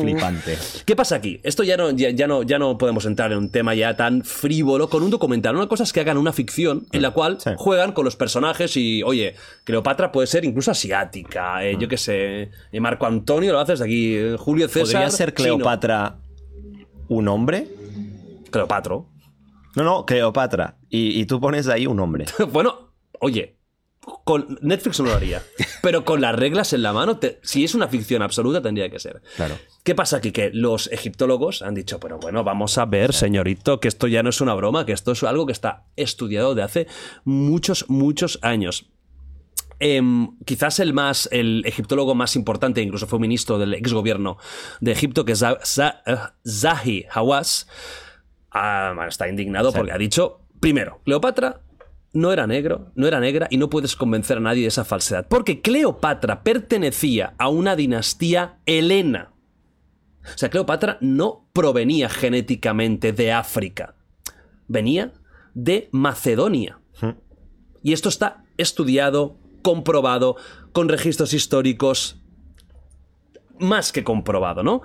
[0.01, 0.57] flipante.
[0.85, 1.39] ¿Qué pasa aquí?
[1.43, 4.23] Esto ya no, ya, ya no, ya no podemos entrar en un tema ya tan
[4.23, 5.55] frívolo con un documental.
[5.55, 7.51] Una cosa es que hagan una ficción en la cual Sí.
[7.57, 11.89] juegan con los personajes y, oye, Cleopatra puede ser incluso asiática, eh, yo Mm.
[11.89, 14.93] qué sé, eh, Marco Antonio lo haces de aquí, eh, Julio César.
[14.93, 15.55] ¿Podría ser chino.
[15.55, 16.17] Cleopatra
[17.07, 17.67] un hombre?
[18.51, 19.07] Cleopatro.
[19.75, 20.77] No, no, Cleopatra.
[20.89, 22.25] Y, y tú pones ahí un hombre.
[22.51, 22.91] bueno,
[23.21, 23.55] oye,
[24.23, 25.41] con Netflix no lo haría,
[25.81, 28.99] pero con las reglas en la mano, te- si es una ficción absoluta, tendría que
[28.99, 29.21] ser.
[29.35, 29.57] Claro.
[29.83, 30.31] ¿Qué pasa aquí?
[30.31, 34.29] Que los egiptólogos han dicho, pero bueno, vamos a ver, señorito, que esto ya no
[34.29, 36.87] es una broma, que esto es algo que está estudiado de hace
[37.23, 38.89] muchos, muchos años.
[39.81, 44.37] Em, quizás el más el egiptólogo más importante, incluso fue ministro del ex gobierno
[44.81, 45.93] de Egipto, que es eh,
[46.45, 47.65] Zahi Hawass,
[48.51, 51.61] ah, está indignado porque ha dicho, primero, Cleopatra
[52.13, 55.27] no era negro, no era negra y no puedes convencer a nadie de esa falsedad,
[55.27, 59.33] porque Cleopatra pertenecía a una dinastía helena.
[60.23, 63.95] O sea, Cleopatra no provenía genéticamente de África,
[64.67, 65.13] venía
[65.53, 66.79] de Macedonia.
[67.81, 70.35] Y esto está estudiado, comprobado,
[70.73, 72.21] con registros históricos,
[73.57, 74.81] más que comprobado, ¿no?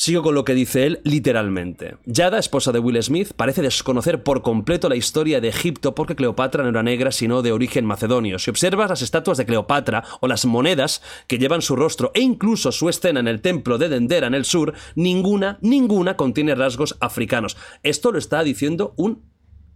[0.00, 1.98] Sigo con lo que dice él literalmente.
[2.06, 6.62] Yada, esposa de Will Smith, parece desconocer por completo la historia de Egipto porque Cleopatra
[6.62, 8.38] no era negra sino de origen macedonio.
[8.38, 12.72] Si observas las estatuas de Cleopatra o las monedas que llevan su rostro e incluso
[12.72, 17.58] su escena en el templo de Dendera en el sur, ninguna, ninguna contiene rasgos africanos.
[17.82, 19.22] Esto lo está diciendo un,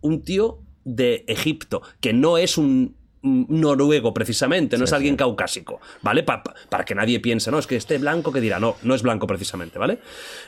[0.00, 6.22] un tío de Egipto, que no es un noruego precisamente, no es alguien caucásico, ¿vale?
[6.22, 8.94] Pa- pa- para que nadie piense, no, es que este blanco que dirá, no, no
[8.94, 9.98] es blanco precisamente, ¿vale?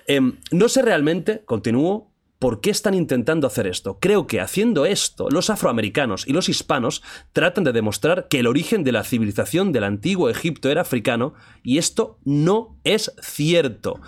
[0.06, 3.98] Em, no sé realmente, continúo, por qué están intentando hacer esto.
[3.98, 8.84] Creo que haciendo esto, los afroamericanos y los hispanos tratan de demostrar que el origen
[8.84, 11.32] de la civilización del antiguo Egipto era africano
[11.62, 14.00] y esto no es cierto.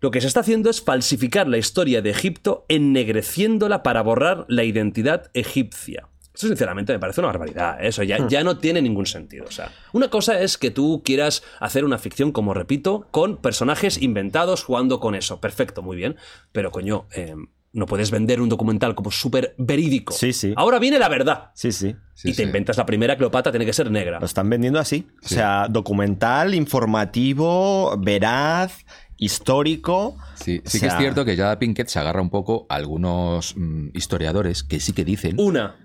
[0.00, 4.64] Lo que se está haciendo es falsificar la historia de Egipto ennegreciéndola para borrar la
[4.64, 6.08] identidad egipcia.
[6.40, 7.84] Eso sinceramente me parece una barbaridad.
[7.84, 7.88] ¿eh?
[7.88, 9.44] Eso ya, ya no tiene ningún sentido.
[9.46, 14.00] O sea, una cosa es que tú quieras hacer una ficción, como repito, con personajes
[14.00, 15.38] inventados jugando con eso.
[15.38, 16.16] Perfecto, muy bien.
[16.50, 17.34] Pero coño, eh,
[17.74, 20.14] no puedes vender un documental como súper verídico.
[20.14, 20.54] Sí, sí.
[20.56, 21.50] Ahora viene la verdad.
[21.52, 21.94] Sí, sí.
[22.14, 22.42] Sí, y te sí.
[22.44, 24.18] inventas la primera Cleopatra, tiene que ser negra.
[24.18, 25.06] Lo están vendiendo así.
[25.22, 28.86] O sea, documental, informativo, veraz,
[29.18, 30.16] histórico.
[30.36, 33.54] Sí, sí O que es cierto que Jada Pinkett se agarra un poco a algunos
[33.58, 35.76] mm, historiadores que sí que dicen una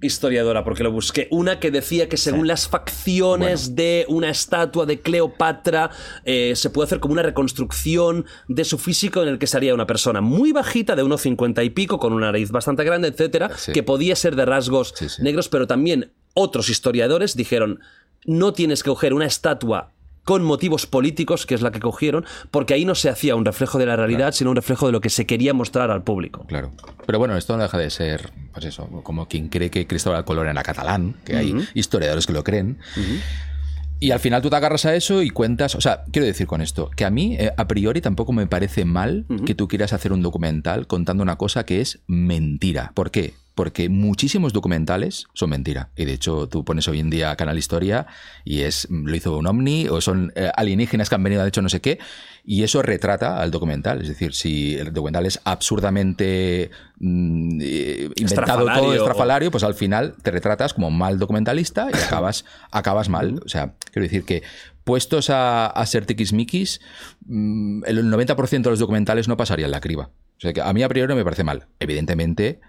[0.00, 5.00] historiadora, porque lo busqué, una que decía que según las facciones de una estatua de
[5.00, 5.90] Cleopatra
[6.24, 9.86] eh, se puede hacer como una reconstrucción de su físico en el que sería una
[9.86, 13.72] persona muy bajita, de unos 50 y pico, con una nariz bastante grande, etcétera, Sí.
[13.72, 15.06] que podía ser de rasgos sí.
[15.20, 17.80] negros, pero también otros historiadores dijeron
[18.24, 19.90] no tienes que coger una estatua
[20.28, 23.78] con motivos políticos, que es la que cogieron, porque ahí no se hacía un reflejo
[23.78, 26.44] de la realidad, sino un reflejo de lo que se quería mostrar al público.
[26.46, 26.70] Claro.
[27.06, 30.46] Pero bueno, esto no deja de ser, pues eso, como quien cree que Cristóbal Colón
[30.46, 32.76] era catalán, que hay historiadores que lo creen.
[34.00, 36.60] Y al final tú te agarras a eso y cuentas, o sea, quiero decir con
[36.60, 40.12] esto, que a mí eh, a priori tampoco me parece mal que tú quieras hacer
[40.12, 42.92] un documental contando una cosa que es mentira.
[42.94, 43.32] ¿Por qué?
[43.58, 45.90] Porque muchísimos documentales son mentira.
[45.96, 48.06] Y de hecho, tú pones hoy en día Canal Historia
[48.44, 51.60] y es lo hizo un ovni o son eh, alienígenas que han venido, de hecho,
[51.60, 51.98] no sé qué.
[52.44, 54.00] Y eso retrata al documental.
[54.00, 56.70] Es decir, si el documental es absurdamente
[57.00, 59.50] mm, eh, inventado todo Estrafalario.
[59.50, 63.40] pues al final te retratas como mal documentalista y acabas, acabas mal.
[63.44, 64.44] O sea, quiero decir que
[64.84, 66.80] puestos a, a ser tiquismiquis,
[67.26, 70.10] mm, el 90% de los documentales no pasarían la criba.
[70.36, 71.66] O sea que a mí a priori me parece mal.
[71.80, 72.60] Evidentemente,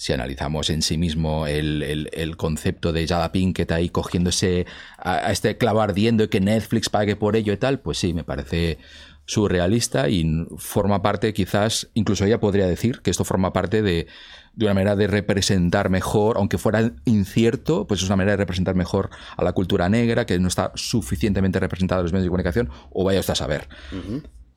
[0.00, 4.64] si analizamos en sí mismo el, el- el concepto de Jada Pinkett ahí cogiéndose
[4.96, 8.14] a, a este clavo ardiendo y que Netflix pague por ello y tal, pues sí,
[8.14, 8.78] me parece
[9.26, 10.24] surrealista y
[10.56, 14.06] forma parte, quizás, incluso ella podría decir que esto forma parte de,
[14.54, 18.74] de una manera de representar mejor, aunque fuera incierto, pues es una manera de representar
[18.74, 22.70] mejor a la cultura negra que no está suficientemente representada en los medios de comunicación,
[22.90, 23.68] o vaya usted a saber.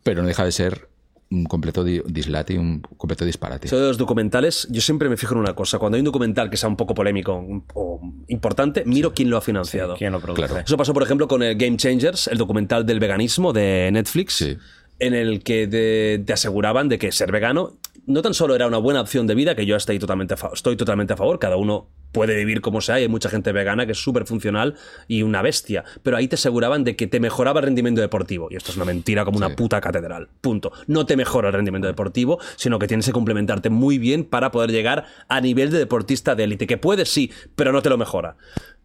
[0.04, 0.90] Pero no deja de ser
[1.34, 3.68] un completo di- dislate y un completo disparate.
[3.68, 5.80] De los documentales, yo siempre me fijo en una cosa.
[5.80, 7.44] Cuando hay un documental que sea un poco polémico
[7.74, 9.96] o importante, miro quién lo ha financiado.
[9.98, 10.48] ¿Quién lo produce?
[10.48, 10.64] Claro.
[10.66, 14.58] Eso pasó, por ejemplo, con el Game Changers, el documental del veganismo de Netflix, Sí.
[15.00, 18.78] en el que te, te aseguraban de que ser vegano no tan solo era una
[18.78, 21.90] buena opción de vida, que yo estoy totalmente a, estoy totalmente a favor, cada uno
[22.12, 24.76] puede vivir como sea, y hay mucha gente vegana que es súper funcional
[25.08, 28.56] y una bestia, pero ahí te aseguraban de que te mejoraba el rendimiento deportivo, y
[28.56, 30.72] esto es una mentira como una puta catedral, punto.
[30.88, 34.72] No te mejora el rendimiento deportivo, sino que tienes que complementarte muy bien para poder
[34.72, 38.36] llegar a nivel de deportista de élite, que puedes sí, pero no te lo mejora.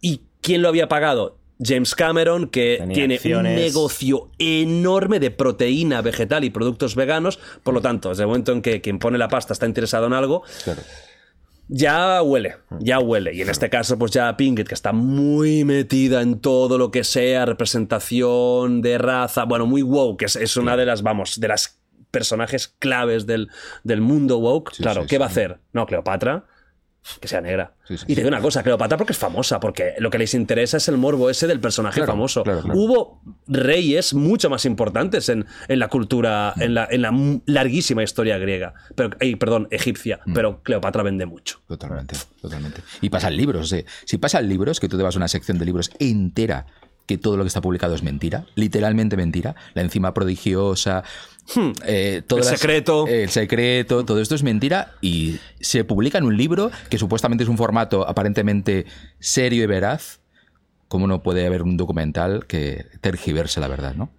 [0.01, 1.38] ¿Y quién lo había pagado?
[1.61, 3.53] James Cameron, que Tenía tiene acciones.
[3.53, 7.39] un negocio enorme de proteína vegetal y productos veganos.
[7.63, 10.13] Por lo tanto, desde el momento en que quien pone la pasta está interesado en
[10.13, 10.83] algo, Claro.
[11.69, 13.35] ya huele, ya huele.
[13.35, 17.03] Y en este caso, pues ya Pinkett, que está muy metida en todo lo que
[17.05, 21.81] sea representación de raza, bueno, muy woke, es, es una de las, vamos, de las
[22.11, 23.49] personajes claves del,
[23.85, 24.73] del mundo woke.
[24.75, 25.19] Sí, claro, sí, ¿qué sí.
[25.19, 25.59] va a hacer?
[25.73, 26.47] No, Cleopatra.
[27.21, 27.73] Que sea negra.
[27.87, 30.35] Sí, sí, y te digo una cosa, Cleopatra porque es famosa, porque lo que les
[30.35, 32.43] interesa es el morbo ese del personaje Claro, famoso.
[32.43, 32.79] claro, claro.
[32.79, 38.37] Hubo reyes mucho más importantes en, en la cultura, en la, en la larguísima historia
[38.37, 40.33] griega, pero, ey, perdón, egipcia, Mm.
[40.35, 41.61] pero Cleopatra vende mucho.
[41.67, 42.83] Totalmente, totalmente.
[43.01, 43.73] Y pasan libros.
[43.73, 43.87] eh.
[44.05, 46.67] Si pasan libros, que tú te vas a una sección de libros entera,
[47.07, 51.05] que todo lo que está publicado es mentira, literalmente mentira, la encima prodigiosa,
[51.57, 52.35] eh, Hmm.
[52.35, 53.07] El las- secreto.
[53.09, 57.49] el secreto, todo esto es mentira y se publica en un libro que supuestamente es
[57.51, 58.85] un formato aparentemente
[59.19, 60.21] serio y veraz.
[60.89, 64.11] ¿Cómo no puede haber un documental que tergiverse la verdad, no?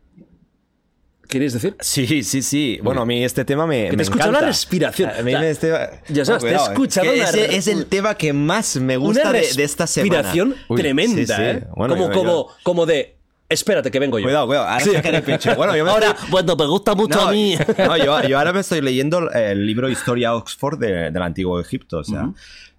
[1.27, 1.75] ¿Queréis decir?
[1.79, 2.79] Sí, sí, sí.
[2.81, 4.41] Bueno, a mí este tema me, te me he escuchado encanta.
[4.47, 5.11] la respiración.
[5.11, 5.71] A mí me este...
[6.09, 6.55] ya sabes, te he eh.
[6.55, 9.63] escuchado Que una ese re- es el tema que más me gusta Una de, de
[9.63, 10.23] esta semana.
[10.23, 11.33] respiración Uy, tremenda, sí, sí.
[11.39, 11.63] ¿eh?
[11.75, 13.18] Bueno, como, yo- como, como de,
[13.49, 14.23] espérate que vengo yo.
[14.25, 14.67] Cuidado, cuidado.
[14.67, 14.91] Ahora Sí.
[15.25, 15.55] pecho.
[15.55, 17.55] Bueno, yo me Ahora, estoy- bueno, me gusta mucho No, a mí.
[17.77, 21.97] no, yo, yo ahora me estoy leyendo el libro Historia Oxford de- del antiguo Egipto,
[21.99, 22.29] o sea.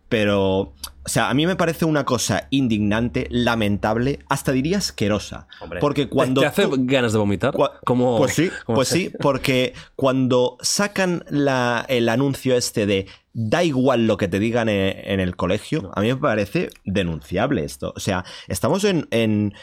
[0.08, 0.74] Pero, o
[1.06, 5.46] sea, a mí me parece una cosa indignante, lamentable, hasta diría asquerosa.
[5.60, 7.54] Hombre, porque ¿te- cuando ¿Te, hace tú- ganas de vomitar?
[7.84, 14.08] Como, pues sí, pues sí, porque cuando sacan la- el anuncio este de da igual
[14.08, 17.92] lo que te digan en, en el colegio, a mí me parece denunciable esto.
[17.94, 19.54] O sea, estamos en, en,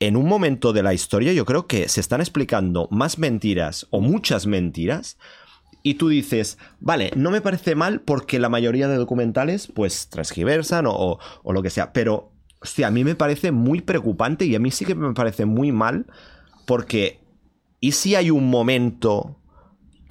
[0.00, 4.00] en un momento de la historia, yo creo que se están explicando más mentiras o
[4.00, 5.18] muchas mentiras.
[5.82, 10.86] Y tú dices, vale, no me parece mal porque la mayoría de documentales pues transgiversan
[10.86, 14.60] o, o- lo que sea, pero, hostia, a mí me parece muy preocupante y a
[14.60, 16.06] mí sí que me parece muy mal
[16.66, 17.20] porque,
[17.80, 19.39] ¿y si hay un momento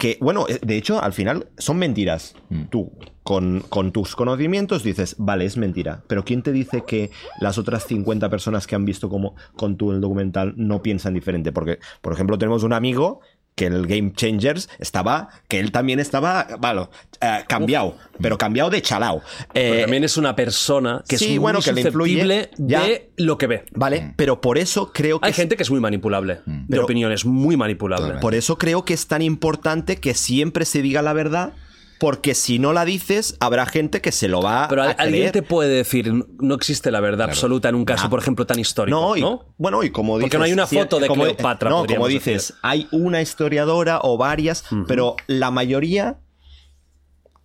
[0.00, 2.34] que, bueno, eh, de hecho, al final son mentiras.
[2.48, 2.62] Mm.
[2.70, 2.90] Tú,
[3.22, 6.02] con, con tus conocimientos, dices, vale, es mentira.
[6.08, 9.92] Pero ¿quién te dice que las otras 50 personas que han visto como con tu
[9.92, 11.52] el documental no piensan diferente?
[11.52, 13.20] Porque, por ejemplo, tenemos un amigo
[13.54, 16.88] que el Game Changers estaba, que él también estaba, vale,
[17.20, 19.22] eh, cambiado, pero cambiado de chalao.
[19.52, 22.50] Pero Eh, también es una persona que sí, es muy bueno, que le influye, susceptible
[22.56, 22.82] ya.
[22.84, 23.64] de lo que ve.
[23.72, 27.26] Vale, pero por eso creo que Hay gente que es muy manipulable, de Pero- opiniones
[27.26, 28.02] muy manipulable.
[28.04, 28.22] Totalmente.
[28.22, 31.52] Por eso creo que es tan importante que siempre se diga la verdad,
[32.00, 35.20] porque si no la dices, habrá gente que se lo va Pero a al- alguien
[35.28, 35.32] creer.
[35.32, 38.98] te puede decir, no existe la verdad absoluta en un caso, por ejemplo, tan histórico.
[38.98, 40.38] No, No, y, bueno, y como Porque dices...
[40.40, 42.56] no hay una foto de como- Cleopatra, No, como dices, decir.
[42.62, 46.18] hay una historiadora o varias, pero la mayoría...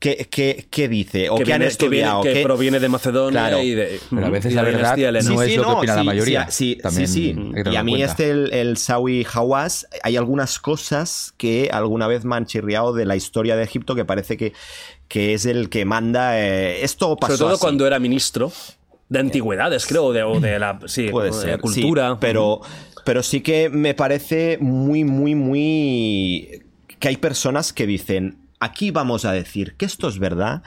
[0.05, 1.31] ¿Qué, qué, qué dice?
[1.31, 2.21] ¿O que, qué han viene, que, viene- estudiado?
[2.21, 3.63] que ¿Qué- proviene de Macedonia Claro.
[3.63, 3.99] y de.
[4.11, 6.51] Pero a veces y de la verdad no es lo que opina la sí, mayoría.
[6.51, 7.71] Sí, sí, También sí, sí.
[7.71, 8.05] Y a mí cuenta.
[8.11, 13.05] este, el, el Sawi Hawass, hay algunas cosas que alguna vez me han chirriado de
[13.05, 14.53] la historia de Egipto que parece que,
[15.07, 16.39] que es el que manda...
[16.39, 17.61] eh, esto pasó Sobre todo así.
[17.61, 18.51] cuando era ministro
[19.09, 22.11] de antigüedades, creo, o de, o de la, sí, Puede o de ser, la cultura.
[22.11, 22.61] sí, pero,
[23.05, 26.61] pero sí que me parece muy, muy, muy...
[26.99, 30.63] que hay personas que dicen, aquí vamos a decir que esto es verdad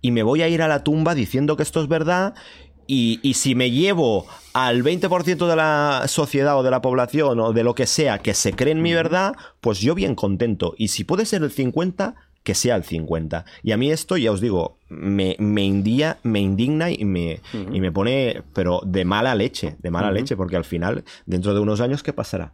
[0.00, 2.34] y me voy a ir a la tumba diciendo que esto es verdad
[2.86, 7.52] y, y si me llevo al 20% de la sociedad o de la población o
[7.52, 10.74] de lo que sea que se cree en mi verdad, pues yo bien contento.
[10.78, 12.14] Y si puede ser el 50,
[12.44, 13.44] que sea el 50.
[13.64, 17.40] Y a mí esto, ya os digo, me, me, india- me indigna y me,
[17.74, 21.60] y me pone, pero de mala leche, de mala leche, porque al final, dentro de
[21.60, 22.52] unos años, ¿qué pasará?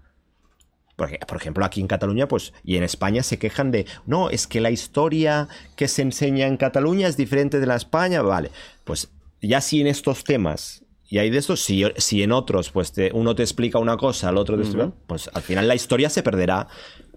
[0.96, 4.46] Porque, por ejemplo, aquí en Cataluña, pues, y en España se quejan de, no, es
[4.46, 8.50] que la historia que se enseña en Cataluña es diferente de la España, vale.
[8.84, 9.08] Pues
[9.40, 13.10] ya si en estos temas, y hay de estos, si, si en otros, pues te-
[13.12, 16.22] uno te explica una cosa, el otro te explica, pues al final la historia se
[16.22, 16.68] perderá.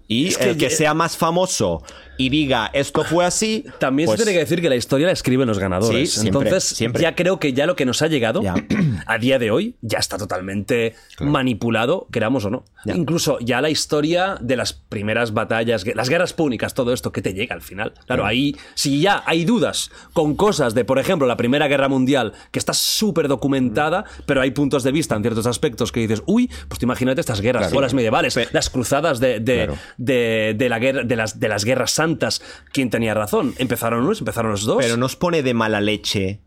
[0.07, 1.81] Y Es que el que sea más famoso
[2.17, 5.13] y diga, esto fue así, También pues, se tiene que decir que la historia la
[5.13, 6.11] escriben los ganadores.
[6.13, 7.01] Sí, siempre, Entonces, siempre.
[7.01, 8.53] ya creo que ya lo que nos ha llegado Ya.
[9.07, 12.63] a día de hoy ya está totalmente manipulado, queramos o no.
[12.85, 12.95] Ya.
[12.95, 17.33] Incluso ya la historia de las primeras batallas, las guerras púnicas, todo esto, que te
[17.33, 17.93] llega al final?
[18.05, 22.33] Claro, ahí, si ya hay dudas con cosas de, por ejemplo, la Primera Guerra Mundial,
[22.51, 26.49] que está súper documentada, pero hay puntos de vista en ciertos aspectos que dices, uy,
[26.67, 27.79] pues te imagínate estas guerras, Claro.
[27.79, 29.69] o las medievales, las cruzadas de.
[29.97, 32.41] De, de la guerra, de, las, de las guerras santas.
[32.71, 33.53] ¿Quién tenía razón?
[33.57, 34.19] ¿Empezaron unos?
[34.19, 34.77] ¿Empezaron los dos?
[34.79, 36.41] Pero nos pone de mala leche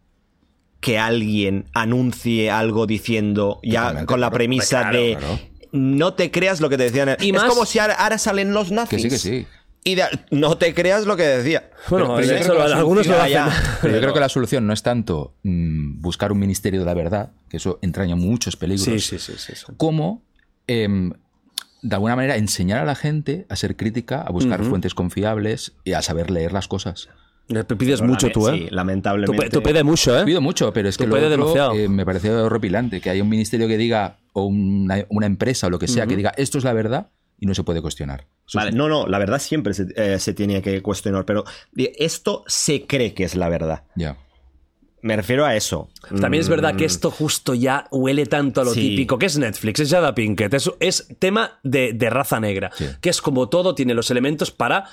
[0.80, 5.38] que alguien anuncie algo diciendo, ya Totalmente, con la premisa claro, de claro.
[5.72, 7.16] no te creas lo que te decían.
[7.20, 9.02] Y es más- como si ahora, ahora salen los nazis.
[9.02, 9.46] Que sí, que sí.
[9.84, 11.70] Y de- no te creas lo que decía.
[11.88, 13.54] Bueno, Pero- pero yo eso creo que la algunos lo solución- hacen.
[13.56, 13.78] Ya, ya.
[13.82, 16.94] Pero yo creo que la solución no es tanto mm, buscar un ministerio de la
[16.94, 19.64] verdad, que eso entraña muchos peligros, Sí, sí, sí, sí, sí.
[19.76, 20.22] como
[20.66, 21.12] em,
[21.82, 25.92] de alguna manera enseñar a la gente a ser crítica, a buscar fuentes confiables y
[25.92, 27.08] a saber leer las cosas.
[27.48, 28.52] Le pides mucho tú, ¿eh?
[28.58, 29.48] Sí, Tú, lamentablemente.
[29.50, 30.24] tú pides mucho, ¿eh?
[30.26, 31.72] Pido mucho, pero es que Tú lo otro, demasiado.
[31.72, 35.70] eh, me parece horripilante que haya un ministerio que diga, o una, una empresa o
[35.70, 37.08] lo que sea, que diga, esto es la verdad
[37.40, 38.26] y no se puede cuestionar.
[38.46, 41.44] Eso Vale, es- no, no, la verdad siempre se, eh, se tiene que cuestionar, pero
[41.72, 43.84] di- esto se cree que es la verdad.
[43.94, 44.18] Ya.
[45.02, 45.88] Me refiero a eso.
[46.20, 48.80] También es verdad que esto justo ya huele tanto a lo Sí.
[48.80, 52.86] típico, que es Netflix, es Jada Pinkett, es, es tema de, de raza negra, Sí.
[53.00, 54.84] que es como todo, tiene los elementos para,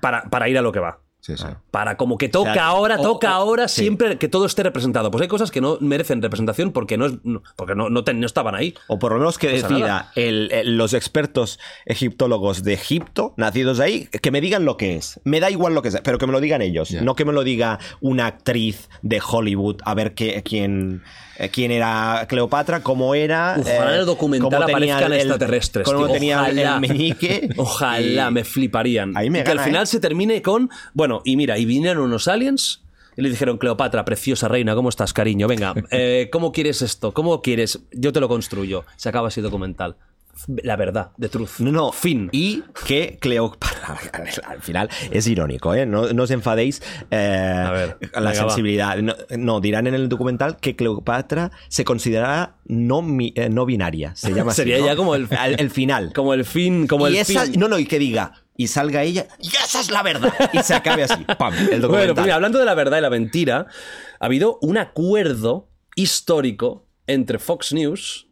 [0.00, 0.98] para, para ir a lo que va.
[1.28, 1.44] Sí, sí.
[1.70, 3.82] Para como que toca O sea, ahora, o- toca o- ahora, sí.
[3.82, 5.10] siempre que todo esté representado.
[5.10, 7.12] Pues hay cosas que no merecen representación porque no, es,
[7.54, 8.74] porque no, no, ten- no estaban ahí.
[8.86, 10.12] O por lo menos que decida nada.
[10.14, 15.20] el- el- los expertos egiptólogos de Egipto, nacidos ahí, que me digan lo que es.
[15.24, 16.90] Me da igual lo que sea, pero que me lo digan ellos.
[16.92, 21.02] No que me lo diga una actriz de Hollywood a ver qué, quién,
[21.52, 23.56] quién era Cleopatra, cómo era.
[23.58, 25.84] Ojalá en el documental aparezcan el- extraterrestres.
[25.86, 26.14] Cómo tío.
[26.14, 26.74] tenía Ojalá.
[26.74, 27.48] el meñique.
[27.56, 29.16] Ojalá, y- me fliparían.
[29.16, 29.86] Ahí me y que al final ¿eh?
[29.86, 30.68] se termine con.
[30.94, 32.82] Bueno, y mira, y vinieron unos aliens.
[33.16, 35.48] Y le dijeron, Cleopatra, preciosa reina, ¿cómo estás, cariño?
[35.48, 37.12] Venga, eh, ¿cómo quieres esto?
[37.12, 37.80] ¿Cómo quieres?
[37.92, 38.84] Yo te lo construyo.
[38.96, 39.96] Se acaba así documental.
[40.62, 41.58] La verdad, de truth.
[41.58, 41.92] No, no.
[41.92, 42.28] Fin.
[42.32, 43.98] Y que Cleopatra,
[44.46, 45.84] al final, es irónico, ¿eh?
[45.86, 48.96] No, no os enfadéis eh, ver, la sensibilidad.
[48.98, 54.14] No, no, dirán en el documental que Cleopatra se considerará no, mi- eh, no binaria.
[54.14, 54.86] Se llama así, Sería ¿no?
[54.86, 55.28] ya como el-
[55.58, 56.12] el final.
[56.14, 57.54] Como el fin, como y el esa, fin.
[57.58, 60.32] No, no, y que diga, y salga ella, y esa es la verdad.
[60.52, 62.14] Y se acabe así, pam, el documental.
[62.14, 63.66] pues mira, hablando de la verdad y la mentira,
[64.20, 68.27] ha habido un acuerdo histórico entre Fox News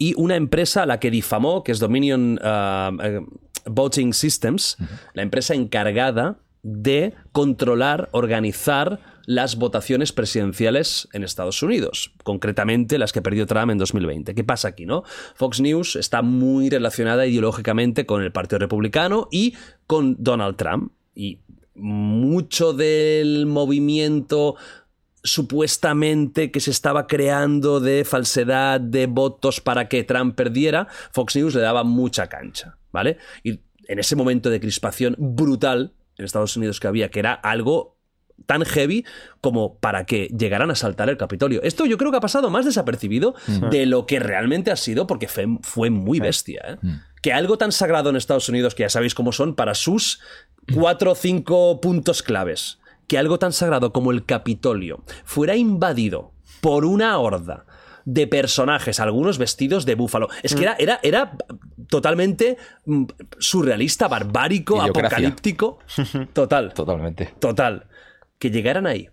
[0.00, 3.20] y una empresa a la que difamó, que es Dominion uh, eh,
[3.66, 4.78] Voting Systems,
[5.12, 13.20] la empresa encargada de controlar, organizar las votaciones presidenciales en Estados Unidos, concretamente las que
[13.20, 14.34] perdió Trump en 2020.
[14.34, 15.04] ¿Qué pasa aquí, no?
[15.34, 19.54] Fox News está muy relacionada ideológicamente con el Partido Republicano y
[19.86, 20.92] con Donald Trump.
[21.14, 21.40] Y
[21.74, 24.56] mucho del movimiento
[25.22, 31.54] supuestamente que se estaba creando de falsedad de votos para que Trump perdiera, Fox News
[31.54, 33.18] le daba mucha cancha, ¿vale?
[33.42, 38.00] Y en ese momento de crispación brutal en Estados Unidos que había, que era algo
[38.46, 39.04] tan heavy
[39.40, 41.62] como para que llegaran a saltar el Capitolio.
[41.62, 43.34] Esto yo creo que ha pasado más desapercibido
[43.70, 46.62] de lo que realmente ha sido porque fue, fue muy bestia.
[46.66, 46.76] ¿eh?
[47.22, 50.20] Que algo tan sagrado en Estados Unidos, que ya sabéis cómo son, para sus
[50.74, 52.79] cuatro o cinco puntos claves,
[53.10, 57.66] que algo tan sagrado como el Capitolio fuera invadido por una horda
[58.04, 60.28] de personajes, algunos vestidos de búfalo.
[60.44, 61.36] Es que era, era, era
[61.88, 65.08] totalmente mm, surrealista, barbárico, Idiocracia.
[65.08, 65.80] apocalíptico.
[66.32, 66.72] Total.
[66.72, 67.34] Totalmente.
[67.40, 67.88] Total.
[68.38, 69.08] Que llegaran ahí,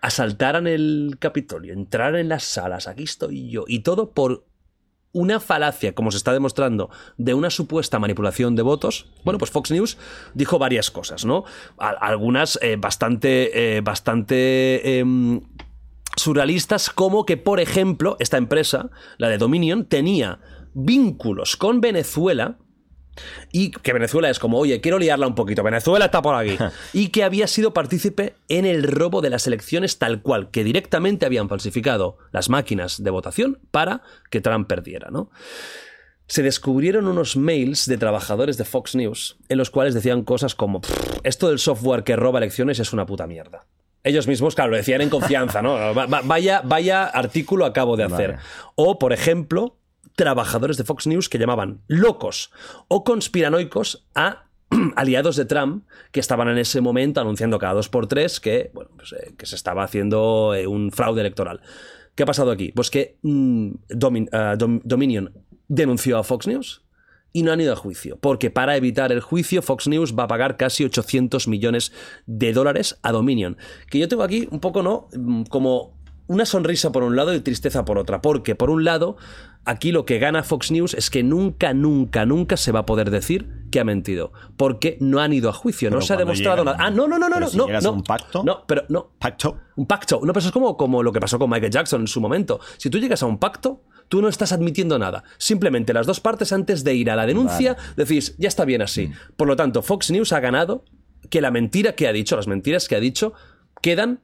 [0.00, 4.44] asaltaran el Capitolio, entraran en las salas, aquí estoy yo, y todo por
[5.12, 9.70] una falacia, como se está demostrando, de una supuesta manipulación de votos, bueno, pues Fox
[9.72, 9.98] News
[10.34, 11.44] dijo varias cosas, ¿no?
[11.78, 15.40] Al- algunas eh, bastante, eh, bastante em,
[16.16, 20.38] surrealistas, como que, por ejemplo, esta empresa, la de Dominion, tenía
[20.74, 22.58] vínculos con Venezuela
[23.52, 26.56] y que Venezuela es como, oye, quiero liarla un poquito, Venezuela está por aquí,
[26.92, 31.26] y que había sido partícipe en el robo de las elecciones tal cual, que directamente
[31.26, 35.30] habían falsificado las máquinas de votación para que Trump perdiera, ¿no?
[36.26, 40.80] Se descubrieron unos mails de trabajadores de Fox News en los cuales decían cosas como,
[40.80, 43.66] "Pff, esto del software que roba elecciones es una puta mierda.
[44.04, 45.72] Ellos mismos, claro, lo decían en confianza, ¿no?
[45.92, 48.30] Va- va- Vaya, vaya artículo acabo de hacer.
[48.34, 48.42] Vale.
[48.76, 49.76] O, por ejemplo,
[50.16, 52.50] trabajadores de Fox News que llamaban locos
[52.88, 54.44] o conspiranoicos a
[54.96, 58.90] aliados de Trump que estaban en ese momento anunciando cada dos por tres que, bueno,
[58.96, 61.60] pues, eh, que se estaba haciendo eh, un fraude electoral.
[62.14, 62.72] ¿Qué ha pasado aquí?
[62.72, 63.70] Pues que mm,
[64.32, 65.32] ah, Dom- Dominion
[65.68, 66.84] denunció a Fox News
[67.32, 70.28] y no han ido a juicio, porque para evitar el juicio Fox News va a
[70.28, 71.92] pagar casi 800 millones
[72.26, 73.56] de dólares a Dominion.
[73.88, 75.06] Que yo tengo aquí un poco, ¿no?
[75.16, 75.99] Mm, Como
[76.30, 79.16] una sonrisa por un lado y tristeza por otra, porque por un lado,
[79.64, 83.10] aquí lo que gana Fox News es que nunca, nunca, nunca se va a poder
[83.10, 86.64] decir que ha mentido, porque no han ido a juicio, no Pero se ha demostrado
[86.64, 86.76] nada.
[86.80, 87.92] Ah, no, no, no, no, no, si no, no.
[87.92, 89.56] un pacto- No, pero no, Pacto.
[89.74, 90.20] un pacto.
[90.22, 92.60] No, pero eso es como, como lo que pasó con Michael Jackson en su momento.
[92.78, 95.24] Si tú llegas a un pacto, tú no estás admitiendo nada.
[95.36, 99.10] Simplemente las dos partes, antes de ir a la denuncia, decís, ya está bien así.
[99.36, 100.84] Por lo tanto, Fox News ha ganado
[101.28, 103.32] que la mentira que ha dicho, las mentiras que ha dicho,
[103.82, 104.20] quedan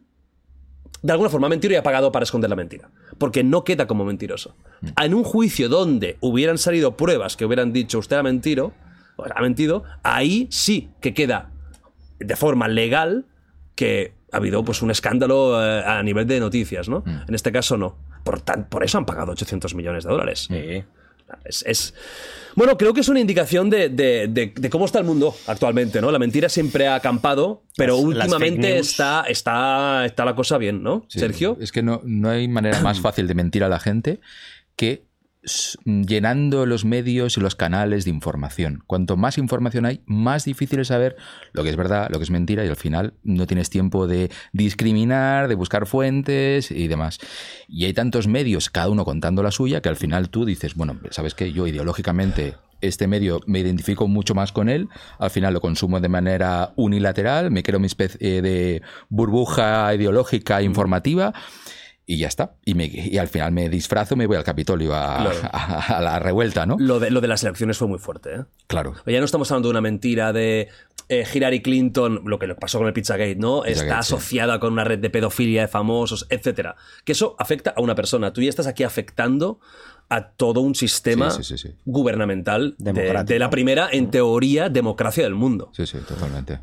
[1.03, 2.91] de alguna forma mentira y ha pagado para esconder la mentira.
[3.19, 4.57] Porque no queda como mentiroso.
[5.01, 8.73] En un juicio donde hubieran salido pruebas que hubieran dicho usted ha mentido,
[9.17, 11.51] o ha mentido, ahí sí que queda
[12.19, 13.27] de forma legal
[13.75, 17.05] que ha habido pues un escándalo eh, a nivel de noticias, ¿no?
[17.29, 17.97] En este caso no.
[18.25, 20.49] Por, tan- por eso han pagado 800 millones de dólares.
[20.51, 20.83] Sí.
[21.45, 21.95] Es, es-
[22.55, 26.01] Bueno, creo que es una indicación de, de- de- de cómo está el mundo actualmente,
[26.01, 26.11] ¿no?
[26.11, 31.05] La mentira siempre ha acampado, pero Las- últimamente está, está, está la cosa bien, ¿no?
[31.09, 31.59] Sí, Sergio.
[31.61, 34.21] Es que no, no hay manera más fácil de mentir a la gente
[34.77, 35.05] que
[35.85, 38.83] llenando los medios y los canales de información.
[38.87, 41.17] Cuanto más información hay, más difícil es saber
[41.53, 44.31] lo que es verdad, lo que es mentira y al final no tienes tiempo de
[44.53, 47.19] discriminar, de buscar fuentes y demás.
[47.69, 50.99] Y hay tantos medios, cada uno contando la suya, que al final tú dices, bueno,
[51.11, 55.61] sabes que yo ideológicamente este medio me identifico mucho más con él, al final lo
[55.61, 61.33] consumo de manera unilateral, me creo mi especie de burbuja ideológica informativa
[62.07, 62.55] y ya está.
[62.65, 65.37] Y, me- y al final me disfrazo, me voy al Capitolio a, Claro.
[65.53, 66.77] a- a la revuelta, ¿no?
[66.79, 68.45] Lo de, lo de las elecciones fue muy fuerte, ¿eh?
[68.69, 68.95] Claro.
[69.07, 70.69] Ya no estamos hablando de una mentira de
[71.09, 73.63] eh, Hillary Clinton, lo que le pasó con el Pizzagate, ¿no?
[73.63, 74.15] Pizzagate, Está sí.
[74.15, 76.77] asociada con una red de pedofilia de famosos, etcétera.
[77.05, 78.33] Que eso afecta a una persona.
[78.33, 79.59] Tú ya estás aquí afectando
[80.09, 81.75] a todo un sistema Sí, sí, sí, sí.
[81.85, 83.33] gubernamental de, Democrático.
[83.33, 85.71] de la primera, en teoría, democracia del mundo.
[85.73, 86.61] Sí, sí, totalmente.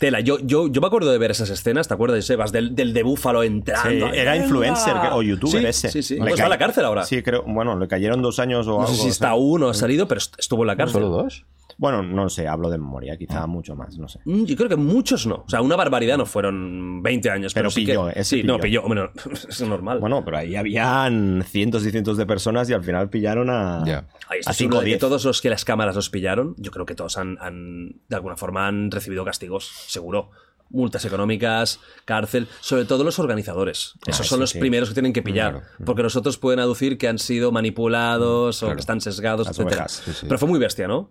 [0.00, 2.52] Tela, yo, yo, yo me acuerdo de ver esas escenas, ¿te acuerdas, Sebas?
[2.52, 4.10] Del, del de Búfalo entrando.
[4.10, 4.36] Sí, era ¡Venga!
[4.46, 5.90] influencer que- o youtuber Sí, ese.
[5.90, 6.14] Sí, sí.
[6.14, 7.04] Le Pues está en la cárcel ahora.
[7.04, 7.42] Sí, creo.
[7.46, 8.94] Bueno, le cayeron dos años o no algo.
[8.94, 9.34] sé si o está sea.
[9.34, 11.02] uno o ha salido, pero est- estuvo en la cárcel.
[11.02, 11.44] ¿Solo dos?
[11.80, 13.16] Bueno, no sé, hablo de memoria, Ah.
[13.16, 14.20] quizá mucho más, no sé.
[14.26, 15.44] Mm, Yo creo que muchos no.
[15.46, 17.54] O sea, una barbaridad no fueron 20 años.
[17.54, 18.82] Pero, Pero sí pilló, que, ese Sí, no, pilló.
[18.82, 18.86] pilló.
[18.86, 19.10] Bueno,
[19.48, 19.98] es normal.
[19.98, 24.06] Bueno, pero ahí habían cientos y cientos de personas y al final pillaron a, Ya.
[24.28, 25.00] Ahí está a seguro 5 de que 10.
[25.00, 28.36] todos los que las cámaras los pillaron, yo creo que todos han, han, de alguna
[28.36, 30.30] forma han recibido castigos, seguro.
[30.72, 33.94] Multas económicas, cárcel, sobre todo los organizadores.
[34.06, 34.58] Esos son sí, los sí.
[34.60, 35.52] primeros que tienen que pillar.
[35.52, 35.66] Claro.
[35.84, 38.76] Porque los otros pueden aducir que han sido manipulados o Claro.
[38.76, 39.66] que están sesgados, Las etc.
[39.66, 40.26] ovejas, sí, sí.
[40.28, 41.10] Pero fue muy bestia, ¿no?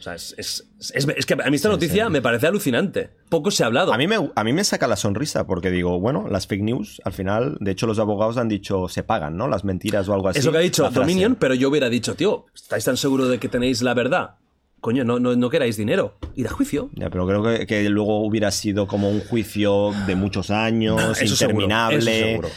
[0.00, 3.10] O sea, es, es, es- es que a mí esta noticia me parece alucinante.
[3.28, 3.92] Poco se ha hablado.
[3.92, 7.00] A mí, me, a mí me saca la sonrisa porque digo, bueno, las fake news,
[7.04, 9.46] al final, de hecho los abogados han dicho, se pagan, ¿no?
[9.46, 10.38] Las mentiras o algo así.
[10.38, 10.88] Es lo que ha dicho.
[10.90, 14.36] Dominion, pero yo hubiera dicho, tío, ¿estáis tan seguros de que tenéis la verdad?
[14.80, 16.16] Coño, no, no, no queráis dinero.
[16.36, 16.88] Ir a juicio.
[16.94, 21.36] Ya, pero creo que, que luego hubiera sido como un juicio de muchos años, Eso
[21.36, 21.98] seguro, interminable.
[21.98, 22.48] Eso seguro.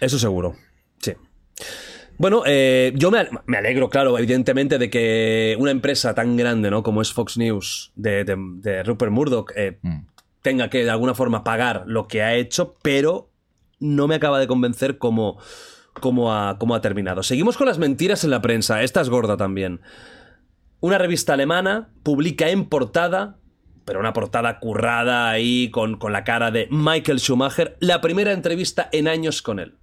[0.00, 0.56] Eso seguro.
[2.20, 6.70] Bueno, eh, yo me, al- me alegro, claro, evidentemente, de que una empresa tan grande,
[6.70, 6.82] ¿no?
[6.82, 10.00] Como es Fox News, de, de- de Rupert Murdoch, eh, Mm.
[10.42, 13.30] tenga que de alguna forma pagar lo que ha hecho, pero
[13.78, 15.38] no me acaba de convencer cómo,
[15.94, 17.22] cómo, ha, cómo ha terminado.
[17.22, 18.82] Seguimos con las mentiras en la prensa.
[18.82, 19.80] Esta es gorda también.
[20.80, 23.38] Una revista alemana publica en portada,
[23.86, 28.90] pero una portada currada ahí con, con la cara de Michael Schumacher, la primera entrevista
[28.92, 29.76] en años con él.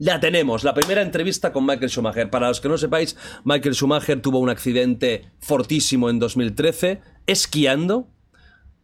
[0.00, 2.30] La tenemos, la primera entrevista con Michael Schumacher.
[2.30, 8.08] Para los que no sepáis, Michael Schumacher tuvo un accidente fortísimo en 2013, esquiando,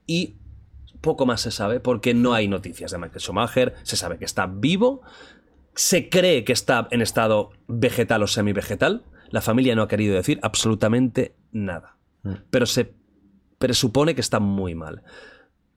[0.07, 0.36] y
[1.01, 3.75] poco más se sabe porque no hay noticias de Michael Schumacher.
[3.83, 5.01] Se sabe que está vivo,
[5.75, 9.07] se cree que está en estado vegetal o semi-vegetal.
[9.31, 11.97] La familia no ha querido decir absolutamente nada.
[12.51, 12.93] Pero se
[13.57, 15.03] presupone que está muy mal.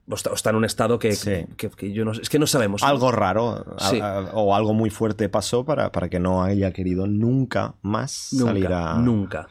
[0.10, 1.46] O está, o está en un estado que, Sí.
[1.56, 2.12] que- que yo no.
[2.14, 2.82] Es que no sabemos.
[2.84, 4.00] Algo raro a- Sí.
[4.02, 8.46] a- o algo muy fuerte pasó para, para que no haya querido nunca más Nunca,
[8.48, 8.96] salir a...
[8.96, 9.48] nunca.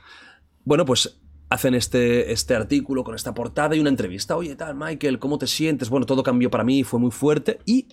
[0.64, 1.20] Bueno, pues
[1.50, 4.36] hacen este, este artículo con esta portada y una entrevista.
[4.36, 5.88] Oye, tal, Michael, ¿cómo te sientes?
[5.90, 7.60] Bueno, todo cambió para mí, fue muy fuerte.
[7.64, 7.88] Y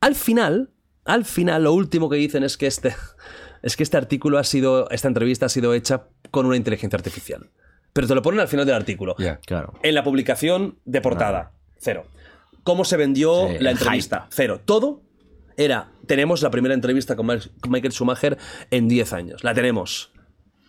[0.00, 0.70] al final,
[1.04, 2.92] al final, lo último que dicen es que este,
[3.62, 7.50] es que este artículo ha sido, esta entrevista ha sido hecha con una inteligencia artificial.
[7.92, 9.14] Pero te lo ponen al final del artículo.
[9.18, 9.38] Ya.
[9.38, 9.74] Claro.
[9.82, 12.06] En la publicación de portada, cero.
[12.62, 14.26] ¿Cómo se vendió Sí, la entrevista?
[14.30, 14.60] Cero.
[14.64, 15.02] Todo
[15.56, 17.26] era, tenemos la primera entrevista con
[17.68, 18.38] Michael Schumacher
[18.70, 19.42] en 10 años.
[19.44, 20.12] La tenemos.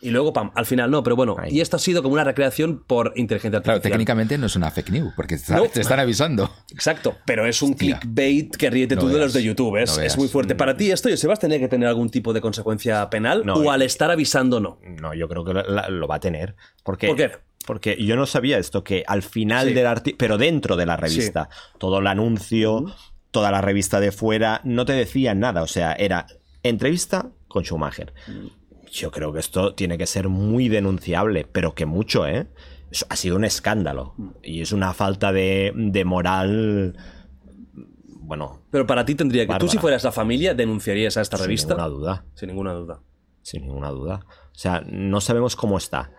[0.04, 1.36] Y luego, pam, al final no, pero bueno.
[1.38, 1.52] Ahí.
[1.58, 3.92] Y esto ha sido como una recreación por inteligencia Claro, artificial.
[4.00, 5.66] técnicamente no es una fake news, porque te, No.
[5.68, 6.50] te están avisando.
[6.72, 8.00] Exacto, pero es un Hostia.
[8.00, 9.78] clickbait que ríete No tú de los de YouTube.
[9.78, 10.56] Es, no es muy fuerte.
[10.56, 13.44] Para ti, esto, ¿se vas a tener que tener algún tipo de consecuencia penal?
[13.46, 14.80] No, o al estar avisando, no.
[15.00, 16.56] No, yo creo que lo va a tener.
[16.84, 17.32] Porque, ¿Por qué?
[17.66, 19.74] Porque yo no sabía esto, que al final Sí.
[19.74, 22.86] del artículo, pero dentro de la revista, todo el anuncio,
[23.32, 25.62] toda la revista de fuera, no te decían nada.
[25.64, 26.28] O sea, era
[26.64, 28.14] entrevista con Schumacher.
[28.92, 32.48] Yo creo que esto tiene que ser muy denunciable, pero que mucho, ¿eh?
[32.92, 34.16] Eso ha sido un escándalo.
[34.44, 36.98] Y es una falta de, de moral.
[38.24, 39.48] Bueno, Pero para ti tendría que.
[39.48, 39.72] Tú, Bárbara.
[39.72, 41.74] si fueras la familia, denunciarías a esta sin revista.
[41.74, 42.26] ninguna duda.
[42.36, 43.00] Sin ninguna duda.
[43.42, 44.26] Sin ninguna duda.
[44.30, 46.12] O sea, no sabemos cómo está.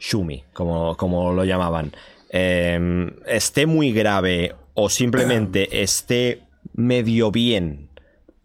[0.00, 1.92] Shumi, como, como lo llamaban.
[2.30, 6.42] Eh, esté muy grave o simplemente esté
[6.74, 7.88] medio bien,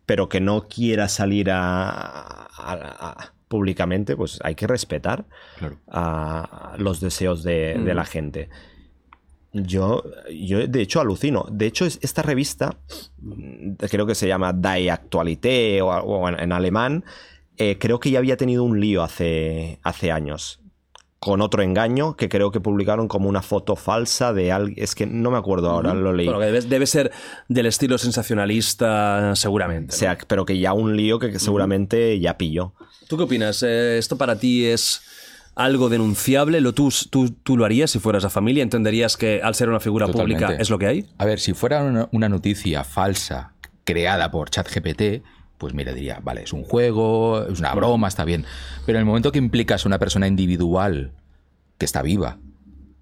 [0.06, 5.26] pero que no quiera salir a, a- a- públicamente, pues hay que respetar
[5.60, 5.78] Claro.
[5.88, 8.50] a los deseos de, de la gente.
[9.54, 10.04] Yo,
[10.34, 11.46] yo, de hecho, alucino.
[11.50, 12.76] De hecho, es- esta revista,
[13.20, 17.06] mm, creo que se llama Die Actualité o, o en, en alemán,
[17.58, 20.60] eh, creo que ya había tenido un lío hace, hace años.
[21.26, 24.76] Con otro engaño que creo que publicaron como una foto falsa de alguien.
[24.78, 26.28] Es que no me acuerdo ahora, lo leí.
[26.28, 27.12] Que debe, debe ser
[27.50, 29.96] del estilo sensacionalista, seguramente.
[29.96, 32.74] O sea, pero que ya un lío que, que seguramente ya pilló.
[33.08, 33.64] ¿Tú qué opinas?
[33.64, 35.02] Eh, ¿Esto para ti es
[35.56, 36.62] algo denunciable?
[36.62, 38.62] ¿Lo, tú, tú, tú lo harías si fueras la familia?
[38.62, 40.46] ¿Entenderías que al ser una figura Totalmente.
[40.46, 41.06] pública es lo que hay?
[41.18, 45.24] A ver, si fuera una, una noticia falsa creada por ChatGPT,
[45.58, 48.46] pues mira, diría, vale, es un juego, es una broma, está bien.
[48.86, 51.12] Pero en el momento que implicas a una persona individual
[51.78, 52.38] que está viva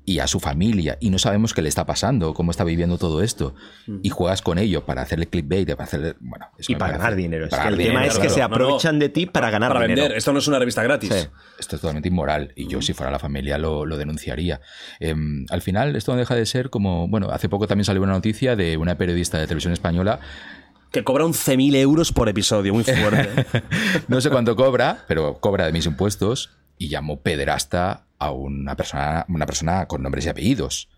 [0.06, 3.24] y a su familia y no sabemos qué le está pasando, cómo está viviendo todo
[3.24, 3.56] esto,
[4.02, 6.16] y juegas con ello para hacerle clickbait, para hacerle.
[6.20, 7.46] Bueno, eso Y para ganar dinero.
[7.46, 8.50] Es que el tema es que se claro.
[8.50, 8.66] no, no.
[8.66, 10.02] aprovechan de ti para ganar Para dinero.
[10.02, 10.18] vender.
[10.18, 11.10] Esto no es una revista gratis.
[11.10, 11.28] Sí.
[11.58, 14.60] Esto es totalmente inmoral y yo si fuera la familia lo, lo denunciaría.
[15.00, 18.12] Em, al final esto no deja de ser como, bueno, hace poco también salió una
[18.14, 20.20] noticia de una periodista de televisión española,
[20.94, 23.46] Que cobra 11.000 euros por episodio, muy fuerte.
[24.08, 29.26] no sé cuánto cobra, pero cobra de mis impuestos y llamó pederasta a una persona,
[29.28, 30.90] una persona con nombres y apellidos.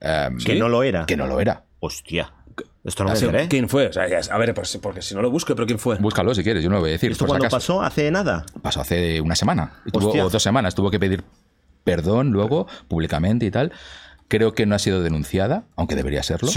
[0.00, 1.06] Em, Que no lo era.
[1.06, 1.64] Que no lo era.
[1.80, 2.32] Hostia.
[2.84, 3.48] Esto no Ha me sido- enteré.
[3.48, 3.86] ¿Quién fue?
[3.86, 5.96] O sea, ya- a ver, pues, porque si no lo busco, pero ¿quién fue?
[5.96, 7.12] Búscalo si quieres, yo no lo voy a decir.
[7.12, 7.80] ¿Esto cuándo pasó?
[7.80, 8.44] ¿Hace nada?
[8.60, 9.80] Pasó hace una semana.
[9.86, 10.74] Y tuvo- o dos semanas.
[10.74, 11.24] Tuvo que pedir
[11.84, 13.72] perdón luego, públicamente y tal.
[14.28, 16.50] Creo que no ha sido denunciada, aunque debería serlo.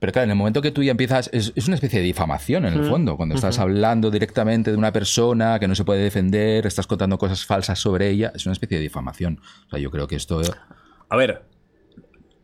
[0.00, 2.64] Pero claro, en el momento que tú ya empiezas, es, es una especie de difamación
[2.66, 6.66] en el fondo, cuando estás hablando directamente de una persona que no se puede defender,
[6.66, 9.40] estás contando cosas falsas sobre ella, es una especie de difamación.
[9.66, 10.40] O sea, yo creo que esto...
[11.08, 11.42] A ver,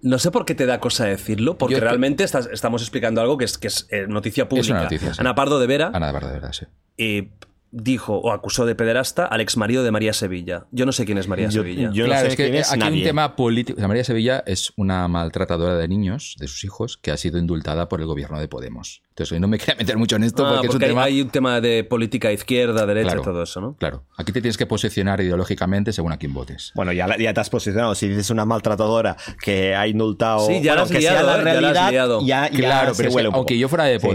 [0.03, 3.21] no sé por qué te da cosa decirlo, porque Yo te- realmente estás- estamos explicando
[3.21, 4.83] algo que es, que es eh, noticia pública.
[4.83, 5.21] noticia, sí.
[5.21, 6.67] Ana Pardo de Vera Ana de verdad, de verdad, sí.
[6.99, 7.31] eh,
[7.77, 10.67] dijo o acusó de pederasta al ex marido de María Sevilla.
[10.71, 11.91] Yo no sé quién es María Yo- Sevilla.
[11.93, 13.05] yo- no claro, sé es que quién es aquí hay un nadie.
[13.05, 13.77] tema político.
[13.77, 17.39] O sea, María Sevilla es una maltratadora de niños, de sus hijos, que ha sido
[17.39, 19.03] indultada por el gobierno de Podemos.
[19.11, 21.05] Entonces, hoy no me quería meter mucho en esto Ah, porque, porque, es un tema...
[21.05, 23.21] hay un tema de política izquierda, derecha Claro.
[23.23, 23.77] y todo eso, ¿no?
[23.77, 26.73] Claro, aquí te tienes que posicionar ideológicamente según a quién votes.
[26.75, 27.95] Bueno, ya, la- ya te has posicionado.
[27.97, 30.47] Si dices una maltratadora que ha indultado.
[30.47, 31.37] Sí, ya la bueno, has que sea liado, la ¿eh?
[31.39, 32.21] Ya la has realidad, liado.
[32.25, 33.39] ya, ya Claro, pero es que huele un poco.
[33.41, 34.07] aunque yo fuera de Sí.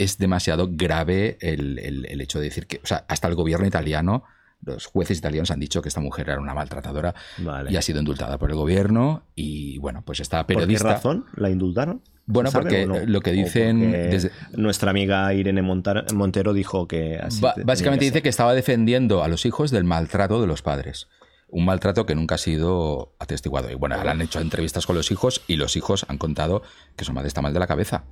[0.00, 3.66] Es demasiado grave el, el- el hecho de decir que, o sea, hasta el gobierno
[3.66, 4.24] italiano,
[4.62, 7.72] los jueces italianos han dicho que esta mujer era una maltratadora Vale.
[7.72, 10.88] y ha sido indultada por el gobierno y bueno, pues esta ¿Por qué periodista...
[10.94, 12.02] razón la indultaron?
[12.26, 13.06] Bueno, ¿Se sabe porque no?
[13.06, 17.40] lo que ¿O dicen desde- Nuestra amiga Irene Montar- Montero dijo que así.
[17.40, 21.08] Básicamente tenía dice que estaba defendiendo a los hijos del maltrato de los padres.
[21.48, 23.70] Un maltrato que nunca ha sido atestiguado.
[23.70, 26.62] Y bueno, le han hecho entrevistas con los hijos y los hijos han contado
[26.96, 28.04] que su madre está mal de la cabeza.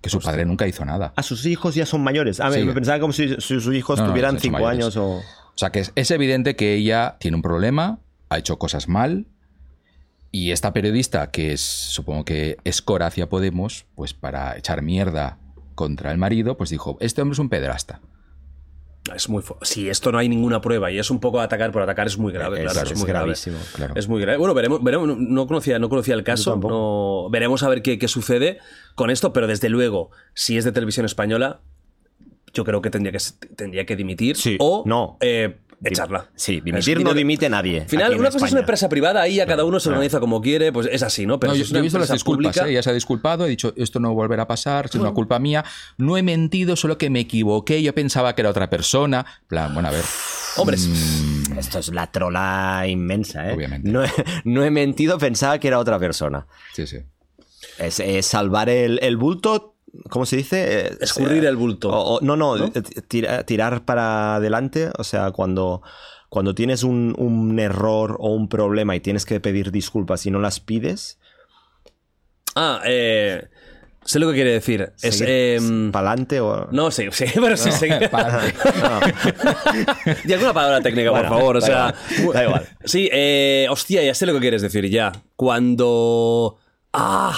[0.00, 1.12] Que su padre nunca hizo nada.
[1.16, 2.40] A sus hijos ya son mayores.
[2.40, 2.66] A ver, Sí.
[2.66, 5.16] me pensaba como si, si sus hijos No, tuvieran cinco años o.
[5.16, 5.22] O
[5.58, 9.26] sea que es, es evidente que ella tiene un problema, ha hecho cosas mal.
[10.30, 15.38] Y esta periodista, que es, supongo que es cora hacia Podemos, pues para echar mierda
[15.74, 18.00] contra el marido, pues dijo, este hombre es un pederasta.
[19.14, 22.06] Es muy Si esto no hay ninguna prueba y es un poco atacar por atacar,
[22.06, 22.64] es muy grave.
[22.64, 23.24] Es- claro, es, es muy grave.
[23.26, 23.58] gravísimo.
[23.74, 23.94] Claro.
[23.96, 24.38] Es muy grave.
[24.38, 26.56] Bueno, veremos, veremos no- no conocía, no conocía el caso.
[26.56, 28.58] no- veremos a ver qué, qué sucede
[28.94, 31.60] con esto, pero desde luego, si es de televisión española,
[32.54, 33.18] yo creo que tendría que,
[33.54, 34.36] tendría que dimitir.
[34.36, 35.18] Sí, o no.
[35.20, 36.30] eh, echarla.
[36.34, 37.82] Sí, dimitir no dimite nadie.
[37.82, 40.40] Al final, una cosa es una empresa privada, ahí a cada uno se organiza como
[40.40, 41.38] quiere, pues es así, ¿no?
[41.38, 42.72] Pero No, yo, yo he visto las disculpas, ¿eh?
[42.72, 45.64] ya se ha disculpado, ha dicho esto no volverá a pasar, es una culpa mía,
[45.98, 49.24] no he mentido, solo que me equivoqué, yo pensaba que era otra persona.
[49.42, 50.04] En plan, bueno, a ver,
[50.56, 50.76] Hombre,
[51.58, 53.54] Esto es la trola inmensa, ¿eh?
[53.54, 53.90] Obviamente.
[53.90, 54.10] No he,
[54.44, 56.46] no he mentido, pensaba que era otra persona.
[56.74, 56.98] sí, sí.
[57.78, 59.75] Es, es salvar el, el bulto.
[60.10, 60.86] ¿Cómo se dice?
[60.86, 61.90] Eh, Escurrir eh, el bulto.
[61.90, 62.66] o- o- no, no, ¿No?
[62.66, 64.90] eh, tira- tirar para adelante.
[64.98, 65.82] O sea, cuando,
[66.28, 70.38] cuando tienes un, un error o un problema y tienes que pedir disculpas y no
[70.40, 71.18] las pides,
[72.58, 73.48] Ah, eh,
[74.04, 74.92] sé lo que quiere decir.
[75.02, 75.22] Es.
[75.92, 76.68] para adelante o.
[76.72, 77.88] no, sí, sí, pero sí, sí.
[77.90, 79.00] No.
[80.24, 81.56] Di alguna palabra técnica, por favor.
[81.58, 82.68] O sea, igual, da igual.
[82.84, 85.12] Sí, eh, hostia, ya sé lo que quieres decir, ya.
[85.36, 86.56] Cuando.
[86.94, 87.36] ¡Ah!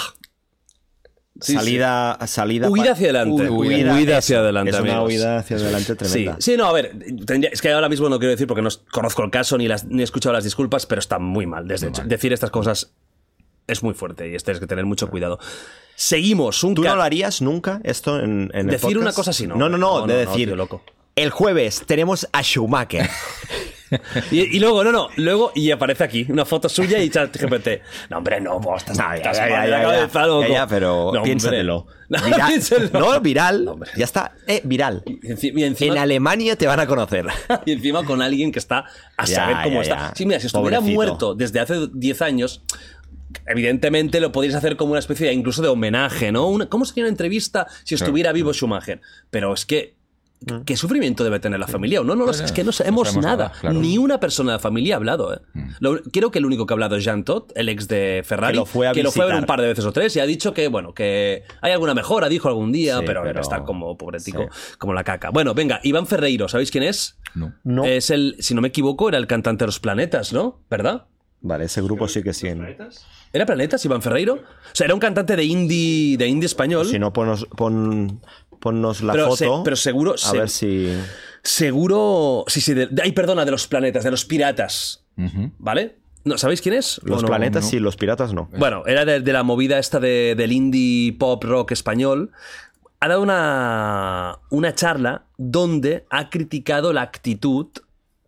[1.41, 2.69] Sí, salida, salida.
[2.69, 3.49] Huida hacia adelante.
[3.49, 5.07] Hu- Huida hacia adelante, Es una amigos.
[5.09, 6.35] huida hacia adelante Sí, tremenda.
[6.39, 6.91] sí, no, a ver,
[7.25, 9.85] tendría- es que ahora mismo no quiero decir porque no conozco el caso ni, las,
[9.85, 11.67] ni he escuchado las disculpas, pero está muy mal.
[11.67, 12.91] Desde Decir estas cosas
[13.67, 15.39] es muy fuerte y tienes que tener mucho cuidado.
[15.95, 19.45] Seguimos, un ¿Tú no lo harías nunca esto en, en el Decir una cosa así,
[19.47, 19.55] no.
[19.55, 20.47] No, no, no, No, de no, decir.
[20.47, 20.81] tío, loco.
[21.15, 23.09] El jueves tenemos a Schumacher.
[24.31, 27.67] Y, y luego, no, no, luego, y aparece aquí una foto suya y ChatGPT.
[28.09, 30.47] No, hombre, no, vos estás, No, estás ya, ya, cabeza, loco.
[30.47, 31.87] Ya, pero No, piénsatelo.
[32.09, 32.47] No, Viral.
[32.49, 32.99] piénsatelo.
[32.99, 33.65] No, viral.
[33.65, 34.31] No, ya está.
[34.47, 35.03] Eh, viral.
[35.05, 37.27] Y enci- y encima, En Alemania te van a conocer.
[37.65, 38.85] y encima con alguien que está
[39.15, 40.11] a saber cómo está.
[40.15, 40.95] Sí, mira, si estuviera Pobrecito.
[40.95, 42.63] muerto desde hace 10 años,
[43.45, 46.47] evidentemente lo podrías hacer como una especie de, incluso de homenaje, ¿no?
[46.47, 49.01] Una- ¿Cómo sería una entrevista si estuviera vivo Schumacher?
[49.29, 49.98] Pero es que.
[50.41, 50.61] Mm.
[50.63, 52.01] ¿Qué sufrimiento debe tener la familia?
[52.01, 53.47] No, no, lo sé, es que no sabemos sabemos nada.
[53.49, 53.79] nada, claro.
[53.79, 55.33] Ni una persona de la familia ha hablado.
[55.33, 55.39] ¿eh?
[55.81, 58.53] Lo- creo que el único que ha hablado es Jean Todt, el ex de Ferrari,
[58.53, 59.35] Que lo fue a ver visitar.
[59.35, 62.29] un par de veces o tres y ha dicho que, bueno, que hay alguna mejora,
[62.29, 64.73] dijo algún día, Sí, pero, pero- está como pobretico, sí.
[64.77, 65.29] como la caca.
[65.29, 67.17] Bueno, venga, Iván Ferreiro, ¿sabéis quién es?
[67.35, 67.53] No.
[67.65, 67.83] No.
[67.83, 70.61] Es el, si no me equivoco, era el cantante de los planetas, ¿no?
[70.69, 71.05] ¿Verdad?
[71.41, 72.47] Vale, ese grupo sí que sí.
[73.31, 74.33] ¿Era Planetas, Iván Ferreiro?
[74.35, 74.39] O
[74.73, 76.85] sea, era un cantante de indie, de indie español.
[76.87, 78.19] Si no, ponos, pon,
[78.59, 79.35] ponnos la pero, foto.
[79.37, 80.93] se- pero seguro, a se- ver si.
[81.43, 85.03] seguro, sí, sí, de, de- ay, perdona, de los planetas, de los piratas.
[85.57, 85.97] ¿vale?
[86.23, 86.99] ¿No, ¿Sabéis quién es?
[87.03, 87.69] Los planetas no.
[87.69, 88.49] sí, los piratas no.
[88.57, 92.31] Bueno, era de, de la movida esta de- del indie pop rock español.
[93.01, 97.67] Ha dado una, una charla donde ha criticado la actitud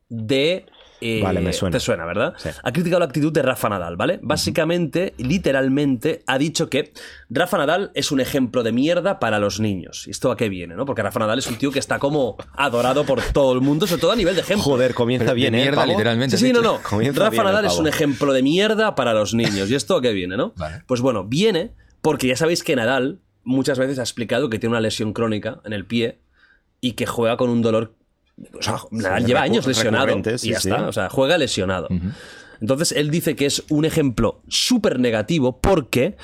[0.09, 0.65] de...
[1.01, 1.75] eh, Vale, me suena.
[1.75, 2.33] Te suena, ¿verdad?
[2.37, 2.49] Sí.
[2.61, 4.19] Ha criticado la actitud de Rafa Nadal, ¿vale?
[4.21, 6.93] Básicamente, literalmente, ha dicho que
[7.29, 10.05] Rafa Nadal es un ejemplo de mierda para los niños.
[10.07, 10.85] ¿Y esto a qué viene, no?
[10.85, 14.01] Porque Rafa Nadal es un tío que está como adorado por todo el mundo, sobre
[14.01, 14.63] todo a nivel de ejemplo.
[14.63, 15.61] Joder, comienza Pero bien, ¿eh?
[15.61, 16.37] mierda, literalmente.
[16.37, 16.79] Sí, sí, no, no.
[16.89, 19.69] Comienza Rafa bien Nadal es un ejemplo de mierda para los niños.
[19.69, 20.53] ¿Y esto a qué viene, no?
[20.55, 20.83] Vale.
[20.85, 21.71] Pues bueno, viene
[22.01, 25.73] porque ya sabéis que Nadal muchas veces ha explicado que tiene una lesión crónica en
[25.73, 26.19] el pie
[26.79, 27.95] y que juega con un dolor.
[28.53, 30.13] O sea, Nadal lleva años lesionado.
[30.37, 30.69] sí, y ya sí.
[30.69, 30.87] está.
[30.87, 31.87] O sea, juega lesionado.
[32.61, 36.15] Entonces él dice que es un ejemplo súper negativo porque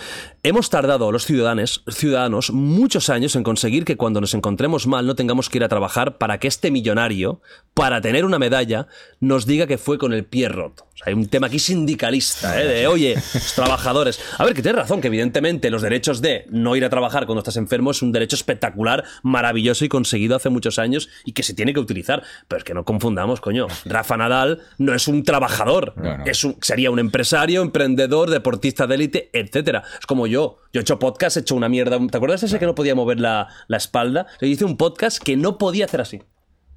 [0.47, 5.15] hemos tardado los ciudadanos, ciudadanos muchos años en conseguir que cuando nos encontremos mal no
[5.15, 7.41] tengamos que ir a trabajar para que este millonario,
[7.73, 8.87] para tener una medalla,
[9.19, 10.85] nos diga que fue con el pie roto.
[10.93, 12.65] O sea, hay un tema aquí sindicalista, ¿eh?
[12.67, 14.19] de oye, los trabajadores.
[14.37, 17.39] A ver, que tienes razón, que evidentemente los derechos de no ir a trabajar cuando
[17.41, 21.53] estás enfermo es un derecho espectacular, maravilloso y conseguido hace muchos años y que se
[21.53, 22.23] tiene que utilizar.
[22.47, 23.67] Pero es que no confundamos, coño.
[23.85, 26.25] Rafa Nadal no es un trabajador, No, no.
[26.25, 29.83] es un, sería un empresario, emprendedor, deportista de élite, etcétera.
[29.99, 30.36] Es como yo.
[30.45, 31.97] Yo he hecho podcast, he hecho una mierda.
[32.07, 34.27] ¿Te acuerdas ese que no podía mover la, la espalda?
[34.39, 36.21] Yo hice un podcast que no podía hacer así.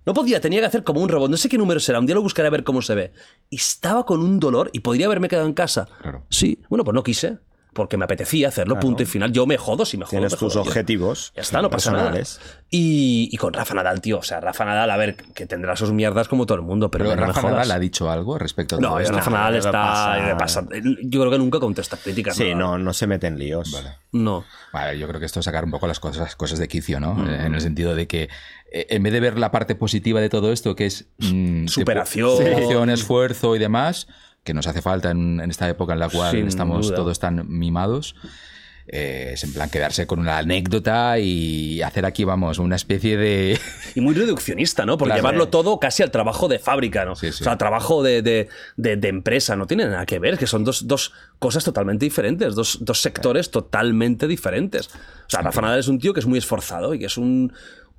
[0.06, 1.30] No podía, tenía que hacer como un robot.
[1.30, 3.12] No sé qué número será, un día lo buscaré a ver cómo se ve.
[3.50, 5.88] Y estaba con un dolor y podría haberme quedado en casa.
[6.00, 6.24] Claro.
[6.30, 7.38] Sí, bueno, pues no quise.
[7.72, 9.32] Porque me apetecía hacerlo, punto y final.
[9.32, 10.10] Yo me jodo si me jodo.
[10.10, 10.70] Tienes me tus jodo, tío.
[10.70, 12.10] objetivos Ya está, no pasa nada.
[12.12, 12.40] personales.
[12.68, 14.18] Y, y con Rafa Nadal, tío.
[14.18, 17.04] O sea, Rafa Nadal, a ver, que tendrá sus mierdas como todo el mundo, pero,
[17.04, 17.54] Pero no me Rafa jodas.
[17.54, 19.14] Nadal ha dicho algo respecto a No, todo esto.
[19.16, 19.70] Rafa Nadal está.
[19.72, 20.16] pasa.
[20.26, 20.66] le pasa-
[21.02, 22.36] Yo creo que nunca contesta críticas.
[22.36, 23.70] Sí, no, no se mete en líos.
[23.72, 23.96] Vale.
[24.12, 24.44] No.
[24.72, 27.24] Vale, yo creo que esto es sacar un poco las cosas, cosas de quicio, ¿no?
[27.28, 28.28] Eh, En el sentido de que
[28.72, 32.36] eh, en vez de ver la parte positiva de todo esto, que es mm, Superación.
[32.36, 34.06] superación, esfuerzo y demás,
[34.44, 36.96] que nos hace falta en, en esta época en la cual Sin estamos duda.
[36.96, 38.14] todos tan mimados.
[38.92, 43.56] eh, es en plan quedarse con una anécdota y hacer aquí, vamos, una especie de.
[43.94, 44.98] Y muy reduccionista, ¿no?
[44.98, 45.18] Por Claro.
[45.20, 47.14] llevarlo todo casi al trabajo de fábrica, ¿no?
[47.14, 47.42] Sí, sí.
[47.42, 49.54] O sea, al trabajo de, de- de- de empresa.
[49.54, 53.50] No tiene nada que ver, que son dos, dos cosas totalmente diferentes, dos, dos sectores
[53.52, 54.88] totalmente diferentes.
[54.88, 57.52] O sea, Rafa Nadal es un tío que es muy esforzado y que es un,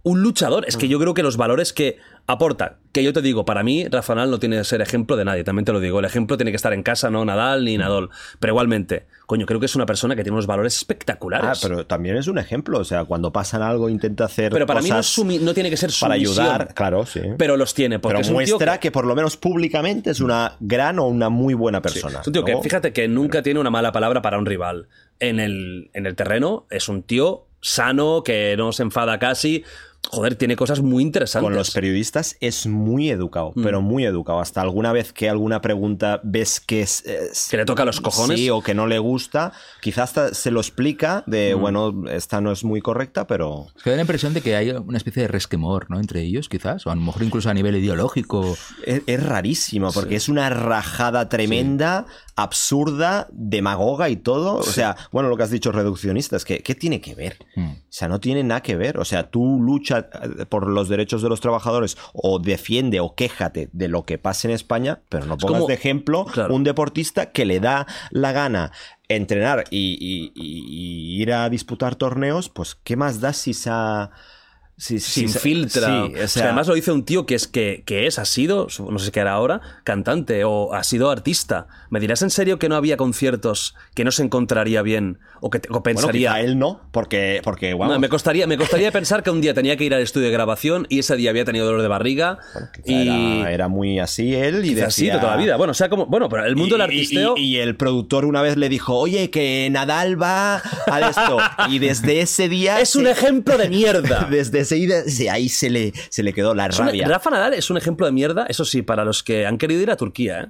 [0.03, 0.65] un luchador.
[0.67, 1.97] Es que yo creo que los valores que
[2.27, 5.25] aporta, que yo te digo, para mí, Rafa Nadal no tiene que ser ejemplo de
[5.25, 5.99] nadie, también te lo digo.
[5.99, 8.09] El ejemplo tiene que estar en casa, no Nadal ni Nadal.
[8.39, 11.59] Pero igualmente, coño, creo que es una persona que tiene unos valores Ah, espectaculares.
[11.61, 12.79] pero también es un ejemplo.
[12.79, 14.51] O sea, cuando pasan algo, intenta hacer.
[14.51, 17.21] Pero para mí no, sumi- no tiene que ser para ayudar, claro, sí.
[17.37, 18.91] Pero los tiene, porque Pero es un tío muestra que- que...
[18.91, 22.21] por lo menos públicamente es una gran o una muy buena persona.
[22.21, 24.87] Es un tío que, fíjate que nunca tiene una mala palabra para un rival.
[25.19, 29.63] En el, en el terreno es un tío sano, que no se enfada casi.
[30.09, 31.45] Joder, tiene cosas muy interesantes.
[31.45, 33.63] Con los periodistas es muy educado, Mm.
[33.63, 34.39] pero muy educado.
[34.39, 38.37] Hasta alguna vez que alguna pregunta ves que es, es- Que le toca los cojones.
[38.39, 41.59] Sí, o que no le gusta, quizás hasta se lo explica de, Mm.
[41.61, 43.67] bueno, esta no es muy correcta, pero...
[43.77, 45.99] Es que da la impresión de que hay una especie de resquemor, ¿no?
[45.99, 48.57] Entre ellos, quizás, o a lo mejor incluso a nivel ideológico.
[48.85, 52.05] Es, es rarísimo, porque es una rajada tremenda,
[52.35, 54.55] absurda, demagoga y todo.
[54.55, 57.37] O sea, bueno, lo que has dicho, reduccionistas, que ¿qué tiene que ver?
[57.55, 57.69] Mm.
[57.71, 58.97] O sea, no tiene nada que ver.
[58.97, 59.59] O sea, tú
[59.95, 60.09] lucha
[60.41, 64.47] eh, por los derechos de los trabajadores o defiende o quéjate de lo que pasa
[64.47, 66.53] en España, pero no pongas como- de ejemplo Claro.
[66.55, 68.71] un deportista que le da la gana
[69.07, 73.69] entrenar y, y- y- y ir a disputar torneos, pues ¿qué más da si se
[73.71, 74.11] ha...
[74.81, 75.87] si- si sin se- filtra.
[75.87, 78.17] Sí, o O sea, sea, además lo dice un tío que es que, que es,
[78.17, 81.67] ha sido, no sé qué era ahora, cantante o ha sido artista.
[81.89, 85.59] ¿Me dirás en serio que no había conciertos que no se encontraría bien o que
[85.59, 86.29] o bueno, pensaría?
[86.31, 89.53] quizá él no, porque, porque No, vamos, me costaría, me costaría pensar que un día
[89.53, 92.39] tenía que ir al estudio de grabación y ese día había tenido dolor de barriga
[92.85, 95.57] y era, era muy así él y decía- de toda la vida.
[95.57, 98.25] Bueno, o sea, como bueno, pero el mundo del Y- artisteo Y, y el productor
[98.25, 100.55] una vez le dijo, oye, que Nadal va
[100.87, 101.37] a esto.
[101.69, 102.79] y desde ese día.
[102.81, 104.27] es un ejemplo de mierda.
[104.31, 104.70] Desde ese
[105.07, 107.07] sí, ahí se le, se le quedó la Es rabia.
[107.07, 109.91] Rafa Nadal es un ejemplo de mierda, eso sí, para los que han querido ir
[109.91, 110.47] a Turquía, ¿eh?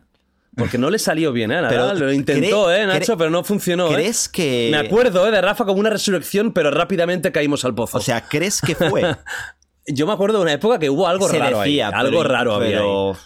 [0.57, 1.57] Porque no le salió bien, ¿eh?
[1.57, 3.17] a Nadal, Pero lo intentó, ¿eh, Nacho?
[3.17, 3.87] pero no funcionó.
[3.89, 3.93] ¿eh?
[3.93, 5.31] ¿crees que- Me acuerdo, ¿eh?
[5.31, 7.97] De Rafa como una resurrección, pero rápidamente caímos al pozo.
[7.99, 9.01] O sea, ¿crees que fue?
[9.87, 11.91] yo me acuerdo de una época que hubo algo se raro decía, ahí.
[11.93, 13.17] pero- Algo raro había pero ahí.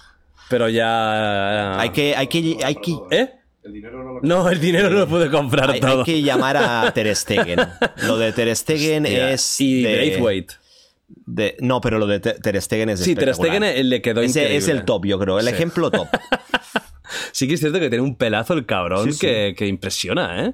[0.48, 1.80] Pero ya.
[1.80, 3.32] hay que, hay que, hay que, ¿Eh?
[3.64, 5.99] El dinero no lo No, el dinero no lo pude comprar hay, todo.
[5.99, 7.59] hay que llamar a Ter Stegen.
[8.06, 10.53] Lo de Ter Stegen Hostia, es Y de- Braithwaite.
[11.08, 13.34] De- no, pero lo de Ter Stegen es Sí, Ter.
[13.34, 14.58] Stegen eh, le quedó Ese increíble.
[14.58, 15.40] es el top, yo creo.
[15.40, 15.51] El Sí.
[15.53, 16.08] ejemplo top.
[17.32, 19.19] Sí que es cierto que tiene un pelazo el cabrón Sí, sí.
[19.19, 20.53] Que, que impresiona, ¿eh?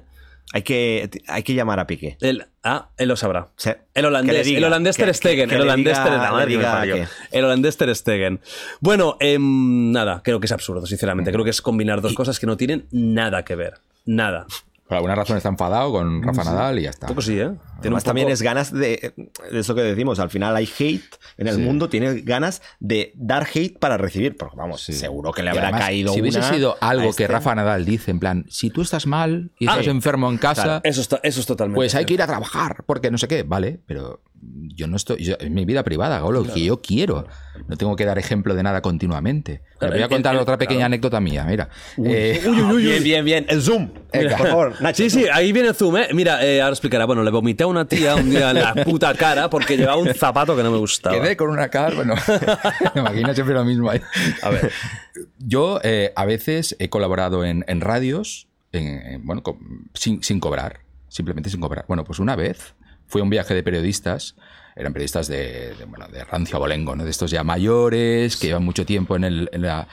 [0.52, 2.18] Hay que, hay que llamar a Piqué.
[2.20, 3.48] El, ah, él lo sabrá.
[3.94, 7.08] El holandés, diga, el holandés Ter Stegen, que- que el holandés diga- Ter madre diga
[7.30, 8.40] El holandés Ter Stegen.
[8.80, 11.32] Bueno, em, nada, creo que es absurdo, sinceramente.
[11.32, 13.74] Creo que es combinar dos cosas que no tienen nada que ver.
[14.04, 14.46] Nada.
[14.92, 17.06] Por alguna razón está enfadado con Rafa Nadal y ya está.
[17.06, 17.50] Un poco sí, ¿eh?
[17.78, 19.14] Además, también poco- es ganas de,
[19.50, 20.18] de eso que decimos.
[20.18, 21.02] Al final hay hate
[21.38, 21.62] en el Sí.
[21.62, 24.36] mundo, tiene ganas de dar hate para recibir.
[24.36, 24.92] Porque vamos, Sí.
[24.92, 27.22] seguro que le habrá además, caído Si hubiese una sido algo este.
[27.24, 30.36] que Rafa Nadal dice, en plan, si tú estás mal y Ah, estás enfermo en
[30.36, 31.76] casa, Claro, eso, está, eso es totalmente.
[31.76, 35.22] pues hay que ir a trabajar, porque no sé qué, vale, pero yo no estoy,
[35.24, 37.26] yo- es mi vida privada, hago lo que yo quiero.
[37.68, 39.62] No tengo que dar ejemplo de nada continuamente.
[39.78, 40.86] Claro, Le voy a contar el- otra pequeña claro.
[40.86, 41.68] anécdota mía, mira.
[42.04, 42.40] Eh,
[42.76, 43.46] Bien, bien, bien.
[43.48, 43.90] El zoom.
[44.12, 44.36] Venga.
[44.36, 45.02] Por favor, Nacho.
[45.02, 46.08] Sí, sí, ahí viene el zoom, ¿eh?
[46.12, 47.04] Mira, eh, ahora explicará.
[47.04, 50.12] Bueno, le vomité a una tía un día en la puta cara porque llevaba un
[50.14, 51.20] zapato que no me gustaba.
[51.20, 52.14] Quedé con una cara, bueno,
[52.94, 54.00] me imagino siempre lo mismo ahí.
[54.42, 54.70] A ver.
[55.38, 59.58] Yo eh, a veces he colaborado en, en radios, en- en- bueno, con-
[59.94, 61.84] sin, sin cobrar, simplemente sin cobrar.
[61.86, 62.74] Bueno, pues una vez
[63.12, 64.36] fui a un viaje de periodistas,
[64.74, 67.04] eran periodistas de, de, bueno, de rancio abolengo, ¿no?
[67.04, 69.86] de estos ya mayores, que llevan mucho tiempo en, el, en la...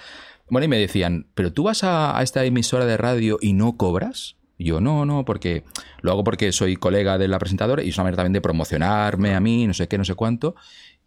[0.50, 3.76] Bueno, y me decían, ¿pero tú vas a, a esta emisora de radio y no
[3.76, 4.38] cobras?
[4.58, 5.66] Y yo, no, no, porque
[6.02, 9.36] lo hago porque soy colega de la presentadora y es una manera también de promocionarme
[9.36, 10.56] a mí, no sé qué, no sé cuánto.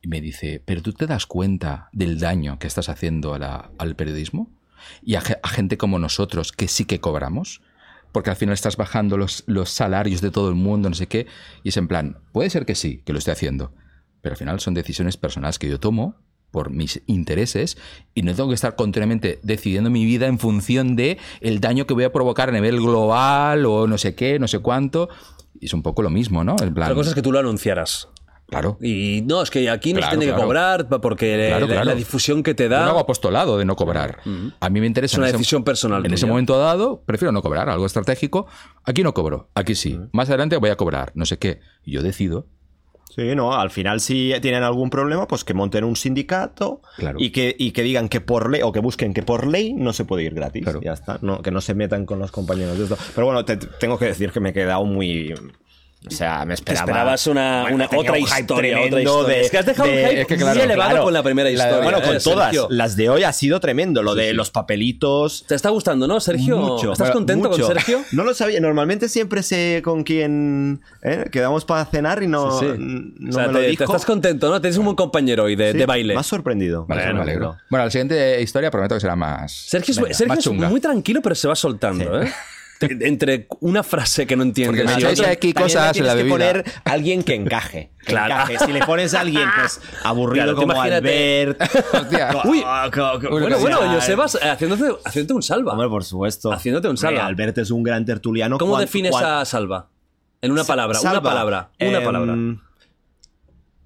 [0.03, 3.71] Y me dice, ¿pero tú te das cuenta del daño que estás haciendo a la-
[3.79, 4.51] al periodismo?
[5.03, 7.63] Y a gente como nosotros, que sí que cobramos.
[8.13, 11.27] Porque al final estás bajando los, los salarios de todo el mundo, no sé qué.
[11.63, 13.73] Y es en plan, puede ser que sí, que lo esté haciendo.
[14.21, 16.17] Pero al final son decisiones personales que yo tomo
[16.53, 17.79] por mis intereses
[18.15, 21.95] y no tengo que estar continuamente decidiendo mi vida en función de el daño que
[21.95, 25.09] voy a provocar a nivel global o no sé qué, no sé cuánto.
[25.59, 26.57] Y es un poco lo mismo, ¿no?
[26.61, 28.09] En plan, Otra cosa es que tú lo anunciaras.
[28.53, 28.79] Claro.
[28.81, 30.47] Y no, es que aquí no Claro, tiene que claro.
[30.47, 31.85] cobrar pa- porque Claro, la, claro.
[31.87, 32.85] la difusión que te Yo da.
[32.85, 34.19] no hago apostolado de no cobrar.
[34.61, 35.15] A mí me interesa.
[35.15, 36.33] Es una en ese- decisión personal En ese tuya.
[36.33, 38.47] momento dado, prefiero no cobrar, algo estratégico.
[38.85, 39.99] Aquí no cobro, aquí sí.
[40.13, 41.61] Más adelante voy a cobrar, no sé qué.
[41.85, 42.47] Yo decido.
[43.15, 47.19] Sí, no, al final si tienen algún problema, pues que monten un sindicato Claro.
[47.21, 49.93] y, que, y que digan que por ley, o que busquen que por ley no
[49.93, 50.63] se puede ir gratis.
[50.63, 50.81] Claro.
[50.83, 52.97] Ya está, no, que no se metan con los compañeros de esto.
[53.15, 55.35] Pero bueno, te- tengo que decir que me he quedado muy,
[56.05, 56.85] O sea, me Te esperaba.
[56.85, 59.35] esperabas una, Bueno, una otra un historia, otra historia.
[59.37, 61.05] de- es que has dejado de- un hype es que claro, muy elevado claro.
[61.05, 61.83] con la primera La- historia.
[61.83, 62.45] Bueno, con eh, todas.
[62.47, 62.67] Sergio.
[62.71, 64.03] Las de hoy ha sido tremendo.
[64.03, 65.45] Lo de los papelitos.
[65.47, 66.59] ¿Te está gustando, no, Sergio?
[66.59, 66.93] Mucho.
[66.93, 67.63] ¿Estás Bueno, contento mucho.
[67.67, 68.01] con Sergio?
[68.13, 68.61] No lo sabía.
[68.61, 71.27] Normalmente siempre sé con quién ¿eh?
[71.31, 72.73] quedamos para cenar y no, Sí, sí.
[72.79, 73.85] no o sea, me lo te, te dijo.
[73.85, 74.61] estás contento, ¿no?
[74.61, 76.15] Tienes un buen compañero hoy de, Sí, de baile.
[76.15, 76.85] Me ha sorprendido.
[76.87, 77.57] Vale, Bueno, me alegro.
[77.71, 79.53] Bueno, la siguiente historia prometo que será más.
[79.53, 82.33] Sergio, es- venga, Sergio más es muy tranquilo, pero se va soltando, ¿eh?
[82.87, 86.11] Entre una frase que no entiendes Porque me y echáis otra- aquí cosas la tienes
[86.13, 86.35] que bebida.
[86.35, 87.91] poner alguien que encaje.
[88.01, 88.35] que Claro.
[88.35, 88.59] encaje.
[88.67, 91.43] Si le pones a alguien pues, aburrido Claro, como imagínate.
[91.47, 91.63] Albert.
[91.95, 92.31] Hostia.
[92.45, 92.63] Uy,
[92.93, 95.73] co- bueno, bueno, Josebas, haciéndote, haciéndote un salva.
[95.73, 96.53] Hombre, por supuesto.
[96.53, 97.27] Haciéndote un salva.
[97.27, 98.59] Albert es un gran tertuliano.
[98.59, 99.89] ¿Cómo defines a salva?
[100.41, 102.35] En una palabra, una palabra, una em, palabra.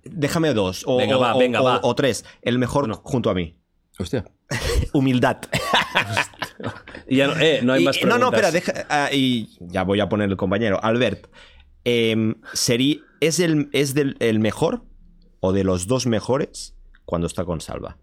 [0.05, 0.85] Déjame dos.
[0.87, 1.81] O, Venga, va, o- venga, o- va.
[1.83, 2.25] o tres.
[2.43, 3.57] El mejor junto a mí.
[3.99, 4.25] Hostia.
[4.93, 5.39] Humildad.
[7.09, 8.55] Y ya no, eh, no hay Y- más no, no, preguntas.
[8.55, 10.79] espera, deja, ah, y ya voy a poner el compañero.
[10.83, 11.27] Albert,
[11.85, 14.83] em, sería, ¿es, el, ¿es del, el mejor
[15.41, 17.99] o de los dos mejores cuando está con Salva?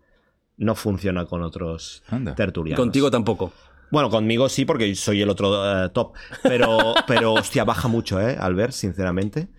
[0.58, 2.36] No funciona con otros Anda.
[2.36, 2.80] tertulianos.
[2.80, 3.52] Contigo tampoco.
[3.92, 6.14] Bueno, conmigo sí, porque soy el otro eh, top.
[6.42, 8.36] Pero, pero, hostia, baja mucho, ¿eh?
[8.40, 9.50] Albert, sinceramente.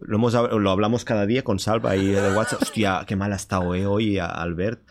[0.00, 2.62] lo, hemos, lo hablamos cada día con Salva y de WhatsApp.
[2.62, 3.86] Hostia, qué mal ha estado, ¿eh?
[3.86, 4.82] Hoy, Albert.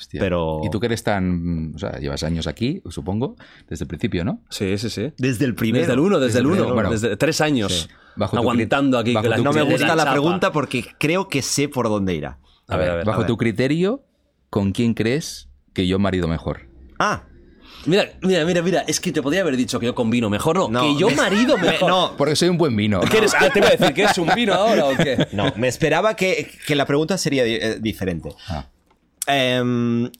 [0.00, 0.18] Hostia.
[0.18, 1.72] Pero- Y tú que eres tan.
[1.74, 3.36] O sea, llevas años aquí, supongo,
[3.68, 4.40] desde el principio, ¿no?
[4.48, 5.12] Sí, sí, sí.
[5.18, 5.82] Desde el primero.
[5.82, 6.54] Desde el uno, desde el uno.
[6.56, 6.74] primero.
[6.74, 6.90] Bueno.
[6.90, 7.72] desde tres años.
[7.88, 7.88] Sí.
[8.16, 9.12] Bajo tu aguantando aquí.
[9.12, 10.10] bajo que la- tu No me gusta la chapa.
[10.12, 12.38] pregunta porque creo que sé por dónde irá.
[12.66, 13.04] A ver, a ver.
[13.04, 13.38] Bajo a tu ver.
[13.50, 14.02] criterio,
[14.48, 16.62] ¿con quién crees que yo marido mejor?
[16.98, 17.24] Ah,
[17.86, 18.80] Mira, mira, mira, mira.
[18.86, 20.54] Es que te podría haber dicho que yo combino mejor.
[20.56, 21.88] No, No, que yo marido me- mejor.
[21.88, 22.14] no.
[22.18, 23.00] Porque soy un buen vino.
[23.00, 23.32] ¿Qué eres?
[23.34, 25.28] Ah, te iba a decir que es un vino ahora o qué.
[25.32, 28.28] no, me esperaba que, que la pregunta sería di- eh, diferente.
[28.48, 28.66] Ah.
[29.36, 30.10] Em,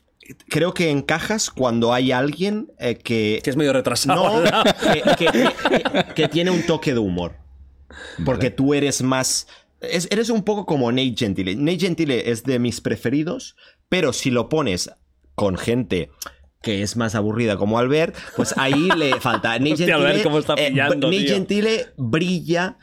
[0.49, 4.43] creo que encajas cuando hay alguien eh, que, Que es medio retrasado.
[4.43, 7.37] no, que, que- que- que tiene un toque de humor.
[8.25, 9.47] Porque tú eres más.
[9.81, 11.57] es- eres un poco como Nate Gentile.
[11.57, 13.57] Nate Gentile es de mis preferidos,
[13.89, 14.91] pero si lo pones
[15.35, 16.11] con gente
[16.63, 19.51] que es más aburrida como Albert, pues ahí le falta.
[19.59, 21.27] Nate Hostia, Gentile, Albert, cómo está eh, pillando, Nate.
[21.27, 22.77] Gentile brilla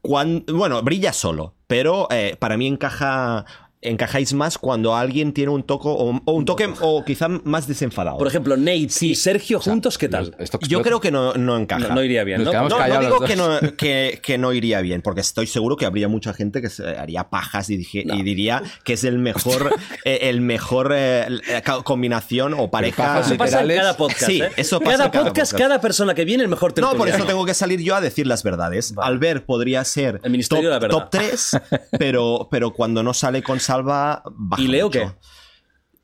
[0.00, 0.52] cuando.
[0.54, 3.44] Bueno, brilla solo, pero eh, para mí encaja.
[3.84, 8.16] Encajáis más cuando alguien tiene un toque o, o un toque o quizá más desenfadado.
[8.16, 10.36] Por ejemplo, Nate y Sergio juntos, ¿qué tal?
[10.68, 11.88] Yo creo que no, no encaja.
[11.88, 12.52] No, no iría bien, ¿no?
[12.68, 16.32] No, digo que no, que, que no iría bien, porque estoy seguro que habría mucha
[16.32, 20.40] gente que se haría pajas y, dije- y diría que es el mejor, eh, el
[20.40, 21.26] mejor eh,
[21.64, 23.18] ca- combinación o pareja.
[23.20, 24.48] Eso pasa en cada podcast, Sí, ¿eh?
[24.56, 25.68] eso pasa cada en cada podcast, podcast.
[25.68, 28.28] cada persona que viene, el mejor No, por eso tengo que salir yo a decir
[28.28, 28.94] las verdades.
[28.96, 31.50] Albert podría ser El top, de la top 3,
[31.98, 34.98] pero, pero cuando no sale con Salva, baja ¿Y Leo mucho.
[35.00, 35.10] qué?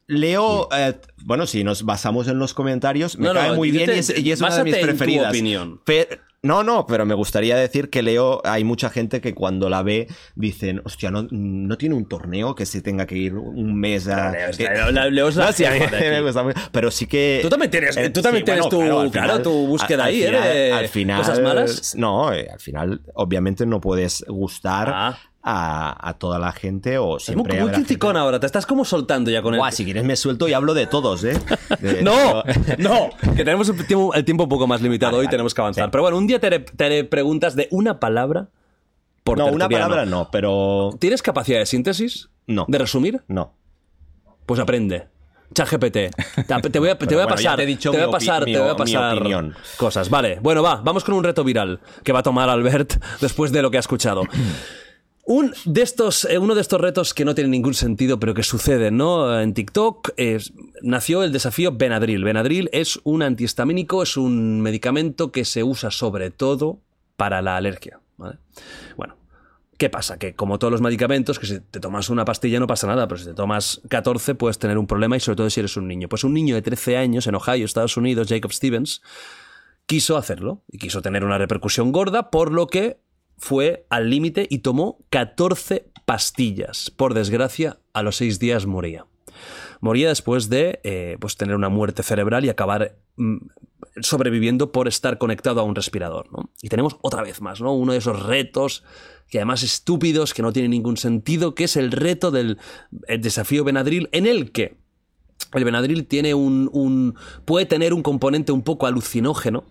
[0.06, 3.86] Leo, eh, bueno, si nos basamos en los comentarios, me No, no, cae muy bien
[3.86, 5.28] te- y es, y es una de mis preferidas.
[5.28, 5.80] opinión.
[5.84, 6.08] Pe-
[6.40, 10.06] no, no, pero me gustaría decir que Leo, hay mucha gente que cuando la ve
[10.34, 14.30] dicen, hostia, no, no tiene un torneo que se tenga que ir un mes a.
[14.30, 16.24] Leo es la- la- Leo es la No, sí, a mí jefa de me aquí.
[16.24, 17.40] gusta mucho, Pero sí que.
[17.42, 20.26] Tú también tienes- Eh, tú también tienes tu- al claro, tu búsqueda al ahí, ¿eh?
[20.28, 21.18] final- de Al final.
[21.20, 21.94] cosas malas.
[21.96, 25.18] No, eh, al final, obviamente no puedes gustar Ah.
[25.50, 27.60] A, a toda la gente o Es muy, siempre.
[27.62, 29.58] muy criticón gente- ahora, te estás como soltando ya con él.
[29.60, 31.38] Buah, si quieres me suelto y hablo de todos, ¿eh?
[31.80, 32.42] De- No,
[32.78, 35.54] no, que tenemos el tiempo, el tiempo un poco más limitado Vale, hoy, vale, tenemos
[35.54, 35.84] que avanzar.
[35.86, 35.88] sí.
[35.90, 38.48] Pero bueno, un día te te preguntas de una palabra
[39.24, 40.90] por No, una palabra no, pero.
[40.98, 42.28] ¿Tienes capacidad de síntesis?
[42.46, 42.66] No.
[42.68, 43.22] ¿De resumir?
[43.28, 43.54] No.
[44.46, 45.08] Pues aprende.
[45.54, 45.96] ChatGPT.
[46.70, 48.10] Te, voy a, te voy a bueno, ya pasar, te he dicho te voy a
[48.10, 49.18] pasar, mi te voy a pasar
[49.78, 50.10] cosas.
[50.10, 53.62] Vale, bueno, va, vamos con un reto viral que va a tomar Albert después de
[53.62, 54.22] lo que ha escuchado.
[55.30, 58.42] Un de estos, eh, uno de estos retos que no tienen ningún sentido, pero que
[58.42, 59.38] suceden, ¿no?
[59.38, 60.12] En TikTok
[60.80, 62.24] nació el desafío Benadryl.
[62.24, 66.80] Benadryl es un antihistamínico, es un medicamento que se usa sobre todo
[67.16, 68.00] para la alergia.
[68.16, 69.16] Bueno,
[69.76, 70.18] ¿Qué pasa?
[70.18, 73.18] Que como todos los medicamentos, que si te tomas una pastilla no pasa nada, pero
[73.18, 76.08] si te tomas 14 puedes tener un problema y sobre todo si eres un niño.
[76.08, 79.02] Pues un niño de 13 años en Ohio, Estados Unidos, Jacob Stevens,
[79.84, 82.98] quiso hacerlo y quiso tener una repercusión gorda, por lo que
[83.38, 86.90] fue al límite y tomó 14 pastillas.
[86.90, 89.06] Por desgracia, a los 6 días moría.
[89.80, 93.36] Moría después de eh, pues tener una muerte cerebral y acabar mm,
[94.00, 96.28] sobreviviendo por estar conectado a un respirador.
[96.62, 97.72] Y tenemos otra vez más, ¿no?
[97.74, 98.82] Uno de esos retos
[99.28, 102.58] que además estúpidos, que no tienen ningún sentido, que es el reto del
[103.06, 104.78] el desafío Benadryl, en el que
[105.52, 109.64] el Benadryl tiene un- puede tener un componente un poco alucinógeno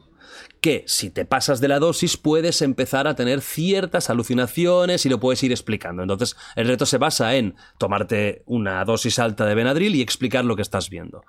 [0.62, 5.20] que si te pasas de la dosis puedes empezar a tener ciertas alucinaciones y lo
[5.20, 6.02] puedes ir explicando.
[6.02, 10.56] Entonces el reto se basa en tomarte una dosis alta de Benadryl y explicar lo
[10.56, 11.24] que estás viendo.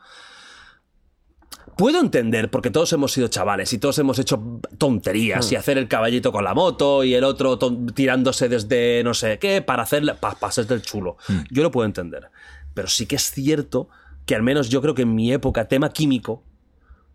[1.76, 5.86] puedo entender, porque todos hemos sido chavales y todos hemos hecho tonterías y hacer el
[5.86, 7.58] caballito con la moto y el otro
[7.94, 11.16] tirándose desde no sé qué para hacer para pasar del chulo.
[11.50, 12.30] Yo lo puedo entender.
[12.74, 13.88] Pero sí que es cierto
[14.26, 16.44] que al menos yo creo que en mi época, tema químico,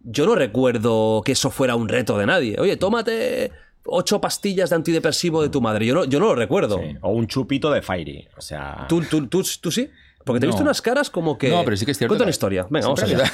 [0.03, 2.56] yo no recuerdo que eso fuera un reto de nadie.
[2.59, 3.51] Oye, tómate
[3.85, 5.85] ocho pastillas de antidepresivo de tu madre.
[5.85, 6.80] Yo no, yo no lo recuerdo.
[6.80, 6.95] Sí.
[7.01, 8.27] O un chupito de Fairy.
[8.38, 8.85] O sea.
[8.88, 9.90] ¿Tú, tú, tú, tú sí?
[10.25, 10.53] Porque te he No.
[10.53, 11.49] visto unas caras como que...
[11.49, 12.65] No, pero sí que es cierto Cuenta una historia.
[12.69, 13.30] Venga, vamos allá.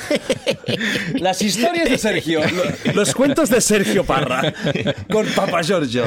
[1.19, 2.41] Las historias de Sergio.
[2.41, 4.51] lo- Los cuentos de Sergio Parra.
[5.11, 6.03] Con Papa Giorgio.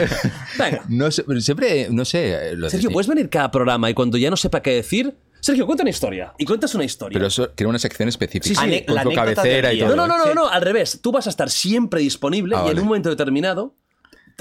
[0.58, 0.82] Venga.
[0.88, 2.56] No sé, siempre, no sé.
[2.56, 5.14] Lo Sergio, ¿puedes venir cada programa y cuando ya no sepa qué decir?
[5.42, 6.32] Sergio, cuenta una historia.
[6.38, 7.16] Y cuentas una historia.
[7.16, 8.46] Pero eso quiero una sección específica.
[8.48, 8.60] Sí, sí.
[8.62, 9.96] Ane- con la tu cabecera y todo.
[9.96, 11.00] No, no, no, no, no, al revés.
[11.02, 13.74] Tú vas a estar siempre disponible Ah, y en un momento determinado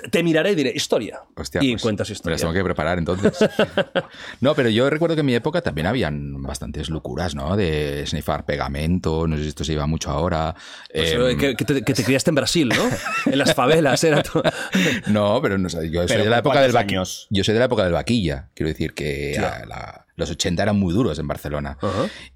[0.10, 1.22] te- miraré y diré historia.
[1.36, 2.34] Hostia, y pues, cuentas Me historia.
[2.36, 3.38] las tengo que preparar entonces.
[4.42, 7.56] no, pero yo recuerdo que en mi época también habían bastantes locuras, ¿no?
[7.56, 10.56] De snifar pegamento, no sé si esto se lleva mucho ahora.
[10.94, 13.32] Pues, Em, eh, que, que te, que te criaste en Brasil, ¿no?
[13.32, 14.44] En las favelas, era todo.
[15.08, 17.28] No, pero no sé, yo soy Pero de la ¿con época del cuántos vaqui- años?
[17.30, 18.50] Yo soy de la época del vaquilla.
[18.54, 21.78] Quiero decir que a la- los 80 eran muy duros en Barcelona.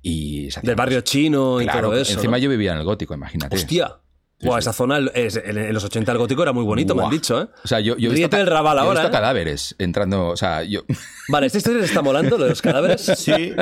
[0.02, 2.14] Y Del barrio chino y Claro, todo eso.
[2.14, 2.44] encima ¿no?
[2.44, 3.56] yo vivía en el gótico, imagínate.
[3.56, 3.98] Hostia.
[4.38, 7.42] Sí, esa zona es- en, los 80 el gótico era muy bonito, me han dicho,
[7.42, 7.48] ¿eh?
[7.64, 9.12] O sea, yo, yo he visto, Ríete del Raval yo he ahora, visto ¿eh?
[9.20, 10.28] cadáveres entrando.
[10.28, 10.82] O sea, yo.
[11.30, 13.02] Vale, esta historia está molando, lo de los cadáveres.
[13.18, 13.54] Sí,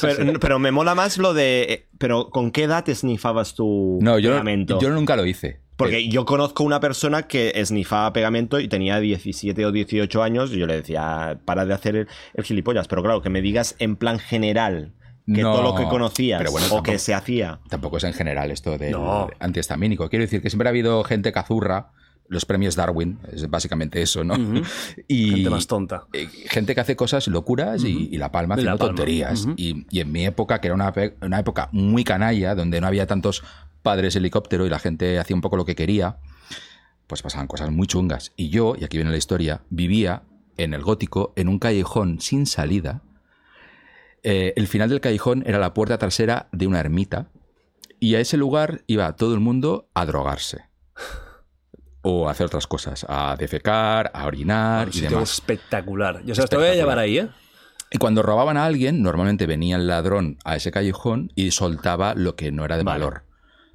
[0.00, 1.62] pero, pero me mola más lo de.
[1.62, 4.78] eh, Pero ¿con qué edad snifabas tu No, yo, pegamento?
[4.80, 5.60] yo nunca lo hice.
[5.76, 10.58] Porque yo conozco una persona que snifaba pegamento y tenía 17 o 18 años y
[10.58, 12.86] yo le decía, para de hacer el, el gilipollas.
[12.86, 14.92] Pero claro, que me digas en plan general
[15.32, 17.60] que No, todo lo que conocías pero bueno, o tampoco- que se hacía.
[17.68, 19.28] Tampoco es en general esto del No.
[19.38, 20.08] antihistamínico.
[20.08, 21.90] Quiero decir que siempre ha habido gente cazurra.
[22.28, 24.34] Los premios Darwin, es básicamente eso, ¿no?
[25.08, 26.04] y, Gente más tonta.
[26.12, 28.94] eh, gente que hace cosas locuras y, y la palma la haciendo palma.
[28.94, 29.48] tonterías.
[29.56, 30.92] y, y en mi época, que era una,
[31.22, 33.42] una época muy canalla, donde no había tantos
[33.82, 36.18] padres helicóptero y la gente hacía un poco lo que quería,
[37.08, 38.32] pues pasaban cosas muy chungas.
[38.36, 40.22] Y yo, y aquí viene la historia, vivía
[40.56, 43.02] en el gótico, en un callejón sin salida.
[44.22, 47.28] Eh, el final del callejón era la puerta trasera de una ermita.
[47.98, 50.64] Y a ese lugar iba todo el mundo a drogarse.
[52.02, 55.32] O a hacer otras cosas, a defecar, a orinar Un y demás.
[55.32, 56.22] espectacular.
[56.24, 57.28] Yo se te voy a llevar ahí, ¿eh?
[57.90, 62.36] Y cuando robaban a alguien, normalmente venía el ladrón a ese callejón y soltaba lo
[62.36, 63.00] que no era de Vale.
[63.04, 63.22] valor.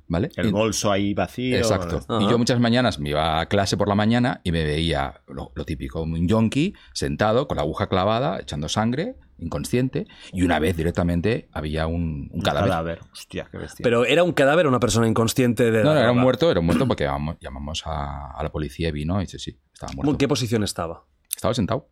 [0.08, 0.30] ¿Vale?
[0.36, 1.58] El bolso ahí vacío.
[1.58, 2.02] Exacto.
[2.08, 2.24] Ajá.
[2.24, 5.52] Y yo muchas mañanas me iba a clase por la mañana y me veía lo,
[5.56, 10.78] lo típico, un yonki sentado con la aguja clavada, echando sangre, inconsciente, y una vez
[10.78, 12.70] directamente había un, un Un cadáver.
[12.70, 13.00] cadáver.
[13.12, 13.84] Hostia, qué bestia.
[13.84, 15.84] Pero era un cadáver o una persona inconsciente de.
[15.84, 18.90] No, no, era un muerto, era un muerto porque llamamos, llamamos a, a la policía
[18.90, 20.12] y vino y dice, sí, estaba muerto.
[20.12, 21.04] ¿En qué posición estaba?
[21.36, 21.90] Estaba sentado.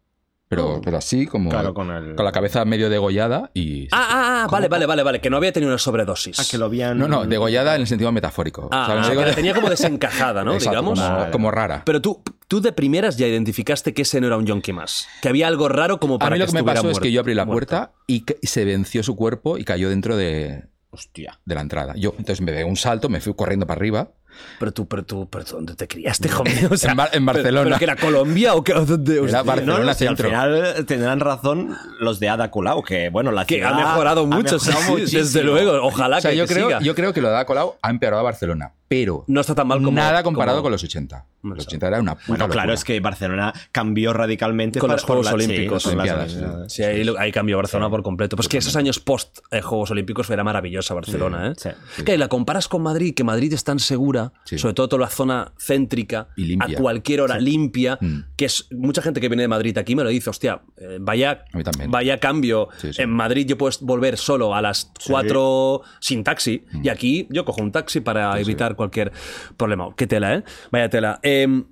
[0.50, 3.86] Pero, pero así, como Claro, con el- con la cabeza medio degollada y...
[3.92, 6.38] Ah, ah, ah, vale, vale, vale, vale, que no había tenido una sobredosis.
[6.40, 6.98] Ah, que lo habían.
[7.00, 8.70] No, no, degollada en el sentido metafórico.
[8.72, 10.54] Ah, O sea, ah, no digo que la tenía como desencajada, ¿no?
[10.54, 11.00] Exacto, Digamos.
[11.00, 11.82] como, como rara.
[11.86, 15.08] Pero tú, tú de primeras ya identificaste que ese no era un yonki más.
[15.24, 17.12] Que había algo raro como a para mí lo que, me estuviera pasó es que
[17.12, 20.66] yo abrí la puerta y, que- y se venció su cuerpo y cayó dentro de,
[20.92, 21.40] Hostia.
[21.46, 21.94] de la entrada.
[21.96, 24.12] Yo entonces me pegué un salto, me fui corriendo para arriba.
[24.60, 26.54] Pero tú, pero tú, pero tú, ¿dónde te criaste, hijo mío?
[26.72, 27.64] O sea, En Bar- en Barcelona.
[27.66, 28.74] ¿Pero, que era Colombia o qué?
[28.74, 29.22] ¿O dónde?
[29.24, 29.44] Era.
[29.44, 29.80] Barcelona.
[29.80, 33.56] No, no, si al final tendrán razón los de Ada Colau, que bueno, la Que
[33.56, 35.86] ciudad ha mejorado mucho, sí, mejorado sí, desde luego.
[35.86, 36.80] Ojalá O sea, que, yo, que creo, siga.
[36.82, 39.68] yo creo que lo de Ada Colau ha empeorado a Barcelona, pero No está tan
[39.68, 39.92] mal como.
[39.92, 41.26] nada comparado como- con los 80.
[41.44, 41.70] No Los sé.
[41.72, 42.74] 80 era una puta Bueno, claro, locura.
[42.76, 45.94] es que Barcelona cambió radicalmente Con para- los Juegos sí, Olímpicos.
[45.94, 46.72] las.
[46.72, 48.38] Sí, ahí, cambió Barcelona por completo.
[48.38, 51.74] Pues que esos años post eh, Juegos Olímpicos era maravillosa Barcelona, ¿eh?
[52.06, 54.58] Que la comparas con Madrid, que Madrid es tan segura, Sí.
[54.58, 56.78] sobre todo toda la zona céntrica, Y limpia.
[56.78, 58.20] a cualquier hora limpia, Mm.
[58.38, 61.44] que es mucha gente que viene de Madrid aquí me lo dice, hostia, eh, vaya,
[61.90, 62.70] vaya cambio.
[62.78, 63.02] Sí, sí.
[63.02, 66.86] En Madrid yo puedo volver solo a las 4 sin taxi, Mm.
[66.86, 69.12] y aquí yo cojo un taxi para evitar cualquier
[69.58, 69.94] problema.
[69.96, 70.44] Qué tela, ¿eh?
[70.72, 71.20] Vaya tela.
[71.24, 71.66] Em,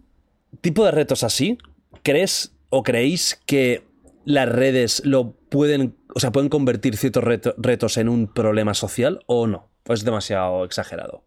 [0.62, 1.58] tipo de retos así,
[2.04, 3.84] ¿crees o creéis que
[4.26, 9.20] las redes lo pueden, o sea, pueden convertir ciertos reto- retos en un problema social
[9.26, 9.70] o no?
[9.88, 11.26] ¿O es demasiado exagerado?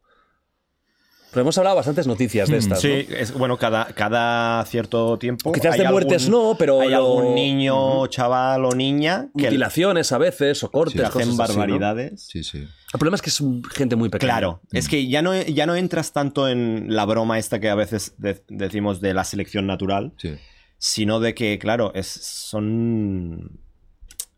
[1.35, 3.17] Pero hemos hablado bastantes noticias de estas, Mm, Sí, ¿no?
[3.17, 5.51] es, bueno, cada, cada cierto tiempo.
[5.53, 9.45] Quizás hay de muertes algún- no, pero Hay lo- algún niño, chaval o niña que
[9.47, 11.59] Mutilaciones a veces o cortes, que hacen cosas así, ¿no?
[11.59, 12.23] barbaridades.
[12.27, 12.59] Sí, sí.
[12.59, 13.43] El problema es que es
[13.75, 14.33] gente muy pequeña.
[14.33, 17.75] Claro, es que ya no, ya no entras tanto en la broma esta que a
[17.75, 20.37] veces de- decimos de la selección natural, sí.
[20.79, 23.59] sino de que, claro, es, son.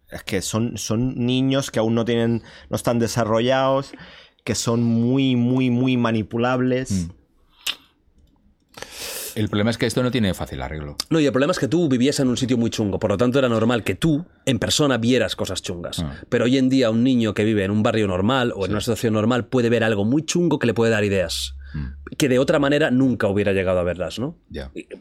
[0.09, 2.43] Es que son, son niños que aún no tienen.
[2.71, 3.93] no están desarrollados,
[4.47, 6.93] que son muy, muy, muy manipulables.
[6.93, 7.11] Mm.
[9.35, 10.97] El problema es que esto no tiene fácil arreglo.
[11.11, 13.19] No, y el problema es que tú vivías en un sitio muy chungo, por lo
[13.19, 15.99] tanto era normal que tú, en persona, vieras cosas chungas.
[15.99, 16.15] Ah.
[16.31, 18.81] Pero hoy en día un niño que vive en un barrio normal o en una
[18.81, 21.55] situación normal puede ver algo muy chungo que le puede dar ideas.
[22.17, 24.39] Que de otra manera nunca hubiera llegado a verlas, ¿no?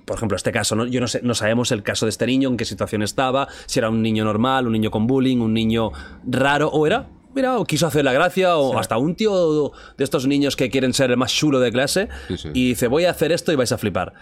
[0.03, 0.85] Por ejemplo, este caso, ¿no?
[0.85, 3.79] Yo no sé, no sabemos el caso de este niño, en qué situación estaba, si
[3.79, 5.91] era un niño normal, un niño con bullying, un niño
[6.27, 10.25] raro, o era, mira, o quiso hacer la gracia, o hasta un tío de estos
[10.25, 12.49] niños que quieren ser el más chulo de clase, Sí, sí.
[12.53, 14.13] y dice, voy a hacer esto y vais a flipar.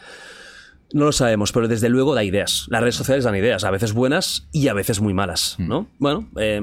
[0.92, 2.68] No lo sabemos, pero desde luego da ideas.
[2.70, 5.88] Las redes sociales dan ideas, a veces buenas y a veces muy malas, ¿no?
[5.98, 6.62] Bueno, eh,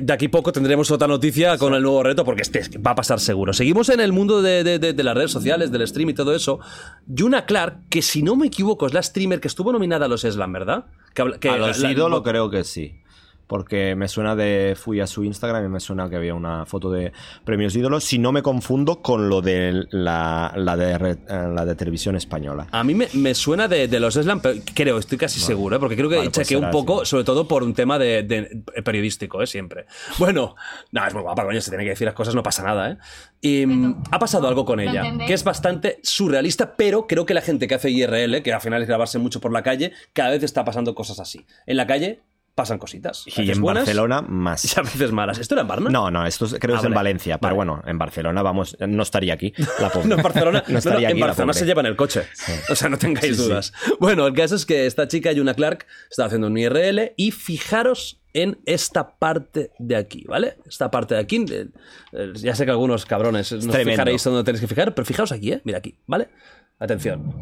[0.00, 3.20] de aquí poco tendremos otra noticia con el nuevo reto, porque este va a pasar
[3.20, 3.52] seguro.
[3.52, 6.34] Seguimos en el mundo de, de- de- de las redes sociales, del stream y todo
[6.34, 6.60] eso.
[7.06, 10.22] Yuna Clark, que si no me equivoco es la streamer que estuvo nominada a los
[10.22, 10.86] Slam, ¿verdad?
[11.12, 13.01] Que a los la- ídolos creo que sí.
[13.52, 14.74] Porque me suena de.
[14.80, 17.12] Fui a su Instagram y me suena que había una foto de
[17.44, 18.02] premios ídolos.
[18.02, 22.68] Si no me confundo con lo de la, la, de, eh, la de televisión española.
[22.72, 25.78] A mí me, me suena de, de los Slam, pero creo, estoy casi seguro, ¿eh?
[25.78, 27.10] porque creo que Vale, pues chequeé un poco, así.
[27.10, 29.46] sobre todo por un tema de, de- periodístico, ¿eh?
[29.46, 29.84] siempre.
[30.18, 30.54] Bueno,
[30.90, 32.96] nada, es muy guapa, coño, se tiene que decir las cosas, no pasa nada, ¿eh?
[33.42, 35.28] Y mm, ha pasado algo con ¿Lo ella, entendéis?
[35.28, 38.80] que es bastante surrealista, pero creo que la gente que hace IRL, que al final
[38.80, 41.44] es grabarse mucho por la calle, cada vez está pasando cosas así.
[41.66, 42.22] En la calle
[42.54, 43.24] pasan cositas.
[43.36, 44.76] Y en buenas Barcelona, y más.
[44.78, 45.38] a veces malas.
[45.38, 45.90] ¿Esto era en Barna?
[45.90, 46.94] No, no, esto es- creo Ah, que es en vale.
[46.94, 47.38] Valencia.
[47.38, 47.70] Pero Vale.
[47.70, 49.52] bueno, en Barcelona, vamos, no estaría aquí.
[49.80, 50.08] La pobre.
[50.08, 51.20] No, en Barcelona, no estaría no, en aquí.
[51.22, 52.22] Barcelona se llevan el coche.
[52.70, 53.48] O sea, no tengáis Sí, sí.
[53.48, 53.72] dudas.
[54.00, 58.18] Bueno, el caso es que esta chica, Yuna Clark, está haciendo un IRL y fijaros
[58.34, 60.56] en esta parte de aquí, ¿vale?
[60.66, 61.44] Esta parte de aquí.
[61.50, 61.68] eh,
[62.12, 65.52] eh, Ya sé que algunos cabrones no fijaréis donde tenéis que fijar, pero fijaos aquí,
[65.52, 65.60] ¿eh?
[65.64, 66.28] Mira aquí, ¿vale?
[66.78, 67.34] Atención.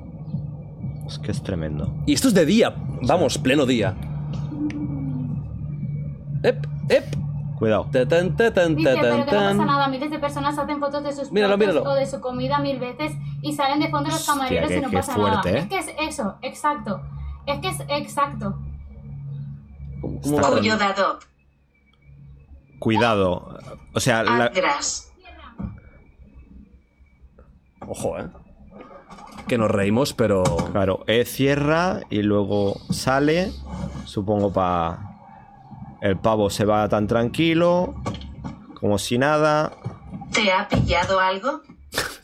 [1.06, 1.94] Es que es tremendo.
[2.06, 3.97] Y esto es de día, vamos, pleno día.
[6.42, 6.66] ¡Ep!
[6.88, 7.04] ¡Ep!
[7.58, 7.86] Cuidado.
[7.92, 9.88] Ta, tan, ta, tan, Dice, pero que no pasa nada.
[9.88, 11.90] Miles de personas hacen fotos de sus Míralo, platos míralo.
[11.92, 13.12] o de su comida mil veces
[13.42, 15.58] y salen de fondo los Hostia, camareros y no qué pasa fuerte, nada.
[15.58, 15.58] ¿eh?
[15.60, 17.02] Es que es eso, exacto.
[17.46, 18.58] Es que es exacto.
[20.00, 20.94] ¿Cómo- cómo va Cuyo dando?
[21.02, 21.18] dado.
[22.78, 23.58] Cuidado.
[23.92, 24.50] O sea, la-.
[27.86, 28.26] Ojo, ¿eh?
[29.48, 30.44] Que nos reímos, pero...
[30.72, 33.52] claro, E cierra y luego sale.
[34.04, 35.09] Supongo para.
[36.02, 37.94] El pavo se va tan tranquilo.
[38.78, 39.72] Como si nada.
[40.32, 41.60] ¿Te ha pillado algo?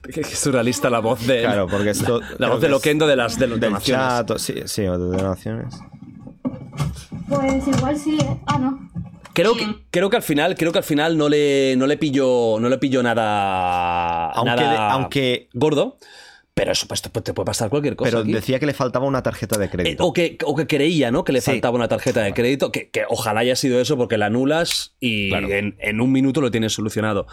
[0.03, 1.41] Qué, qué surrealista la voz de...
[1.43, 2.21] Claro, porque esto.
[2.39, 4.07] La voz de que es Loquendo de las de los Del donaciones.
[4.07, 4.31] chat.
[4.31, 5.75] o- Sí, sí, de donaciones.
[7.29, 8.41] Pues igual sí, ¿eh?
[8.47, 8.89] Ah, no.
[9.33, 12.59] Creo que, creo que al final, creo que al final no le, no le pilló,
[12.59, 15.99] no le pilló nada, Aunque nada de- aunque- gordo,
[16.57, 18.09] pero eso pues, te puede pasar cualquier cosa.
[18.13, 18.33] Pero aquí.
[18.33, 20.07] decía que le faltaba una tarjeta de Eh, crédito.
[20.07, 21.23] o, que, o que creía, ¿no?
[21.23, 21.51] Que le Sí.
[21.51, 25.29] faltaba una tarjeta de crédito, que, que ojalá haya sido eso porque la anulas y
[25.29, 25.49] Claro.
[25.51, 27.27] en, en un minuto lo tienes solucionado.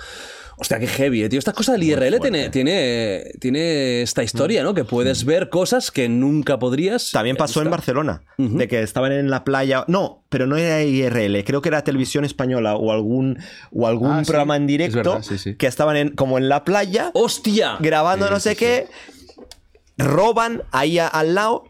[0.57, 1.39] Hostia, qué heavy, eh, tío.
[1.39, 4.73] Esta cosa del IRL tiene, tiene, tiene esta historia, ¿no?
[4.75, 7.09] Que puedes ver cosas que nunca podrías.
[7.11, 9.83] También pasó en Barcelona, de que estaban en la playa.
[9.87, 13.39] No, pero no era IRL, creo que era televisión española o algún,
[13.71, 15.55] o algún Ah, sí, programa en es directo verdad, sí, sí.
[15.55, 17.77] que estaban en, como en la playa ¡Hostia!
[17.79, 18.87] grabando Sí, no sé sí, qué,
[19.97, 21.65] roban ahí a- al lado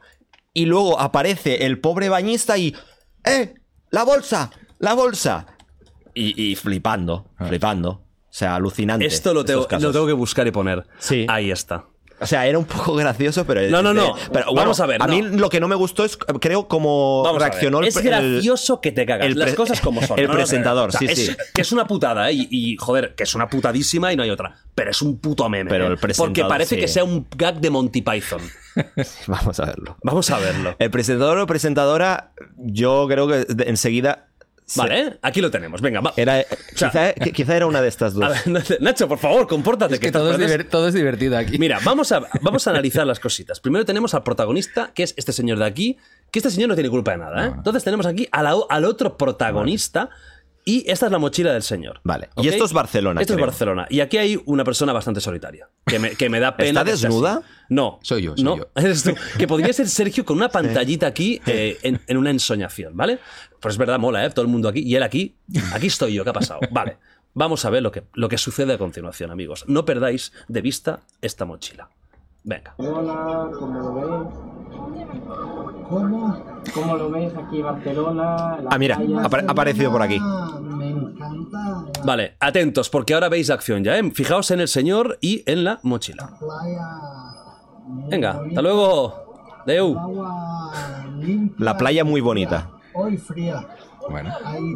[0.54, 2.76] y luego aparece el pobre bañista y
[3.26, 3.56] ¡eh!
[3.90, 4.52] ¡La bolsa!
[4.80, 5.48] ¡La bolsa!
[6.14, 7.46] Y, y flipando, Ah.
[7.48, 7.90] flipando.
[7.90, 9.06] O sea, alucinante.
[9.06, 10.86] Esto lo tengo, lo tengo que buscar y poner.
[10.98, 11.26] Sí.
[11.30, 11.86] Ahí está.
[12.24, 13.62] O sea, era un poco gracioso, pero...
[13.70, 14.16] No, no, no.
[14.32, 15.38] pero Vamos a ver, A mí no.
[15.38, 17.42] lo que no me gustó es, creo, Vamos ver.
[17.52, 19.36] reaccionó el Es el- gracioso que te cagas.
[19.36, 20.18] Las cosas como son.
[20.20, 21.36] el No, no, no, presentador, o sea, sí, es- sí.
[21.54, 22.34] Que es una putada, ¿eh?
[22.34, 24.56] Y, y, joder, que es una putadísima y no hay otra.
[24.76, 25.70] Pero es un puto meme.
[25.70, 25.92] Pero ¿eh?
[25.92, 26.82] el presentador, Porque parece sí.
[26.82, 28.42] que sea un gag de Monty Python.
[29.28, 29.98] Vamos a verlo.
[30.04, 30.76] Vamos a verlo.
[30.80, 34.28] El presentador o presentadora, yo creo que enseguida...
[34.76, 35.18] Vale, ¿eh?
[35.22, 35.82] aquí lo tenemos.
[35.82, 36.14] Venga, va.
[36.16, 36.44] Era,
[36.76, 38.24] sea- quizá, qui- quizá era una de estas dos.
[38.24, 39.96] A ver, Nacho, por favor, compórtate.
[39.96, 41.58] Es que estás todo es, todo es divertido aquí.
[41.58, 43.60] Mira, vamos a, vamos a analizar las cositas.
[43.60, 45.98] Primero tenemos al protagonista, que es este señor de aquí,
[46.32, 47.46] que este señor no tiene culpa de nada.
[47.48, 47.52] ¿eh?
[47.56, 50.10] Entonces tenemos aquí a la- al otro protagonista.
[50.66, 52.00] Y esta es la mochila del señor.
[52.06, 52.30] Vale.
[52.36, 52.46] ¿Ok?
[52.46, 53.46] Y esto es Barcelona, Esto creo.
[53.46, 53.86] es Barcelona.
[53.90, 55.68] Y aquí hay una persona bastante solitaria.
[55.86, 56.80] Que me, que me da pena.
[56.80, 57.42] ¿Está que desnuda?
[57.68, 58.00] No.
[58.02, 58.70] Soy yo, soy no, yo.
[58.78, 59.14] Eres tú.
[59.38, 63.20] Que podría ser Sergio con una pantallita aquí eh, en, en una ensoñación, ¿vale?
[63.64, 64.30] Pues es verdad, mola, ¿eh?
[64.30, 64.82] Todo el mundo aquí.
[64.82, 65.36] Y él aquí.
[65.74, 66.24] Aquí estoy yo.
[66.24, 66.60] ¿Qué ha pasado?
[66.72, 66.98] Vale.
[67.34, 69.64] Vamos a ver lo que, lo que sucede a continuación, amigos.
[69.68, 71.90] No perdáis de vista esta mochila.
[72.44, 72.76] Venga.
[72.78, 74.36] Barcelona, como lo veis.
[75.90, 76.62] ¿Cómo?
[76.74, 78.58] ¿Cómo lo veis aquí Barcelona?
[78.62, 80.20] la Ah, mira, ha apare- ha aparecido por aquí.
[80.20, 84.12] Me encanta Vale, atentos, porque ahora veis la acción ya, ¿eh?
[84.12, 86.30] Fijaos en el señor y en la mochila.
[86.38, 86.88] playa.
[88.10, 89.62] Venga, hasta luego.
[89.66, 89.96] Deu.
[91.58, 92.70] La playa muy bonita.
[92.94, 93.68] Hoy fría.
[94.10, 94.32] Bueno,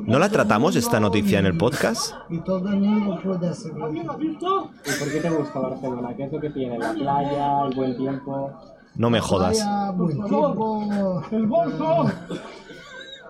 [0.05, 2.13] ¿No la tratamos esta noticia en el podcast?
[2.29, 3.93] Y todo el mundo puede hacerlo.
[3.93, 6.15] ¿Y por qué te gusta Barcelona?
[6.15, 6.79] ¿Qué es lo que tiene?
[6.79, 8.51] ¿La playa, el buen tiempo?
[8.95, 9.63] No me jodas.
[9.95, 11.23] Buen tiempo.
[11.31, 12.11] ¡El bolso!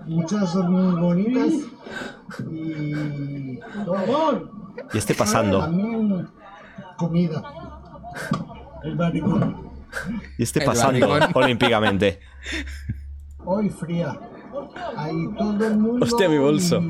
[0.05, 1.53] Muchas muy bonitas.
[2.49, 3.59] Y.
[3.83, 4.49] todo.
[4.93, 5.59] Y esté pasando.
[5.59, 6.29] También
[6.97, 7.43] comida.
[8.83, 9.69] El barrigón.
[10.37, 12.19] Y esté pasando olímpicamente.
[13.43, 14.17] Hoy fría.
[14.95, 16.05] Ahí todo el mundo.
[16.05, 16.81] Hostia, mi bolso.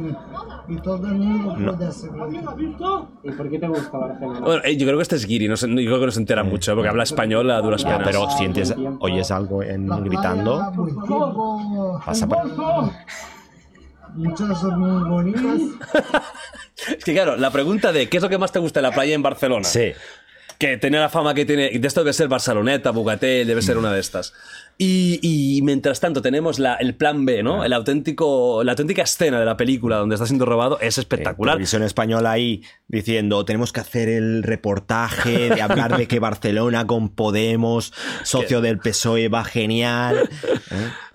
[0.68, 1.74] Y, y todo el mundo No.
[1.76, 2.28] puede hacerlo.
[3.24, 4.40] ¿Y por qué te gusta Barcelona?
[4.42, 6.20] Bueno, eh, yo creo que este es Guiri, no se- yo creo que no se
[6.20, 8.02] entera mucho, porque habla español a duras penas.
[8.04, 10.62] pero sientes, oyes algo en, gritando.
[12.06, 12.92] Pasa por-
[14.16, 15.62] Muchas muy bonitas.
[16.98, 18.94] Es que claro, la pregunta de ¿qué es lo que más te gusta de la
[18.94, 19.64] playa en Barcelona?
[19.64, 19.92] Sí.
[20.60, 23.92] Que tiene la fama que tiene, de esto debe ser Barceloneta, Bugatel, debe ser una
[23.92, 24.34] de estas.
[24.80, 27.64] Y, y mientras tanto tenemos la- el plan B, ¿no?
[27.66, 31.56] El auténtico, la auténtica escena de la película donde está siendo robado es espectacular.
[31.56, 37.10] Televisión española ahí diciendo tenemos que hacer el reportaje de hablar de que Barcelona con
[37.10, 37.92] Podemos,
[38.24, 40.30] socio del PSOE, va genial.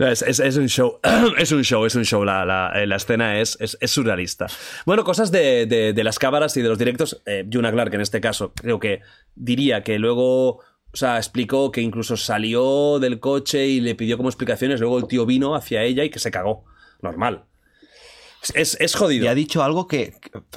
[0.00, 0.10] ¿Eh?
[0.10, 0.98] Es, es- es un show,
[1.38, 2.24] es un show, es un show.
[2.24, 4.48] La, la- eh, la escena es, es, es surrealista.
[4.86, 7.22] Bueno, cosas de, de- de las cámaras y de los directos.
[7.26, 9.02] Eh, Juna Clark, en este caso, creo que
[9.36, 10.58] diría que luego.
[10.92, 14.80] O sea, explicó que incluso salió del coche y le pidió como explicaciones.
[14.80, 16.64] Luego el tío vino hacia ella y que se cagó.
[17.00, 17.44] Normal.
[18.54, 19.24] Es, es, jodido.
[19.24, 20.14] Y ha dicho algo que,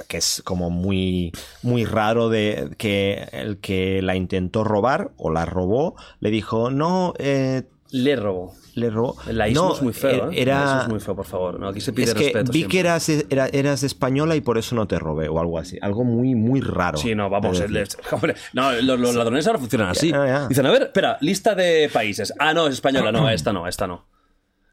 [0.07, 1.31] que es como muy,
[1.61, 7.13] muy raro de que el que la intentó robar o la robó le dijo, no,
[7.19, 8.55] eh, Le robó.
[8.75, 9.15] Le robó.
[9.27, 10.33] El laísmo no, es muy feo, ¿eh?
[10.33, 11.59] El Era, laísmo es muy feo, por favor.
[11.59, 12.51] No, aquí se pide es que respeto.
[12.51, 12.71] vi siempre.
[12.73, 15.77] que eras, era- eras española y por eso no te robé o algo así.
[15.81, 16.97] Algo muy, muy raro.
[16.97, 17.57] Sí, no, vamos.
[17.57, 20.13] de hombre, no, los, los ladrones ahora funcionan así.
[20.49, 22.33] Dicen, a ver, espera, lista de países.
[22.39, 23.11] Ah, no, es española.
[23.15, 24.05] No, esta no, esta no.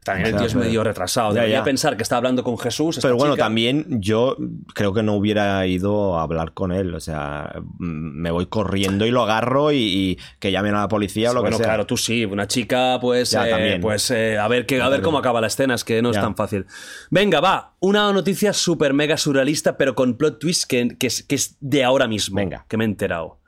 [0.03, 1.29] También el tío es medio retrasado.
[1.29, 1.63] Ya, Debería ya.
[1.63, 2.99] pensar que está hablando con Jesús.
[3.01, 3.45] Pero bueno, chica.
[3.45, 4.37] también yo
[4.73, 6.93] creo que no hubiera ido a hablar con él.
[6.93, 11.31] O sea, me voy corriendo y lo agarro y, y que llamen a la policía
[11.31, 11.71] o lo bueno, que sea.
[11.73, 12.25] claro, tú sí.
[12.25, 13.81] Una chica, pues, Ya, eh, también.
[13.81, 15.75] pues eh, a ver, que, a ver cómo acaba la escena.
[15.75, 16.65] Es que no es tan fácil.
[17.09, 17.73] Venga, va.
[17.79, 21.83] Una noticia súper mega surrealista, pero con plot twist que, que es, que es de
[21.83, 22.35] ahora mismo.
[22.35, 22.65] Venga.
[22.67, 23.39] Que me he enterado.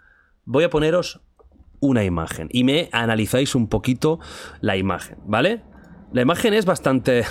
[0.46, 1.22] Voy a poneros
[1.80, 4.20] una imagen y me analizáis un poquito
[4.62, 5.62] la imagen, ¿vale?
[6.16, 7.26] La imagen es bastante.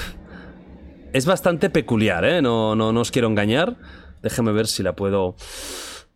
[1.14, 2.42] Es bastante peculiar, ¿eh?
[2.42, 3.76] No, no, no os quiero engañar.
[4.20, 5.36] Déjeme ver si la puedo.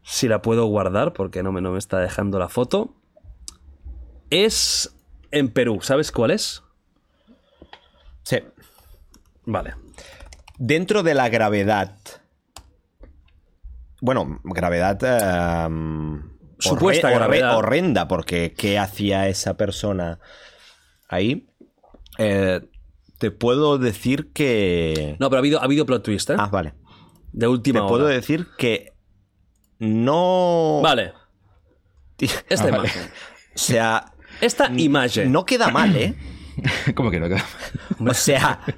[0.03, 2.95] Si la puedo guardar, porque no me, no me está dejando la foto.
[4.29, 4.95] Es
[5.31, 5.79] en Perú.
[5.81, 6.63] ¿Sabes cuál es?
[8.23, 8.39] Sí.
[9.47, 9.75] Vale.
[10.59, 11.97] Dentro de la gravedad.
[14.03, 14.99] Bueno, gravedad.
[15.03, 16.21] eh,
[16.59, 17.57] Supuesta horre- gravedad.
[17.57, 20.19] Horrenda, porque ¿qué hacía esa persona
[21.09, 21.48] ahí?
[22.19, 22.61] Eh,
[23.19, 25.17] te puedo decir que.
[25.19, 26.37] No, pero ha habido, ha habido plot twist, ¿eh?
[26.39, 26.75] Ah, vale.
[27.33, 27.89] de última Te hora.
[27.91, 28.93] puedo decir que.
[29.79, 30.81] No.
[30.83, 31.13] Vale.
[32.19, 32.79] Esta Ah, vale.
[32.79, 33.03] imagen.
[33.55, 34.13] O sea.
[34.41, 35.33] Esta imagen.
[35.33, 36.15] No queda mal, ¿eh?
[36.97, 37.45] ¿Cómo que no queda?
[38.05, 38.61] O sea.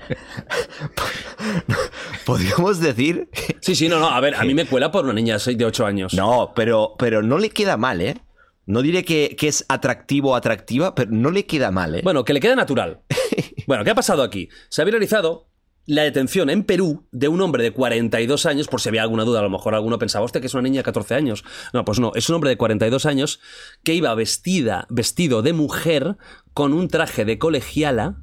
[2.26, 3.28] Podríamos decir.
[3.60, 4.08] Sí, sí, no, no.
[4.10, 6.14] A ver, a mí me cuela por una niña de 6 de 8 años.
[6.14, 8.16] No, pero, pero no le queda mal, ¿eh?
[8.70, 12.00] No diré que, que es atractivo o atractiva, pero no le queda mal, ¿eh?
[12.02, 13.00] Bueno, que le quede natural.
[13.66, 14.48] Bueno, ¿qué ha pasado aquí?
[14.68, 15.48] Se ha viralizado
[15.86, 19.40] la detención en Perú de un hombre de 42 años, por si había alguna duda,
[19.40, 21.44] a lo mejor alguno pensaba, hostia, que es una niña de 14 años.
[21.72, 23.38] No, pues no, es un hombre de 42 años
[23.84, 26.16] que iba vestida, vestido de mujer
[26.52, 28.16] con un traje de colegiala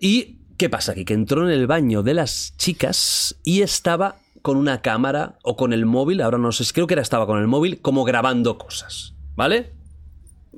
[0.00, 1.04] y ¿qué pasa aquí?
[1.04, 5.72] Que entró en el baño de las chicas y estaba con una cámara o con
[5.72, 9.11] el móvil, ahora no sé, creo que era estaba con el móvil como grabando cosas,
[9.36, 9.72] ¿vale?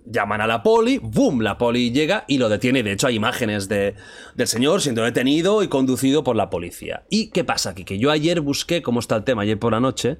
[0.06, 1.40] llaman a la poli, ¡boom!
[1.40, 2.82] La poli llega y lo detiene.
[2.82, 3.94] De hecho, hay imágenes de,
[4.34, 7.04] del señor siendo detenido y conducido por la policía.
[7.08, 7.84] ¿Y qué pasa aquí?
[7.84, 10.18] Que yo ayer busqué cómo está el tema, ayer por la noche,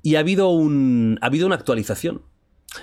[0.00, 2.22] y ha habido, un, ha habido una actualización.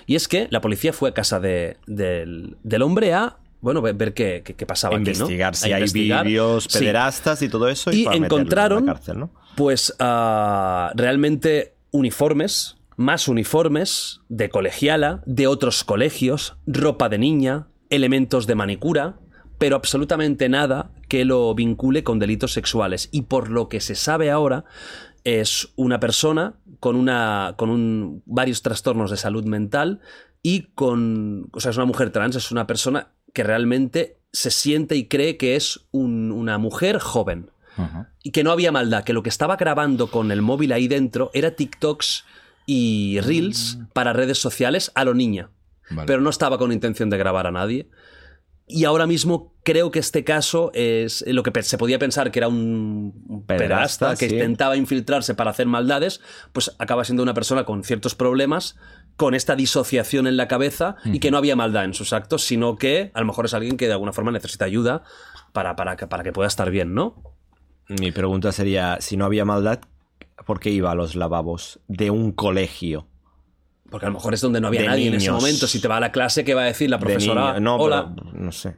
[0.05, 4.13] Y es que la policía fue a casa de- del, del hombre a, bueno, ver,
[4.13, 5.11] qué, qué- qué pasaba aquí, ¿no?
[5.11, 6.77] investigar si A hay vídeos Sí.
[6.79, 7.91] pederastas y todo eso.
[7.91, 9.31] Y, encontraron, en la cárcel, ¿no?
[9.55, 18.47] pues, ah, realmente uniformes, más uniformes de colegiala, de otros colegios, ropa de niña, elementos
[18.47, 19.17] de manicura,
[19.59, 23.07] pero absolutamente nada que lo vincule con delitos sexuales.
[23.11, 24.65] Y por lo que se sabe ahora,
[25.23, 29.99] es una persona con, una, con un- varios trastornos de salud mental
[30.43, 31.49] y con...
[31.53, 35.37] O sea, es una mujer trans, es una persona que realmente se siente y cree
[35.37, 37.51] que es un- una mujer joven
[38.23, 41.29] y que no había maldad, que lo que estaba grabando con el móvil ahí dentro
[41.35, 42.25] era TikToks
[42.67, 45.49] y Reels para redes sociales a lo niña.
[45.89, 46.05] Vale.
[46.05, 47.89] Pero no estaba con intención de grabar a nadie.
[48.69, 52.49] Y ahora mismo creo que este caso es lo que se podía pensar que era
[52.49, 54.35] un pederasta que sí.
[54.35, 56.19] intentaba infiltrarse para hacer maldades,
[56.51, 58.75] pues acaba siendo una persona con ciertos problemas
[59.15, 62.75] con esta disociación en la cabeza y que no había maldad en sus actos, sino
[62.75, 65.03] que a lo mejor es alguien que de alguna forma necesita ayuda
[65.53, 67.23] para, para, que, para que pueda estar bien, ¿no?
[67.87, 69.79] Mi pregunta sería, si no había maldad,
[70.45, 73.07] ¿por qué iba a los lavabos de un colegio?
[73.89, 75.67] Porque a lo mejor es donde no había De nadie en ese momento.
[75.67, 77.59] Si te va a la clase, ¿qué va a decir la profesora?
[77.59, 78.13] no, Hola.
[78.15, 78.75] pero no sé.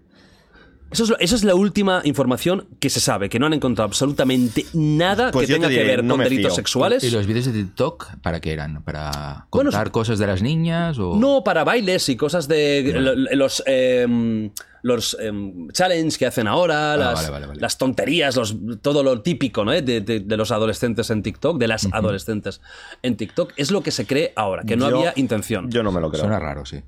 [0.91, 4.65] Eso es, eso es la última información que se sabe, que no han encontrado absolutamente
[4.73, 6.55] nada Pues que tenga te que ver no con delitos fío.
[6.55, 7.03] sexuales.
[7.03, 8.83] ¿Y los vídeos de TikTok para qué eran?
[8.83, 10.97] ¿Para Bueno, contar cosas de las niñas?
[10.97, 11.15] O...
[11.15, 14.51] No, para bailes y cosas de lo- los em,
[14.81, 17.59] los em, challenge que hacen ahora, las, Ah, vale, vale, vale.
[17.61, 19.71] las tonterías, los, todo lo típico ¿no?
[19.71, 22.61] de, de- de los adolescentes en TikTok, de las adolescentes
[23.03, 25.69] en TikTok, es lo que se cree ahora, que no Yo- había intención.
[25.69, 26.21] Yo no me lo creo.
[26.21, 26.81] Suena raro, sí.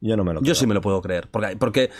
[0.00, 0.48] Yo no me lo creo.
[0.48, 1.90] Yo sí me lo puedo creer, porque, porque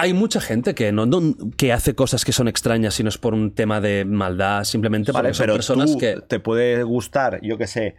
[0.00, 3.18] hay mucha gente que, no, no- que hace cosas que son extrañas y no es
[3.18, 6.20] por un tema de maldad, simplemente Vale, porque son pero personas tú que...
[6.26, 7.96] te puede gustar, yo qué sé,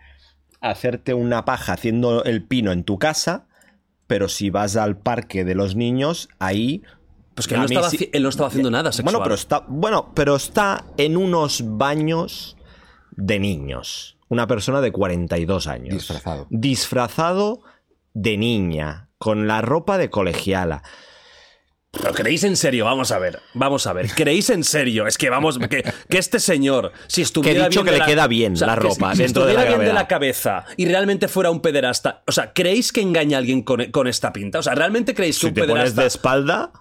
[0.60, 3.48] hacerte una paja haciendo el pino en tu casa,
[4.08, 6.82] pero si vas al parque de los niños, ahí...
[7.34, 9.14] Pues que él no, estaba, sí- haci- él no estaba haciendo nada sexual.
[9.16, 12.58] Bueno, pero está, bueno, pero está en unos baños
[13.12, 14.18] de niños.
[14.28, 15.94] Una persona de 42 años.
[15.94, 16.48] Disfrazado.
[16.50, 17.62] Disfrazado
[18.14, 20.84] de niña, con la ropa de colegiala.
[21.92, 22.86] ¿Pero creéis en serio?
[22.86, 24.08] Vamos a ver, vamos a ver.
[24.16, 25.08] ¿Creéis en serio?
[25.08, 28.00] Es que vamos, que, que este señor, si estuviera Que he dicho bien que de
[28.00, 30.66] le queda bien la ropa si, si dentro de estuviera la bien de la cabeza
[30.78, 34.32] y realmente fuera un pederasta, o sea, ¿creéis que engaña a alguien con, con esta
[34.32, 34.60] pinta?
[34.60, 36.72] O sea, ¿realmente creéis que Si un te pones pederasta de espalda,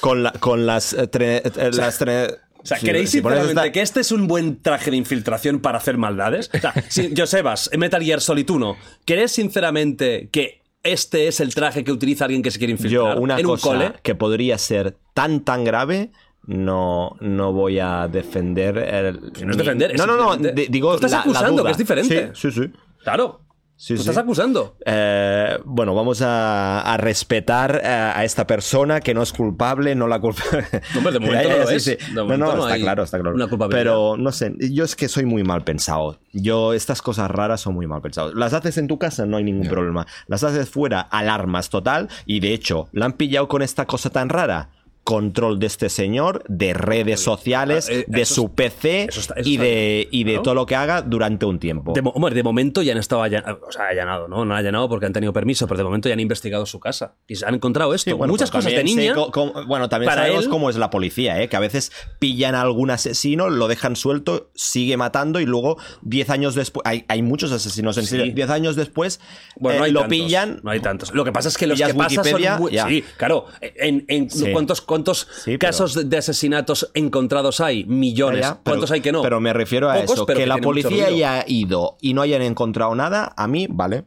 [0.00, 0.92] con, la- con las...
[0.94, 4.10] eh, tre- eh, las tre- O sea, ¿creéis si pones sinceramente esta- que este es
[4.10, 6.50] un buen traje de infiltración para hacer maldades?
[6.52, 11.82] O sea, si, Josebas, Metal Gear Solid 1, ¿crees sinceramente que este es el traje
[11.82, 13.92] que utiliza alguien que se quiere infiltrar Yo, una en un cosa cole?
[14.02, 16.12] que podría ser tan, tan grave,
[16.46, 18.76] no, no voy a defender.
[18.78, 20.90] El, no es defender, es no, no, no, digo.
[20.90, 21.64] Tú estás la- la acusando, duda.
[21.64, 22.30] que es diferente.
[22.34, 22.62] Sí, sí.
[22.64, 22.70] sí.
[23.02, 23.40] Claro.
[23.76, 24.08] Sí, Tú sí.
[24.08, 24.76] estás acusando.
[24.86, 30.06] Eh, bueno, vamos a, a respetar eh, a esta persona que no es culpable, no
[30.06, 30.42] la culpa.
[30.94, 31.84] No, hombre, de momento no lo es.
[31.84, 33.34] De No, no, no está claro, está claro.
[33.34, 33.68] una.
[33.68, 36.18] Pero no sé, yo es que soy muy mal pensado.
[36.32, 38.34] Yo, estas cosas raras son muy mal pensadas.
[38.34, 40.06] Las haces en tu casa, no hay ningún problema.
[40.28, 42.08] Las haces fuera, alarmas total.
[42.26, 44.70] Y de hecho, ¿la han pillado con esta cosa tan rara?
[45.04, 49.34] Control de este señor, de redes sociales, Ah, eh, de su es- PC eso está-
[49.34, 51.92] eso y de, y de todo lo que haga durante un tiempo.
[51.92, 54.44] De, hombre, de momento ya han estado allan- o sea, allanado, ¿no?
[54.46, 57.16] No han allanado porque han tenido permiso, pero de momento ya han investigado su casa.
[57.28, 58.10] Y se han encontrado esto.
[58.10, 59.14] Sí, bueno, Muchas pero cosas de niña.
[59.66, 61.48] bueno, también para sabemos él- cómo es la policía, ¿eh?
[61.50, 66.30] que a veces pillan a algún asesino, lo dejan suelto, sigue matando y luego 10
[66.30, 66.82] años después.
[66.86, 68.16] Hay, hay muchos asesinos en Sí.
[68.16, 68.32] serie.
[68.32, 69.20] 10 años después
[69.56, 70.60] Bueno, eh, no hay lo tantos, pillan.
[70.62, 71.12] No hay tantos.
[71.12, 72.86] Lo que pasa es que los que pasan son Wikipedia.
[72.88, 73.44] Sí, claro.
[73.60, 74.28] En, en-.
[74.52, 77.84] ¿Cuántos, cuántos Sí, casos de, de asesinatos encontrados hay?
[77.84, 78.40] Millones.
[78.42, 79.22] Ya, ya, pero- ¿Cuántos hay que no?
[79.22, 82.42] Pero me refiero a Pocos, eso, pero que la policía haya ido y no hayan
[82.42, 84.04] encontrado nada, a mí, vale.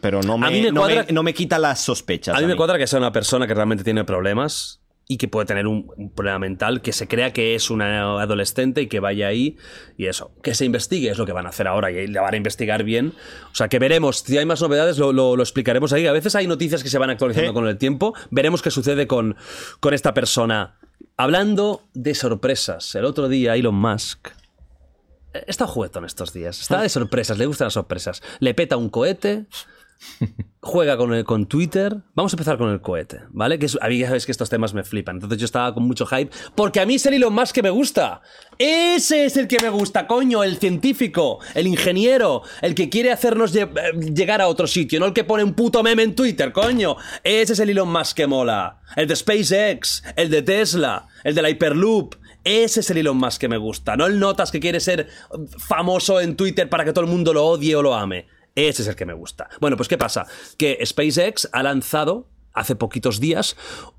[0.00, 2.36] Pero no me, A mí me no cuadra- me- no me quita las sospechas.
[2.36, 2.56] A mí me mí.
[2.56, 4.80] cuadra que sea una persona que realmente tiene problemas
[5.12, 8.82] y que puede tener un, un problema mental, que se crea que es una adolescente
[8.82, 9.56] y que vaya ahí
[9.96, 10.32] y eso.
[10.42, 12.82] Que se investigue es lo que van a hacer ahora y la van a investigar
[12.84, 13.12] bien.
[13.50, 14.18] O sea, que veremos.
[14.20, 16.06] Si hay más novedades, lo, lo- lo explicaremos ahí.
[16.06, 18.14] A veces hay noticias que se van actualizando con el tiempo.
[18.30, 19.36] Veremos qué sucede con,
[19.80, 20.78] con esta persona.
[21.16, 24.28] Hablando de sorpresas, el otro día Elon Musk
[25.34, 26.60] eh, está juguetón estos días.
[26.60, 28.22] Está de sorpresas, le gustan las sorpresas.
[28.40, 29.44] Le peta un cohete,
[30.60, 31.96] juega con, el, con Twitter.
[32.14, 33.58] Vamos a empezar con el cohete, ¿vale?
[33.58, 35.16] Que es, a mí ya sabéis que estos temas me flipan.
[35.16, 36.30] Entonces yo estaba con mucho hype.
[36.54, 38.22] Porque a mí es el Elon Musk que me gusta.
[38.58, 40.44] Ese es el que me gusta, coño.
[40.44, 43.68] El científico, el ingeniero, el que quiere hacernos eh,
[44.14, 46.96] llegar a otro sitio, no el que pone un puto meme en Twitter, coño.
[47.24, 48.80] Ese es el Elon Musk que mola.
[48.96, 52.14] El de SpaceX, el de Tesla, el de la Hyperloop.
[52.44, 53.96] Ese es el Elon Musk que me gusta.
[53.96, 55.08] No el Notas que quiere ser
[55.58, 58.26] famoso en Twitter para que todo el mundo lo odie o lo ame.
[58.54, 59.48] Ese es el que me gusta.
[59.60, 60.26] Bueno, pues ¿qué pasa?
[60.58, 63.56] Que SpaceX ha lanzado hace poquitos días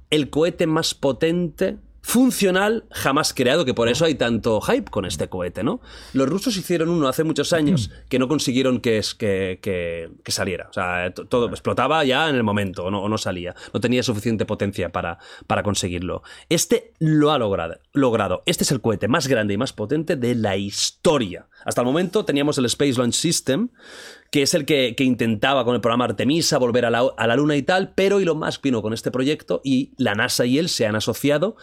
[0.10, 5.30] el cohete más potente funcional jamás creado, que por eso hay tanto hype con este
[5.30, 5.80] cohete, ¿no?
[6.12, 10.32] Los rusos hicieron uno hace muchos años que no consiguieron que, es- que, que- que
[10.34, 10.68] saliera.
[10.70, 13.56] O sea, to- todo explotaba ya en el momento o no, no salía.
[13.74, 15.18] No tenía suficiente potencia para,
[15.48, 16.24] para conseguirlo.
[16.50, 18.44] Este lo ha logrado, logrado.
[18.46, 21.48] Este es el cohete más grande y más potente de la historia.
[21.66, 23.70] Hasta el momento teníamos el Space Launch System,
[24.34, 27.36] que es el que, que intentaba con el programa Artemisa volver a la, a la
[27.36, 30.70] Luna y tal, pero Elon Musk vino con este proyecto y la NASA y él
[30.70, 31.56] se han asociado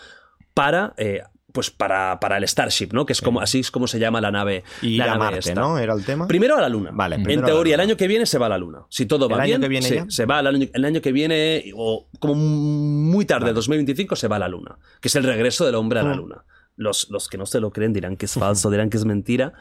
[0.55, 3.07] para, eh, pues para, para el Starship, ¿no?
[3.07, 4.63] Que es como, así es como se llama la nave.
[4.83, 5.61] Y la a nave Marte, esta.
[5.61, 5.79] ¿no?
[5.81, 6.29] Era el tema.
[6.29, 6.93] Primero a la Luna.
[6.93, 8.87] Vale, En teoría, el año que viene se va a la Luna.
[8.89, 11.11] Si todo va ¿El año bien, que viene se va al año, el año que
[11.11, 14.79] viene, o como muy tarde, 2025, se va a la Luna.
[15.01, 16.45] Que es el regreso del hombre a la Luna.
[16.77, 19.55] Los, los que no se lo creen dirán que es falso, dirán que es mentira.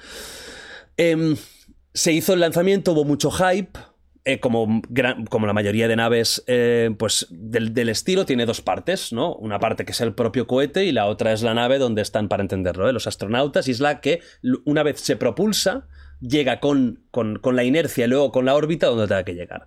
[0.96, 1.36] Em,
[1.94, 3.80] Se hizo el lanzamiento, hubo mucho hype.
[4.26, 9.34] eh, como, la mayoría de naves eh, pues del, estilo, tiene dos partes, ¿no?
[9.36, 12.28] Una parte que es el propio cohete y la otra es la nave donde están,
[12.28, 12.94] para entenderlo, ¿eh?
[12.94, 14.22] los astronautas, y es la que
[14.66, 15.88] una vez se propulsa,
[16.20, 19.66] llega con, con, con la inercia y luego con la órbita donde tenga que llegar.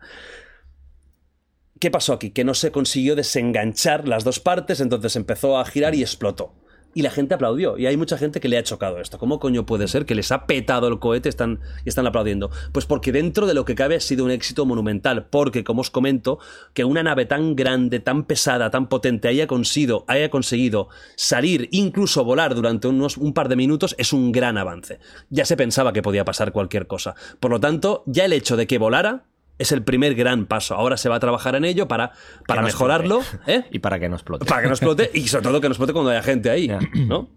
[1.81, 2.31] ¿Qué pasó aquí?
[2.31, 6.55] Que no se consiguió desenganchar las dos partes, entonces empezó a girar y explotó.
[6.95, 7.79] Y la gente aplaudió.
[7.79, 9.19] Y hay mucha gente que le ha chocado esto.
[9.19, 12.51] ¿Cómo coño puede ser que les ha petado el cohete están, y están aplaudiendo?
[12.73, 15.27] Pues porque dentro de lo que cabe ha sido un éxito monumental.
[15.31, 16.39] Porque, como os comento,
[16.75, 22.25] que una nave tan grande, tan pesada, tan potente haya conseguido, haya conseguido salir, incluso
[22.25, 24.99] volar durante unos, un par de minutos, es un gran avance.
[25.31, 27.15] Ya se pensaba que podía pasar cualquier cosa.
[27.41, 29.25] Por lo tanto, ya el hecho de que volara
[29.63, 30.75] es el primer gran paso.
[30.75, 32.13] Ahora se va a trabajar en ello para,
[32.47, 33.23] para mejorarlo.
[33.47, 33.65] ¿eh?
[33.71, 34.45] Y para que no explote.
[34.45, 36.71] Para que no explote y sobre todo que no explote cuando haya gente ahí,
[37.07, 37.31] ¿no?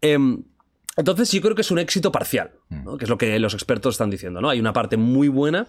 [0.00, 0.42] Em,
[0.96, 2.96] entonces yo creo que es un éxito parcial, ¿no?
[2.96, 4.50] que es lo que los expertos están diciendo, ¿no?
[4.50, 5.68] Hay una parte muy buena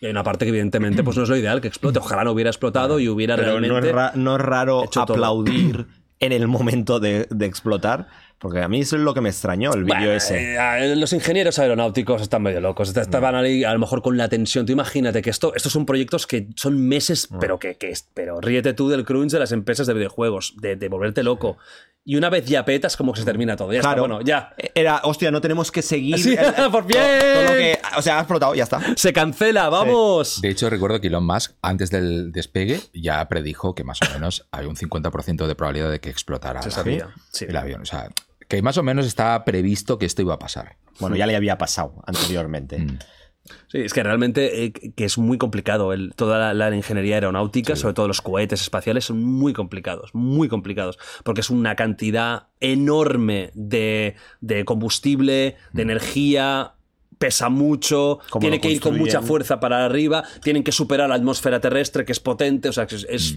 [0.00, 1.98] y hay una parte que evidentemente pues no es lo ideal que explote.
[1.98, 3.90] Ojalá no hubiera explotado y hubiera Pero no realmente...
[3.90, 5.04] es, no es raro todo.
[5.04, 5.86] aplaudir
[6.20, 8.08] en el momento de, de explotar,
[8.40, 10.54] porque a mí eso es lo que me extrañó, el vídeo Bueno, ese.
[10.56, 12.88] eh, los ingenieros aeronáuticos están medio locos.
[12.88, 14.64] Est- Estaban ahí, a lo mejor con la tensión.
[14.66, 18.72] Tú imagínate que esto, estos son proyectos que son meses, pero que, que pero ríete
[18.72, 21.58] tú del crunch de las empresas de videojuegos, de, de volverte loco.
[22.02, 23.74] Y una vez ya petas, como que se termina todo.
[23.74, 24.04] Ya Claro.
[24.04, 24.54] está, bueno, ya.
[24.74, 26.18] Era, hostia, no tenemos que seguir.
[26.18, 26.38] Sí, el-
[26.72, 27.02] por todo- bien.
[27.34, 28.80] todo lo que- o sea, ha explotado, ya está.
[28.96, 30.40] Se cancela, vamos.
[30.40, 34.48] De hecho, recuerdo que Elon Musk, antes del despegue, ya predijo que más o menos
[34.50, 37.44] hay un 50% de probabilidad de que explotara Se la- sabía, sí.
[37.46, 37.82] el avión.
[37.82, 38.08] O sea,
[38.50, 40.76] que más o menos estaba previsto que esto iba a pasar.
[40.98, 42.78] Bueno, ya le había pasado anteriormente.
[42.80, 42.98] Mm.
[43.68, 45.92] Sí, es que realmente eh, que es muy complicado.
[45.94, 50.48] El, toda la, la ingeniería aeronáutica, sobre todo los cohetes espaciales, son muy complicados, muy
[50.48, 56.74] complicados, porque es una cantidad enorme de, de combustible, de energía,
[57.18, 61.14] pesa mucho, ¿Cómo tiene que ir con mucha fuerza para arriba, tienen que superar la
[61.16, 63.06] atmósfera terrestre, que es potente, o sea, es...
[63.08, 63.36] es-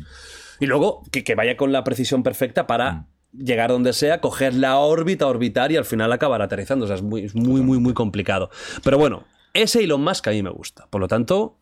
[0.60, 3.08] Y luego que, que vaya con la precisión perfecta para...
[3.38, 6.86] Llegar donde sea, coger la órbita, orbitar y al final acabar aterrizando.
[6.86, 8.50] O sea, es muy, es muy, muy, muy complicado.
[8.84, 10.88] Pero bueno, ese Elon Musk a mí me gusta.
[10.90, 11.58] Por lo tanto,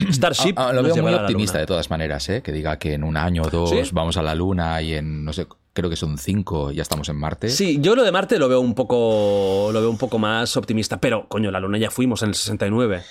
[0.00, 0.54] Starship.
[0.56, 2.42] Ah, ah, lo veo muy optimista de todas maneras, ¿eh?
[2.42, 3.80] que diga que en un año o dos ¿Sí?
[3.92, 7.16] vamos a la Luna y en, no sé, creo que son cinco, ya estamos en
[7.16, 7.48] Marte.
[7.48, 9.70] Sí, yo lo de Marte lo veo un poco.
[9.72, 11.00] Lo veo un poco más optimista.
[11.00, 13.02] Pero, coño, la Luna ya fuimos en el 69.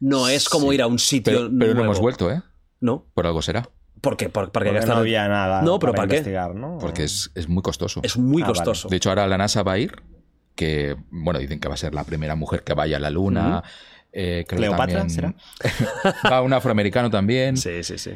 [0.00, 0.74] No es como Sí.
[0.74, 1.32] ir a un sitio.
[1.32, 2.42] Pero, pero no hemos vuelto, ¿eh?
[2.80, 3.06] No.
[3.14, 3.68] Por algo será.
[4.02, 4.28] ¿Por qué?
[4.28, 6.16] Por- porque no había nada No, pero para ¿para qué?
[6.16, 6.76] investigar, ¿no?
[6.78, 8.00] Porque es, es muy costoso.
[8.02, 8.58] Es muy Ah, vale.
[8.58, 8.88] costoso.
[8.88, 10.02] De hecho, ahora la NASA va a ir,
[10.54, 13.62] que, bueno, dicen que va a ser la primera mujer que vaya a la Luna.
[14.12, 15.34] Eh, creo ¿Cleopatra también- será?
[16.30, 17.56] Va un afroamericano también.
[17.56, 18.10] Sí, sí, sí.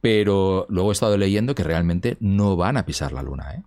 [0.00, 3.62] Pero luego he estado leyendo que realmente no van a pisar la Luna, ¿eh?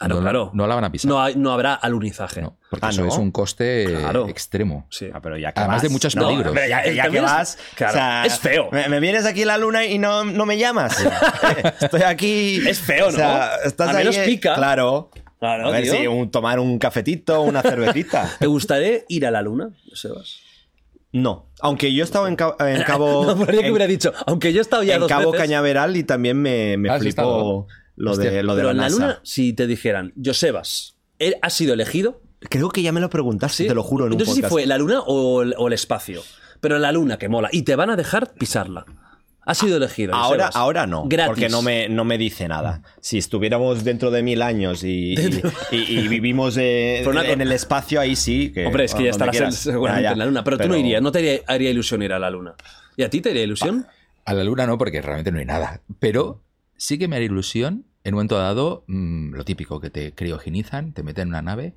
[0.00, 0.50] Ah, no, no, claro.
[0.54, 1.08] No la van a pisar.
[1.08, 2.40] No, hay- no habrá alunizaje.
[2.40, 3.08] No, porque Ah, eso ¿no?
[3.08, 4.28] es un coste Claro.
[4.28, 4.86] extremo.
[4.90, 5.08] Sí.
[5.12, 6.22] Ah, pero ya que Además vas, de muchos ¿no?
[6.28, 6.48] peligros.
[6.48, 8.68] Hombre, ya, ya que vas, claro, o sea, es feo.
[8.70, 11.04] Me, me vienes aquí a la luna y no, no me llamas.
[11.80, 12.62] Estoy aquí.
[12.68, 13.68] Es feo, o sea, ¿no?
[13.68, 14.54] estás menos ahí, eh, pica.
[14.54, 15.10] Claro.
[15.40, 15.92] Claro, a ver tío.
[15.94, 18.28] si un- tomar un cafetito, una cervecita.
[18.38, 20.40] ¿Te gustaría ir a la Luna, Sebas?
[21.12, 21.46] No.
[21.60, 23.24] Aunque yo he estado en, Ca- en Cabo.
[23.36, 25.96] no, que en, hubiera dicho, aunque yo he estado ya en dos Cabo veces, Cañaveral
[25.96, 27.66] y también me, me ¿Has flipó estado?
[27.98, 28.30] Lo Hostia.
[28.30, 28.94] de, lo de Pero la en la NASA.
[29.00, 32.20] Luna, si te dijeran, Josebas, ¿él ha sido elegido?
[32.48, 33.68] Creo que ya me lo preguntaste, ¿Sí?
[33.68, 36.22] te lo juro, en un sé si fue la Luna o el, o el espacio.
[36.60, 37.48] Pero en la Luna, que mola.
[37.52, 38.84] Y te van a dejar pisarla.
[39.44, 40.14] Ha sido elegido.
[40.14, 41.28] Ahora, ahora no, Gratis.
[41.28, 42.82] porque no me, no me dice nada.
[43.00, 47.52] Si estuviéramos dentro de mil años y, y- y- y vivimos eh, Pero en el
[47.52, 48.52] espacio, ahí sí.
[48.52, 50.12] Que, Hombre, es que ya estarás en- seguramente Ya, ya.
[50.12, 50.44] en la Luna.
[50.44, 52.54] Pero, tú no irías, no te haría, haría ilusión ir a la Luna.
[52.96, 53.86] ¿Y a ti te haría ilusión?
[54.26, 55.80] A la Luna no, porque realmente no hay nada.
[55.98, 56.42] Pero
[56.76, 60.92] sí que me haría ilusión, en un momento dado, mm, lo típico, que te criogenizan,
[60.92, 61.74] te meten en una nave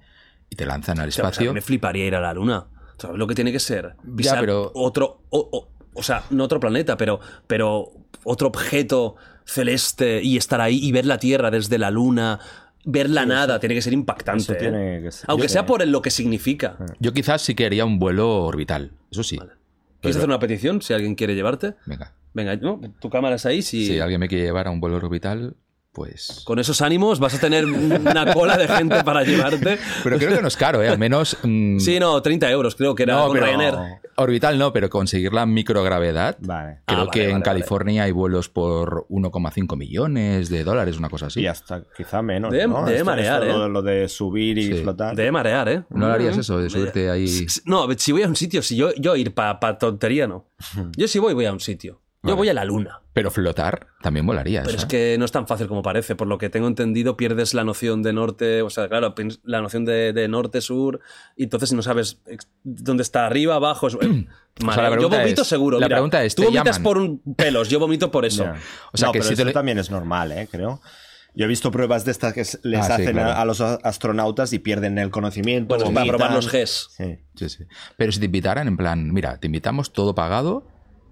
[0.50, 1.54] y te lanzan al O sea, espacio.
[1.54, 2.66] me fliparía ir a la Luna.
[2.98, 3.96] ¿Sabes lo que tiene que ser?
[4.16, 5.22] Pisar pero- otro.
[5.30, 7.92] O, o- o sea, no otro planeta, pero, pero
[8.24, 12.40] otro objeto celeste y estar ahí y ver la Tierra desde la Luna.
[12.84, 14.42] Ver la nada tiene que ser impactante.
[14.44, 14.58] Eso ¿eh?
[14.58, 16.78] tiene que ser- Aunque yo- sea por lo que significa.
[17.00, 19.38] Yo quizás sí que haría un vuelo orbital, eso sí.
[19.38, 19.58] ¿Quieres
[20.02, 21.76] Pero- hacer una petición si alguien quiere llevarte?
[21.86, 22.14] Venga.
[22.34, 22.80] Venga, ¿no?
[23.00, 23.62] tu cámara es ahí.
[23.62, 25.56] Si Si alguien me quiere llevar a un vuelo orbital,
[25.92, 26.42] pues...
[26.46, 29.78] con esos ánimos vas a tener una cola de gente para llevarte.
[30.04, 30.90] Pero creo que no es caro, ¿eh?
[30.90, 31.38] Al menos...
[31.44, 33.76] mm, Sí, no, 30 euros creo que era No, con pero- Ryanair.
[34.18, 36.38] Orbital no, pero conseguir la microgravedad.
[36.42, 36.80] Vale.
[36.82, 37.44] Ah, Creo vale, que vale, en vale.
[37.46, 41.42] California hay vuelos por 1,5 millones de dólares, una cosa así.
[41.42, 42.52] Y hasta quizá menos.
[42.52, 43.58] Debe Esto- marear, esto ¿eh?
[43.60, 44.74] Lo, lo de subir y Sí.
[44.84, 45.16] flotar.
[45.16, 45.84] Debe marear, ¿eh?
[45.90, 47.26] ¿No lo harías eso, de subirte ahí?
[47.66, 50.46] No, si voy a un sitio, si yo, yo ir para tontería, no.
[50.98, 52.02] Yo si voy, voy a un sitio.
[52.24, 53.00] Yo voy a la luna.
[53.14, 54.62] Pero flotar también molaría.
[54.62, 54.88] Pero eso, es ¿eh?
[54.88, 56.16] que no es tan fácil como parece.
[56.16, 59.86] Por lo que tengo entendido, pierdes la noción de norte, o sea, claro, la noción
[59.86, 61.00] de, de norte-sur,
[61.36, 62.22] y entonces si no sabes
[62.64, 63.88] dónde está arriba, abajo.
[63.88, 65.80] Es, yo vomito es- seguro.
[65.80, 66.84] la mira, pregunta es, tú ¿te vomitas llaman?
[66.84, 68.44] por un pelos, yo vomito por eso.
[68.54, 68.60] Ya.
[68.94, 70.48] O sea, no, que pero si eso también es normal, ¿eh?
[70.52, 70.80] Creo.
[71.34, 73.40] Yo he visto pruebas de estas que les Ah, hacen a- claro.
[73.40, 75.70] a, los astronautas y pierden el conocimiento.
[75.70, 76.18] Bueno, para vomitan.
[76.18, 76.90] probar los Gs.
[76.98, 77.18] Sí.
[77.36, 77.64] Sí, sí.
[77.98, 80.68] Pero si te invitaran, en plan, mira, te invitamos todo pagado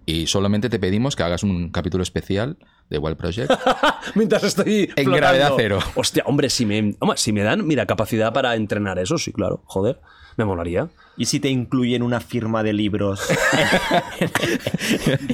[0.10, 2.58] y solamente te pedimos que hagas un capítulo especial
[2.90, 3.52] de Wild Project.
[4.16, 4.90] Mientras estoy.
[4.96, 5.18] En flotando.
[5.18, 5.80] gravedad cero.
[5.94, 9.62] Hostia, hombre, si me, hombre, si me dan, mira, capacidad para entrenar eso, sí, claro.
[9.66, 10.00] Joder,
[10.36, 10.90] me molaría.
[11.20, 13.20] ¿Y si te incluyen una firma de libros?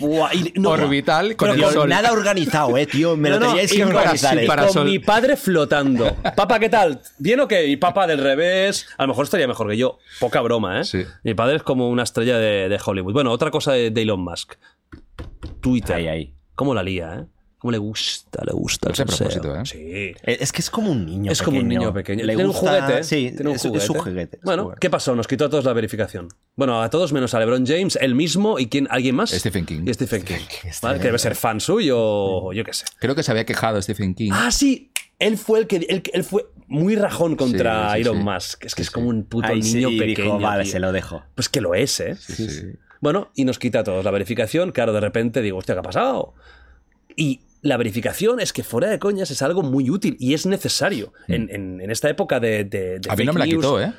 [0.01, 1.89] Buah, y- no, Orbital con pero el sol.
[1.89, 3.15] nada organizado, eh, tío.
[3.15, 4.35] Me lo No, no, teníais y que organizar.
[4.41, 4.49] y eh.
[4.73, 6.15] con mi padre flotando.
[6.35, 7.01] Papá, ¿qué tal?
[7.19, 7.67] ¿Bien o qué?
[7.67, 8.87] Y papá del revés.
[8.97, 9.99] A lo mejor estaría mejor que yo.
[10.19, 10.85] Poca broma, ¿eh?
[10.85, 11.03] Sí.
[11.23, 13.13] Mi padre es como una estrella de, de Hollywood.
[13.13, 14.53] Bueno, otra cosa de, de Elon Musk.
[15.61, 15.95] Twitter.
[15.97, 16.35] Ahí, ahí.
[16.55, 17.25] ¿Cómo la lía, eh?
[17.65, 18.43] ¿Cómo le gusta?
[18.45, 19.17] Le gusta el salseo.
[19.27, 19.65] propósito, ¿eh?
[19.65, 19.77] Sí.
[20.23, 22.23] Eh, Es que es como un niño Es como un niño pequeño.
[22.23, 23.03] Le Tiene gusta- un juguete.
[23.03, 24.37] Sí, Tiene un es, es su juguete.
[24.37, 24.79] es Bueno, juguete.
[24.81, 25.15] ¿qué pasó?
[25.15, 26.27] Nos quitó a todos la verificación.
[26.55, 29.31] Bueno, a todos menos a LeBron James, él mismo y quién, alguien más.
[29.31, 29.81] Stephen King.
[29.87, 30.35] Y Stephen King.
[30.83, 30.99] ¿Vale?
[30.99, 32.85] Que debe ser fan suyo o yo qué sé.
[32.99, 34.29] Creo que se había quejado Stephen King.
[34.31, 34.91] Ah, sí.
[35.17, 38.23] Él fue el que él, él fue muy rajón contra Sí, sí, Elon sí.
[38.23, 38.65] Musk.
[38.65, 40.23] Es que Sí, es como un puto niño pequeño.
[40.25, 40.71] dijo, vale, tío.
[40.73, 41.23] se lo dejo.
[41.33, 42.15] Pues que lo es, ¿eh?
[42.15, 42.61] Sí, sí.
[43.01, 44.71] Bueno, y nos quita a todos la verificación.
[44.71, 46.35] Claro, de repente digo, hostia, ¿qué ha pasado?
[47.15, 51.13] Y la verificación es que fuera de coñas es algo muy útil y es necesario
[51.27, 53.11] en, en- en esta época de, de, de Mm.
[53.11, 53.55] A mí no me la news.
[53.57, 53.91] quitó, ¿eh?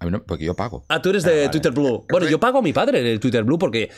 [0.00, 0.84] A mí no- porque yo pago.
[0.88, 2.04] Ah, tú eres de Twitter Blue.
[2.10, 3.90] Bueno, yo pago a mi padre de Twitter Blue porque,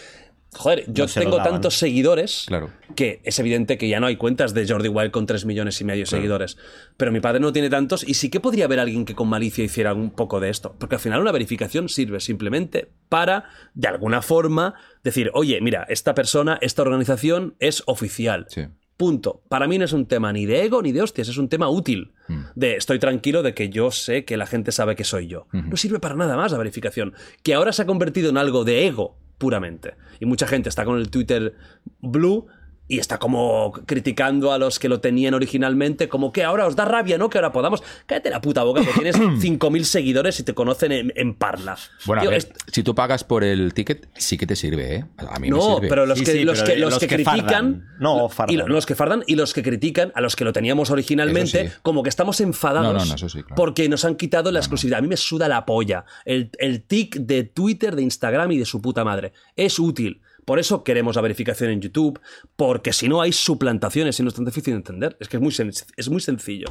[0.55, 2.70] joder, yo No tengo tantos seguidores Claro.
[2.94, 5.85] que es evidente que ya no hay cuentas de Jordi Wild con 3 millones y
[5.85, 6.57] medio de seguidores.
[6.97, 9.65] Pero mi padre no tiene tantos y sí que podría haber alguien que con malicia
[9.65, 10.75] hiciera un poco de esto.
[10.78, 13.44] Porque al final una verificación sirve simplemente para,
[13.75, 18.47] de alguna forma, decir, oye, mira, esta persona, esta organización es oficial.
[18.49, 18.62] Sí.
[18.97, 19.42] Punto.
[19.49, 21.68] Para mí no es un tema ni de ego ni de hostias, es un tema
[21.68, 22.12] útil.
[22.28, 22.41] Mm.
[22.55, 25.47] De estoy tranquilo de que yo sé que la gente sabe que soy yo.
[25.52, 27.12] No sirve para nada más la verificación.
[27.42, 29.94] Que ahora se ha convertido en algo de ego, puramente.
[30.18, 31.55] Y mucha gente está con el Twitter
[32.00, 32.47] Blue
[32.89, 36.84] y está como criticando a los que lo tenían originalmente, como que ahora os da
[36.84, 37.28] rabia, ¿no?
[37.28, 37.82] Que ahora podamos.
[38.06, 41.76] Cállate la puta boca, que tienes 5.000 seguidores y te conocen en, en Parla.
[42.05, 44.94] Bueno, Tío, a ver, es- si tú pagas por el ticket, sí que te sirve,
[44.97, 45.05] ¿eh?
[45.28, 45.89] A mí no, no, sirve.
[45.89, 47.42] pero los Sí, que, sí, los pero que, los los que que critican.
[47.44, 47.86] fardan.
[47.98, 48.55] No, fardan.
[48.55, 51.68] Y lo- los que fardan y los que critican a los que lo teníamos originalmente,
[51.68, 51.74] sí.
[51.82, 52.92] como que estamos enfadados.
[52.92, 53.55] No, no, no, eso sí, claro.
[53.56, 54.98] Porque nos han quitado la exclusividad.
[54.98, 56.05] A mí me suda la polla.
[56.24, 59.32] El, el tic de Twitter, de Instagram y de su puta madre.
[59.56, 60.20] Es útil.
[60.47, 62.18] Por eso queremos la verificación en YouTube,
[62.57, 65.16] porque si no hay suplantaciones y no es tan difícil de entender.
[65.20, 66.68] Es que es muy, sen- es muy sencillo.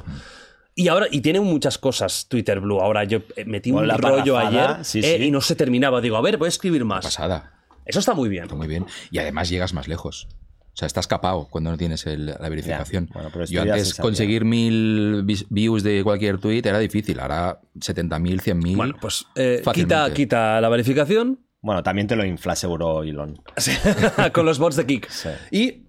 [0.74, 2.82] Y ahora, y tiene muchas cosas Twitter Blue.
[2.82, 5.24] Ahora yo eh, metí Con un la rollo ayer sí, eh, sí.
[5.26, 6.02] y no se terminaba.
[6.02, 7.06] Digo, a ver, voy a escribir más.
[7.06, 7.52] Pasada.
[7.86, 8.44] Eso está muy bien.
[8.44, 8.86] Está muy bien.
[9.12, 10.28] Y además llegas más lejos.
[10.74, 13.10] O sea, estás capado cuando no tienes el- la verificación.
[13.14, 17.20] Bueno, pero esto Yo antes conseguir mil views de cualquier tweet era difícil.
[17.22, 18.76] Ahora 70.000, 100.000.
[18.76, 23.42] Bueno, pues eh, quita, quita la verificación Bueno, también te lo infla seguro Elon.
[24.34, 25.10] con los bots de Kik.
[25.10, 25.30] Sí.
[25.52, 25.84] Y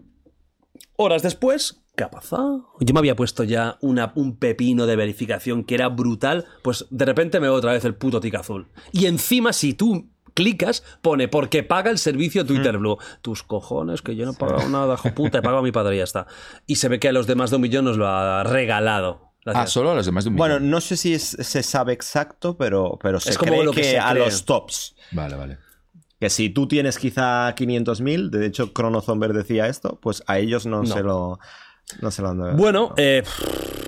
[0.96, 2.70] horas después, ¿qué ha pasado?
[2.80, 7.05] Yo me había puesto ya una, un pepino de verificación que era brutal, pues de
[7.05, 8.68] repente me veo otra vez el puto tic azul.
[8.92, 12.46] Y encima, si tú clicas, pone porque paga el servicio Hmm.
[12.46, 12.96] Twitter Blue.
[13.20, 15.96] Tus cojones, que yo no he pagado nada, hijo puta, he pagado a mi padre
[15.96, 16.26] y ya está.
[16.66, 19.32] Y se ve que a los demás de un millón nos lo ha regalado.
[19.44, 20.70] ah, solo a los demás de un Bueno, millón.
[20.70, 23.82] no sé si es- se sabe exacto, pero, pero se Es como cree lo que
[23.82, 24.24] que, se a cree.
[24.24, 24.96] los tops.
[25.12, 25.58] Vale, vale.
[26.20, 30.83] Que si tú tienes quizá 500.000, de hecho Chronozomber decía esto, pues a ellos no,
[30.83, 30.86] No.
[30.86, 31.39] se lo
[32.03, 32.57] no se lo han dado.
[32.57, 33.23] Bueno, eh,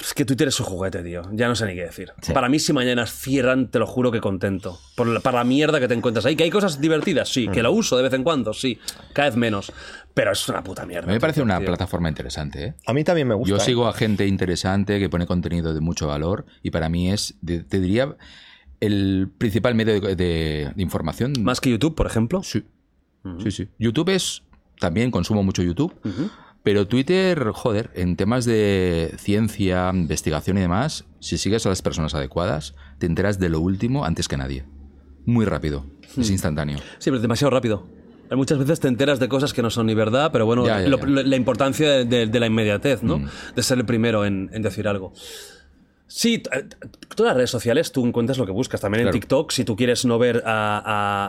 [0.01, 1.23] es que Twitter es su juguete, tío.
[1.33, 2.13] Ya no sé ni qué decir.
[2.23, 2.33] Sí.
[2.33, 4.79] Para mí, si mañana cierran, te lo juro que contento.
[4.95, 6.37] Por la, para la mierda que te encuentras ahí.
[6.37, 7.49] Que hay cosas divertidas, sí.
[7.49, 7.51] Mm.
[7.53, 8.79] Que lo uso de vez en cuando, sí.
[9.13, 9.73] Cada vez menos.
[10.15, 11.07] Pero es una puta mierda.
[11.07, 11.67] A mí me parece una tío.
[11.67, 12.75] plataforma interesante, ¿eh?
[12.87, 13.51] A mí también me gusta.
[13.51, 13.61] Yo ¿eh?
[13.61, 17.65] sigo a gente interesante que pone contenido de mucho valor y para mí es, de-
[17.65, 18.15] te diría,
[18.81, 21.33] el principal medio de, de- de información.
[21.43, 22.43] Más que YouTube, por ejemplo.
[22.43, 22.65] Sí.
[23.43, 23.69] Sí, sí.
[23.79, 24.43] YouTube es.
[24.81, 25.95] También consumo mucho YouTube.
[26.63, 32.15] Pero Twitter, joder, en temas de ciencia, investigación y demás, si sigues a las personas
[32.15, 34.65] adecuadas, te enteras de lo último antes que nadie.
[35.25, 35.87] Muy rápido.
[36.17, 36.21] Hmm.
[36.21, 36.79] Es instantáneo.
[36.99, 37.87] Sí, pero es demasiado rápido.
[38.31, 40.89] Muchas veces te enteras de cosas que no son ni verdad, pero bueno, Ya, ya,
[40.89, 41.07] lo- ya.
[41.07, 43.19] la importancia de, de- de la inmediatez, ¿no?
[43.21, 43.29] Mm.
[43.57, 45.13] De ser el primero en, en decir algo.
[46.11, 46.51] Sí, t-
[47.15, 48.81] todas las redes sociales tú encuentras lo que buscas.
[48.81, 49.13] También en.
[49.13, 50.79] TikTok, si tú quieres no ver a,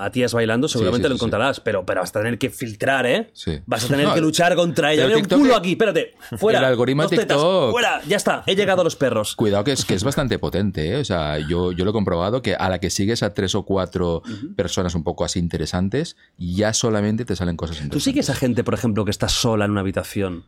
[0.01, 1.19] a- a tías bailando, seguramente sí, lo sí.
[1.19, 1.59] encontrarás.
[1.59, 3.29] Pero, pero vas a tener que filtrar, ¿eh?
[3.33, 3.59] Sí.
[3.65, 5.05] Vas a tener No, que luchar contra ella.
[5.07, 6.13] Mira, un culo aquí, espérate.
[6.37, 6.59] Fuera.
[6.59, 7.71] El algoritmo de Dos tetas, TikTok.
[7.71, 8.43] Fuera, ya está.
[8.47, 9.35] He llegado a los perros.
[9.35, 10.95] Cuidado que es, que es bastante potente, ¿eh?
[10.97, 13.63] O sea, yo, yo lo he comprobado que a la que sigues a tres o
[13.63, 14.23] cuatro
[14.55, 18.03] personas un poco así interesantes, ya solamente te salen cosas ¿Tú interesantes.
[18.03, 20.45] sigues a gente, por ejemplo, que está sola en una habitación?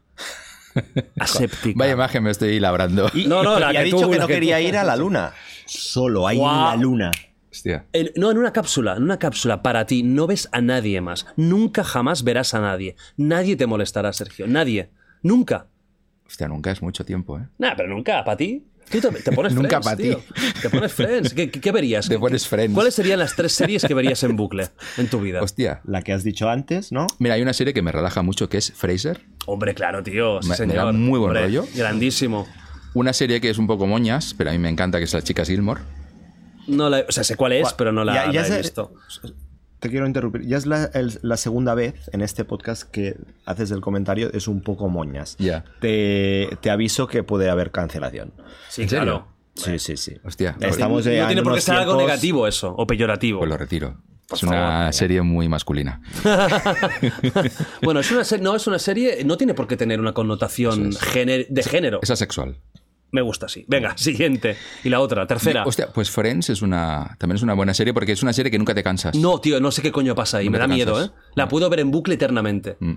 [1.20, 1.76] Aséptica.
[1.78, 3.10] Vaya imagen me estoy labrando.
[3.14, 4.64] Y, No, no, la y ha dicho tú, que no que quería tú.
[4.64, 5.34] ir a la luna.
[5.66, 6.54] Solo ahí Guau.
[6.56, 7.12] en la luna.
[7.52, 7.86] Hostia.
[7.94, 10.04] En- no, en una cápsula, en una cápsula para ti.
[10.04, 11.28] No ves a nadie más.
[11.36, 12.96] Nunca jamás verás a nadie.
[13.18, 14.48] Nadie te molestará, Sergio.
[14.48, 14.90] Nadie.
[15.22, 15.68] Nunca.
[16.26, 17.48] Hostia, nunca es mucho tiempo, ¿eh?
[17.58, 18.66] Nada, pero nunca, para ti.
[18.92, 20.04] Tú te, te pones Nunca Friends, pa' ti.
[20.04, 20.22] tío.
[20.62, 21.34] Te pones Friends.
[21.34, 22.08] ¿Qué, qué- qué verías?
[22.10, 22.74] Te pones Friends.
[22.74, 25.42] ¿Cuáles serían las tres series que verías en bucle en tu vida?
[25.42, 25.82] Hostia.
[25.86, 27.08] La que has dicho antes, ¿no?
[27.20, 29.22] Mira, hay una serie que me relaja mucho que es Fraser.
[29.46, 30.42] Hombre, claro, tío.
[30.42, 31.66] Sí, Me- da muy buen Hombre, rollo.
[31.76, 32.48] Grandísimo.
[32.94, 35.24] Una serie que es un poco moñas, pero a mí me encanta, que es Las
[35.24, 35.82] Chicas Gilmore.
[36.68, 38.58] No la, o sea, sé cuál es, pero no la, Ya- ya la he sé-
[38.60, 38.94] visto.
[39.82, 40.44] Te quiero interrumpir.
[40.46, 44.48] Ya es la, el- la segunda vez en este podcast que haces el comentario, es
[44.48, 45.36] un poco moñas.
[45.40, 45.66] Ya.
[45.82, 48.32] Te, te aviso que puede haber cancelación.
[48.70, 49.28] Sí, claro.
[49.56, 50.16] Sí, sí, sí.
[50.24, 53.40] Hostia, Estamos no tiene en por qué ser algo negativo eso, o peyorativo.
[53.40, 53.98] pues lo retiro.
[54.28, 54.94] Por es una favor.
[54.94, 56.00] serie muy masculina.
[57.82, 60.92] bueno, es una serie, no es una serie, no tiene por qué tener una connotación
[60.92, 62.00] de género.
[62.02, 62.56] Es asexual.
[63.12, 63.66] Me gusta así.
[63.68, 64.56] Venga, siguiente.
[64.84, 65.64] Y la otra, tercera.
[65.66, 68.58] Hostia, pues Friends es una, también es una buena serie porque es una serie que
[68.58, 69.16] nunca te cansas.
[69.16, 70.46] No, tío, no sé qué coño pasa ahí.
[70.46, 71.10] Nunca Me da miedo, ¿eh?
[71.36, 72.78] La puedo ver en bucle eternamente.
[72.80, 72.94] Mm,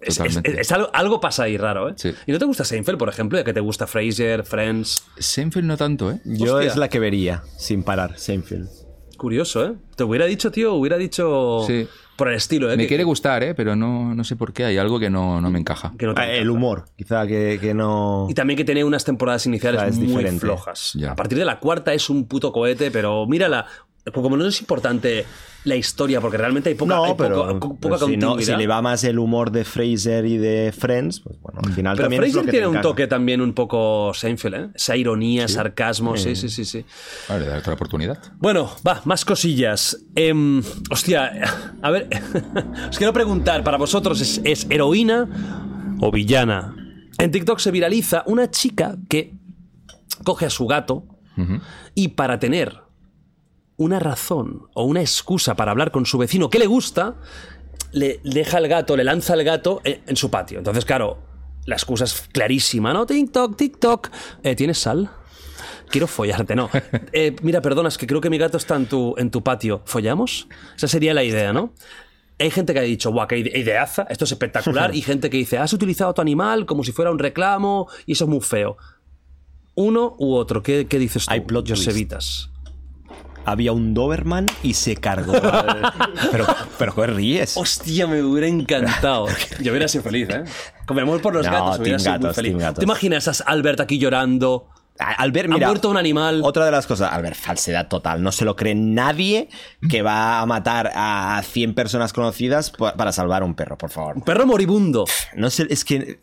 [0.00, 0.60] Es, es- totalmente.
[0.60, 1.94] es algo, algo pasa ahí raro, ¿eh?
[1.96, 2.14] Sí.
[2.26, 3.36] ¿Y no te gusta Seinfeld, por ejemplo?
[3.36, 5.04] Ya que te gusta Frasier, Friends.
[5.18, 6.20] Seinfeld no tanto, ¿eh?
[6.24, 6.70] Yo Hostia.
[6.70, 8.68] es la que vería, sin parar, Seinfeld.
[9.16, 9.72] Curioso, ¿eh?
[9.96, 11.64] Te hubiera dicho, tío, hubiera dicho.
[11.66, 11.88] Sí.
[12.18, 12.76] Por el estilo, ¿eh?
[12.76, 13.54] Me que- quiere gustar, ¿eh?
[13.54, 14.64] Pero no, no sé por qué.
[14.64, 15.92] Hay algo que no, no me encaja.
[15.96, 18.26] que no te Ah, El humor, quizá que, que no...
[18.28, 20.40] Y también que tiene unas temporadas iniciales muy diferente.
[20.40, 20.94] flojas.
[20.94, 21.12] Ya.
[21.12, 23.66] A partir de la cuarta es un puto cohete, pero mírala.
[24.12, 25.26] Como no es importante
[25.68, 28.56] la historia, porque realmente hay poca, hay no, pero, poco- pero poca si, no, si
[28.56, 32.04] le va más el humor de Fraser y de Friends, pues bueno, al final Pero
[32.06, 32.82] también es lo Fraser que tiene te un encaja.
[32.88, 34.68] toque también un poco Seinfeld, ¿eh?
[34.74, 36.84] Esa ironía, sarcasmo, sí, sí, sí, sí.
[37.28, 38.18] Vale, dale otra oportunidad.
[38.38, 39.98] Bueno, va, más cosillas.
[40.16, 41.30] Em, hostia,
[41.82, 42.08] a ver,
[42.90, 46.74] os quiero preguntar, para vosotros, ¿es, es heroína o villana?
[47.18, 49.34] En TikTok se viraliza una chica que
[50.24, 51.04] coge a su gato
[51.94, 52.78] y para tener
[53.78, 57.14] una razón o una excusa para hablar con su vecino que le gusta,
[57.92, 60.58] le deja el gato, le lanza el gato en, en su patio.
[60.58, 61.18] Entonces, claro,
[61.64, 63.06] la excusa es clarísima, ¿no?
[63.06, 64.10] TikTok, TikTok.
[64.42, 65.10] Eh, ¿Tienes sal?
[65.90, 66.68] Quiero follarte, no.
[67.12, 69.80] Eh, mira, perdona, es que creo que mi gato está en tu, en tu patio.
[69.86, 70.48] ¿Follamos?
[70.76, 71.72] Esa sería la idea, ¿no?
[72.40, 74.94] Hay gente que ha dicho, guau, qué ide- ideaza, esto es espectacular.
[74.94, 78.12] y gente que dice, has utilizado a tu animal como si fuera un reclamo y
[78.12, 78.76] eso es muy feo.
[79.74, 81.68] Uno u otro, ¿qué, qué dices tú, Hay plot.
[81.68, 82.50] Josevitas?
[83.50, 85.32] Había un Doberman y se cargó.
[85.34, 85.92] al-
[86.30, 86.46] pero,
[86.78, 87.56] pero ¿qué ríes?
[87.56, 89.26] Hostia, me hubiera encantado.
[89.60, 90.44] Yo hubiera sido feliz, ¿eh?
[90.86, 92.50] Como amor por los No, gatos, hubiera sido muy gatos, feliz.
[92.52, 92.78] team gatos.
[92.78, 94.68] ¿Te imaginas a Albert aquí llorando?
[95.00, 96.40] Albert, ha mira, muerto un animal.
[96.42, 98.20] Otra de las cosas, Albert, falsedad total.
[98.20, 99.48] No se lo cree nadie
[99.88, 103.90] que va a matar a 100 personas conocidas pa- para salvar a un perro, por
[103.90, 104.16] favor.
[104.16, 105.04] Un perro moribundo.
[105.36, 106.18] No sé, es que.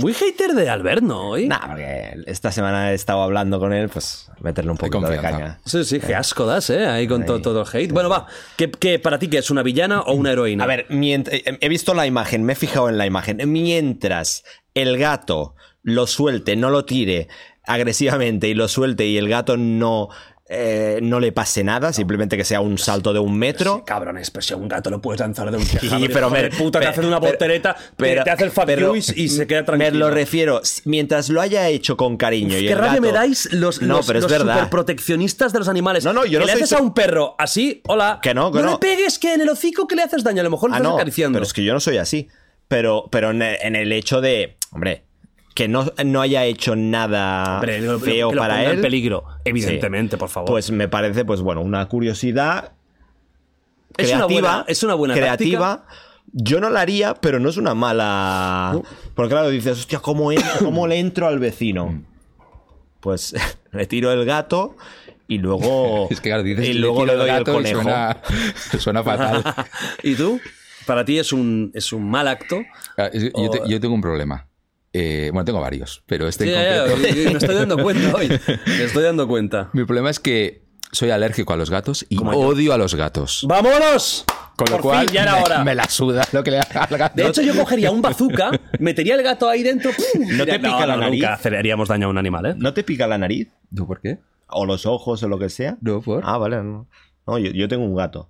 [0.00, 1.30] Muy hater de Albert, ¿no?
[1.30, 1.46] Hoy.
[1.48, 5.60] Nah, porque esta semana he estado hablando con él, pues meterle un poquito de caña.
[5.64, 6.86] Sí, sí, qué asco das, ¿eh?
[6.86, 7.92] Ahí con todo, todo el hate.
[7.92, 8.26] Bueno, va.
[8.56, 10.64] ¿Qué, qué para ti qué es una villana o una heroína?
[10.64, 13.38] A ver, mient- eh, he visto la imagen, me he fijado en la imagen.
[13.50, 17.28] Mientras el gato lo suelte, no lo tire
[17.64, 20.08] agresivamente y lo suelte y el gato no,
[20.52, 23.84] eh, no le pase nada, simplemente que sea un salto de un metro.
[23.86, 25.98] Cabrones, pero si a un gato lo puedes lanzar de un tejado.
[25.98, 28.64] Sí, pero me- puta, te pero- hacen una voltereta, te- pero- te hace el fuck
[28.66, 29.92] pero- y, se queda tranquilo.
[29.92, 33.48] Me lo refiero, mientras lo haya hecho con cariño y Qué rabia gato- me dais
[33.52, 34.54] los, No, los, pero es los verdad.
[34.54, 36.04] superproteccionistas de los animales.
[36.04, 38.18] No, no, yo que no le soy haces a un perro así, hola.
[38.20, 38.64] Que no, que no.
[38.64, 38.72] no.
[38.72, 40.40] le pegues que en el hocico que le haces daño.
[40.40, 41.36] A lo mejor le Ah, estás no, acariciando.
[41.36, 42.28] pero es que yo no soy así.
[42.66, 45.04] Pero, pero en el, en el hecho de, hombre,
[45.54, 48.76] que no, no haya hecho nada Hombre, lo- lo- feo que lo para él.
[48.76, 50.48] en peligro, evidentemente, por favor.
[50.50, 52.72] Pues me parece, pues bueno, una curiosidad
[53.96, 54.26] Es una creativa.
[54.52, 55.86] buena- es una buena creativa.
[56.32, 58.80] Yo no la haría, pero no es una mala.
[59.14, 62.02] Porque claro, dices, hostia, ¿cómo, en- cómo le entro al vecino?
[63.00, 63.34] Pues
[63.72, 64.76] le tiro el gato
[65.26, 66.06] y luego.
[66.10, 67.82] Es que claro, dices y le luego le doy el gato conejo.
[67.82, 68.16] Suena,
[68.78, 69.42] suena fatal.
[70.04, 70.40] ¿Y tú?
[70.86, 72.60] Para ti es un, es un mal acto.
[72.96, 74.46] Ah, es- Yo, te- yo tengo un problema.
[74.92, 78.28] Eh, bueno, tengo varios, pero este Sí, en ya, me estoy dando cuenta hoy.
[78.66, 79.70] Me estoy dando cuenta.
[79.72, 80.62] Mi problema es que
[80.92, 82.24] soy alérgico a los gatos y yo.
[82.24, 83.44] odio a los gatos.
[83.48, 84.24] ¡Vámonos!
[84.56, 85.64] Con lo Por cual, fin, ya era me- hora.
[85.64, 87.14] Me, la suda lo que le haga al gato.
[87.22, 89.90] De hecho, yo cogería un bazooka, metería el gato ahí dentro.
[89.92, 90.26] ¡pum!
[90.36, 91.22] ¿No te pica la nariz?
[91.22, 92.54] Nunca haríamos daño a un animal, ¿eh?
[92.56, 93.48] ¿No te pica la nariz?
[93.74, 94.18] ¿Tú por qué?
[94.48, 95.78] ¿O los ojos o lo que sea?
[95.80, 96.22] No, por.
[96.26, 96.56] Ah, vale.
[96.56, 96.88] No,
[97.26, 98.28] No, yo, yo tengo un gato.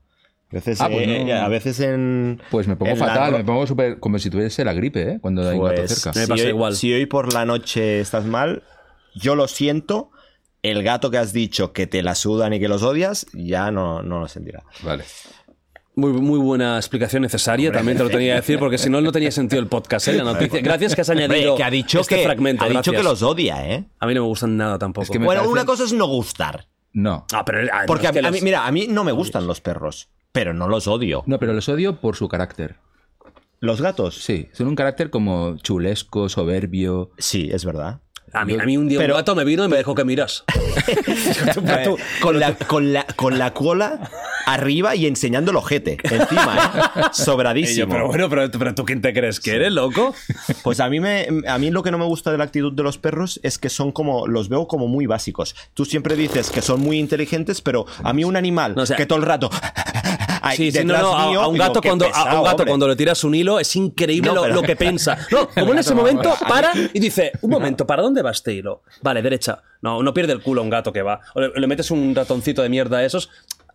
[0.51, 1.33] A veces, Ah, pues eh, no.
[1.35, 2.43] a veces en.
[2.51, 5.19] Pues me pongo la fatal, me pongo súper como si tuviese la gripe, ¿eh?
[5.21, 6.19] Cuando hay un gato Pues, cerca.
[6.19, 6.75] Me si pasa hoy, igual.
[6.77, 8.63] si hoy por la noche estás mal,
[9.15, 10.11] yo lo siento.
[10.63, 14.03] El gato que has dicho que te la sudan y que los odias, ya no,
[14.03, 14.63] no lo sentirá.
[14.83, 15.05] Vale.
[15.95, 19.11] Muy, muy buena explicación necesaria, también te lo tenía que decir, porque si no, no
[19.13, 20.13] tenía sentido el podcast, ¿eh?
[20.15, 20.61] La noticia.
[20.61, 22.65] Gracias que has añadido Hombre, que ha dicho, este que, fragmento.
[22.65, 22.97] ha dicho gracias.
[22.97, 23.85] que los odia, ¿eh?
[23.99, 25.05] A mí no me gustan nada tampoco.
[25.05, 26.67] Es que me Bueno, parece- una cosa es no gustar.
[26.93, 27.27] No.
[27.33, 30.55] Ah, pero, ah, Porque a, mí, mira, a mí no me gustan los perros, pero
[30.55, 31.23] no los odio.
[31.27, 32.77] No, pero los odio por su carácter.
[33.61, 34.23] ¿Los gatos?
[34.23, 37.11] Sí, son un carácter como chulesco, soberbio.
[37.19, 38.01] Sí, es verdad.
[38.33, 40.05] A mí, a mí un día Pero- un gato me vino y me dejó que
[40.05, 40.45] miras.
[42.21, 44.11] Con, la, con, la, con la cola
[44.55, 46.57] arriba y enseñando el ojete encima,
[46.97, 47.01] ¿eh?
[47.13, 47.93] Sobradísimo.
[47.93, 50.15] pero bueno, pero, pero tú quién te crees que eres, loco?
[50.63, 52.83] Pues a mí, me, a mí lo que no me gusta de la actitud de
[52.83, 55.55] los perros es que son como, los veo como muy básicos.
[55.75, 58.97] Tú siempre dices que son muy inteligentes, pero a mí un animal No, o sea-
[58.97, 59.51] que todo el rato...
[60.57, 62.67] Sí, sí, no, a, mío, a un gato, cuando, a un gato hombre.
[62.67, 65.19] cuando le tiras un hilo es increíble lo, que piensa.
[65.31, 68.83] No, como en ese momento para y dice, un momento, ¿para dónde va este hilo?
[69.03, 69.63] Vale, derecha.
[69.83, 71.21] No, no pierde el culo un gato que va.
[71.35, 73.31] O le, le metes un ratoncito de mierda a esos.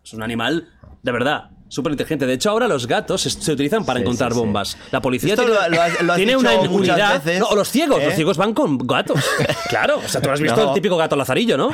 [0.06, 0.68] Es un animal,
[1.02, 2.26] de verdad, súper inteligente.
[2.26, 4.40] De hecho, ahora los gatos se utilizan para Sí, encontrar sí, sí.
[4.40, 4.76] bombas.
[4.90, 7.22] La policía Esto tiene, lo- lo has- lo has tiene dicho una inmunidad.
[7.24, 8.06] veces, No, o los ciegos, ¿eh?
[8.06, 9.20] los ciegos van con gatos.
[9.68, 10.68] Claro, o sea, tú has visto No.
[10.68, 11.70] el típico gato lazarillo, ¿no?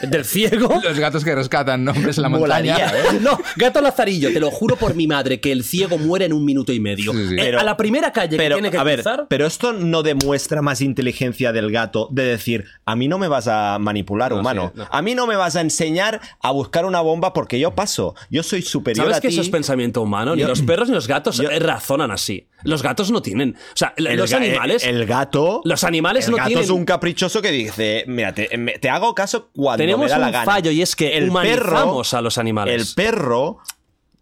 [0.00, 0.80] Del ciego.
[0.82, 2.74] Los gatos que rescatan hombres en la montaña.
[2.74, 3.18] Molaría, ¿eh?
[3.20, 6.44] No, gato lazarillo, te lo juro por mi madre que el ciego muere en un
[6.44, 7.12] minuto y medio.
[7.12, 7.34] Sí, sí.
[7.34, 9.26] Eh, Pero- a la primera calle Pero, que tiene que a ver, cruzar.
[9.28, 13.46] pero esto no demuestra más inteligencia del gato de decir, a mí no me vas
[13.48, 14.72] a manipular, humano.
[14.74, 14.88] sí, no.
[14.90, 18.14] A mí no me vas a enseñar a buscar una bomba porque yo paso.
[18.30, 20.34] Yo soy superior ¿Sabes a que eso es pensamiento humano?
[20.36, 22.48] Ni los perros ni los gatos eh, razonan así.
[22.64, 23.56] Los gatos no tienen.
[23.56, 24.84] O sea, El los ga- animales.
[24.84, 25.60] El, gato.
[25.64, 28.48] Los animales el no gato tienen- es un caprichoso que dice: Mira, te,
[28.90, 30.44] hago caso cuando tenemos me da un la gana.
[30.44, 32.74] fallo y es que humanizamos a los animales.
[32.88, 33.58] El perro.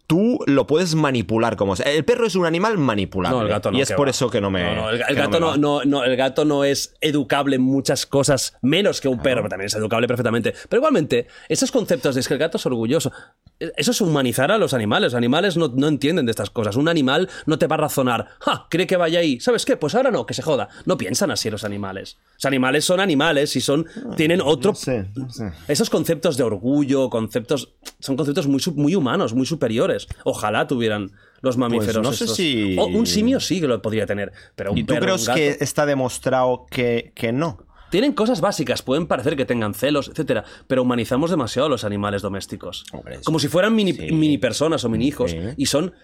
[0.08, 1.90] Tú lo puedes manipular como sea.
[1.92, 3.38] El perro es un animal manipulable.
[3.38, 3.78] No, el gato no.
[3.78, 4.10] Y es por va.
[4.12, 4.62] eso que no me.
[4.62, 8.56] No, no, el, el gato no, no, el gato no es educable en muchas cosas,
[8.62, 10.54] menos que un perro, pero también es educable perfectamente.
[10.68, 13.10] Pero igualmente, esos conceptos de es que el gato es orgulloso,
[13.58, 15.12] eso es humanizar a los animales.
[15.12, 16.76] Los animales no, no entienden de estas cosas.
[16.76, 18.66] Un animal no te va a razonar, ¡ja!
[18.70, 19.40] Cree que vaya ahí.
[19.40, 19.76] ¿Sabes qué?
[19.76, 20.68] Pues ahora no, que se joda.
[20.84, 22.18] No piensan así los animales.
[22.34, 23.86] Los animales son animales y son.
[24.16, 24.72] tienen otro.
[24.72, 25.52] No sé, no sé.
[25.68, 27.72] Esos conceptos de orgullo, conceptos.
[28.00, 30.06] son conceptos muy, muy humanos, muy superiores.
[30.24, 31.96] Ojalá tuvieran los mamíferos.
[31.96, 32.36] Pues no sé estos.
[32.36, 34.32] si- O un simio sí que lo podría tener.
[34.54, 37.58] Pero un ¿Y tú perro, crees un gato- que está demostrado que, que no?
[37.90, 42.22] Tienen cosas básicas, pueden parecer que tengan celos, etcétera, pero humanizamos demasiado a los animales
[42.22, 42.84] domésticos.
[42.92, 44.12] Hombre, Como si fueran mini, sí.
[44.12, 45.30] mini personas o mini hijos.
[45.30, 45.38] Sí.
[45.56, 45.94] Y son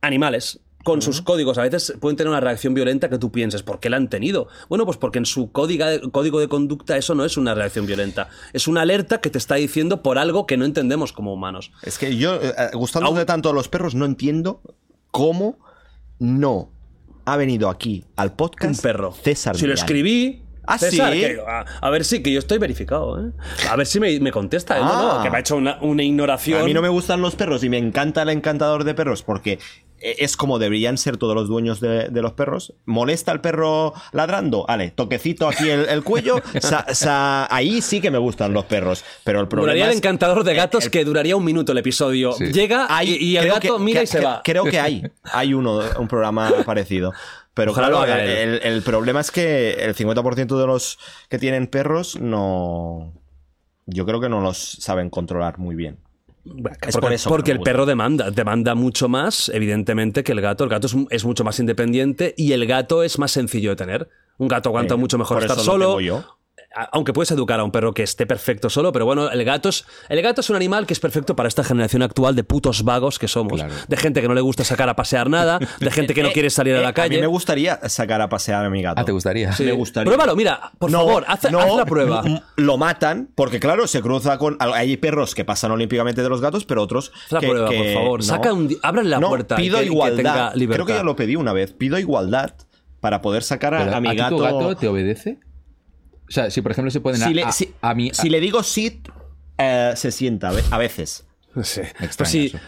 [0.00, 0.60] animales.
[0.84, 3.88] Con sus códigos, a veces pueden tener una reacción violenta que tú pienses, ¿por qué
[3.88, 4.48] la han tenido?
[4.68, 8.28] Bueno, pues porque en su código, código de conducta eso no es una reacción violenta,
[8.52, 11.70] es una alerta que te está diciendo por algo que no entendemos como humanos.
[11.82, 14.60] Es que yo, eh, gustándote tanto a los perros, no entiendo
[15.12, 15.60] cómo
[16.18, 16.72] no
[17.26, 19.12] ha venido aquí al podcast Un perro.
[19.12, 20.41] César Si lo escribí.
[20.66, 21.20] ¿Ah, César, sí?
[21.20, 23.30] que- a, a ver si, que yo estoy verificado, ¿eh?
[23.70, 24.76] A ver si me, me contesta.
[24.78, 24.80] ¿eh?
[24.82, 25.14] Ah.
[25.18, 26.60] no, que me ha hecho una, una ignoración.
[26.60, 29.58] A mí no me gustan los perros y me encanta el encantador de perros porque
[29.98, 32.74] eh, es como deberían ser todos los dueños de, de los perros.
[32.86, 34.64] ¿Molesta al perro ladrando?
[34.68, 36.36] Vale, toquecito aquí el, el cuello.
[36.60, 39.04] Sa- sa- ahí sí que me gustan los perros.
[39.24, 42.32] Pero el problema Duraría el encantador de gatos el- que duraría un minuto el episodio.
[42.32, 42.52] Sí.
[42.52, 44.40] Llega hay- y, y el gato que- mira que- y se que- va.
[44.44, 45.02] Creo que hay.
[45.24, 47.12] Hay uno, un programa parecido.
[47.54, 50.98] Pero Ojalá claro, lo haga el, el problema es que el 50% de los
[51.28, 53.12] que tienen perros no.
[53.86, 55.98] Yo creo que no los saben controlar muy bien.
[56.44, 60.40] Es porque, por eso que porque el perro demanda, demanda mucho más, evidentemente, que el
[60.40, 60.64] gato.
[60.64, 64.08] El gato es, es mucho más independiente y el gato es más sencillo de tener.
[64.38, 66.00] Un gato aguanta Eh, mucho mejor estar solo.
[66.00, 66.24] yo.
[66.74, 69.68] A- Aunque puedes educar a un perro que esté perfecto solo, pero bueno, el gato
[69.68, 72.82] es, el gato es un animal que es perfecto para esta generación actual de putos
[72.84, 73.54] vagos que somos.
[73.60, 73.74] Claro.
[73.88, 76.50] De gente que no le gusta sacar a pasear nada, de gente que no quiere
[76.50, 77.16] salir a Eh, la A calle.
[77.16, 79.00] mí me gustaría sacar a pasear a mi gato.
[79.00, 79.52] Ah, ¿te gustaría?
[79.52, 79.64] Sí.
[79.64, 80.10] me gustaría.
[80.10, 82.22] Pruébalo, mira, por No, favor, haz, no, haz la prueba.
[82.24, 84.56] m- Lo matan, porque claro, se cruza con.
[84.60, 87.12] Hay perros que pasan olímpicamente de los gatos, pero otros.
[87.26, 88.20] Haz la que- prueba, que por favor.
[88.20, 88.24] no.
[88.26, 90.16] Saca un ábrele la No, puerta y Pido que- y que igualdad.
[90.16, 90.84] tenga libertad.
[90.84, 91.72] Creo que ya lo pedí una vez.
[91.72, 92.54] Pido igualdad
[93.00, 94.36] para poder sacar a, a mi ti gato.
[94.36, 95.38] tu gato te obedece?
[96.32, 98.10] O sea, si por ejemplo se a, si, le, a- si- a mí...
[98.14, 99.06] si le digo sit,
[99.58, 101.26] eh, se sienta a ve- a veces.
[101.62, 101.82] Sí.
[102.00, 102.58] extraña Pues sí, eso.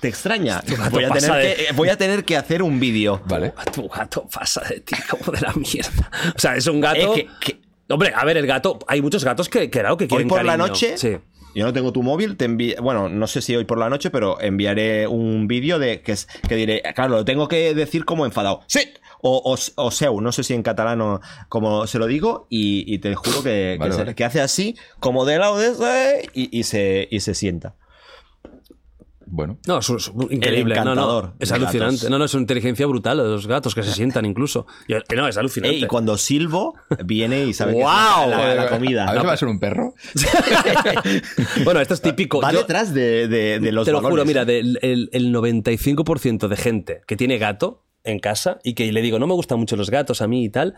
[0.00, 0.60] ¿Te extraña?
[0.66, 3.22] gato Voy a, tener de- que, voy a tener que hacer un vídeo.
[3.26, 3.54] Vale.
[3.72, 6.10] tu gato pasa de ti como de la mierda.
[6.34, 7.14] O sea, es un gato.
[7.14, 8.80] Eh, que- que- Hombre, a ver, el gato.
[8.88, 11.18] Hay muchos gatos que, que, claro, que quieren por la noche- Sí.
[11.54, 14.10] Yo no tengo tu móvil, te envi- bueno, no sé si hoy por la noche,
[14.10, 18.24] pero enviaré un vídeo de que, es, que diré, claro, lo tengo que decir como
[18.26, 18.60] enfadado.
[18.66, 18.80] ¡Sí!
[19.24, 22.84] O, o, o seu, no sé si en catalán o como se lo digo, y,
[22.92, 24.14] y te juro que, que Vale, se- vale.
[24.16, 27.76] que hace así, como de lado de ese, y, y se, y se sienta.
[29.34, 30.74] Bueno, No, es, es increíble.
[30.84, 31.94] No, es alucinante.
[31.96, 32.10] gatos.
[32.10, 34.66] No, no, es una inteligencia brutal de los gatos que se sientan incluso.
[34.86, 35.78] Yo- no, es alucinante.
[35.78, 38.28] Y cuando silbo, viene y sabe que ¡Guau!
[38.28, 39.08] la, la- comida.
[39.08, 39.94] A ver si No, va a ser un perro.
[41.64, 42.42] bueno, esto es típico.
[42.42, 46.48] Va Yo- detrás de, de- de los Te lo juro, mira, del, el, el 95%
[46.48, 49.76] de gente que tiene gato en casa y que le digo, no me gustan mucho
[49.76, 50.74] los gatos a mí y tal,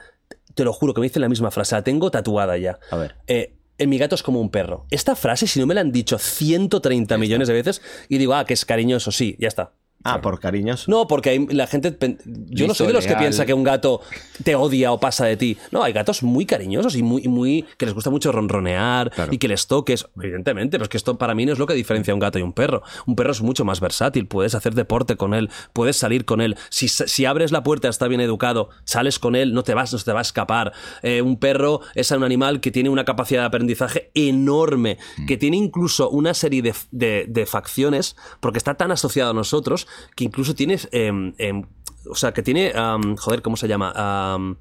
[0.55, 2.79] te lo juro que me dicen la misma frase, la tengo tatuada ya.
[2.91, 3.17] A ver.
[3.27, 4.87] Eh, eh, mi gato es como un perro.
[4.91, 8.45] Esta frase, si no me la han dicho 130 millones de veces, y digo, ah,
[8.45, 9.73] que es cariñoso, sí, ya está.
[10.05, 10.87] Ah, por cariños.
[10.89, 11.97] No, porque hay- la gente.
[12.27, 14.03] Yo no soy de los que piensa que un gato
[14.43, 15.57] te odia o pasa de ti.
[15.71, 19.33] No, hay gatos muy cariñosos y muy, muy que les gusta mucho ronronear Claro.
[19.33, 20.07] y que les toques.
[20.21, 22.39] Evidentemente, pero es que esto para mí no es lo que diferencia a un gato
[22.39, 22.83] y un perro.
[23.07, 24.27] Un perro es mucho más versátil.
[24.27, 26.57] Puedes hacer deporte con él, puedes salir con él.
[26.69, 29.99] Si, si abres la puerta, está bien educado, sales con él, no te vas, no
[29.99, 30.73] se te va a escapar.
[31.03, 35.57] Eh, un perro es un animal que tiene una capacidad de aprendizaje enorme, que tiene
[35.57, 40.55] incluso una serie de, de- de facciones, porque está tan asociado a nosotros, que incluso
[40.55, 40.79] tiene.
[40.93, 41.63] em, em,
[42.11, 42.73] o sea, que tiene.
[43.19, 43.93] joder, ¿cómo se llama?
[43.95, 44.57] Am,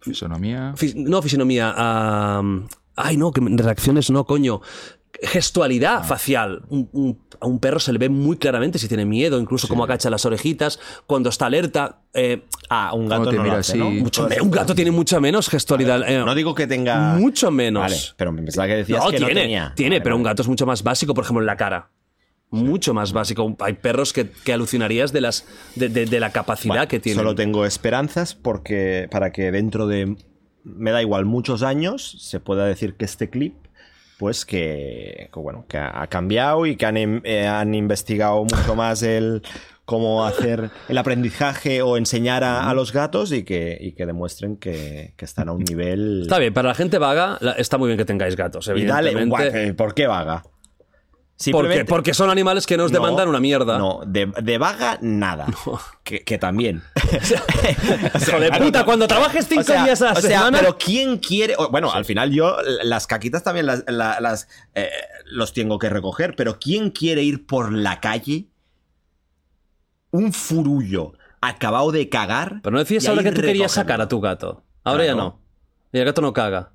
[0.00, 0.72] Fisonomía.
[0.76, 1.74] fis- no, fisionomía.
[1.76, 4.60] am, ay, no, que reacciones no, coño.
[5.22, 6.04] Gestualidad Ah.
[6.04, 6.62] facial.
[6.70, 9.84] Un- un- a un perro se le ve muy claramente si tiene miedo, incluso cómo
[9.84, 11.98] agacha las orejitas, cuando está alerta.
[12.14, 13.78] eh, Ah, un gato no lo mira hace, así?
[13.78, 13.90] ¿no?
[13.90, 16.08] mucho un gato tiene mucha menos gestualidad.
[16.08, 17.14] eh, No digo que tenga...
[17.14, 17.82] mucho menos.
[17.82, 19.72] Vale, pero me pensaba que decías no, que tiene, no tenía.
[19.76, 21.90] tiene, Vale, pero un gato es mucho más básico, por ejemplo, en la cara.
[22.50, 23.56] Mucho más básico.
[23.60, 25.46] Hay perros que, que alucinarías de, las,
[25.76, 27.18] de, de- de la capacidad Bueno, que tienen.
[27.20, 30.16] Solo tengo esperanzas porque para que dentro de
[30.64, 33.54] me da igual muchos años se pueda decir que este clip
[34.18, 39.02] pues que, que, bueno que ha cambiado y que han, eh, han investigado mucho más
[39.02, 39.40] el
[39.86, 44.56] cómo hacer el aprendizaje o enseñar a, a los gatos y que, y que demuestren
[44.56, 47.86] que, que están a un nivel Está bien, para la gente vaga la- está muy
[47.88, 49.68] bien que tengáis gatos, y dale evidentemente.
[49.68, 50.42] eh, ¿por qué vaga?
[51.52, 53.78] Porque, porque son animales que nos No, demandan una mierda.
[53.78, 55.46] No, de, de vaga nada.
[56.04, 56.82] Que, que también.
[58.20, 60.58] Hijo de puta, cuando trabajes cinco O sea, días a la o sea, semana.
[60.58, 61.54] pero ¿quién quiere?
[61.56, 64.90] o- Bueno, al final yo las caquitas también las, la- las, eh,
[65.24, 68.48] los tengo que recoger, pero ¿quién quiere ir por la calle
[70.10, 72.60] un furullo acabado de cagar?
[72.62, 73.82] Pero no decías ahora que tú querías recogerlo?
[73.82, 74.64] sacar a tu gato.
[74.84, 75.40] Ahora ya no.
[75.92, 76.72] Y el gato no caga.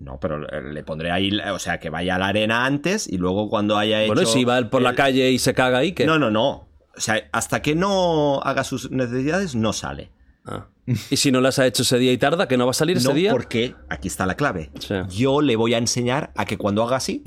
[0.00, 3.48] No, pero le pondré ahí, o sea, que vaya a la arena antes y luego
[3.50, 4.14] cuando haya hecho...
[4.14, 6.06] Bueno, si va por la calle y se caga ahí, que.
[6.06, 6.68] No, no, no.
[6.96, 10.10] O sea, hasta que no haga sus necesidades, no sale.
[10.44, 10.66] Ah.
[11.10, 12.96] Y si no las ha hecho ese día y tarda, que no va a salir
[12.96, 13.30] ese día.
[13.32, 14.70] porque aquí está la clave.
[14.78, 14.94] Sí.
[15.10, 17.22] Yo le voy a enseñar a que cuando haga así,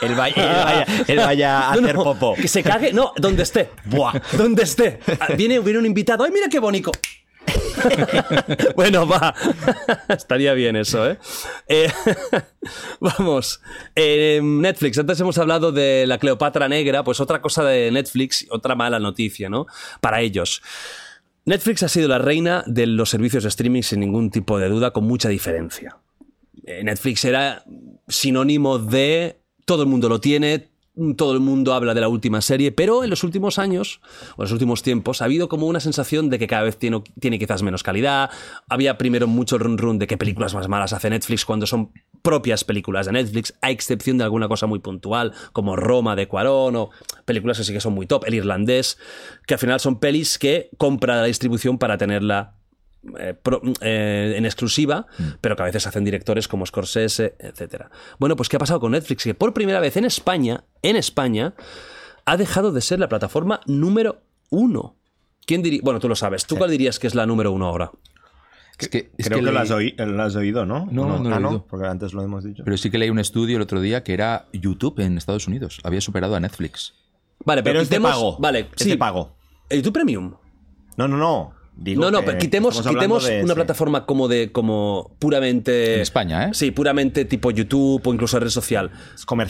[0.00, 2.34] él vaya, él vaya, él vaya a No, hacer no, popó.
[2.34, 2.92] Que se cague.
[2.92, 3.70] No, donde esté.
[3.86, 4.12] Buah.
[4.36, 5.00] Donde esté.
[5.20, 6.24] Ah, Viene, viene un invitado.
[6.24, 6.92] ¡Ay, mira qué bonito!
[8.76, 9.34] bueno, va.
[10.08, 11.18] Estaría bien eso, ¿eh?
[11.68, 11.90] Eh,
[13.00, 13.60] vamos.
[13.94, 14.98] Eh, Netflix.
[14.98, 17.04] Antes hemos hablado de la Cleopatra Negra.
[17.04, 19.66] Pues otra cosa de Netflix, otra mala noticia, ¿no?
[20.00, 20.62] Para ellos.
[21.44, 24.92] Netflix ha sido la reina de los servicios de streaming sin ningún tipo de duda,
[24.92, 25.98] con mucha diferencia.
[26.64, 27.64] Eh, Netflix era
[28.08, 30.68] sinónimo de todo el mundo lo tiene,
[31.16, 34.00] todo el mundo habla de la última serie, pero en los últimos años,
[34.36, 37.02] o en los últimos tiempos, ha habido como una sensación de que cada vez tiene,
[37.20, 38.30] tiene quizás menos calidad.
[38.68, 41.92] Había primero mucho run run de qué películas más malas hace Netflix cuando son
[42.22, 46.76] propias películas de Netflix, a excepción de alguna cosa muy puntual, como Roma de Cuarón
[46.76, 46.90] o
[47.24, 48.98] películas que sí que son muy top, El Irlandés,
[49.46, 52.54] que al final son pelis que compra la distribución para tenerla
[53.18, 55.06] eh, pro- eh, en exclusiva,
[55.40, 57.84] pero que a veces hacen directores como Scorsese, etc.
[58.18, 59.24] Bueno, pues ¿qué ha pasado con Netflix?
[59.24, 61.54] Que por primera vez en España, en España,
[62.24, 64.96] ha dejado de ser la plataforma número uno.
[65.46, 65.80] ¿Quién diría?
[65.82, 66.46] Bueno, tú lo sabes.
[66.46, 67.90] ¿Tú cuál dirías que es la número uno ahora?
[68.78, 70.86] Es que, es Creo que, lo, has oí- lo has oído, ¿no?
[70.90, 71.66] No, ¿O no lo he Ah, oído.
[71.68, 72.64] porque antes lo hemos dicho.
[72.64, 75.78] Pero sí que leí un estudio el otro día que era YouTube en Estados Unidos.
[75.84, 76.94] Había superado a Netflix.
[77.44, 78.36] Vale, pero, Pero es de pago.
[78.38, 78.88] Vale, Es sí.
[78.88, 79.36] de pago.
[79.68, 80.34] ¿El YouTube Premium?
[80.96, 81.52] No, no, no.
[81.76, 86.00] Digo no, no, que pero quitemos, quitemos de una plataforma como de como puramente En
[86.00, 86.50] España, ¿eh?
[86.52, 88.92] Sí, puramente tipo YouTube o incluso red social.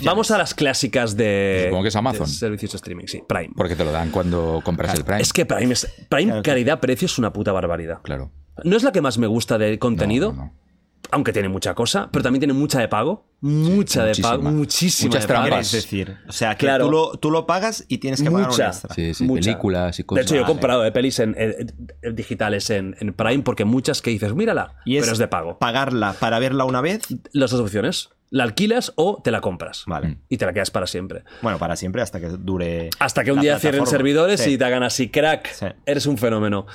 [0.04, 2.26] Vamos a las clásicas de Supongo que es Amazon.
[2.26, 3.50] de servicios de streaming, sí, Prime.
[3.54, 5.20] Porque te lo dan cuando compras el Prime.
[5.20, 7.98] Es que Prime es Prime calidad-precio es una puta barbaridad.
[8.02, 8.30] Claro.
[8.62, 10.63] No es la que más me gusta de contenido, No, no, no.
[11.10, 14.30] Aunque tiene mucha cosa, pero también tiene mucha de pago, mucha de muchísima.
[14.30, 15.56] pago, muchísima Muchas de pago.
[15.56, 16.86] Es decir, o sea, que Claro.
[16.86, 18.66] tú, lo, tú lo pagas y tienes que pagar un Mucha.
[18.68, 18.94] extra.
[18.94, 19.42] Sí, sí, Mucha.
[19.42, 20.24] películas y De cosas.
[20.24, 24.02] hecho, yo he comprado de pelis en, en- en- digitales en, en Prime porque muchas
[24.02, 25.58] que dices, mírala, Y es pero es de pago.
[25.58, 27.02] pagarla para verla una vez.
[27.32, 28.10] Las dos opciones.
[28.30, 29.84] La alquilas o te la compras.
[29.86, 30.18] Vale.
[30.28, 31.22] Y te la quedas para siempre.
[31.42, 32.90] Bueno, para siempre hasta que dure.
[32.98, 34.52] Hasta que un día cierren servidores Sí.
[34.54, 35.52] y te hagan así, crack.
[35.52, 35.66] Sí.
[35.86, 36.66] Eres un fenómeno.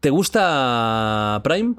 [0.00, 1.74] ¿Te gusta Prime?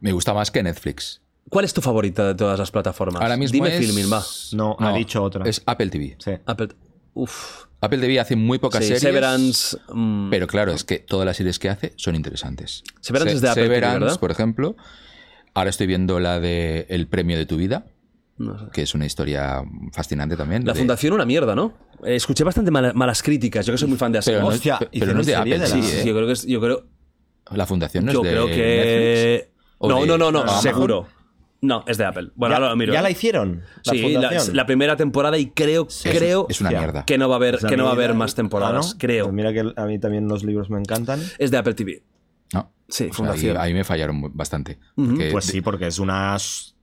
[0.00, 1.20] Me gusta más que Netflix.
[1.48, 3.22] ¿Cuál es tu favorita de todas las plataformas?
[3.22, 3.84] Ahora mismo Dime es...
[3.86, 4.22] Filmin, va.
[4.52, 5.44] No, ha dicho otra.
[5.48, 6.16] Es Apple TV.
[6.18, 6.32] Sí.
[6.44, 6.68] Apple.
[7.14, 7.64] Uf.
[7.80, 9.02] Apple TV hace muy pocas Sí, series.
[9.02, 9.76] Severance.
[9.92, 12.82] mm, Pero claro, es que todas las series que hace son interesantes.
[13.00, 14.20] Severance Se- es de Apple TV, Severance, ¿verdad?
[14.20, 14.76] por ejemplo.
[15.54, 17.86] Ahora estoy viendo la de El premio de tu vida,
[18.38, 18.64] no sé.
[18.72, 20.66] que es una historia fascinante también.
[20.66, 21.72] La de- fundación una mierda, ¿no?
[22.04, 23.64] Escuché bastante mala- malas críticas.
[23.64, 24.48] Yo que soy muy fan de Pero no.
[24.48, 26.02] Hostia, pero hicieron no es de Apple, de la- Sí, sí, sí, ¿eh?
[26.02, 26.84] sí, yo creo que es, yo creo,
[27.52, 29.55] La fundación no yo es de creo que Netflix.
[29.78, 31.06] ¿O no, de no, no, no, seguro.
[31.62, 32.30] No, es de Apple.
[32.34, 32.92] Bueno, ¿Ya, ahora lo miro.
[32.92, 33.62] ¿Ya la hicieron?
[33.84, 34.56] La sí, la, fundación.
[34.56, 36.78] la primera temporada y creo, creo Es una Hostia.
[36.80, 37.04] mierda.
[37.06, 38.86] que no va a haber, Pues a que no va a haber más temporadas.
[38.88, 38.98] Ah, ¿no?
[38.98, 39.24] Creo.
[39.24, 41.20] Pues mira que a mí también los libros me encantan.
[41.38, 42.02] Es de Apple TV.
[42.52, 42.70] No.
[42.88, 43.56] Sí, O sea, fundación.
[43.56, 44.78] ahí, ahí me fallaron bastante.
[45.32, 46.36] Pues sí, porque es una.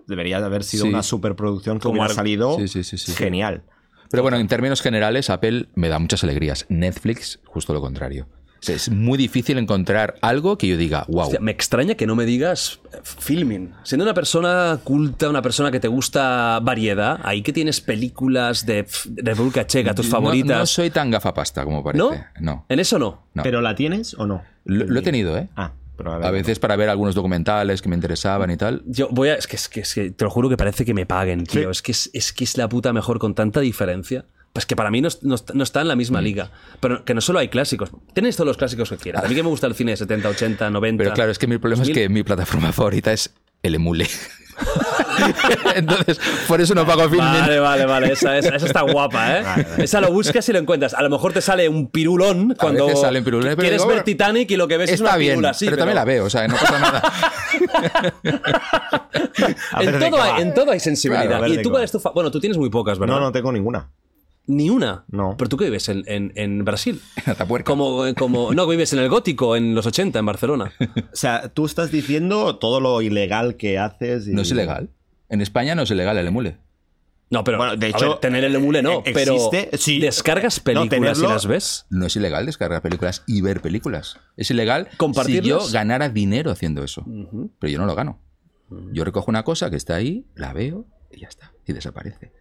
[0.07, 0.89] Debería de haber sido Sí.
[0.89, 3.13] una superproducción que Como hubiera algo- salido Sí, sí, sí, sí.
[3.13, 3.63] genial.
[4.09, 6.65] Pero bueno, en términos generales, Apple me da muchas alegrías.
[6.67, 8.27] Netflix, justo lo contrario.
[8.63, 11.23] O sea, es muy difícil encontrar algo que yo diga, wow.
[11.23, 13.73] Hostia, me extraña que no me digas eh, filming.
[13.83, 18.87] Siendo una persona culta, una persona que te gusta variedad, ahí que tienes películas de
[19.17, 20.57] República Checa, tus No- favoritas.
[20.59, 21.99] No, soy tan gafapasta como parece.
[22.03, 22.11] ¿No?
[22.39, 22.65] No.
[22.69, 23.27] ¿En eso no?
[23.33, 23.43] No.
[23.43, 24.41] ¿Pero la tienes o no?
[24.63, 25.49] Lo, lo he tenido, ¿eh?
[25.57, 26.27] Ah, pero a ver.
[26.27, 28.81] A veces para ver algunos documentales que me interesaban y tal.
[28.85, 29.35] Yo voy a.
[29.35, 31.69] Es que, es que, es que te lo juro que parece que me paguen, tío.
[31.69, 34.25] Es, que es, es que es la puta mejor con tanta diferencia.
[34.53, 35.97] Pues que para mí no, no está- no está en la Mm.
[35.97, 36.51] misma liga.
[36.79, 37.89] Pero que no solo hay clásicos.
[38.13, 39.23] Tienes todos los clásicos que quieras.
[39.23, 41.03] A mí que me gusta el cine de 70, 80, 90.
[41.03, 42.03] Pero claro, es que mi problema es 2000.
[42.03, 43.33] que mi plataforma favorita es
[43.63, 44.07] el emule.
[45.75, 47.19] Entonces, por eso no pago Filmin.
[47.19, 48.13] Vale, vale, vale.
[48.13, 49.43] Esa, esa, esa está guapa, ¿eh?
[49.79, 50.93] Esa lo buscas y lo encuentras.
[50.93, 54.03] A lo mejor te sale un pirulón cuando veces salen pirulones, pero quieres digo, ver
[54.03, 55.65] Titanic y lo que ves es Está una bien, pirula así.
[55.65, 57.01] pero, también la veo, o sea, no pasa nada.
[59.73, 61.27] A En todo, hay, en todo hay sensibilidad.
[61.27, 63.15] Claro, a ¿Y tú cuál es tu fa- Bueno, tú tienes muy pocas, ¿verdad?
[63.15, 63.89] No, no tengo ninguna.
[64.45, 65.05] Ni una.
[65.07, 65.35] No.
[65.37, 67.01] Pero tú que vives en, en- en Brasil.
[67.25, 67.65] Atapuerca.
[67.65, 70.73] Como, como, no, vives en el gótico en los 80 en Barcelona.
[70.79, 74.27] O sea, tú estás diciendo todo lo ilegal que haces.
[74.27, 74.89] y- No es ilegal.
[75.29, 76.57] En España no es ilegal el emule.
[77.29, 79.99] No, pero Bueno, de hecho, ver, tener el emule no, eh, pero existe, sí.
[79.99, 81.85] descargas películas y las ves.
[81.89, 84.17] No es ilegal descargar películas y ver películas.
[84.37, 84.87] Es ilegal
[85.25, 87.03] si yo ganara dinero haciendo eso.
[87.59, 88.19] Pero yo no lo gano.
[88.91, 91.53] Yo recojo una cosa que está ahí, la veo y ya está.
[91.65, 92.31] Y desaparece.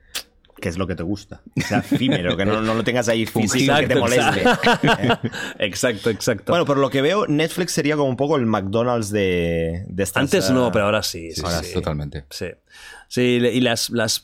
[0.62, 1.42] Que es lo que te gusta.
[1.56, 4.42] O sea, efímero, que no, no lo tengas ahí físico, que te moleste.
[4.42, 5.28] exacto.
[5.58, 6.52] exacto, exacto.
[6.52, 10.22] Bueno, por lo que veo, Netflix sería como un poco el McDonald's de, de estas...
[10.22, 11.32] Antes no, pero ahora sí.
[11.32, 11.74] sí, Ahora sí.
[11.74, 12.26] totalmente.
[12.30, 12.46] Sí.
[13.08, 14.22] Sí, y las, las,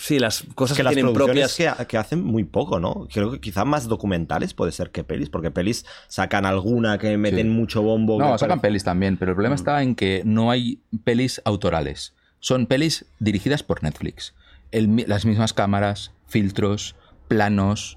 [0.00, 1.54] sí, las cosas que que, las tienen propias.
[1.54, 3.06] que, que hacen muy poco, ¿no?
[3.12, 7.46] Creo que quizá más documentales puede ser que pelis, porque pelis sacan alguna que meten
[7.48, 7.52] Sí.
[7.52, 8.18] mucho bombo.
[8.18, 12.14] No, sacan parece- pelis también, pero el problema está en que no hay pelis autorales.
[12.40, 14.32] Son pelis dirigidas por Netflix.
[14.74, 16.96] El las mismas cámaras, filtros,
[17.28, 17.96] planos,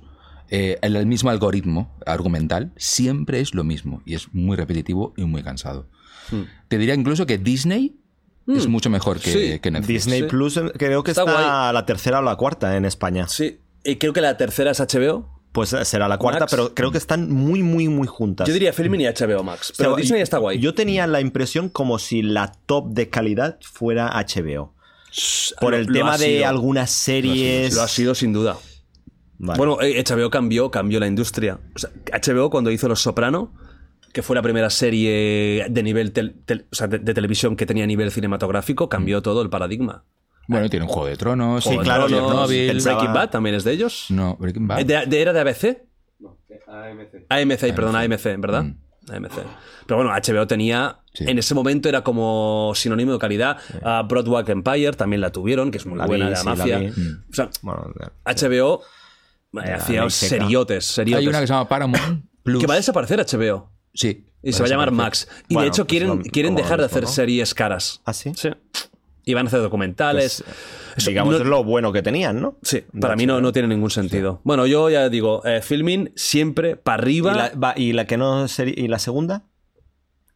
[0.50, 5.26] eh, el, el mismo algoritmo argumental, siempre es lo mismo y es muy repetitivo y
[5.26, 5.88] muy cansado.
[6.68, 7.96] Te diría incluso que Disney
[8.48, 9.60] es mucho mejor que, Sí.
[9.60, 10.06] que Netflix.
[10.06, 10.28] Disney Sí.
[10.28, 13.28] Plus eh, creo que Está está, la tercera o la cuarta en España.
[13.28, 13.60] Sí.
[13.84, 15.36] Y creo que la tercera es HBO.
[15.54, 16.52] Pues eh, será la cuarta, Max.
[16.52, 18.48] pero creo que están muy, muy, muy juntas.
[18.48, 19.72] Yo diría Filmin y HBO Max.
[19.72, 20.60] O sea, Pero Disney está guay.
[20.60, 24.74] Yo tenía la impresión como si la top de calidad fuera HBO.
[25.60, 26.48] Por el lo tema de sido.
[26.48, 27.74] algunas series.
[27.76, 28.58] Lo ha sido sin duda.
[29.40, 29.58] Vale.
[29.58, 31.60] Bueno, eh, HBO cambió, cambió la industria.
[31.76, 33.54] O sea, HBO cuando hizo Los Soprano,
[34.14, 37.66] que fue la primera serie de nivel tel- tel- o sea, de, de televisión que
[37.66, 40.04] tenía nivel cinematográfico, cambió todo el paradigma.
[40.48, 43.74] Bueno, tiene un Juego de Tronos, Sí, claro, Tronos, pensaba- Breaking Bad también es de
[43.74, 44.06] ellos.
[44.10, 44.80] No, Breaking Bad.
[44.80, 45.84] Eh, de- de- ¿Era de ABC?
[46.20, 47.26] No, que AMC.
[47.30, 48.64] AMC, perdón, AMC, ¿verdad?
[48.64, 48.78] Mm.
[49.12, 49.32] AMC.
[49.86, 51.00] Pero bueno, HBO tenía.
[51.14, 51.26] Sí.
[51.28, 53.58] En ese momento era como sinónimo de calidad.
[53.84, 56.46] Ah, Broadwalk Empire también la tuvieron, que es muy La buena vi, de la sí,
[56.48, 56.94] mafia.
[57.32, 57.94] O sea, Bueno,
[58.26, 58.84] HBO
[59.64, 61.22] eh, hacía seriotes, seriotes.
[61.22, 62.62] Hay una que se llama Paramount Plus.
[62.62, 63.72] Que va a desaparecer HBO.
[63.94, 64.26] Sí.
[64.44, 64.92] Y se va a llamar.
[64.92, 65.28] Max.
[65.50, 67.10] Y Bueno, de hecho pues quieren, lo- quieren dejar de hacer ¿no?
[67.10, 68.02] series caras.
[68.06, 68.32] ¿Ah, sí?
[68.36, 68.50] Sí.
[69.28, 70.44] Y van a hacer documentales.
[70.96, 72.58] Eso Digamos no- es lo bueno que tenían, ¿no?
[72.64, 74.42] Sí, para mí no, no tiene ningún sentido.
[74.44, 77.34] Bueno, yo ya digo, eh, filming siempre para ¿Y arriba.
[77.36, 79.44] la, va, ¿Y la que no seri- ¿Y la segunda?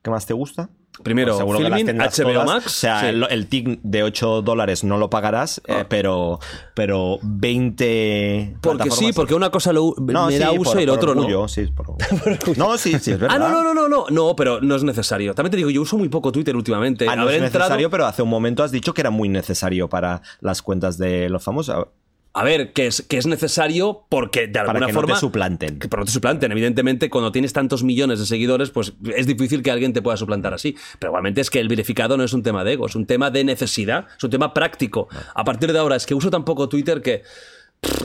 [0.04, 0.70] ¿Qué más te gusta?
[1.04, 2.46] Primero, Pues seguro que las HBO todas.
[2.46, 2.66] Max.
[2.68, 3.06] O sea, sí.
[3.08, 6.40] el, el tic de 8 dólares no lo pagarás, eh, pero,
[6.76, 8.58] pero 20.
[8.62, 10.98] porque sí, porque una cosa lo, No, me sí, da uso por- y el por
[10.98, 11.48] otro orgullo, no.
[11.48, 11.96] sí, por-
[12.58, 13.38] no, sí, sí, es verdad.
[13.38, 15.34] Ah, no, no, no, no, no, no, pero no es necesario.
[15.34, 17.08] También te digo, yo uso muy poco Twitter últimamente.
[17.10, 19.30] Ah, no Haber es entrado- necesario, pero hace un momento has dicho que era muy
[19.30, 21.88] necesario para las cuentas de los famosos.
[22.34, 25.14] A ver, que es, que es necesario porque de alguna Para que no forma.
[25.16, 25.80] te suplanten.
[25.80, 26.52] que no te suplanten.
[26.54, 30.54] Evidentemente, cuando tienes tantos millones de seguidores, pues es difícil que alguien te pueda suplantar
[30.54, 30.76] así.
[30.98, 33.32] Pero igualmente es que el verificado no es un tema de ego, es un tema
[33.32, 35.10] de necesidad, es un tema práctico.
[35.36, 37.24] A partir de ahora, es que uso tan poco Twitter que.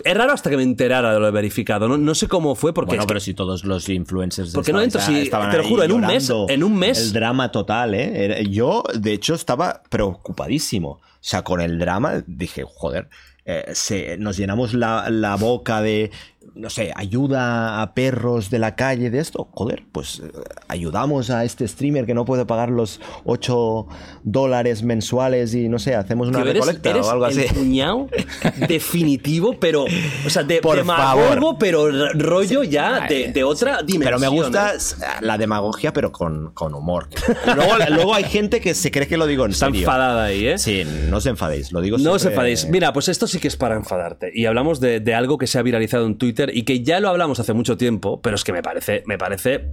[0.04, 1.86] Es raro hasta que me enterara de lo verificado.
[1.86, 2.88] No, no sé cómo fue porque.
[2.88, 5.20] Bueno, es que- pero si todos los influencers ¿Por qué no estaban- entro?
[5.20, 8.44] Si- estaban te lo juro, en un mes- en un mes- El drama total, ¿eh?
[8.50, 10.88] Yo, de hecho, estaba preocupadísimo.
[10.92, 13.08] O sea, con el drama dije, joder,
[13.46, 16.10] eh, se- nos llenamos la, la boca de,
[16.56, 19.48] no sé, ayuda a perros de la calle de esto.
[19.52, 20.30] Joder, pues eh,
[20.68, 23.86] ayudamos a este streamer que no puede pagar los 8
[24.24, 27.46] dólares mensuales y, no sé, hacemos una eres, recolecta eres o algo así.
[28.68, 29.84] definitivo, pero.
[30.26, 31.56] O sea, de, Por demagogo, favor.
[31.58, 34.02] pero rollo ya de, de otra dimensión.
[34.02, 34.78] Pero me gusta ¿eh?
[35.20, 37.08] la demagogia, pero con, con humor.
[37.54, 39.80] Luego, luego hay gente que se cree que lo digo en Está serio.
[39.80, 40.58] enfadada ahí, ¿eh?
[40.58, 42.68] Sí, no os enfadéis, lo digo No os siempre- enfadéis.
[42.68, 44.30] Mira, pues esto sí que es para enfadarte.
[44.34, 47.08] Y hablamos de, de algo que se ha viralizado en Twitter y que ya lo
[47.08, 49.70] hablamos hace mucho tiempo, pero es que me parece, me parece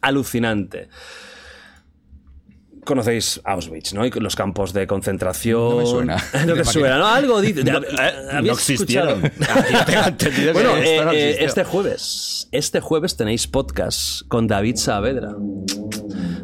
[0.00, 0.88] alucinante.
[2.84, 4.06] Conocéis Auschwitz, ¿no?
[4.06, 5.70] Y los campos de concentración.
[5.70, 6.24] No me suena.
[6.46, 7.06] No te suena, ¿no?
[7.06, 7.62] Algo dice.
[7.64, 9.20] No, ¿Habéis no existieron.
[10.18, 15.34] que Bueno, no eh, eh, este jueves, este jueves tenéis podcast con David Saavedra.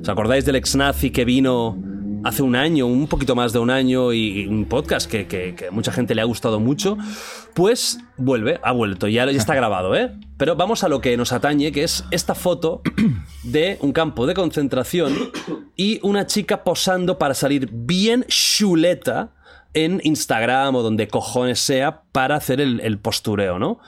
[0.03, 1.94] ¿Os acordáis del ex nazi que vino
[2.25, 5.93] hace un año, un poquito más de un año, y un podcast que, que, mucha
[5.93, 6.97] gente le ha gustado mucho?
[7.55, 10.13] Pues vuelve, ha vuelto, ya, ya está grabado, ¿eh?
[10.37, 12.83] Pero vamos a lo que nos atañe, que es esta foto
[13.43, 15.15] de un campo de concentración
[15.77, 19.33] y una chica posando para salir bien chuleta
[19.75, 23.81] en Instagram o donde cojones sea para hacer el, el postureo, ¿no?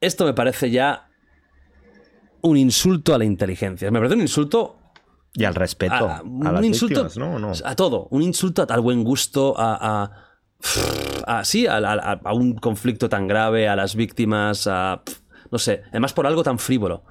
[0.00, 1.08] Esto me parece ya
[2.40, 3.90] un insulto a la inteligencia.
[3.90, 4.77] Me parece un insulto
[5.34, 7.36] Y al respeto a, a, un las insulto víctimas, ¿no?
[7.36, 7.52] ¿O no?
[7.64, 12.54] a todo, un insulto al buen gusto, a, a- a- sí, a, a- a un
[12.54, 15.02] conflicto tan grave, a las víctimas, a
[15.50, 17.04] no sé, además por algo tan frívolo.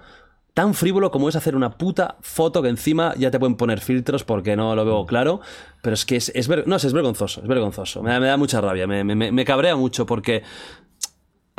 [0.54, 4.24] Tan frívolo como es hacer una puta foto que encima ya te pueden poner filtros
[4.24, 5.40] porque no lo veo claro,
[5.84, 8.02] pero es que es, es ver- no es vergonzoso, es vergonzoso.
[8.02, 10.42] Me da, me da mucha rabia, me, me- me cabrea mucho porque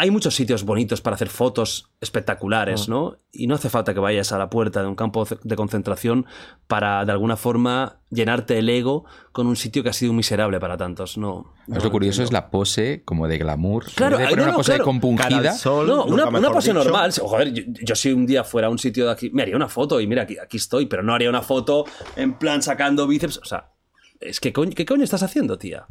[0.01, 3.17] hay muchos sitios bonitos para hacer fotos espectaculares, ¿no?
[3.33, 6.25] Y no hace falta que vayas a la puerta de un campo de concentración
[6.69, 10.77] para, de alguna forma, llenarte el ego con un sitio que ha sido miserable para
[10.77, 11.53] tantos, ¿no?
[11.67, 13.87] Es lo curioso es la pose como de glamour.
[13.97, 14.85] Claro, de no, poner no, una pose claro.
[14.85, 15.53] compungida.
[15.53, 16.85] Sol, No, una, pose dicho.
[16.85, 17.13] normal.
[17.21, 19.69] Joder, yo, yo si un día fuera a un sitio de aquí, me haría una
[19.69, 23.39] foto y mira, aquí, aquí estoy, pero no haría una foto en plan sacando bíceps.
[23.39, 23.73] O sea,
[24.21, 25.87] es que coño, ¿qué coño estás haciendo, tía?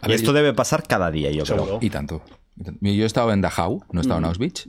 [0.00, 1.78] A y ver, esto yo- debe pasar cada día, yo creo.
[1.82, 2.22] Y tanto.
[2.56, 4.66] Yo he estado en Dachau, no he estado en Auschwitz,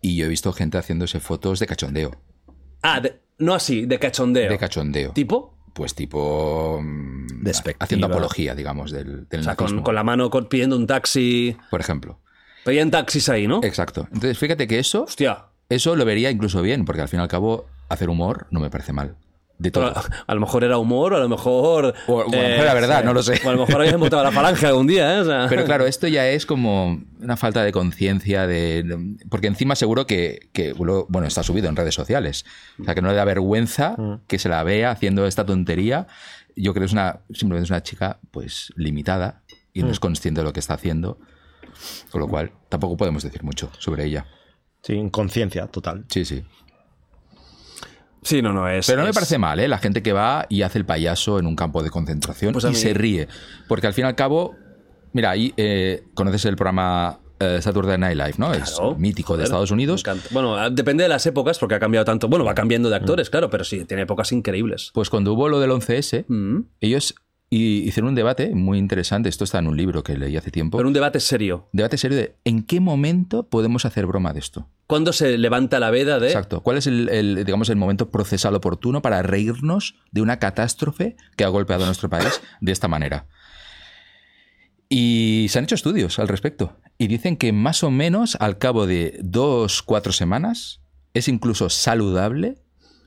[0.00, 2.12] y yo he visto gente haciéndose fotos de cachondeo.
[2.82, 4.50] Ah, de- no así, de cachondeo.
[4.50, 5.12] De cachondeo.
[5.12, 5.58] ¿Tipo?
[5.74, 6.80] Pues tipo...
[6.82, 7.84] mm, Despectiva.
[7.84, 9.82] Haciendo apología, digamos, del, del O sea, con, nazismo.
[9.84, 11.56] con la mano con- pidiendo un taxi.
[11.70, 12.20] Por ejemplo.
[12.64, 13.60] Pedían taxis ahí, ¿no?
[13.64, 14.06] Exacto.
[14.12, 15.46] Entonces, fíjate que eso, Hostia.
[15.68, 18.70] eso lo vería incluso bien, porque al fin y al cabo, hacer humor no me
[18.70, 19.16] parece mal.
[19.62, 19.86] De todo.
[19.86, 21.86] A, a lo mejor era humor, o a lo mejor.
[21.86, 23.40] eh, O- o a lo mejor era verdad, no lo sé.
[23.44, 25.20] O a lo mejor habías montado la falange algún día, ¿eh?
[25.20, 29.14] O sea- Pero claro, esto ya es como una falta de conciencia de...
[29.30, 32.44] Porque encima seguro que, que, bueno, está subido en redes sociales.
[32.80, 36.06] O sea, que no le da vergüenza que se la vea haciendo esta tontería.
[36.56, 39.42] Yo creo que es una, simplemente es una chica pues limitada
[39.72, 41.18] y no es consciente de lo que está haciendo.
[42.10, 44.26] Con lo cual, tampoco podemos decir mucho sobre ella.
[44.82, 46.04] Sí, inconsciencia total.
[46.08, 46.42] Sí, sí.
[48.22, 48.86] Sí, no, no es.
[48.86, 49.68] Pero no me parece mal, ¿eh?
[49.68, 52.68] La gente que va y hace el payaso en un campo de concentración Pues y
[52.68, 53.28] mí- se ríe.
[53.68, 54.54] Porque al fin y al cabo,
[55.12, 58.54] mira, ahí eh, conoces el programa eh, Saturday Night Live, ¿no?
[58.54, 60.04] es mítico de Estados Unidos.
[60.30, 62.28] Bueno, ah, depende de las épocas, porque ha cambiado tanto.
[62.28, 64.90] Bueno, va cambiando de actores, claro, pero sí, tiene épocas increíbles.
[64.94, 66.60] Pues cuando hubo lo del 11S, Mm.
[66.80, 67.16] ellos
[67.50, 69.28] hicieron un debate muy interesante.
[69.28, 70.78] Esto está en un libro que leí hace tiempo.
[70.78, 71.68] Pero un debate serio.
[71.72, 74.68] Debate serio de ¿en qué momento podemos hacer broma de esto?
[74.92, 76.26] ¿Cuándo se levanta la veda de.
[76.26, 76.62] Exacto.
[76.62, 81.48] ¿Cuál es el, digamos, el momento procesal oportuno para reírnos de una catástrofe que ha
[81.48, 83.26] golpeado a nuestro país de esta manera?
[84.90, 86.76] Y se han hecho estudios al respecto.
[86.98, 90.82] Y dicen que más o menos al cabo de dos, cuatro semanas
[91.14, 92.58] es incluso saludable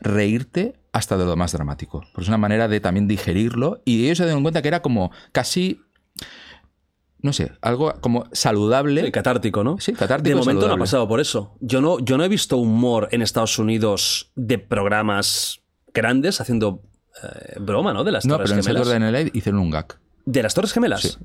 [0.01, 1.99] reírte hasta de lo más dramático.
[2.13, 3.83] Porque es una manera de también digerirlo.
[3.85, 5.81] Y ellos se dieron cuenta que era como casi,
[7.25, 9.03] no sé, algo como saludable.
[9.05, 9.79] Sí, catártico, ¿no?
[9.79, 10.29] Sí, catártico.
[10.37, 11.55] De momento no ha pasado por eso.
[11.59, 16.83] Yo no, yo no he visto humor en Estados Unidos de programas grandes haciendo
[17.23, 18.03] eh, broma, ¿no?
[18.03, 18.87] De las No, Torres pero en Gemelas.
[18.87, 19.97] Saturday Night hicieron un gag.
[20.25, 21.01] ¿De las Torres Gemelas?
[21.01, 21.17] Sí.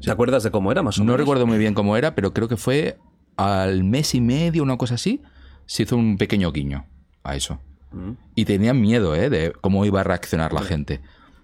[0.00, 1.20] ¿Te acuerdas de cómo era más o No menos?
[1.20, 2.96] recuerdo muy bien cómo era, pero creo que fue
[3.36, 5.20] al mes y medio, una cosa así,
[5.66, 6.86] se hizo un pequeño guiño
[7.24, 7.60] a eso.
[7.92, 8.12] Mm.
[8.34, 9.28] Y tenían miedo, ¿eh?
[9.28, 11.02] De cómo iba a reaccionar la gente.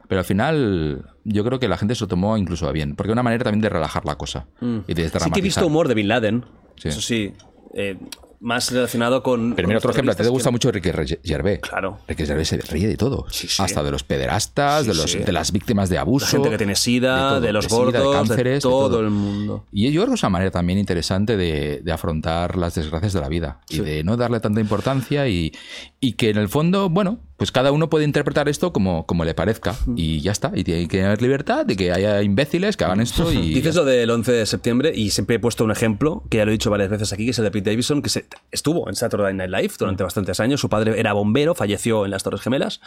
[0.08, 2.96] Pero al final, yo creo que la gente se lo tomó incluso a bien.
[2.96, 4.46] Porque es una manera también de relajar la cosa.
[4.60, 4.78] Mm.
[4.88, 6.44] Y de Sí que he visto humor de Bin Laden.
[6.76, 6.88] Sí.
[6.88, 7.34] Eso sí.
[7.74, 7.98] eh,
[8.40, 9.54] más relacionado con.
[9.54, 10.90] Pero mira, otro ejemplo, te gusta que- mucho Ricky
[11.24, 11.60] Gervais.
[11.60, 11.98] Claro.
[12.06, 13.26] Ricky Gervais se ríe de todo.
[13.30, 13.62] Sí, sí.
[13.62, 16.26] Hasta de los pederastas, Sí, de, los, de las víctimas de abuso.
[16.26, 19.00] La gente que tiene sida, todo, de los de sida, de cánceres, de todo, todo.
[19.00, 19.64] el mundo.
[19.72, 23.20] Y yo creo que es una manera también interesante de, de afrontar las desgracias de
[23.20, 25.52] la vida y de no darle tanta importancia y,
[26.00, 29.32] y que en el fondo, bueno, pues cada uno puede interpretar esto como, como le
[29.32, 30.50] parezca y ya está.
[30.54, 33.54] Y tiene que haber libertad de que haya imbéciles que hagan esto y...
[33.54, 36.50] Dices lo del 11 de septiembre y siempre he puesto un ejemplo, que ya lo
[36.50, 38.94] he dicho varias veces aquí, que es el de Pete Davidson, que se- estuvo en
[38.94, 40.60] Saturday Night Live durante bastantes años.
[40.60, 42.80] Su padre era bombero, falleció en las Torres Gemelas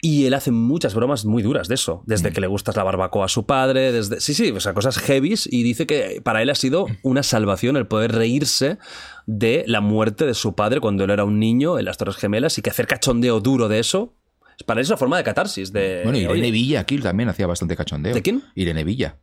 [0.00, 2.02] y él hace muchas bromas muy duras de eso.
[2.06, 4.20] Desde que le gustas la barbacoa a su padre, desde...
[4.20, 7.76] Sí, sí, o sea, cosas heavies y dice que para él ha sido una salvación
[7.76, 8.78] el poder reírse
[9.26, 12.58] de la muerte de su padre cuando él era un niño en las Torres Gemelas
[12.58, 14.14] y que hacer cachondeo duro de eso,
[14.64, 15.72] para él es una forma de catarsis.
[15.72, 18.14] De, Bueno, Irene oye, Villa aquí también hacía bastante cachondeo.
[18.14, 18.42] ¿De quién?
[18.54, 19.18] Irene Villa.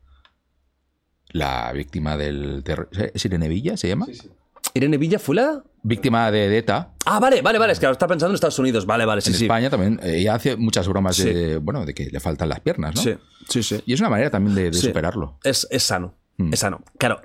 [1.30, 2.88] La víctima del terror.
[3.12, 3.76] ¿Es Irene Villa?
[3.76, 4.06] ¿Se llama?
[4.74, 5.62] Irene Villa fue la...
[5.86, 6.94] Víctima de, de ETA.
[7.04, 8.86] Ah, vale, vale, vale, es que ahora está pensando en Estados Unidos.
[8.86, 9.44] Vale, vale, sí, en sí.
[9.44, 10.00] España también.
[10.02, 13.02] eh, Ella hace muchas bromas de, bueno, de que le faltan las piernas, ¿no?
[13.02, 13.14] Sí,
[13.48, 13.82] sí, sí.
[13.86, 15.38] Y es una manera también de, superarlo.
[15.44, 16.14] Es, es sano.
[16.38, 16.52] Mm.
[16.54, 16.82] Es sano.
[16.98, 17.20] Claro.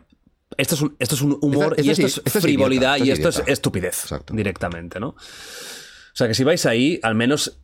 [0.58, 2.98] Esto es un, esto es un humor Esta- y esto sí- es esta es frivolidad
[2.98, 4.34] idiota, y esto es estupidez Exacto.
[4.34, 5.10] directamente, ¿no?
[5.10, 5.16] O
[6.14, 7.60] sea que si vais ahí, al menos.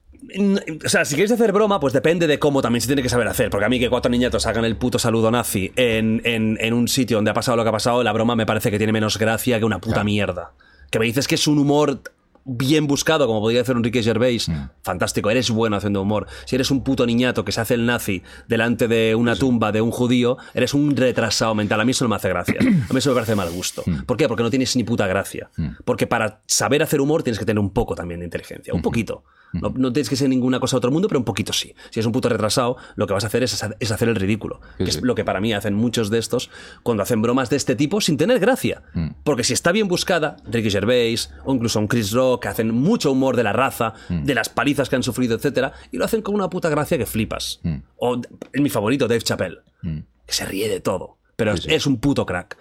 [0.85, 3.27] O sea, si queréis hacer broma, pues depende de cómo también se tiene que saber
[3.27, 3.49] hacer.
[3.49, 6.87] Porque a mí que cuatro niñatos hagan el puto saludo nazi en, en- en un
[6.87, 9.17] sitio donde ha pasado lo que ha pasado, la broma me parece que tiene menos
[9.17, 10.51] gracia que una puta mierda.
[10.91, 12.01] Que me dices que es un humor
[12.45, 14.49] bien buscado, como podría hacer Enrique Gervais,
[14.83, 16.27] fantástico, eres bueno haciendo humor.
[16.45, 19.81] Si eres un puto niñato que se hace el nazi delante de una tumba de
[19.81, 21.81] un judío, eres un retrasado mental.
[21.81, 22.57] A mí eso no me hace gracia.
[22.59, 23.83] A mí eso me parece mal gusto.
[24.05, 24.27] ¿Por qué?
[24.27, 25.49] Porque no tienes ni puta gracia.
[25.83, 28.73] Porque para saber hacer humor tienes que tener un poco también de inteligencia.
[28.73, 29.23] Un poquito.
[29.53, 31.73] No, no tienes que ser ninguna cosa de otro mundo, pero un poquito sí.
[31.89, 34.59] Si es un puto retrasado, lo que vas a hacer es, es hacer el ridículo.
[34.77, 36.49] Sí, que es lo que para mí hacen muchos de estos
[36.83, 38.83] cuando hacen bromas de este tipo sin tener gracia.
[39.23, 43.11] Porque si está bien buscada, Ricky Gervais o incluso un Chris Rock, que hacen mucho
[43.11, 46.35] humor de la raza, de las palizas que han sufrido, etcétera, y lo hacen con
[46.35, 47.59] una puta gracia que flipas.
[47.97, 48.19] O
[48.51, 52.25] es mi favorito, Dave Chappelle, que se ríe de todo, pero es- es un puto
[52.25, 52.57] crack.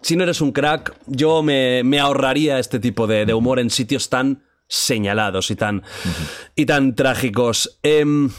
[0.00, 3.70] Si no eres un crack, yo me, me ahorraría este tipo de, de humor en
[3.70, 5.82] sitios tan señalados y tan,
[6.56, 7.78] y tan trágicos.
[7.82, 8.30] Em,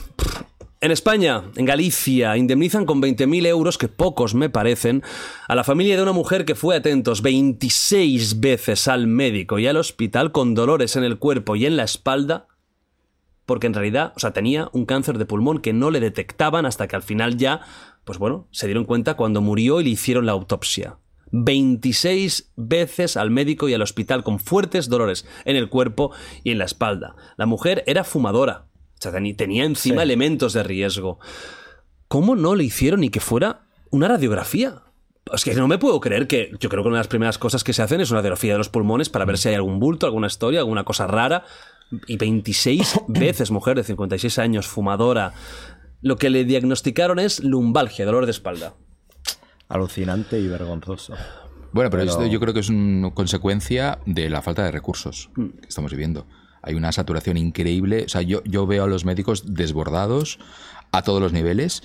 [0.83, 5.01] en España, en Galicia, indemnizan con 20.000 euros, que pocos me parecen,
[5.47, 9.77] a la familia de una mujer que fue, atentos, 26 veces al médico y al
[9.77, 12.47] hospital con dolores en el cuerpo y en la espalda,
[13.45, 16.89] porque en realidad, o sea, tenía un cáncer de pulmón que no le detectaban hasta
[16.89, 17.61] que al final ya,
[18.03, 20.97] pues bueno, se dieron cuenta cuando murió y le hicieron la autopsia.
[21.31, 26.11] 26 veces al médico y al hospital con fuertes dolores en el cuerpo
[26.43, 27.15] y en la espalda.
[27.37, 28.65] La mujer era fumadora,
[29.11, 30.03] sea, tenía encima Sí.
[30.03, 31.19] elementos de riesgo.
[32.07, 34.83] ¿Cómo no le hicieron ni que fuera una radiografía?
[35.33, 37.63] Es que no me puedo creer que yo creo que una de las primeras cosas
[37.63, 40.05] que se hacen es una radiografía de los pulmones para ver si hay algún bulto,
[40.05, 41.43] alguna historia, alguna cosa rara.
[42.07, 45.33] Y 26 veces mujer de 56 años, fumadora.
[46.01, 48.73] Lo que le diagnosticaron es lumbalgia, dolor de espalda.
[49.69, 51.13] Alucinante y vergonzoso.
[51.71, 55.29] Bueno, pero, Pero- esto yo creo que es una consecuencia de la falta de recursos
[55.35, 56.27] que estamos viviendo.
[56.63, 58.03] Hay una saturación increíble.
[58.05, 60.39] O sea, yo, yo veo a los médicos desbordados
[60.91, 61.83] a todos los niveles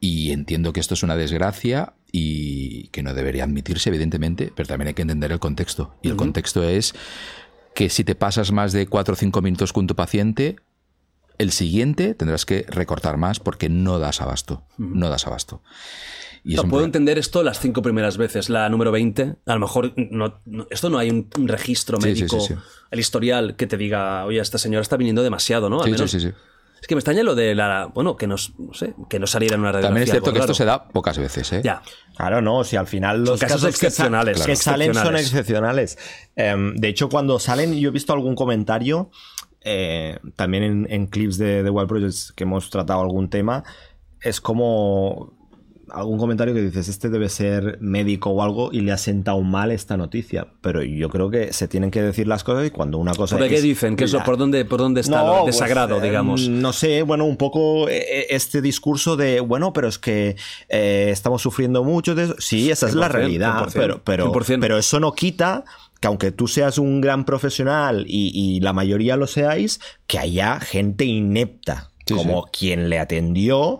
[0.00, 4.88] y entiendo que esto es una desgracia y que no debería admitirse, evidentemente, pero también
[4.88, 5.94] hay que entender el contexto.
[6.02, 6.94] Y el contexto es
[7.74, 10.56] que si te pasas más de 4 o 5 minutos con tu paciente,
[11.38, 14.64] el siguiente tendrás que recortar más porque no das abasto.
[14.76, 15.62] No das abasto.
[16.44, 18.48] Y No, puedo entender esto las cinco primeras veces.
[18.50, 22.14] La número 20, a lo mejor no, no- esto no hay un, un registro Sí,
[22.14, 22.60] sí, médico, sí, sí.
[22.90, 25.82] el historial que te diga, oye, esta señora está viniendo demasiado, ¿no?
[25.82, 26.28] Al Sí, sí, menos- sí, sí.
[26.80, 27.86] Es que me extraña lo de la.
[27.94, 29.88] Bueno, que nos, no sé, que no saliera en una radiografía.
[29.90, 31.60] También es cierto algo que esto se da pocas veces, ¿eh?
[31.62, 31.80] Ya.
[32.16, 34.56] Claro, no, si al final los Son casos que sa- excepcionales, que, claro.
[34.60, 35.96] salen son Excepcionales.
[36.34, 39.12] Em, de hecho, cuando salen, yo he visto algún comentario,
[39.60, 43.62] eh, también en, en clips de, de Wild Projects que hemos tratado algún tema,
[44.20, 45.34] es como
[45.92, 49.70] algún comentario que dices, este debe ser médico o algo y le ha sentado mal
[49.70, 50.46] esta noticia.
[50.60, 53.36] Pero yo creo que se tienen que decir las cosas y cuando una cosa...
[53.36, 53.96] ¿Por qué dicen?
[53.96, 56.48] ¿Qué es la- por, dónde, ¿Por dónde está no, lo pues, desagrado, eh, digamos?
[56.48, 60.36] No sé, bueno, un poco eh, este discurso de, bueno, pero es que
[60.68, 62.34] eh, estamos sufriendo mucho de eso.
[62.38, 64.60] Sí, esa es la 100%, realidad, 100%, pero, pero, 100%.
[64.60, 65.64] pero eso no quita
[66.00, 70.58] que aunque tú seas un gran profesional y, y la mayoría lo seáis, que haya
[70.58, 73.78] gente inepta, como quien le atendió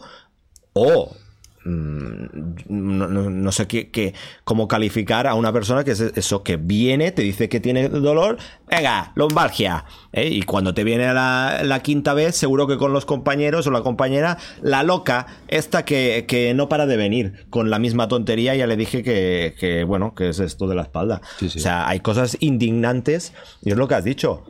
[0.72, 1.16] o
[1.64, 6.56] no, no- no sé qué, qué- cómo calificar a una persona que es eso, que
[6.56, 9.84] viene, te dice que tiene dolor, venga, lumbalgia.
[10.12, 10.28] ¿eh?
[10.28, 13.82] Y cuando te viene la, la quinta vez, seguro que con los compañeros o la
[13.82, 18.66] compañera, la loca, esta que, que no para de venir, con la misma tontería, ya
[18.66, 21.20] le dije que, que, bueno, que es esto de la espalda.
[21.38, 21.58] Sí, sí.
[21.58, 23.32] O sea, hay cosas indignantes,
[23.62, 24.44] y es lo que has dicho.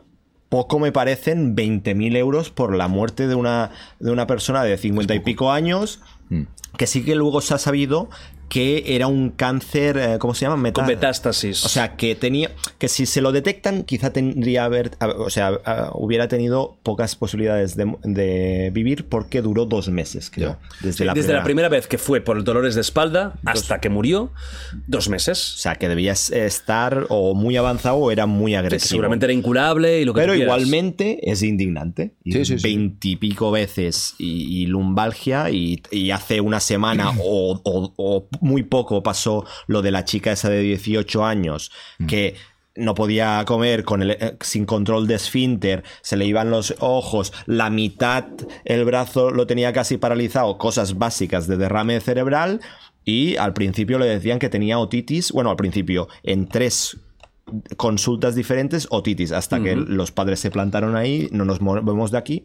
[0.49, 5.15] Poco me parecen 20.000 euros por la muerte de una, de una persona de 50
[5.15, 6.22] y pico años, Mm.
[6.77, 8.09] Que sí que luego se ha sabido
[8.53, 10.57] que era un cáncer, eh, ¿cómo se llama?
[10.57, 11.65] Meta- Con metástasis.
[11.65, 15.59] O sea, que tenía, que si se lo detectan, quizá tendría haber, o sea,
[15.93, 20.59] hubiera tenido pocas posibilidades de, de vivir porque duró dos meses, creo.
[20.81, 21.39] Desde, la, Desde primera.
[21.39, 24.31] la primera vez que fue por dolores de espalda hasta que murió,
[24.85, 25.39] dos O meses.
[25.39, 28.87] sea, que debías estar o muy avanzado o era muy agresivo.
[28.89, 32.13] seguramente era incurable y lo que Pero igualmente es indignante.
[32.23, 32.63] Y Sí, sí, sí.
[32.67, 39.01] Veintipico veces y, y lumbalgia y, y hace una semana o, o- o muy poco
[39.01, 42.05] pasó lo de la chica esa de 18 años Mm.
[42.07, 42.35] que
[42.75, 47.31] no podía comer con el, eh, sin control de esfínter, se le iban los ojos,
[47.45, 48.25] la mitad,
[48.65, 52.61] el brazo lo tenía casi paralizado, cosas básicas de derrame cerebral
[53.05, 56.97] y al principio le decían que tenía otitis, bueno, al principio en tres
[57.77, 62.43] consultas diferentes, otitis, hasta que los padres se plantaron ahí, no nos movemos de aquí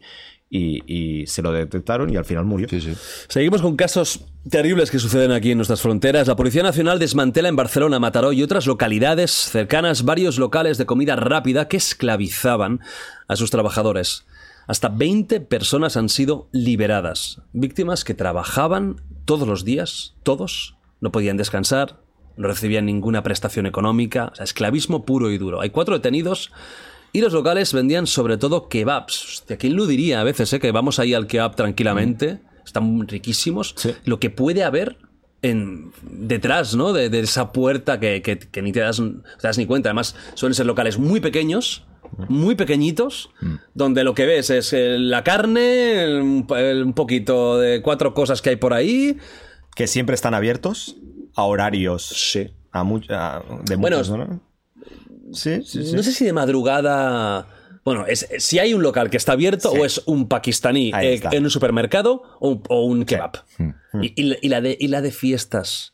[0.49, 2.67] y, y se lo detectaron y al final murió.
[2.69, 2.93] Sí, sí.
[3.27, 6.27] Seguimos con casos terribles que suceden aquí en nuestras fronteras.
[6.27, 11.15] La Policía Nacional desmantela en Barcelona, Mataró y otras localidades cercanas varios locales de comida
[11.15, 12.79] rápida que esclavizaban
[13.27, 14.25] a sus trabajadores.
[14.67, 21.37] Hasta 20 personas han sido liberadas, víctimas que trabajaban todos los días, todos, no podían
[21.37, 22.01] descansar,
[22.37, 25.61] no recibían ninguna prestación económica, o sea, esclavismo puro y duro.
[25.61, 26.51] Hay cuatro detenidos
[27.13, 29.39] y los locales vendían sobre todo kebabs.
[29.39, 30.59] Hostia, ¿quién lo diría a veces, eh?
[30.59, 33.73] Que vamos ahí al kebab tranquilamente, están riquísimos.
[33.77, 33.93] Sí.
[34.05, 34.97] Lo que puede haber
[35.41, 36.91] en, detrás, ¿no?
[36.93, 39.89] De, de esa puerta que, que- que ni te das, te das ni cuenta.
[39.89, 41.85] Además, suelen ser locales muy pequeños,
[42.27, 43.29] muy pequeñitos,
[43.73, 48.41] donde lo que ves es eh, la carne, el- el- un poquito de cuatro cosas
[48.41, 49.17] que hay por ahí.
[49.75, 50.97] Que siempre están abiertos
[51.35, 52.49] a horarios Sí.
[52.71, 54.29] a mu- a- de Bueno, muchas horas.
[55.33, 55.93] Sí, sí, sí.
[55.95, 57.47] No sé si de madrugada.
[57.85, 59.77] Bueno, es, si hay un local que está abierto Sí.
[59.79, 63.43] o es un pakistaní eh, en un supermercado o, un- o un kebab.
[63.57, 64.03] Mm.
[64.03, 65.93] Y, y la- y la de, y la de fiestas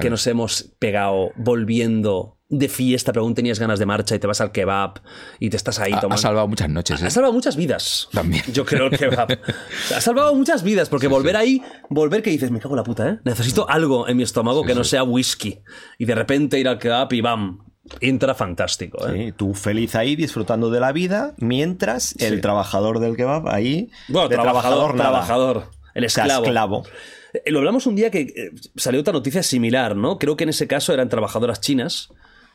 [0.00, 4.26] que nos hemos pegado volviendo de fiesta, pero aún tenías ganas de marcha y te
[4.26, 5.00] vas al kebab
[5.38, 6.20] y te estás ahí Ha, ha tomando.
[6.20, 7.00] salvado muchas noches.
[7.02, 7.06] ¿eh?
[7.06, 8.08] Ha salvado muchas vidas.
[8.12, 8.42] También.
[8.52, 9.38] Yo creo el kebab.
[9.96, 13.08] ha salvado muchas vidas, porque volver ahí, volver que dices, me cago en la puta,
[13.08, 13.18] ¿eh?
[13.24, 15.60] Necesito algo en mi estómago que no sea whisky.
[15.98, 17.58] Y de repente ir al kebab y bam,
[18.00, 19.26] entra fantástico, ¿eh?
[19.26, 23.90] Sí, tú feliz ahí disfrutando de la vida, mientras el trabajador del kebab ahí.
[24.08, 25.10] Bueno, de trabajador, nada.
[25.10, 25.70] trabajador.
[25.94, 26.84] El esclavo.
[27.32, 30.18] Eh, Lo hablamos un día que eh, salió otra noticia similar, ¿no?
[30.18, 32.10] Creo que en ese caso eran trabajadoras chinas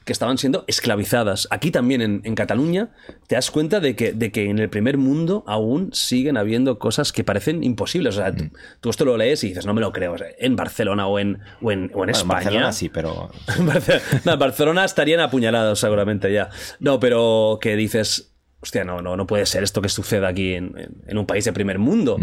[0.05, 1.47] que estaban siendo esclavizadas.
[1.51, 2.89] Aquí también en, en Cataluña
[3.27, 7.11] te das cuenta de que, de que en el primer mundo aún siguen habiendo cosas
[7.11, 8.15] que parecen imposibles.
[8.15, 8.45] O sea, tú,
[8.81, 10.13] tú esto lo lees y dices, no me lo creo.
[10.13, 12.33] O sea, en Barcelona o en, o en, o en Bueno, España.
[12.35, 13.31] Barcelona sí, pero.
[14.25, 16.49] No, en Barcelona estarían apuñalados seguramente ya.
[16.79, 20.73] No, pero que dices, hostia, no, no, no puede ser esto que suceda aquí en,
[21.07, 22.17] en- un país de primer mundo.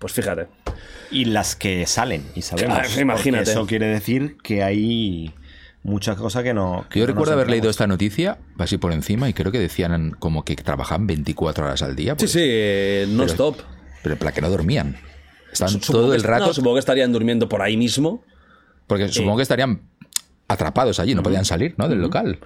[0.00, 0.46] Pues fíjate.
[1.10, 2.98] Y las que salen, y sabemos.
[2.98, 3.50] Imagínate.
[3.50, 5.32] Eso quiere decir que hay
[5.82, 6.84] mucha cosa que no.
[6.90, 10.10] que Yo no recuerdo haber leído esta noticia, así por encima, y creo que decían
[10.18, 12.12] como que trabajaban 24 horas al día.
[12.12, 13.56] Sí, pues, sí, eh, no Pero- stop.
[14.02, 14.96] Pero para que no dormían.
[15.52, 16.46] Estaban Supongo todo el rato.
[16.48, 18.22] no, supongo que estarían durmiendo por ahí mismo.
[18.86, 19.82] porque supongo que estarían
[20.46, 21.88] atrapados allí, no podían salir ¿no?
[21.88, 22.38] del local.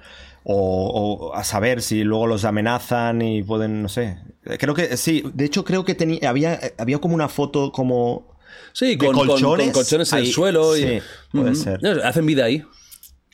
[0.45, 4.19] O, o a saber si luego los amenazan y pueden, no sé.
[4.59, 8.33] Creo que sí, de hecho creo que tenía, había, había como una foto como...
[8.73, 9.93] Sí, ¿De con con- con colchones?
[10.13, 10.77] en el suelo.
[10.77, 10.99] Y, sí,
[11.31, 11.55] puede Ujú.
[11.55, 11.81] ser.
[12.05, 12.65] Hacen vida ahí.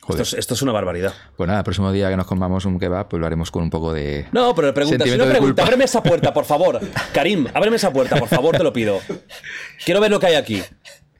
[0.09, 0.21] Joder.
[0.23, 1.13] Esto es, esto es una barbaridad.
[1.37, 3.69] Pues nada, el próximo día que nos comamos un kebab, pues lo haremos con un
[3.69, 4.25] poco de.
[4.31, 6.79] No, pero pregunta, si no pregunta, ábreme esa puerta, por favor.
[7.13, 8.99] Karim, ábreme esa puerta, por favor, te lo pido.
[9.85, 10.61] Quiero ver lo que hay aquí.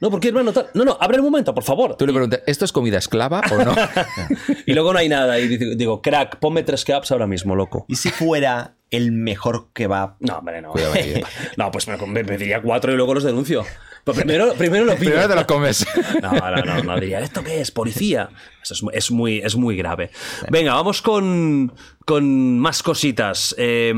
[0.02, 1.96] No, porque hermano, tal- No, no, abre el momento, por favor.
[1.98, 3.76] Tú le preguntas, ¿esto es comida esclava o no?
[4.66, 5.38] Y luego no hay nada.
[5.40, 7.86] Y digo, crack, ponme tres kebabs ahora mismo, loco.
[7.90, 10.16] ¿Y si fuera el mejor kebab?
[10.22, 10.72] No, hombre, no.
[10.72, 11.22] Cuidado eh.
[11.58, 13.66] No, pues me, me pediría cuatro y luego los denuncio.
[14.04, 15.12] Pero primero, primero lo pido.
[15.12, 15.86] Primero te los comes.
[16.22, 17.72] No, no, no, no diría, ¿esto qué es?
[17.72, 18.30] ¿Policía?
[18.64, 20.10] Eso es, mu- es muy, es muy grave.
[20.50, 21.74] Venga, vamos con,
[22.06, 23.54] con más cositas.
[23.58, 23.94] Eh,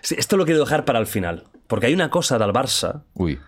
[0.00, 1.44] sí, esto lo quiero dejar para el final.
[1.66, 3.02] Porque hay una cosa del Barça.
[3.14, 3.36] Uy.
[3.36, 3.42] que-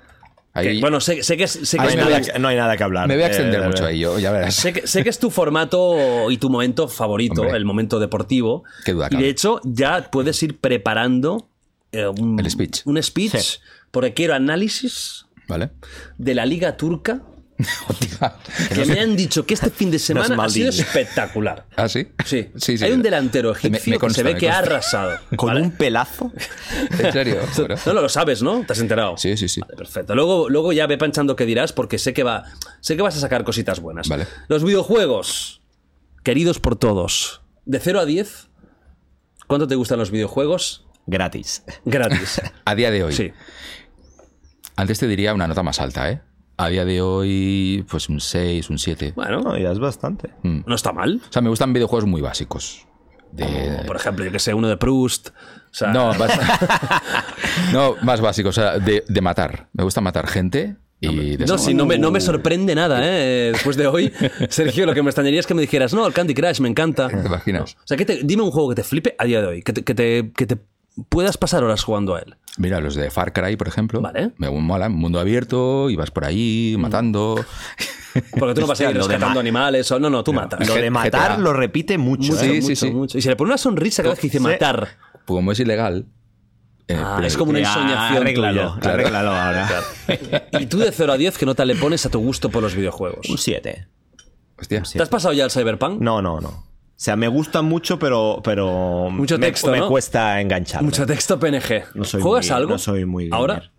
[0.60, 2.48] Ahí, bueno, sé, sé que es, sé que No es hay, tu- nada, que- no
[2.48, 3.08] hay nada que hablar.
[3.08, 4.54] me voy a extender Eh, mucho ahí, yo, ya verás.
[4.54, 7.56] Sé que, sé que es tu formato y tu momento favorito, Hombre.
[7.56, 8.64] el momento deportivo.
[8.84, 11.48] Qué duda y de hecho, ya puedes ir preparando
[11.92, 12.82] eh, un El speech.
[12.86, 13.58] Un speech, Sí.
[13.90, 15.70] porque quiero análisis ¿Vale?
[16.18, 17.20] de la Liga Turca
[18.74, 21.66] que me han dicho que este fin de semana ha sido espectacular.
[21.76, 22.08] ¿Ah, sí?
[22.24, 22.84] Sí, Sí, sí.
[22.84, 25.18] hay un delantero Me- me egipcio que se ve que ha arrasado.
[25.36, 25.62] Con ¿vale?
[25.62, 26.32] un pelazo.
[26.98, 27.36] ¿En serio?
[27.56, 27.76] Bueno.
[27.86, 28.64] No, no lo sabes, ¿no?
[28.66, 29.16] ¿Te has enterado?
[29.16, 29.60] Sí, sí, sí.
[29.60, 30.14] Vale, perfecto.
[30.16, 32.44] Luego, luego ya ve panchando qué dirás porque sé que va,
[32.80, 34.08] sé que vas a sacar cositas buenas.
[34.08, 34.26] Vale.
[34.48, 35.60] Los videojuegos,
[36.24, 38.48] queridos por todos, de 0 a 10,
[39.46, 40.86] ¿cuánto te gustan los videojuegos?
[41.06, 41.62] Gratis.
[41.84, 42.40] Gratis.
[42.64, 43.12] A día de hoy.
[43.12, 43.32] Sí.
[44.76, 46.20] Antes te diría una nota más alta, ¿eh?
[46.56, 49.12] A día de hoy, pues un 6, un 7.
[49.16, 50.30] Bueno, No, ya es bastante.
[50.42, 51.20] no está mal.
[51.28, 52.86] O sea, me gustan videojuegos muy básicos.
[53.32, 53.82] De...
[53.86, 55.30] Por ejemplo, yo que sé, uno de Proust.
[55.30, 55.32] O
[55.72, 56.30] sea, No, más...
[57.72, 58.56] no, más básicos.
[58.56, 59.68] O sea, de, de matar.
[59.72, 63.50] Me gusta matar gente y de No, sí, no me, no me sorprende nada, ¿eh?
[63.52, 64.12] Después de hoy,
[64.48, 67.08] Sergio, lo que me extrañaría es que me dijeras, no, el Candy Crush me encanta.
[67.08, 67.74] ¿Te imaginas?
[67.74, 69.72] O sea, que te- dime un juego que te flipe a día de hoy, que
[69.72, 70.58] te, que te, que te
[71.08, 72.36] puedas pasar horas jugando a él.
[72.56, 74.00] Mira, los de Far Cry, por ejemplo.
[74.00, 74.30] Vale.
[74.38, 74.88] Me mola.
[74.88, 77.44] Mundo abierto, y vas por ahí matando.
[78.38, 79.98] Porque tú no vas a ir rescatando ma- animales o...
[79.98, 80.66] No, no, tú matas.
[80.68, 81.38] Lo de matar GTA.
[81.38, 82.32] lo repite mucho.
[82.32, 82.62] Mucho, ¿eh?
[82.62, 82.90] Sí, sí, mucho, sí.
[82.92, 83.18] mucho.
[83.18, 84.44] Y se le pone una sonrisa cada vez que dice Sí.
[84.44, 84.88] matar.
[85.26, 86.06] Como es ilegal.
[86.86, 88.80] eh, Ah, pero- es como una ensoñación Arréglalo, tuya.
[88.80, 88.94] claro.
[89.00, 89.68] arréglalo ahora.
[90.60, 92.76] Y tú de 0 a 10, ¿qué nota le pones a tu gusto por los
[92.76, 93.28] videojuegos?
[93.28, 93.88] Un 7.
[94.60, 94.82] Hostia.
[94.82, 96.00] ¿Te has pasado ya el Cyberpunk?
[96.00, 96.64] No, no, no.
[96.96, 99.88] O sea, me gusta mucho, pero, pero Mucho me- texto, me, ¿no?
[99.88, 100.86] cuesta engancharme.
[100.86, 101.84] Mucho texto PNG.
[101.94, 102.70] No soy ¿Juegas muy- algo?
[102.72, 103.54] No soy muy ¿Ahora?
[103.54, 103.70] gamer.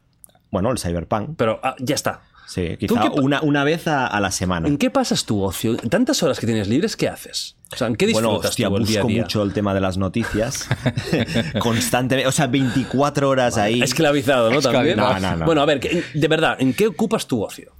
[0.51, 1.31] Bueno, el Cyberpunk.
[1.37, 2.21] Pero ah, ya está.
[2.47, 4.67] Sí, ¿Tú quizá una, una vez a, a la semana.
[4.67, 5.75] ¿En qué pasas tu ocio?
[5.77, 7.55] Tantas horas que tienes libres, ¿qué haces?
[7.73, 9.21] O sea, ¿en qué disfrutas Bueno, hostia, tú el día a busco día?
[9.23, 10.67] mucho el tema de las noticias.
[11.59, 12.27] Constantemente.
[12.27, 13.81] O sea, 24 horas ahí.
[13.81, 14.61] Esclavizado, ¿no?
[14.61, 14.97] También.
[14.97, 15.45] No, no, no.
[15.45, 17.71] Bueno, a ver, ¿qué- de verdad, ¿en qué ocupas tu ocio?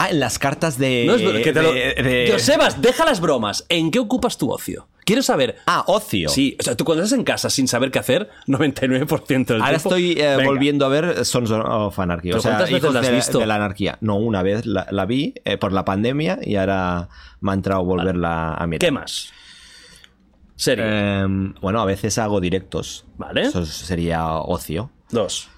[0.00, 1.04] Ah, en las cartas de.
[1.06, 3.66] No es que te lo- de- de- Josebas, deja las bromas.
[3.68, 4.86] ¿En qué ocupas tu ocio?
[5.04, 5.56] Quiero saber.
[5.66, 6.28] Ah, ocio.
[6.28, 9.78] Sí, o sea, tú cuando estás en casa sin saber qué hacer, 99% del Ahora
[9.78, 9.88] tiempo.
[9.88, 12.28] estoy eh, volviendo a ver Sons of Anarchy.
[12.28, 13.38] ¿Pero O sea, cuántas veces hijos la has de, visto?
[13.40, 13.98] de la anarquía.
[14.00, 17.08] No, una vez la, la vi eh, por la pandemia y ahora
[17.40, 18.80] me ha entrado volverla a mirar.
[18.80, 19.32] ¿Qué más?
[20.56, 20.84] Serie.
[20.86, 21.26] Eh,
[21.60, 23.04] bueno, a veces hago directos.
[23.16, 23.42] Vale.
[23.42, 24.90] Eso sería ocio.
[25.10, 25.48] Dos.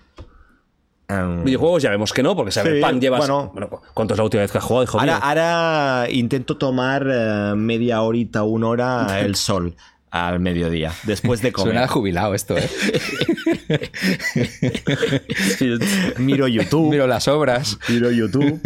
[1.44, 3.28] Videojuegos ya vemos que no, porque Cyberpunk Sí, llevas.
[3.28, 3.52] bueno.
[3.94, 5.24] ¿cuánto es la última vez que has jugado, hijo ahora, mío?
[5.24, 9.74] ahora intento tomar eh, media horita, una hora el sol
[10.10, 11.72] al mediodía, después de comer.
[11.74, 12.68] Suena jubilado esto, ¿eh?
[16.18, 16.90] Miro YouTube.
[16.90, 17.78] Miro las obras.
[17.88, 18.60] Miro YouTube.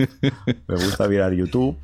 [0.66, 1.76] Me gusta mirar YouTube.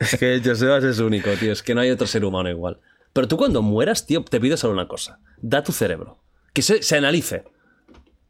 [0.00, 1.52] Es que Josebas es único, tío.
[1.52, 2.78] Es que no hay otro ser humano igual.
[3.12, 5.18] Pero tú cuando mueras, tío, te pido solo una cosa.
[5.40, 6.18] Da tu cerebro.
[6.54, 7.44] Que se, se analice.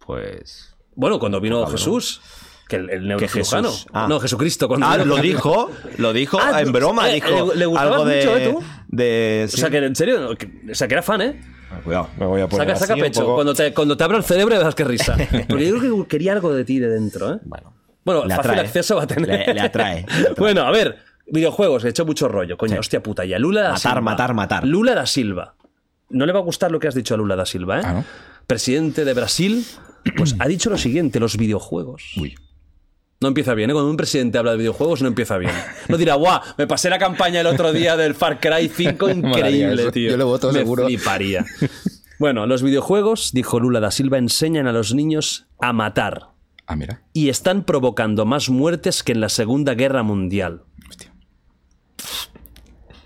[0.05, 0.75] Pues.
[0.97, 2.21] Bueno, cuando vino Jesús,
[2.69, 3.69] que el, el neurocirujano.
[3.71, 3.87] Jesús?
[3.93, 4.07] Ah.
[4.09, 4.69] No, Jesucristo.
[4.69, 8.05] Cuando Ah, lo dijo, lo dijo Ah, en broma, eh, dijo le- le gustabas algo
[8.07, 8.63] de, mucho, ¿eh, tú?
[8.89, 9.57] de- O sí.
[9.61, 11.41] sea, que en serio, que- o sea, que era fan, ¿eh?
[11.85, 13.23] Cuidado, me voy a poner Saca, saca pecho.
[13.23, 15.17] poco- Cuando, te, cuando te abro el cerebro, verás qué risa.
[15.49, 17.39] Porque yo creo que quería algo de ti de dentro, ¿eh?
[17.45, 18.67] Bueno, Bueno, Le fácil atrae.
[18.67, 19.29] acceso va a tener.
[19.49, 20.35] Le- le atrae, le atrae.
[20.39, 23.25] bueno, a ver, videojuegos, he hecho mucho rollo, coño, hostia puta.
[23.25, 24.01] Y a Lula da Matar, Silva.
[24.01, 24.65] matar, matar.
[24.67, 25.55] Lula da Silva.
[26.15, 27.83] No le va a gustar lo que has dicho a Lula da Silva, ¿eh?
[27.85, 28.05] Ah, ¿no?
[28.47, 29.65] Presidente de Brasil,
[30.17, 32.13] pues ha dicho lo siguiente: los videojuegos.
[32.17, 32.35] Uy.
[33.21, 33.73] No empieza bien, ¿eh?
[33.73, 35.53] Cuando un presidente habla de videojuegos, no empieza bien.
[35.89, 39.17] No dirá, guau, me pasé la campaña el otro día del Far Cry 5, Molaría
[39.71, 40.11] increíble, tío.
[40.11, 40.87] Yo lo voto me seguro.
[40.87, 41.45] fliparía.
[42.21, 46.29] Bueno, los videojuegos, dijo Lula da Silva, enseñan a los niños a matar
[46.65, 47.03] Ah, mira.
[47.13, 50.63] y están provocando más muertes que en la Segunda Guerra Mundial.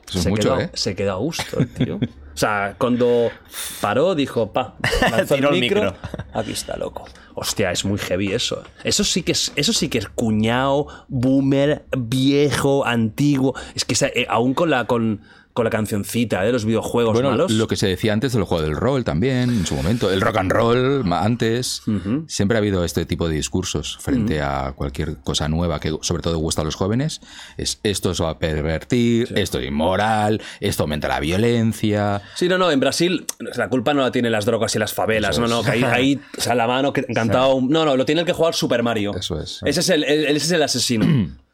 [0.08, 0.70] Eso es se, mucho, quedó, ¿eh?
[0.74, 1.98] se quedó a gusto, tío.
[2.39, 3.33] O sea, cuando
[3.81, 4.76] paró, dijo, pa,
[5.10, 5.97] lanzó Tiró el el micro,
[6.33, 7.05] aquí está, loco.
[7.34, 8.62] Hostia, es muy heavy eso.
[8.84, 13.57] Eso sí que es, eso sí que es cuñado, boomer, viejo, antiguo.
[13.75, 15.23] Es que eh, aún con la, con,
[15.58, 17.50] con la cancioncita de los videojuegos Bueno, malos.
[17.50, 20.36] lo que se decía antes del juego del rol también, en su momento, el rock
[20.36, 21.82] and roll antes.
[22.28, 26.38] Siempre ha habido este tipo de discursos frente a cualquier cosa nueva que sobre todo
[26.38, 27.20] gusta a los jóvenes.
[27.56, 32.22] Es esto se va a pervertir, esto es inmoral, esto aumenta la violencia.
[32.36, 35.38] Sí, no, no, en Brasil la culpa no la tienen las drogas y las favelas,
[35.40, 37.56] no, no, que ahí, ahí o sea, la mano que encantado.
[37.56, 39.12] un- No, no, lo tiene el que jugar Super Mario.
[39.16, 39.60] Eso es.
[39.64, 41.06] Ese es el, el- ese es el asesino.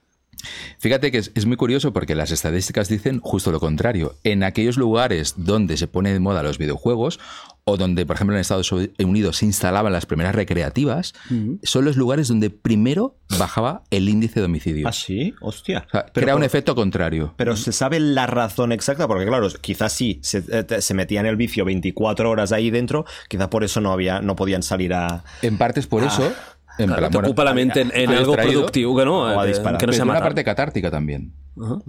[0.78, 4.16] Fíjate que es, es muy curioso porque las estadísticas dicen justo lo contrario.
[4.24, 7.20] En aquellos lugares donde se pone de moda los videojuegos
[7.64, 11.14] o donde, por ejemplo, en Estados Unidos se instalaban las primeras recreativas,
[11.62, 14.86] son los lugares donde primero bajaba el índice de homicidios.
[14.86, 15.34] ¿Ah, sí?
[15.40, 15.84] Hostia.
[15.86, 17.32] O sea, Pero crea un efecto contrario.
[17.36, 21.26] Pero se sabe la razón exacta, porque claro, quizás sí, se, eh, se metía en
[21.26, 25.24] el vicio 24 horas ahí dentro, quizá por eso no había, no podían salir a...
[25.40, 26.34] En parte es por eso.
[26.78, 29.40] En Claro, plan, te bueno, ocupa la mente en, en algo productivo que no, o
[29.40, 29.78] a eh, disparar.
[29.78, 31.32] que no pero se tiene una parte catártica también.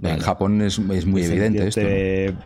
[0.02, 1.80] En Japón es, es muy evidente esto.
[1.80, 2.36] Sentirte-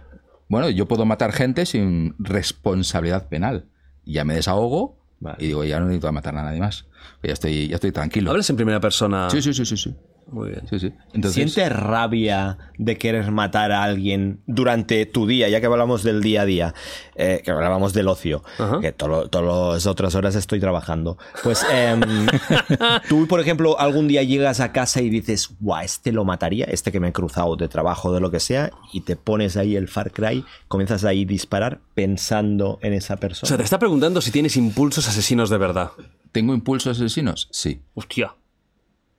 [0.49, 3.67] Bueno, yo puedo matar gente sin responsabilidad penal.
[4.05, 4.99] Ya me desahogo
[5.39, 6.86] Y digo, ya no necesito matar a nadie más.
[7.23, 8.31] Ya estoy, ya estoy tranquilo.
[8.31, 9.28] ¿Hablas en primera persona?
[9.31, 9.77] Sí, sí, sí, sí.
[9.77, 9.94] sí.
[10.33, 10.62] Muy bien.
[10.68, 10.92] Sí, sí.
[11.12, 16.23] Entonces, ¿Sientes rabia de querer matar a alguien durante tu día, ya que hablamos del
[16.23, 16.75] día a día,
[17.17, 18.42] eh, que hablábamos del ocio,
[18.81, 19.28] que todas
[19.75, 21.18] las otras horas estoy trabajando?
[21.42, 22.00] Pues em,
[23.09, 26.92] tú, por ejemplo, algún día llegas a casa y dices, guau, este lo mataría, este
[26.92, 29.89] que me he cruzado de trabajo, de lo que sea, y te pones ahí el
[29.89, 33.49] Far Cry, comienzas ahí a disparar pensando en esa O persona.
[33.49, 35.91] sea, te está preguntando si tienes impulsos asesinos de verdad.
[36.33, 37.49] ¿tengo impulsos asesinos?
[37.50, 37.81] Sí.
[37.94, 38.36] Hostia.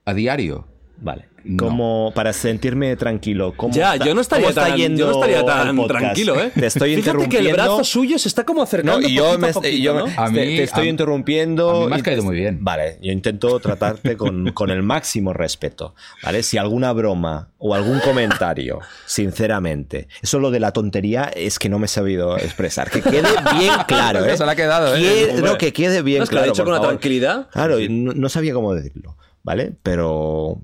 [0.05, 0.65] ¿A diario?
[1.01, 1.25] Vale.
[1.57, 3.55] Como para sentirme tranquilo.
[3.57, 5.99] ¿cómo Ya, está- yo no estaría tan, yo yendo no estaría el tan podcast?
[5.99, 6.51] tranquilo, ¿eh?
[6.55, 9.49] Te estoy Fíjate que el brazo suyo se está como acercando No, y yo, me,
[9.49, 10.05] a poquito, yo ¿no?
[10.17, 11.71] A te, mí- te estoy a- interrumpiendo.
[11.71, 12.59] a mí me has caído te- muy bien.
[12.61, 15.95] Vale, yo intento tratarte con, con el máximo respeto.
[16.21, 16.43] ¿Vale?
[16.43, 21.79] Si alguna broma o algún comentario, sinceramente, eso lo de la tontería es que no
[21.79, 22.91] me he sabido expresar.
[22.91, 24.37] Que quede bien claro, ¿eh?
[24.37, 25.31] Se le ha quedado, ¿eh?
[25.35, 26.53] Que- no, que quede bien No, es que lo ha claro.
[26.53, 27.49] dicho con una tranquilidad.
[27.51, 29.17] Claro, no sabía cómo decirlo.
[29.43, 29.73] ¿Vale?
[29.81, 30.61] Pero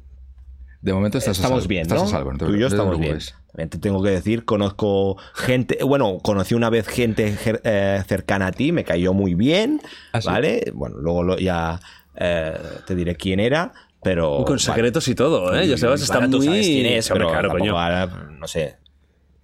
[0.82, 1.70] De momento estás a estamos salvo.
[1.70, 2.08] bien, Estás ¿no?
[2.08, 2.32] a salvo.
[2.34, 3.20] no te Tú y yo no estamos bien.
[3.52, 8.52] También te tengo que decir, conozco gente, bueno, conocí una vez gente eh, cercana a
[8.52, 9.82] ti, me cayó muy bien,
[10.14, 10.28] ¿Ah, sí?
[10.28, 10.72] ¿vale?
[10.76, 11.80] Bueno, luego lo- ya
[12.16, 12.54] eh,
[12.86, 13.74] te diré quién era,
[14.04, 14.44] pero...
[14.46, 15.68] Con secretos y todo, ¿eh?
[15.68, 16.46] Ya sabes, está muy...
[16.46, 17.80] sabes quién es, Hombre, pero claro, coño.
[17.80, 18.06] ahora,
[18.38, 18.78] no sé,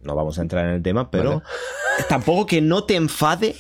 [0.04, 1.42] no vamos a entrar en el tema, pero
[2.08, 3.56] tampoco que no te enfade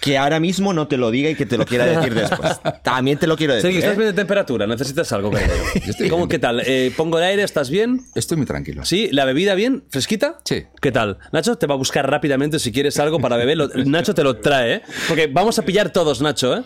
[0.00, 2.58] que ahora mismo no te lo diga y que te lo quiera decir después.
[2.82, 3.68] También te lo quiero decir.
[3.68, 3.98] Sergio, ¿estás ¿eh?
[3.98, 4.66] bien de temperatura?
[4.66, 5.52] ¿Necesitas algo, cariño?
[6.10, 6.62] ¿Cómo, ¿Qué tal?
[6.66, 7.42] Eh, ¿Pongo el aire?
[7.42, 8.00] ¿Estás bien?
[8.14, 8.84] Estoy muy tranquilo.
[8.84, 9.08] ¿Sí?
[9.12, 9.84] ¿La bebida bien?
[9.90, 10.38] ¿Fresquita?
[10.44, 10.64] Sí.
[10.80, 11.18] ¿Qué tal?
[11.32, 13.58] Nacho te va a buscar rápidamente si quieres algo para beber.
[13.58, 14.82] Lo- Nacho te lo trae, ¿eh?
[15.08, 16.62] Porque vamos a pillar todos, Nacho, ¿eh?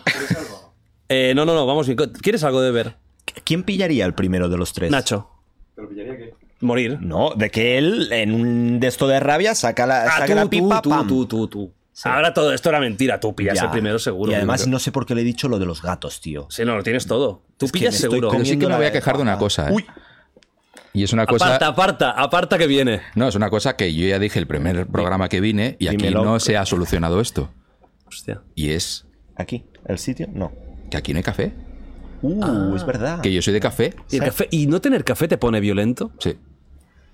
[1.09, 1.97] Eh, no, no, no, vamos bien.
[2.21, 2.95] ¿Quieres algo de beber?
[3.43, 4.89] ¿Quién pillaría el primero de los tres?
[4.91, 5.29] Nacho.
[5.75, 6.33] ¿Pero pillaría qué?
[6.61, 6.99] Morir.
[7.01, 10.35] No, de que él en un de esto de rabia saca la, Ah, saca tú,
[10.35, 11.07] la pipa, tú, pam.
[11.07, 11.73] tú, tú, tú.
[12.03, 13.19] Ahora todo esto era mentira.
[13.19, 13.63] Tú pillas Ya.
[13.65, 14.31] el primero seguro.
[14.31, 16.47] Y además Yo no sé por qué le he dicho lo de los gatos, tío.
[16.49, 17.43] Sí, no, lo tienes todo.
[17.57, 18.29] Tú Es pillas seguro.
[18.31, 19.69] Pero sí que me voy a quejar de una cosa.
[19.69, 19.73] ¿eh?
[19.73, 19.85] Uy.
[20.93, 21.45] Y es una cosa.
[21.55, 23.01] Aparta, aparta, aparta que viene.
[23.15, 25.97] No, es una cosa que yo ya dije el primer programa que vine y aquí
[25.97, 26.23] dímelo.
[26.23, 27.49] no se ha solucionado esto.
[28.07, 28.41] Hostia.
[28.55, 29.05] Y es
[29.37, 29.65] ¿Aquí?
[29.85, 30.27] ¿El sitio?
[30.33, 30.51] No.
[30.89, 31.53] que aquí no hay café.
[32.21, 32.73] Uh, Ah.
[32.75, 33.21] es verdad.
[33.21, 33.93] Que yo soy de café.
[34.09, 36.11] ¿Y, el café- ¿Y no tener café te pone violento?
[36.19, 36.37] Sí.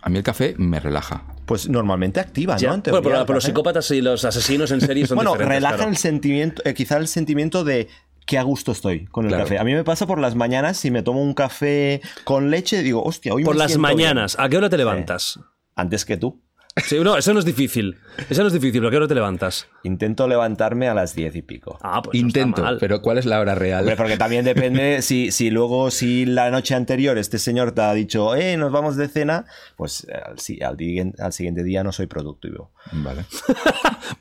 [0.01, 1.23] A mí el café me relaja.
[1.45, 2.69] Pues normalmente activa, Ya.
[2.69, 2.75] ¿no?
[2.75, 5.75] En Bueno, pero, teoría, pero los psicópatas y los asesinos en serie son Bueno, relaja
[5.75, 5.91] claro.
[5.91, 7.87] el sentimiento, eh, quizá el sentimiento de
[8.25, 9.43] que a gusto estoy con el Claro.
[9.45, 9.59] café.
[9.59, 13.03] A mí me pasa por las mañanas, si me tomo un café con leche, digo,
[13.03, 13.97] hostia, hoy Por me las siento bien.
[14.09, 14.35] mañanas.
[14.39, 15.39] ¿A qué hora te levantas?
[15.75, 16.39] Antes que tú.
[16.77, 17.97] Sí, no, eso no es difícil.
[18.29, 18.85] Eso no es difícil.
[18.85, 19.67] ¿A qué hora te levantas?
[19.83, 21.77] Intento levantarme a las diez y pico.
[21.81, 22.77] Ah, pues no está Intento, mal.
[22.79, 23.81] pero ¿cuál es la hora real?
[23.81, 27.93] Hombre, porque también depende si, si luego, si la noche anterior este señor te ha
[27.93, 31.83] dicho, eh, nos vamos de cena, pues eh, al, si- al, di- al siguiente día
[31.83, 32.71] no soy productivo.
[32.93, 33.25] Vale.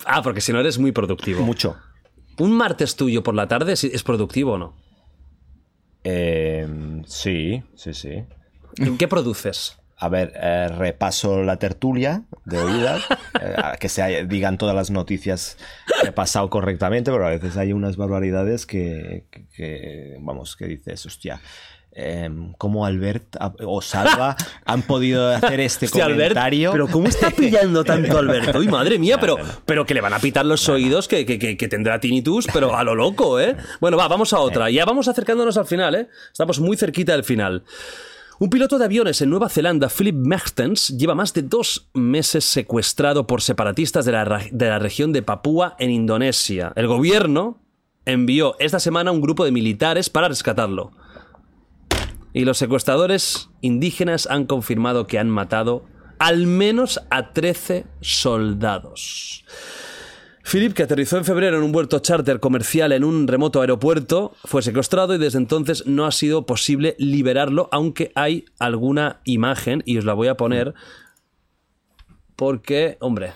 [0.05, 1.43] Ah, porque si no eres muy productivo.
[1.43, 1.77] Mucho.
[2.39, 4.77] ¿Un martes tuyo por la tarde es- es productivo o no?
[6.05, 6.67] Eh,
[7.07, 8.25] sí, sí, sí.
[8.77, 9.77] ¿En qué produces?
[10.03, 13.03] A ver, eh, repaso la tertulia de oídas,
[13.41, 15.59] eh, que se digan todas las noticias
[16.01, 20.67] que he pasado correctamente, pero a veces hay unas barbaridades que, que- que, vamos, que
[20.67, 21.41] dices, hostia,
[21.93, 26.73] em, ¿cómo Albert o Salva han podido hacer este Hostia, Albert, comentario?
[26.73, 28.59] pero ¿cómo está pillando tanto Alberto?
[28.61, 31.57] Uy, madre mía, pero, pero que le van a pitar los oídos, que, que, que,
[31.59, 33.55] que tendrá tinnitus, pero a lo loco, ¿eh?
[33.81, 34.71] Bueno, va, vamos a otra.
[34.71, 36.09] Ya vamos acercándonos al final, ¿eh?
[36.33, 37.65] Estamos muy cerquita del final.
[38.43, 43.27] Un piloto de aviones en Nueva Zelanda, Philip Mertens, lleva más de dos meses secuestrado
[43.27, 46.73] por separatistas de la, de la región de Papúa en Indonesia.
[46.75, 47.59] El gobierno
[48.07, 50.93] envió esta semana un grupo de militares para rescatarlo.
[52.33, 55.85] Y los secuestradores indígenas han confirmado que han matado
[56.19, 59.45] al menos a 13 soldados.
[60.51, 64.63] Philip, que aterrizó en febrero en un vuelo charter comercial en un remoto aeropuerto, fue
[64.63, 70.05] secuestrado y desde entonces no ha sido posible liberarlo, aunque hay alguna imagen, y os
[70.05, 70.75] la voy a poner,
[72.37, 73.33] porque, hombre,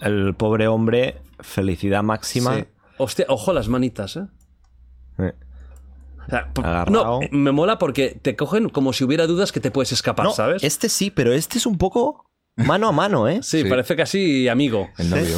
[0.00, 2.56] El pobre hombre, felicidad máxima.
[2.56, 2.64] sí.
[3.00, 4.26] Hostia, ojo las manitas, ¿eh?
[5.18, 5.32] Eh.
[6.26, 9.92] O sea, no, me mola porque te cogen como si hubiera dudas que te puedes
[9.92, 10.62] escapar, No, ¿sabes?
[10.64, 12.26] este sí, pero este es un poco
[12.56, 13.38] mano a mano, ¿eh?
[13.42, 13.68] Sí, Sí.
[13.68, 14.88] parece casi amigo.
[14.98, 15.36] El novio.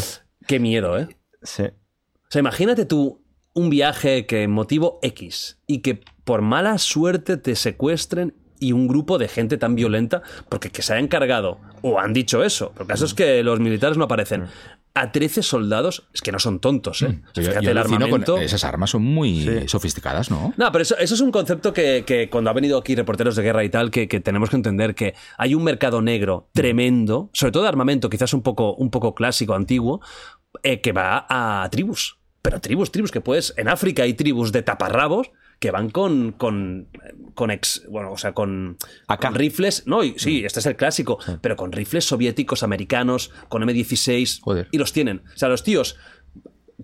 [0.50, 1.06] Qué miedo, ¿eh?
[1.42, 1.62] Sí.
[1.62, 3.22] O sea, imagínate tú
[3.54, 9.16] un viaje que motivo X y que por mala suerte te secuestren y un grupo
[9.18, 12.88] de gente tan violenta, porque que se ha encargado, o han dicho eso, porque el
[12.88, 14.46] caso es que los militares no aparecen,
[14.92, 17.06] a 13 soldados, es que no son tontos, ¿eh?
[17.06, 18.38] O sea, Yo- fíjate yo el alucino con- armamento.
[18.38, 20.52] esas armas son muy sofisticadas, ¿no?
[20.56, 23.42] No, pero eso, eso es un concepto que, que cuando ha venido aquí reporteros de
[23.44, 27.52] guerra y tal, que, que tenemos que entender que hay un mercado negro tremendo, sobre
[27.52, 30.00] todo de armamento, quizás un poco, un poco clásico, antiguo,
[30.62, 32.18] eh, que va a tribus.
[32.42, 33.52] Pero tribus, tribus que puedes.
[33.56, 36.32] En África hay tribus de taparrabos que van con.
[36.32, 36.88] con.
[37.34, 37.82] con ex.
[37.90, 38.78] bueno, o sea, con.
[39.26, 39.82] con rifles.
[39.86, 41.18] No, y- sí, este es el clásico.
[41.42, 44.40] Pero con rifles soviéticos, americanos, con M16.
[44.70, 45.22] Y los tienen.
[45.34, 45.96] O sea, los tíos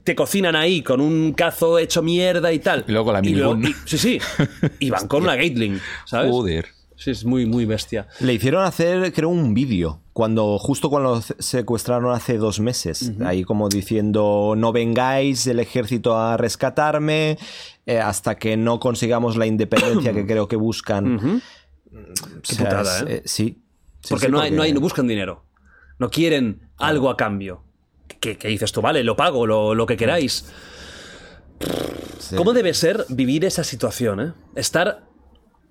[0.05, 2.85] te cocinan ahí con un cazo hecho mierda y tal.
[2.86, 3.33] Y luego la y-
[3.86, 4.19] Sí, sí.
[4.78, 6.31] Y van con una Gatling, ¿sabes?
[6.31, 6.67] Joder.
[6.97, 8.08] Sí, es muy, muy bestia.
[8.20, 10.00] Le hicieron hacer, creo, un vídeo.
[10.15, 13.12] Cuando, justo cuando lo secuestraron hace dos meses.
[13.25, 17.36] Ahí como diciendo, no vengáis el ejército a rescatarme
[17.84, 21.42] eh, hasta que no consigamos la independencia que creo que buscan.
[22.42, 23.07] Qué sea, putada, es- ¿eh?
[23.16, 23.62] eh, sí.
[24.00, 25.44] Sí, porque sí, no, hay, no, hay, no buscan dinero.
[25.99, 27.62] No quieren algo a cambio.
[28.20, 30.47] Que, que dices tú, vale, lo pago, lo, lo que queráis.
[32.36, 34.20] ¿Cómo debe ser vivir esa situación?
[34.20, 34.33] eh?
[34.55, 35.06] Estar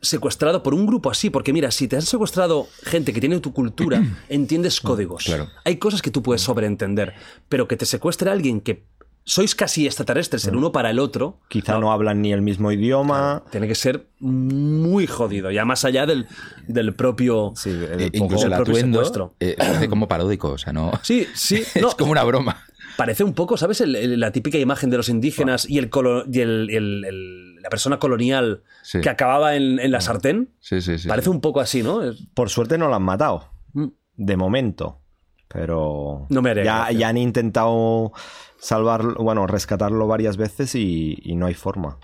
[0.02, 1.30] secuestrado por un grupo así.
[1.30, 5.24] Porque mira, si te han secuestrado gente que tiene tu cultura, entiendes códigos.
[5.26, 5.50] claro.
[5.64, 7.14] Hay cosas que tú puedes sobreentender.
[7.50, 8.84] Pero que te secuestre alguien que
[9.28, 11.40] sois casi extraterrestres el uno para el otro.
[11.50, 13.42] Quizá no hablan ni el mismo idioma.
[13.50, 16.28] Tiene que ser muy jodido, ya más allá del,
[16.68, 17.54] del propio.
[17.66, 19.34] Eh, incluso el atuendo secuestro.
[19.40, 20.92] eh, parece como paródico, o sea, no.
[21.02, 21.64] Sí, sí.
[21.74, 22.64] es no, como una broma.
[22.98, 23.82] Parece un poco, ¿sabes?
[23.82, 27.98] El- el- la típica imagen de los indígenas y, el, colo- y el- la persona
[28.00, 29.02] colonial Sí.
[29.02, 30.52] que acababa en, en la sartén.
[30.60, 31.08] Sí, sí, sí.
[31.08, 32.04] Parece un poco así, ¿no?
[32.04, 33.50] Es- Por suerte no lo han matado.
[33.74, 33.88] Mm.
[34.16, 35.00] De momento.
[35.48, 36.28] Pero.
[36.30, 38.12] No me haría ya, han intentado
[38.60, 41.98] salvarlo, bueno, rescatarlo varias veces y, y no hay forma.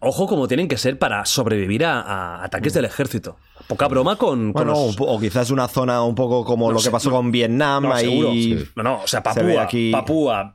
[0.00, 3.36] Ojo como tienen que ser para sobrevivir a, a ataques del ejército.
[3.68, 6.78] Poca broma con, con Bueno, los- o quizás una zona un poco como No lo
[6.78, 7.16] sé, que pasó no.
[7.16, 7.82] con Vietnam.
[7.84, 8.56] No, ahí.
[8.58, 8.68] Sí.
[8.76, 10.54] No, no, o sea, se Papúa, aquí- Papúa,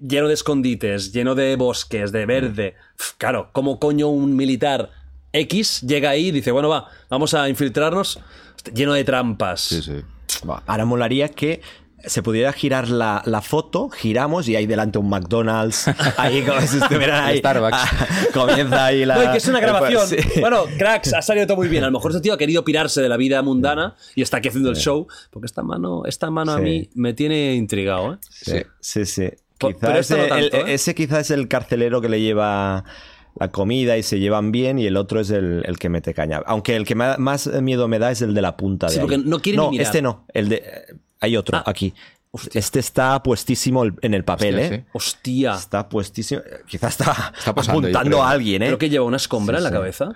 [0.00, 2.74] lleno de escondites, lleno de bosques, de verde.
[2.96, 4.90] Pf, Claro, ¿cómo coño un militar
[5.32, 8.20] X llega ahí y dice, bueno, va, vamos a infiltrarnos?
[8.74, 9.60] Lleno de trampas.
[9.60, 9.94] Sí, sí.
[10.44, 11.60] Buah, Ahora molaría que
[12.04, 16.78] se pudiera girar la, la foto, giramos y hay delante un McDonald's, ahí como si
[16.78, 17.38] estuvieran ahí.
[17.38, 17.76] Starbucks.
[17.76, 19.16] Ah, comienza ahí la.
[19.24, 20.06] No, que es una grabación.
[20.06, 20.16] Sí.
[20.40, 21.82] Bueno, cracks, ha salido todo muy bien.
[21.82, 24.48] A lo mejor este tío ha querido pirarse de la vida mundana y está aquí
[24.48, 25.06] haciendo el show.
[25.30, 28.18] Porque esta mano, esta mano a mí me tiene intrigado, ¿eh?
[28.30, 29.06] Sí, sí.
[29.06, 29.30] sí.
[29.58, 30.74] Po- Quizá pero esto no ese, el- ¿eh?
[30.74, 32.84] ese quizás es el carcelero que le lleva
[33.38, 36.40] la comida y se llevan bien y el otro es el, el que mete caña.
[36.46, 39.16] Aunque el que más miedo me da es el de la punta de Sí, porque
[39.16, 39.22] ahí.
[39.24, 39.86] no quiere ni No, mirar.
[39.86, 40.24] este no.
[40.32, 40.62] El de...
[41.20, 41.64] Hay otro Ah.
[41.66, 41.94] aquí.
[42.52, 44.78] Este está puestísimo el- en el papel, Hostia, ¿eh?
[44.84, 44.90] sí.
[44.92, 45.54] Hostia.
[45.54, 46.42] Está puestísimo.
[46.66, 48.66] Quizás está, Está posando, yo apuntando a alguien, ¿eh?
[48.66, 49.74] Creo que lleva una escombra Sí, en la sí.
[49.76, 50.08] cabeza.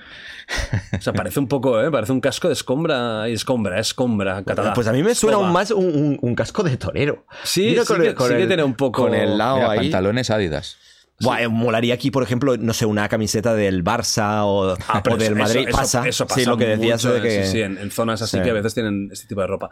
[0.99, 1.91] O sea, parece un poco, ¿eh?
[1.91, 3.29] Parece un casco de escombra.
[3.29, 4.75] Y escombra, escombra, catalán.
[4.75, 5.47] Pues a mí me suena Escoba.
[5.47, 7.25] aún más un, un- un casco de torero.
[7.45, 9.39] Sí, Mira sí con que- el- con sí que el- tiene un poco- Con el
[9.39, 9.79] lado Mira, ahí.
[9.79, 10.77] pantalones Adidas.
[11.21, 15.15] Buah, eh, molaría aquí, por ejemplo, no sé, una camiseta del Barça o, Ah, pero
[15.17, 15.69] o del eso- Madrid.
[15.69, 16.07] eso- pasa.
[16.09, 17.45] eso sí, lo que decías mucho, de que...
[17.47, 18.43] sí, sí, en, en zonas así Sí.
[18.43, 19.71] que a veces tienen este tipo de ropa.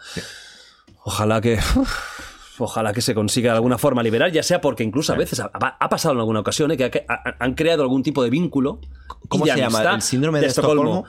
[1.05, 1.59] Ojalá que.
[2.63, 5.51] Ojalá que se consiga de alguna forma liberar, ya sea porque incluso a veces ha,
[5.55, 6.77] ha pasado en alguna ocasión ¿eh?
[6.77, 8.81] que ha- ha- han creado algún tipo de vínculo.
[9.25, 9.95] y ¿Cómo de se llama?
[9.95, 11.07] ¿El síndrome de Estocolmo?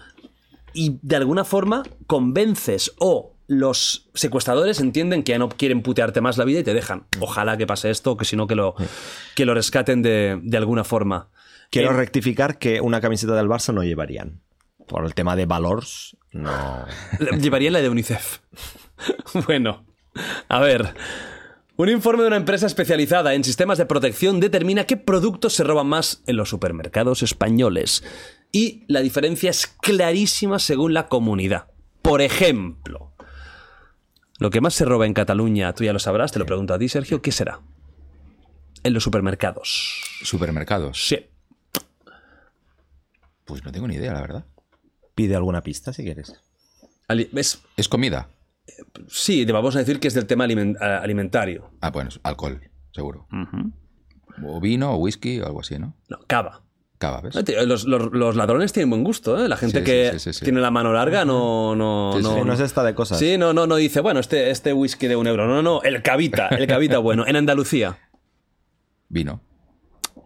[0.74, 6.38] Y de alguna forma convences o los secuestradores entienden que ya no quieren putearte más
[6.38, 7.04] la vida y te dejan.
[7.20, 8.76] Ojalá que pase esto, que si no que lo,
[9.36, 11.28] que lo rescaten de, de alguna forma.
[11.70, 14.40] Quiero Eh, rectificar que una camiseta del Barça no llevarían.
[14.88, 16.86] Por el tema de valores, no.
[17.42, 18.40] Llevaría la de UNICEF.
[19.48, 19.86] bueno,
[20.50, 20.94] a ver.
[21.78, 25.88] Un informe de una empresa especializada en sistemas de protección determina qué productos se roban
[25.88, 28.04] más en los supermercados españoles.
[28.52, 31.68] Y la diferencia es clarísima según la comunidad.
[32.04, 33.14] Por ejemplo,
[34.38, 36.80] lo que más se roba en Cataluña, tú ya lo sabrás, te lo pregunto a
[36.80, 37.62] ti, Sergio, ¿qué será?
[38.84, 40.04] En los supermercados.
[40.24, 41.08] Supermercados.
[41.08, 41.26] Sí.
[43.46, 44.46] Pues no tengo ni idea, la verdad.
[45.16, 46.34] Pide alguna pista si quieres.
[47.08, 47.62] Ali- ¿ves?
[47.78, 48.30] ¿Es comida?
[49.08, 51.72] Sí, te vamos a decir que es del tema alimentario.
[51.82, 53.28] Ah, bueno, es alcohol, seguro.
[54.44, 55.96] O vino, o whisky, o algo así, ¿no?
[56.10, 56.64] No, cava.
[56.98, 57.34] Cava, ¿ves?
[57.36, 59.50] No, tío, Los, los- los ladrones tienen buen gusto, ¿eh?
[59.50, 60.46] La gente Sí, que sí, sí, sí, sí.
[60.46, 61.76] tiene la mano larga no...
[61.76, 63.18] no, Sí, no, sí, no se está de cosas.
[63.18, 65.48] Sí, no, no, no dice, bueno, este, este whisky de un euro.
[65.48, 67.26] No, no, el cavita, el cavita bueno.
[67.26, 67.98] En Andalucía.
[69.10, 69.42] Vino.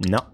[0.09, 0.29] No.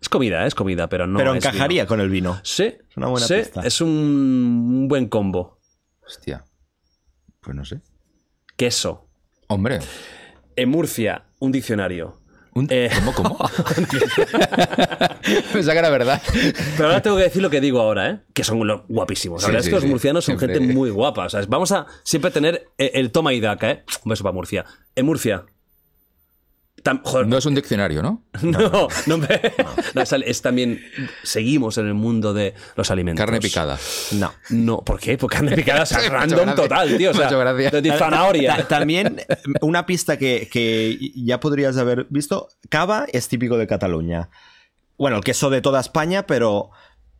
[0.00, 0.48] Es comida, ¿eh?
[0.48, 1.88] es comida, pero no Pero es encajaría vino.
[1.88, 2.40] con el vino.
[2.42, 3.60] Sí, Es una buena sí, pista.
[3.62, 5.58] es un, un buen combo.
[6.04, 6.44] Hostia.
[7.46, 7.80] Pues no sé.
[8.56, 9.06] Queso.
[9.46, 9.78] Hombre.
[10.56, 12.20] En Murcia, un diccionario.
[12.54, 13.38] Un- Eh, ¿Cómo, cómo?
[15.52, 16.20] Pensaba que era verdad.
[16.76, 18.20] Pero ahora tengo que decir lo que digo ahora, ¿eh?
[18.34, 19.42] Que son lo- guapísimos.
[19.42, 19.88] La Sí, verdad sí, es que los sí.
[19.90, 21.28] murcianos son Siempre- gente muy guapa.
[21.48, 23.84] Vamos a siempre tener eh, el toma y daca, ¿eh?
[24.04, 24.64] Un beso para Murcia.
[24.96, 25.44] En Murcia,
[26.86, 28.22] tam- joder, No es un diccionario, ¿no?
[28.42, 29.28] no, no, me-
[29.94, 30.80] no, es, es también.
[31.22, 33.22] Seguimos en el mundo de los alimentos.
[33.24, 33.78] Carne picada.
[34.12, 34.32] No.
[34.50, 35.18] No, ¿por qué?
[35.18, 37.10] Porque carne picada es random total, tío.
[37.10, 37.82] O sea, Muchas gracias.
[37.82, 38.56] de zanahoria.
[38.56, 39.20] Ta- También
[39.60, 42.48] una pista que, que ya podrías haber visto.
[42.68, 44.30] Cava es típico de Cataluña.
[44.98, 46.70] Bueno, el queso de toda España, pero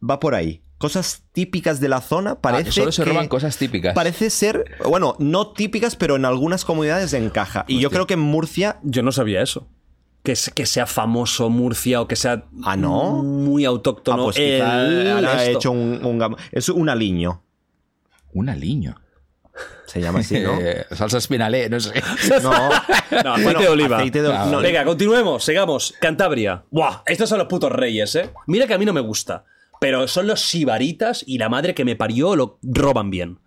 [0.09, 0.63] va por ahí.
[0.79, 2.41] Cosas típicas de la zona.
[2.41, 3.95] Parece Ah, solo se que- roban cosas típicas.
[3.95, 7.65] Parece ser, bueno, no típicas, pero en algunas comunidades encaja.
[7.67, 9.69] Y yo creo que en Murcia Yo no sabía eso.
[10.23, 13.23] Que, es- que sea famoso Murcia o que sea Ah, ¿no?
[13.23, 14.25] muy ah, autóctono.
[14.25, 15.59] pues quizá el- ahora he esto.
[15.59, 17.43] hecho un, un Es un aliño.
[18.35, 19.01] Un aliño.
[19.87, 20.59] Se llama así, ¿no?
[20.95, 21.93] Salsa espinalé, no sé.
[22.43, 23.97] No, No, aceite Bueno, de oliva.
[23.97, 25.95] aceite de- Ah, no, Venga, continuemos, sigamos.
[26.01, 26.65] Cantabria.
[26.71, 28.31] Buah, estos son los putos reyes, ¿eh?
[28.47, 29.45] Mira que a mí no me gusta.
[29.81, 33.41] Pero son los sibaritas y la madre que me parió lo roban bien.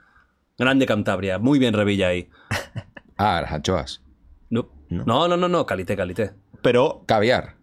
[0.58, 1.40] Grande Cantabria.
[1.40, 2.30] Muy bien, Revilla ahí.
[3.22, 4.02] Ah, las anchoas.
[4.50, 6.32] No, no, no, no, no, calité, calité.
[6.62, 7.58] pero, Caviar.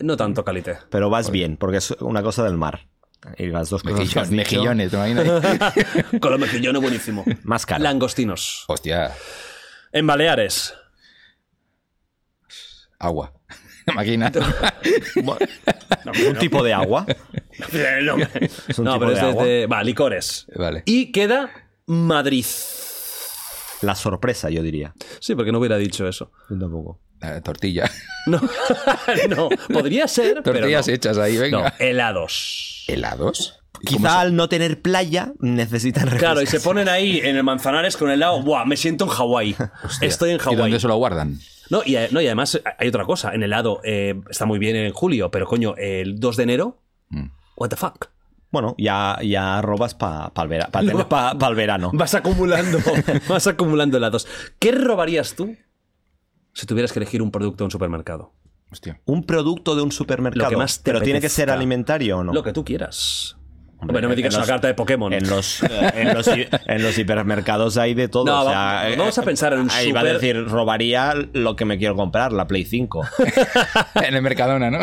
[0.00, 0.78] No tanto calité.
[0.90, 2.88] pero vas bien, porque es una cosa del mar.
[3.36, 5.74] Y las dos cosas dicho, mejillones, ¿te imaginas?
[6.20, 7.24] Con los mejillones buenísimo.
[7.44, 7.82] más caro.
[7.84, 8.64] Langostinos.
[8.68, 9.12] Hostia,
[9.92, 10.72] En Baleares.
[12.98, 13.32] agua.
[13.94, 14.32] Máquina.
[15.22, 17.06] No, un tipo de agua.
[17.58, 18.16] No,
[18.68, 19.44] Es un no, tipo pero de es agua.
[19.44, 19.66] desde.
[19.66, 20.46] Va, licores.
[20.56, 20.82] Vale.
[20.86, 21.50] Y queda
[21.86, 22.44] Madrid.
[23.82, 24.94] La sorpresa, yo diría.
[25.20, 26.32] Sí, porque no hubiera dicho eso.
[26.50, 27.00] Yo tampoco.
[27.22, 27.90] Eh, tortilla.
[28.26, 28.40] No,
[29.28, 29.48] no.
[29.72, 30.94] Podría ser, pero Tortillas no.
[30.94, 31.58] hechas ahí, venga.
[31.60, 32.84] No, helados.
[32.88, 33.60] ¿Helados?
[33.82, 37.96] ¿Y Quizá al no tener playa necesitan Claro, y se ponen ahí en el Manzanares
[37.96, 38.42] con el helado.
[38.42, 39.54] Buah, me siento en Hawái.
[40.00, 40.56] Estoy en ¿Y Hawái.
[40.56, 41.38] dónde se lo guardan?
[41.70, 43.34] No y, no, y además hay otra cosa.
[43.34, 46.78] En helado eh, está muy bien en julio, pero coño, el 2 de enero.
[47.08, 47.26] Mm.
[47.56, 48.08] What the fuck?
[48.50, 51.90] Bueno, ya, ya robas para el verano.
[51.92, 52.78] Vas acumulando,
[53.28, 54.26] vas acumulando helados.
[54.58, 55.56] ¿Qué robarías tú
[56.52, 58.32] si tuvieras que elegir un producto en un supermercado?
[58.70, 59.00] Hostia.
[59.04, 60.44] Un producto de un supermercado.
[60.44, 62.32] Lo que más te pero tiene que ser alimentario o no.
[62.32, 63.35] Lo que tú quieras.
[63.78, 65.12] Hombre, Hombre, no me digas en una los- carta de Pokémon.
[65.12, 65.62] En los,
[65.94, 68.24] en, los, en los hipermercados hay de todo.
[68.24, 71.14] No, o sea, va- eh, vamos a pensar en un Ahí va a decir, robaría
[71.34, 73.02] lo que me quiero comprar, la Play 5.
[74.06, 74.78] en el Mercadona, ¿no?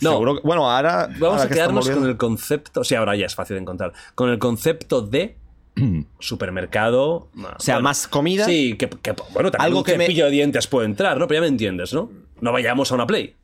[0.00, 0.10] No.
[0.10, 1.06] Seguro que- bueno, ahora.
[1.18, 2.82] Vamos ahora a que quedarnos con el concepto.
[2.84, 3.92] Sí, ahora ya es fácil de encontrar.
[4.16, 5.36] Con el concepto de
[6.18, 7.28] supermercado.
[7.36, 8.44] O sea, más comida.
[8.46, 11.26] Sí, que, que- bueno, también Algo un que me- cepillo de dientes puede entrar, ¿no?
[11.28, 12.10] Pero ya me entiendes, ¿no?
[12.40, 13.36] No vayamos a una Play.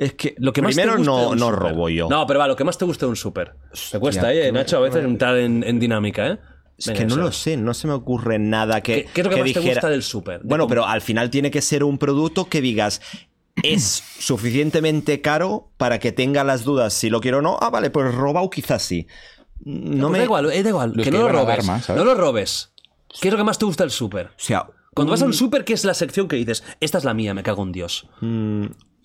[0.00, 2.08] Es que Lo que más primero te gusta no, un no robo yo.
[2.08, 3.52] No, pero va, lo que más te gusta de un súper.
[3.90, 4.78] Te cuesta, ¿eh, Nacho?
[4.78, 6.38] A veces entrar en, en dinámica, ¿eh?
[6.78, 7.22] Es Venga, que no eso.
[7.24, 9.04] lo sé, no se me ocurre nada que.
[9.04, 10.40] ¿Qué, qué es lo que, más te gusta del súper?
[10.40, 13.02] De Bueno, pero al final tiene que ser un producto que digas.
[13.62, 17.58] Es suficientemente caro para que tenga las dudas si lo quiero o no.
[17.60, 19.06] Ah, vale, pues robado quizás sí.
[19.62, 20.18] No Pues me.
[20.20, 20.92] da igual, eh, da igual.
[20.94, 21.66] Los Que no lo robes.
[21.90, 22.72] no lo robes.
[23.20, 24.28] ¿Qué es lo que más te gusta del súper?
[24.28, 26.64] O sea, Cuando vas a un- un súper, ¿qué es la sección que dices?
[26.80, 28.08] Esta es la mía, me cago en Dios.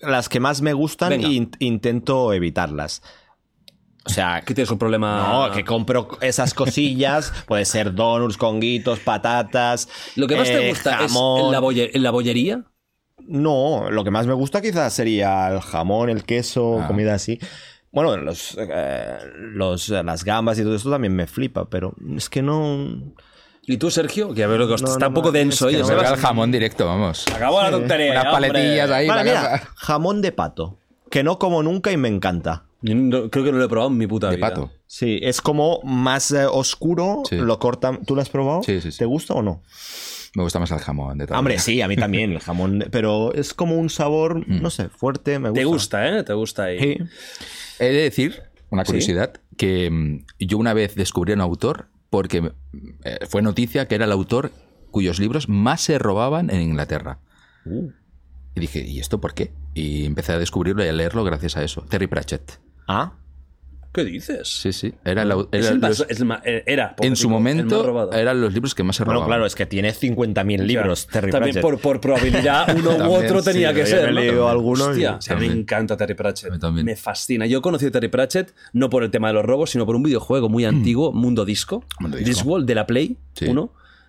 [0.00, 1.28] Las que más me gustan Venga.
[1.28, 3.02] e intento evitarlas.
[4.04, 5.48] O sea, ¿Qué tienes un problema?
[5.48, 9.88] No, que compro esas cosillas, puede ser donuts, conguitos, patatas.
[10.14, 11.46] Lo que más te eh, gusta jamón.
[11.46, 12.64] es la, bolle- en la bollería.
[13.26, 16.86] No, lo que más me gusta quizás sería el jamón, el queso, Ah.
[16.86, 17.40] comida así.
[17.90, 22.42] Bueno, los, eh, los, las gambas y todo esto también me flipa, pero es que
[22.42, 23.14] no...
[23.66, 24.32] ¿Y tú, Sergio?
[24.32, 25.68] Que a ver lo que No, está no, un poco denso.
[25.68, 27.24] es que no el jamón directo, vamos.
[27.34, 28.12] Acabó la tontería.
[28.12, 28.48] Unas hombre.
[28.52, 29.70] paletillas ahí Vale, para mira, casa.
[29.76, 30.78] jamón de pato,
[31.10, 32.64] que no como nunca y me encanta.
[32.82, 34.48] Yo creo que no lo he probado en mi puta De vida.
[34.48, 34.70] pato.
[34.86, 37.36] Sí, es como más eh, oscuro, Sí.
[37.36, 38.04] lo cortan...
[38.04, 38.62] ¿Tú lo has probado?
[38.62, 38.98] Sí, sí, sí.
[38.98, 39.62] ¿Te gusta o no?
[40.34, 42.84] Me gusta más el jamón de toda la Hombre, sí, a mí también el jamón,
[42.92, 45.60] pero es como un sabor, no sé, fuerte, me gusta.
[45.60, 46.22] Te gusta, ¿eh?
[46.22, 46.78] Te gusta ahí.
[46.78, 46.98] Sí.
[47.80, 52.52] He de decir, una curiosidad, que mm, yo una vez descubrí a un autor porque
[53.04, 54.52] eh, fue noticia que era el autor
[54.90, 57.18] cuyos libros más se robaban en Inglaterra.
[57.64, 57.90] Uh.
[58.54, 59.52] Y dije, ¿y esto por qué?
[59.74, 61.82] Y empecé a descubrirlo y a leerlo gracias a eso.
[61.82, 62.58] Terry Pratchett.
[62.88, 63.12] Ah,
[63.96, 64.46] ¿Qué dices?
[64.46, 64.92] Sí, sí.
[65.04, 67.82] Era, Es era el más- los- es el más- era, porque en su digo, momento
[67.84, 68.12] robado.
[68.12, 69.30] eran los libros que más se bueno, robaban.
[69.30, 71.62] claro, es que tiene 50.000 libros, Terry También Pratchett.
[71.62, 74.02] por, por probabilidad uno u otro sí, tenía que ser.
[74.02, 74.20] me he ¿no?
[74.20, 76.50] leído algunos Hostia, y- a mí me encanta Terry Pratchett.
[76.50, 76.84] A mí también.
[76.86, 77.46] Me fascina.
[77.46, 80.02] Yo conocí a Terry Pratchett no por el tema de los robos, sino por un
[80.02, 82.02] videojuego muy antiguo, Mundo Disco, Mm.
[82.02, 82.28] Mundo Disco.
[82.30, 83.46] Discworld de la Play Sí.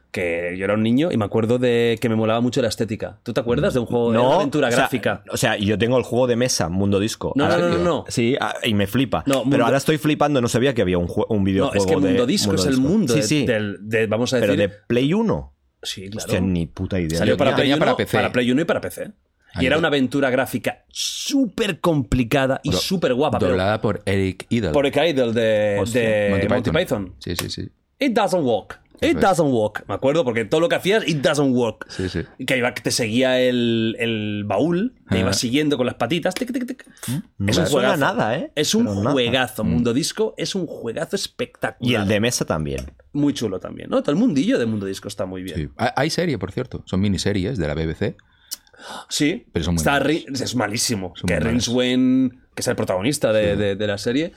[0.07, 0.11] 1.
[0.11, 3.19] Que yo era un niño y me acuerdo de que me molaba mucho la estética.
[3.23, 5.23] ¿Tú te acuerdas de un juego de no, aventura o sea, gráfica?
[5.31, 7.33] O sea, yo tengo el juego de mesa, Mundo Disco.
[7.35, 8.05] No, no, Ahora- no, no, no.
[8.07, 9.23] Sí, ah, y me flipa.
[9.27, 11.85] No, Mundo- Pero ahora estoy flipando, no sabía que había un, un No, videojuego es
[11.85, 14.55] que de Mundo Disco es el mundo Sí, de- sí, del, de- vamos a decir,
[14.55, 15.53] pero de Play 1.
[15.83, 16.17] sí, claro.
[16.25, 17.19] Hostia, ni puta idea.
[17.19, 18.29] Salió para Play, 1, para para, PC.
[18.31, 19.11] Play 1 y para PC.
[19.59, 23.39] Y era una aventura gráfica súper complicada y súper guapa.
[23.39, 24.69] Pero Doblada por Eric Idle.
[24.71, 27.05] por el Idol de, Hostia, de Monty Monty, Python.
[27.05, 27.15] Python.
[27.19, 27.69] Sí, sí, sí.
[27.99, 28.75] It doesn't walk.
[29.01, 29.83] It doesn't work.
[29.87, 31.85] Me acuerdo, porque todo lo que hacías, it doesn't work.
[31.89, 32.21] Sí, sí.
[32.45, 35.19] Que iba, te seguía el, el baúl, te Ah.
[35.19, 36.33] iba siguiendo con las patitas.
[36.35, 36.85] tic, tic, tic.
[37.37, 37.97] No Es un juegazo.
[37.97, 38.51] nada, ¿eh?
[38.55, 39.11] Es un Pero nada.
[39.11, 39.63] juegazo.
[39.63, 41.91] Mundo Disco es un juegazo espectacular.
[41.91, 42.91] Y el de mesa también.
[43.13, 44.01] Muy chulo también, ¿no?
[44.01, 45.55] Todo el mundillo de Mundo Disco está muy bien.
[45.57, 45.69] Sí.
[45.77, 46.83] Hay- Hay serie, por cierto.
[46.85, 48.15] Son miniseries de la BBC.
[49.09, 49.97] Sí, Pero son muy está
[50.43, 51.13] es malísimo.
[51.15, 51.75] Son que muy Rins malas.
[51.77, 54.33] Wayne, que es el protagonista de, de- de la serie,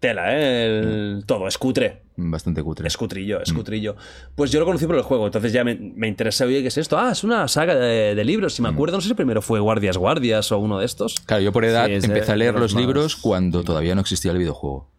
[0.00, 0.66] tela, ¿eh?
[0.66, 2.02] El- todo, es cutre.
[2.20, 2.88] Bastante cutre.
[2.88, 3.94] Es cutrillo, es cutrillo.
[4.34, 6.76] Pues yo lo conocí por el juego, entonces ya me, me interesé, oye, ¿qué es
[6.76, 6.98] esto?
[6.98, 9.60] Ah, es una saga de, de libros, si me acuerdo, no sé si primero fue
[9.60, 11.14] Guardias Guardias o uno de estos.
[11.20, 13.94] Claro, yo por edad Sí, es de- empecé a leer los más- libros cuando todavía
[13.94, 14.90] no existía el videojuego.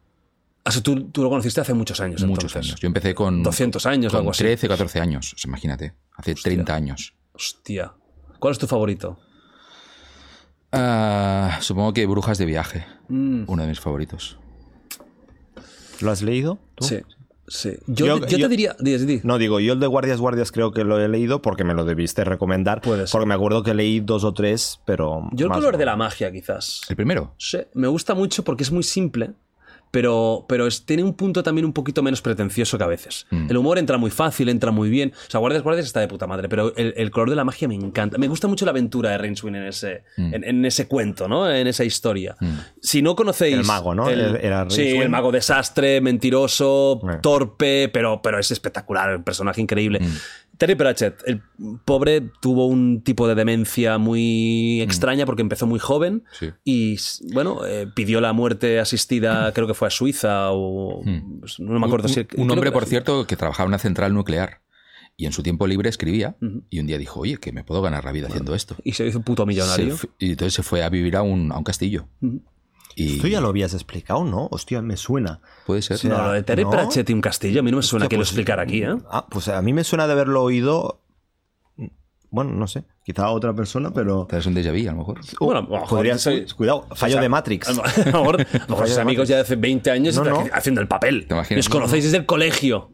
[0.64, 2.72] Ah, sí, tú, tú lo conociste hace muchos años, Muchos entonces.
[2.72, 2.80] años.
[2.80, 4.44] Yo empecé con 200 años o con algo así.
[4.44, 5.36] 13, 14 años.
[5.46, 5.94] Imagínate.
[6.16, 7.14] Hace 30 años.
[7.34, 7.94] Hostia.
[8.40, 9.20] ¿Cuál es tu favorito?
[10.72, 12.86] Ah, supongo que Brujas de Viaje.
[13.08, 13.44] Mm.
[13.48, 14.38] Uno de mis favoritos.
[16.02, 16.58] ¿Lo has leído?
[16.76, 16.86] tú?
[16.86, 17.00] Sí,
[17.48, 17.74] sí.
[17.88, 18.76] Yo, Yo- te- yo yo- te diría...
[18.80, 19.22] di, di.
[19.24, 21.84] No, digo, yo el de Guardias Guardias creo que lo he leído porque me lo
[21.86, 22.82] debiste recomendar.
[22.82, 23.12] Puede ser.
[23.12, 25.28] Porque me acuerdo que leí dos o tres, pero.
[25.34, 25.78] Yo el color no.
[25.80, 26.82] de la magia, quizás.
[26.90, 27.34] ¿El primero?
[27.38, 29.32] Sí, me gusta mucho porque es muy simple,
[29.92, 33.26] pero, pero es- tiene un punto también un poquito menos pretencioso que a veces.
[33.32, 33.50] Mm.
[33.50, 35.14] El humor entra muy fácil, entra muy bien.
[35.28, 37.68] O sea, Guardias Guardias está de puta madre, pero el, el color de la magia
[37.68, 38.18] me encanta.
[38.18, 40.34] Me gusta mucho la aventura de Rainswin en ese, Mm.
[40.36, 41.50] en, en ese cuento, ¿no?
[41.52, 42.36] En esa historia.
[42.82, 43.56] Si no conocéis...
[43.58, 44.10] El mago, ¿no?
[44.10, 47.18] el- Era sí, el mago desastre, mentiroso, Eh.
[47.22, 50.00] torpe, pero, pero es espectacular, el personaje increíble.
[50.60, 50.60] Mm.
[50.60, 51.42] Terry Pratchett, el
[51.86, 54.02] pobre tuvo un tipo de demencia Mm.
[54.02, 56.50] muy extraña porque empezó muy joven Sí.
[56.66, 56.98] y
[57.34, 61.02] bueno, eh, pidió la muerte asistida, creo que fue a Suiza o
[61.40, 64.14] pues, no me acuerdo un, si un hombre, por cierto, que trabajaba en una central
[64.14, 64.62] nuclear
[65.16, 66.36] y en su tiempo libre escribía
[66.70, 68.76] y un día dijo, oye, que me puedo ganar la vida haciendo esto.
[68.84, 69.96] y se hizo un puto millonario.
[70.18, 72.08] y entonces se fue a vivir a un, a un castillo.
[73.02, 74.48] Y Esto ya lo habías explicado, ¿no?
[74.52, 75.40] Hostia, me suena.
[75.66, 76.04] puede ser.
[76.06, 76.70] No, lo de Terry ¿No?
[76.72, 78.84] Pratchett y un castillo, a mí no me suena Hostia, que lo pues- explicar aquí,
[78.84, 78.96] ¿eh?
[79.10, 81.02] Ah, pues a mí me suena de haberlo oído.
[82.32, 82.84] Bueno, no sé.
[83.04, 84.28] Quizá a otra persona, pero.
[84.30, 85.20] Es un déjà vu, a lo mejor.
[85.40, 86.56] Bueno, a lo mejor podría soy- ser.
[86.56, 87.70] Cuidado, fallo O sea, de Matrix.
[87.70, 90.16] A lo lo mejor, a lo mejor sus de amigos ya de hace 20 años
[90.16, 90.50] No, están no.
[90.54, 91.26] haciendo el papel.
[91.28, 91.58] ¿Te imaginas?
[91.58, 92.92] Y os conocéis desde el colegio.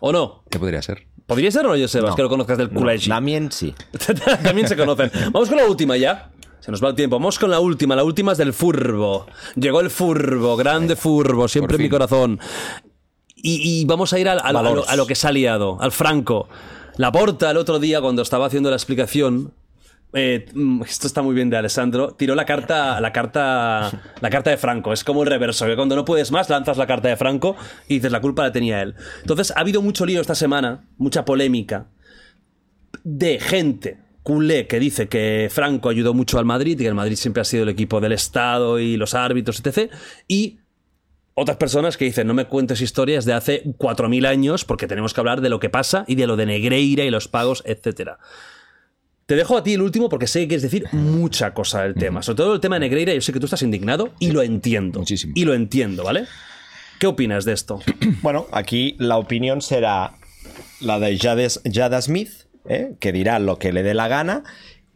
[0.00, 0.42] ¿O no?
[0.50, 1.06] ¿Qué podría ser?
[1.26, 2.16] ¿Podría ser o no, Josebas, No.
[2.16, 3.12] que lo conozcas del No, colegio?
[3.12, 3.74] Damien sí.
[4.42, 5.10] También se conocen.
[5.32, 6.30] Vamos con la última ya.
[6.68, 7.16] Se nos va el tiempo.
[7.18, 7.96] Vamos con la última.
[7.96, 9.24] La última es del Furbo.
[9.56, 12.38] Llegó el Furbo, grande Furbo, siempre en mi corazón.
[13.36, 14.88] Y, y vamos a ir al- al- a, lo, Valors.
[14.90, 16.46] a lo que se ha liado, al Franco.
[16.98, 19.54] La porta el otro día, cuando estaba haciendo la explicación.
[20.12, 22.10] eh, mm, esto está muy bien de Alessandro.
[22.12, 23.90] Tiró la carta, la carta,
[24.20, 24.92] la carta de Franco.
[24.92, 27.56] Es como el reverso, que cuando no puedes más lanzas la carta de Franco
[27.88, 28.94] y dices la culpa la tenía él.
[29.22, 31.86] Entonces ha habido mucho lío esta semana, mucha polémica
[33.04, 37.16] de gente culé que dice que Franco ayudó mucho al Madrid y que el Madrid
[37.16, 39.90] siempre ha sido el equipo del Estado y los árbitros, etc.
[40.28, 40.58] Y
[41.32, 45.20] otras personas que dicen, no me cuentes historias de hace 4.000 años porque tenemos que
[45.22, 48.18] hablar de lo que pasa y de lo de Negreira y los pagos, etc.
[49.24, 52.22] Te dejo a ti el último porque sé que quieres decir mucha cosa del tema.
[52.22, 54.98] Sobre todo el tema de Negreira, yo sé que tú estás indignado y lo entiendo.
[54.98, 55.32] Muchísimo.
[55.36, 56.26] Y lo entiendo, ¿vale?
[57.00, 57.80] ¿Qué opinas de esto?
[58.20, 60.12] Bueno, aquí la opinión será
[60.80, 62.94] la de Jada Smith, ¿eh?
[63.00, 64.44] que dirá lo que le dé la gana,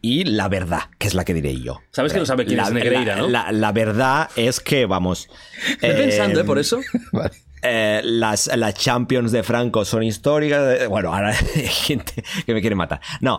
[0.04, 1.80] y la verdad, que es la que diré yo.
[1.92, 3.28] Sabes que no sabe quién la, es Negreira, ¿no?
[3.28, 5.28] La, la verdad es que, vamos.
[5.68, 6.44] Estoy eh, pensando, ¿eh?
[6.44, 6.80] Por eso.
[7.12, 7.30] Vale.
[7.62, 10.88] eh, las, las Champions de Franco son históricas.
[10.88, 13.00] Bueno, ahora hay gente que me quiere matar.
[13.20, 13.38] No.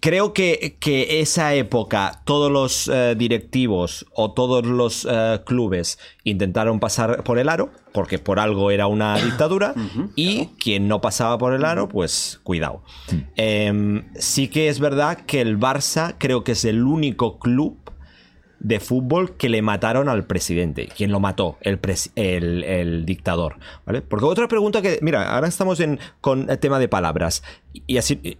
[0.00, 6.80] Creo que, que esa época todos los eh, directivos o todos los eh, clubes intentaron
[6.80, 9.74] pasar por el aro, porque por algo era una dictadura,
[10.16, 12.82] y quien no pasaba por el aro, pues cuidado.
[13.36, 17.76] Em, sí que es verdad que el Barça creo que es el único club
[18.58, 20.88] de fútbol que le mataron al presidente.
[20.94, 21.56] ¿Quién lo mató?
[21.62, 23.56] El, pres- el, el dictador.
[23.86, 24.02] ¿Vale?
[24.02, 24.98] Porque otra pregunta que.
[25.00, 27.42] Mira, ahora estamos en, con el tema de palabras.
[27.86, 28.38] Y así.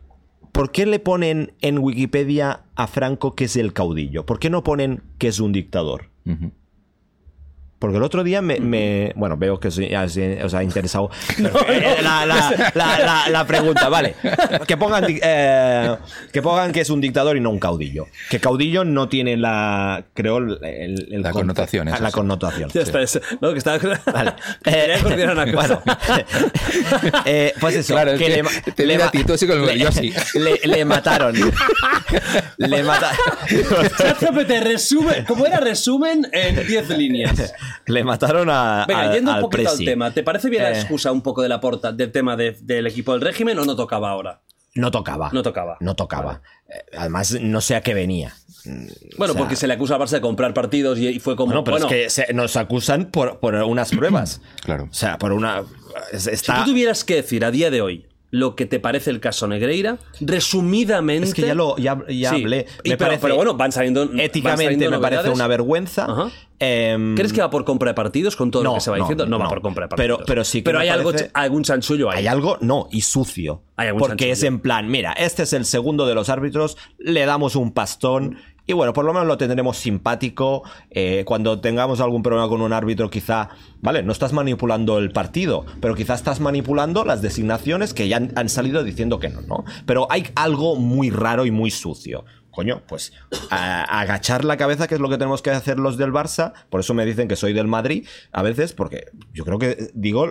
[0.52, 4.26] ¿Por qué le ponen en Wikipedia a Franco que es el caudillo?
[4.26, 6.10] ¿Por qué no ponen que es un dictador?
[7.81, 8.60] Porque el otro día me.
[8.60, 9.78] me- bueno, veo que os,
[10.44, 14.15] os ha interesado Eh, la, la- la- la- la pregunta, vale.
[14.67, 15.97] Que pongan, eh,
[16.33, 18.07] que pongan que es un dictador y no un caudillo.
[18.28, 20.05] Que caudillo no tiene la.
[20.15, 20.36] Creo.
[20.39, 22.15] el- el- el La con- connotación, ah, eso La sí.
[22.15, 22.70] connotación.
[22.70, 23.78] Ya está, es- no, que estaba.
[24.12, 24.34] Vale.
[25.02, 25.81] Coordinar una cosa.
[25.84, 26.25] Bueno,
[27.25, 27.94] Eh, pues eso.
[27.94, 29.91] Claro, es que ma- te mira ma- a ti, tú así con el le- yo
[29.91, 30.12] sí.
[30.34, 31.34] Le, le mataron.
[32.59, 33.17] le mataron.
[33.97, 37.55] ChatGPT resume, ¿cómo era resumen en 10 líneas?
[37.86, 38.84] Le mataron a.
[38.86, 39.84] Venga, yendo un al poquito presi.
[39.84, 40.81] al tema, ¿te parece bien la Eh.
[40.81, 43.76] excusa un poco de la porta del tema de- del equipo del régimen o no
[43.76, 44.40] tocaba ahora?
[44.74, 45.31] No tocaba.
[45.32, 45.76] No tocaba.
[45.81, 46.42] No tocaba.
[46.68, 48.34] Eh, Además, no sé a qué venía.
[48.65, 51.34] Bueno, O sea- porque se le acusa al Barça de comprar partidos y, y fue
[51.34, 51.47] como.
[51.49, 54.40] Bueno, pero bueno, es que se- nos acusan por, por unas pruebas.
[54.65, 54.84] Claro.
[54.90, 55.62] O sea, por una.
[56.16, 59.47] Si tú tuvieras que decir a día de hoy lo que te parece el caso
[59.49, 61.28] Negreira, resumidamente.
[61.28, 62.42] Es que ya lo ya, ya Sí.
[62.42, 62.67] hablé.
[62.84, 64.07] Y Me pero, parece- pero bueno, van saliendo.
[64.09, 66.05] van Éticamente saliendo me parece una vergüenza.
[66.07, 66.31] Ajá.
[66.62, 68.99] Em, ¿Crees que va por compra de partidos con todo no, lo que se va
[68.99, 69.26] no, diciendo?
[69.26, 70.26] No, va por compra de Pero- partidos.
[70.28, 72.18] pero sí que Pero hay algo, algún chanchullo ahí.
[72.18, 73.62] Hay algo, no, y sucio.
[73.76, 74.33] Hay algún Porque chanchullo.
[74.34, 78.36] es en plan, mira, este es el segundo de los árbitros, le damos un pastón
[78.66, 80.62] y bueno, por lo menos lo tendremos simpático.
[80.90, 83.48] eh, cuando tengamos algún problema con un árbitro, quizá,
[83.80, 88.48] vale, no estás manipulando el partido, pero quizá estás manipulando las designaciones que ya han,
[88.48, 89.64] salido diciendo que no, ¿no?
[89.86, 92.24] Pero hay algo muy raro y muy sucio.
[92.50, 93.12] Coño, pues
[93.50, 96.52] a- agachar la cabeza, que es lo que tenemos que hacer los del Barça.
[96.68, 100.28] Por eso me dicen que soy del Madrid a veces, porque yo creo que digo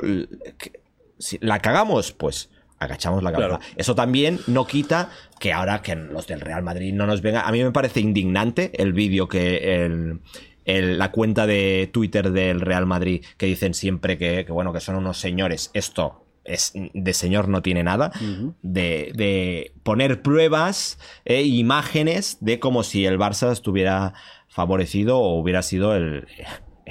[1.17, 2.49] si la cagamos, pues
[2.79, 3.57] agachamos la cabeza.
[3.57, 3.63] Claro.
[3.75, 5.09] Eso también no quita
[5.39, 7.41] que ahora que los del Real Madrid no nos venga.
[7.41, 10.19] A mí me parece indignante el vídeo que el-
[10.65, 14.79] el- la cuenta de Twitter del Real Madrid que dicen siempre que, que, bueno que
[14.79, 15.71] son unos señores.
[15.73, 18.11] Esto es de señor no tiene nada.
[18.61, 24.13] de, de poner pruebas e imágenes de como si el Barça estuviera
[24.47, 26.25] favorecido o hubiera sido el,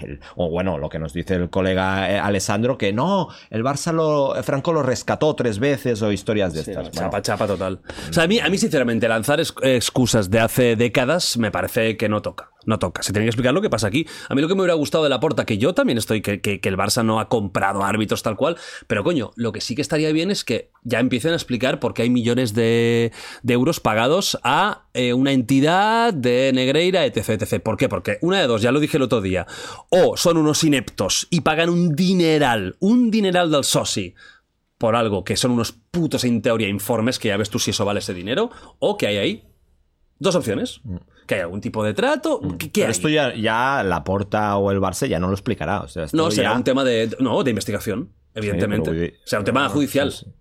[0.02, 3.92] el- o bueno, lo que nos dice el colega eh, Alessandro, que no, el Barça
[3.92, 6.90] lo, Franco lo rescató tres veces o historias de Sí, estas.
[6.90, 7.80] Bueno, chapa, chapa total.
[8.08, 12.08] O sea, a mí, a mí sinceramente, lanzar excusas de hace décadas me parece que
[12.08, 12.50] no toca.
[12.68, 13.02] No toca.
[13.02, 14.06] Se tiene que explicar lo que pasa aquí.
[14.28, 16.42] A mí lo que me hubiera gustado de la porta, que yo también estoy, que,
[16.42, 19.80] que- el Barça no ha comprado árbitros tal cual, pero coño, lo que sí que
[19.80, 23.10] estaría bien es que ya empiecen a explicar por qué hay millones de,
[23.42, 27.62] de euros pagados a eh, una entidad de Negreira, etc, etc.
[27.62, 27.88] ¿Por qué?
[27.88, 29.46] Porque una de dos, ya lo dije el otro día,
[29.88, 34.14] o son unos ineptos y pagan un dineral, un dineral del soci,
[34.76, 37.86] por algo que son unos putos, en teoría, informes que ya ves tú si eso
[37.86, 39.44] vale ese dinero, o que hay ahí
[40.18, 40.82] dos opciones.
[41.28, 42.40] Que hay algún tipo de trato.
[42.58, 42.90] ¿Qué, qué pero hay?
[42.90, 45.82] esto ya, ya la Porta o el Barça ya no lo explicará.
[45.82, 47.14] O sea, esto no, será ya- un tema de.
[47.20, 48.90] No, de investigación, evidentemente.
[48.90, 50.10] voy- será un tema judicial.
[50.10, 50.32] sí, sí.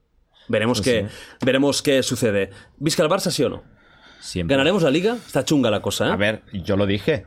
[0.49, 1.07] Veremos, Sí, qué,
[1.45, 2.51] veremos qué sucede.
[2.77, 3.63] ¿Visca el Barça, sí o no?
[4.21, 4.55] Siempre.
[4.55, 5.15] ¿Ganaremos la liga?
[5.15, 6.11] Está chunga la cosa, ¿eh?
[6.11, 7.25] A ver, yo lo dije.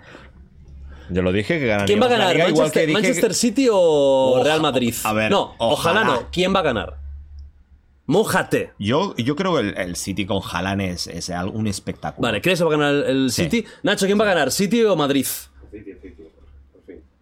[1.10, 2.34] Yo lo dije que ganaríamos ¿Quién va a ganar?
[2.34, 4.94] Liga, igual ¿Manchester, que dije que- Manchester City o Real Madrid?
[5.04, 6.04] a ver, no, ojalá, ojalá.
[6.04, 6.28] no.
[6.32, 6.96] ¿Quién va a ganar?
[8.10, 8.72] Mójate.
[8.78, 12.26] Yo, yo creo que el, el City con Haaland es, es un espectáculo.
[12.26, 13.44] Vale, ¿crees que va a ganar el Sí.
[13.44, 13.64] City?
[13.84, 14.50] Nacho, ¿quién va a ganar?
[14.50, 15.26] ¿City o Madrid?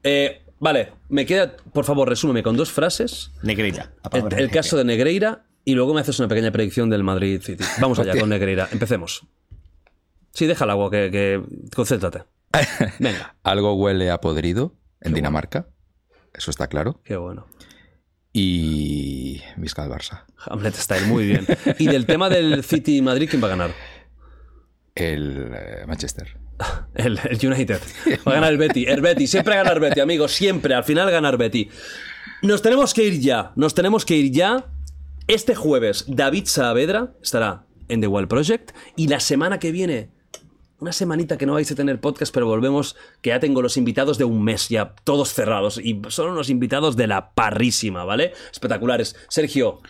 [0.03, 3.93] Eh, vale, me queda, por favor, resúmeme con dos frases Negreira.
[4.13, 7.65] el, el caso de Negreira y luego me haces una pequeña predicción del Madrid City.
[7.81, 9.27] Vamos allá con Negreira, empecemos.
[10.33, 11.43] Sí, deja el agua, que, que
[11.75, 12.23] concéntrate.
[12.99, 15.67] Venga, Algo huele a podrido en Dinamarca.
[16.33, 17.01] Eso está claro.
[17.05, 17.47] qué bueno.
[18.33, 19.41] Y.
[19.57, 20.25] Visca el Barça.
[20.39, 21.47] Hamlet Style, muy bien.
[21.79, 23.71] Y del tema del City y Madrid, ¿quién va a ganar?
[24.95, 26.37] El eh, Manchester.
[26.95, 27.81] El, el United.
[28.27, 28.85] Va a ganar el Betty.
[28.85, 29.29] El Betty.
[29.29, 30.33] Siempre gana el Betty, amigos.
[30.33, 30.75] Siempre.
[30.75, 31.69] Al final ganar Betty.
[32.43, 33.53] Nos tenemos que ir ya.
[33.55, 34.67] Nos tenemos que ir ya.
[35.29, 38.73] Este jueves, David Saavedra estará en The Wild Project.
[38.97, 40.11] Y la semana que viene,
[40.81, 44.17] una semanita que no vais a tener podcast, pero volvemos, que ya tengo los invitados
[44.19, 45.79] de un mes, ya todos cerrados.
[45.79, 48.33] Y son unos invitados de la parrísima, ¿vale?
[48.53, 49.17] Espectaculares.
[49.29, 49.81] Sergio,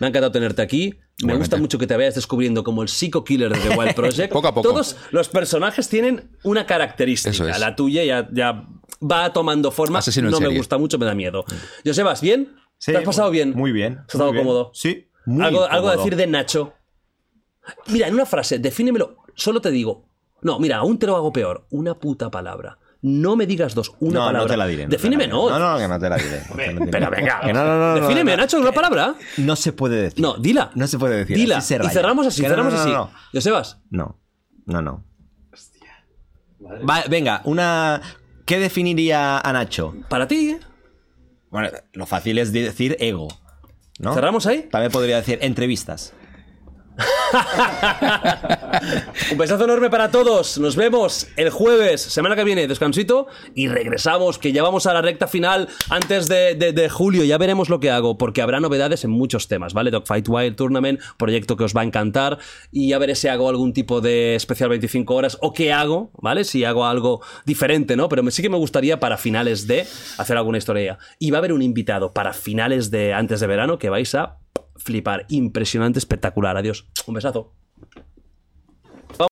[0.00, 0.98] me ha encantado tenerte aquí.
[1.22, 4.32] Me gusta mucho que te vayas descubriendo como el Psycho Killer de The Wild Project.
[4.32, 4.68] Poco a poco.
[4.68, 7.30] Todos los personajes tienen una característica.
[7.30, 7.60] Eso es.
[7.60, 8.66] La tuya ya, ya
[9.00, 9.98] va tomando forma.
[10.00, 10.58] Asesino no me serie.
[10.58, 11.44] gusta mucho, me da miedo.
[11.84, 12.56] Josebas, ¿bien?
[12.78, 13.52] Sí, ¿Te has pasado bien?
[13.54, 13.98] Muy bien.
[13.98, 14.44] ¿Has estado bien.
[14.44, 14.70] cómodo?
[14.74, 15.08] Sí.
[15.26, 16.72] Muy ¿Algo, algo a decir de Nacho?
[17.86, 19.18] Mira, en una frase, defínemelo.
[19.36, 20.08] Solo te digo.
[20.42, 21.66] No, mira, aún te lo hago peor.
[21.70, 22.78] Una puta palabra.
[23.02, 24.40] No me digas dos, una no, palabra.
[24.42, 24.84] no te la diré.
[24.84, 25.50] no Defíneme, no.
[25.50, 26.42] No, no, que no te la diré.
[26.90, 27.40] Pero venga.
[27.40, 28.36] Que no, no, no, Defíneme.
[28.36, 29.14] Nacho, una palabra.
[29.38, 30.20] No se puede decir.
[30.20, 30.70] No, dila.
[30.76, 31.36] No se puede decir.
[31.36, 31.58] Dila.
[31.58, 32.92] así y cerramos así, cerramos no, no, así.
[32.92, 33.78] No, Josebas.
[33.90, 34.20] no,
[34.66, 34.82] no.
[34.82, 35.04] no.
[36.88, 38.00] Va, venga, una.
[38.44, 39.94] ¿Qué definiría a Nacho?
[40.08, 40.60] Para ti, ¿eh?
[41.50, 43.28] Bueno, lo fácil es decir ego.
[43.98, 44.14] ¿no?
[44.14, 44.68] ¿Cerramos ahí?
[44.70, 46.14] También podría decir entrevistas.
[49.30, 50.58] Un besazo enorme para todos.
[50.58, 55.00] Nos vemos el jueves, semana que viene, descansito, y regresamos, que ya vamos a la
[55.02, 57.24] recta final antes de, julio.
[57.24, 59.90] Ya veremos lo que hago, porque habrá novedades en muchos temas, ¿vale?
[59.90, 62.38] Dogfight Wild Tournament, proyecto que os va a encantar,
[62.70, 66.44] y ya veré si hago algún tipo de especial 25 horas o qué hago, ¿vale?
[66.44, 68.08] Si hago algo diferente, ¿no?
[68.08, 69.86] Pero sí que me gustaría para finales de
[70.18, 70.98] hacer alguna historia.
[71.18, 74.41] Y va a haber un invitado para finales de antes de verano que vais a
[74.82, 75.26] flipar.
[75.28, 76.56] Impresionante, espectacular.
[76.56, 76.88] Adiós.
[77.06, 77.52] Un besazo.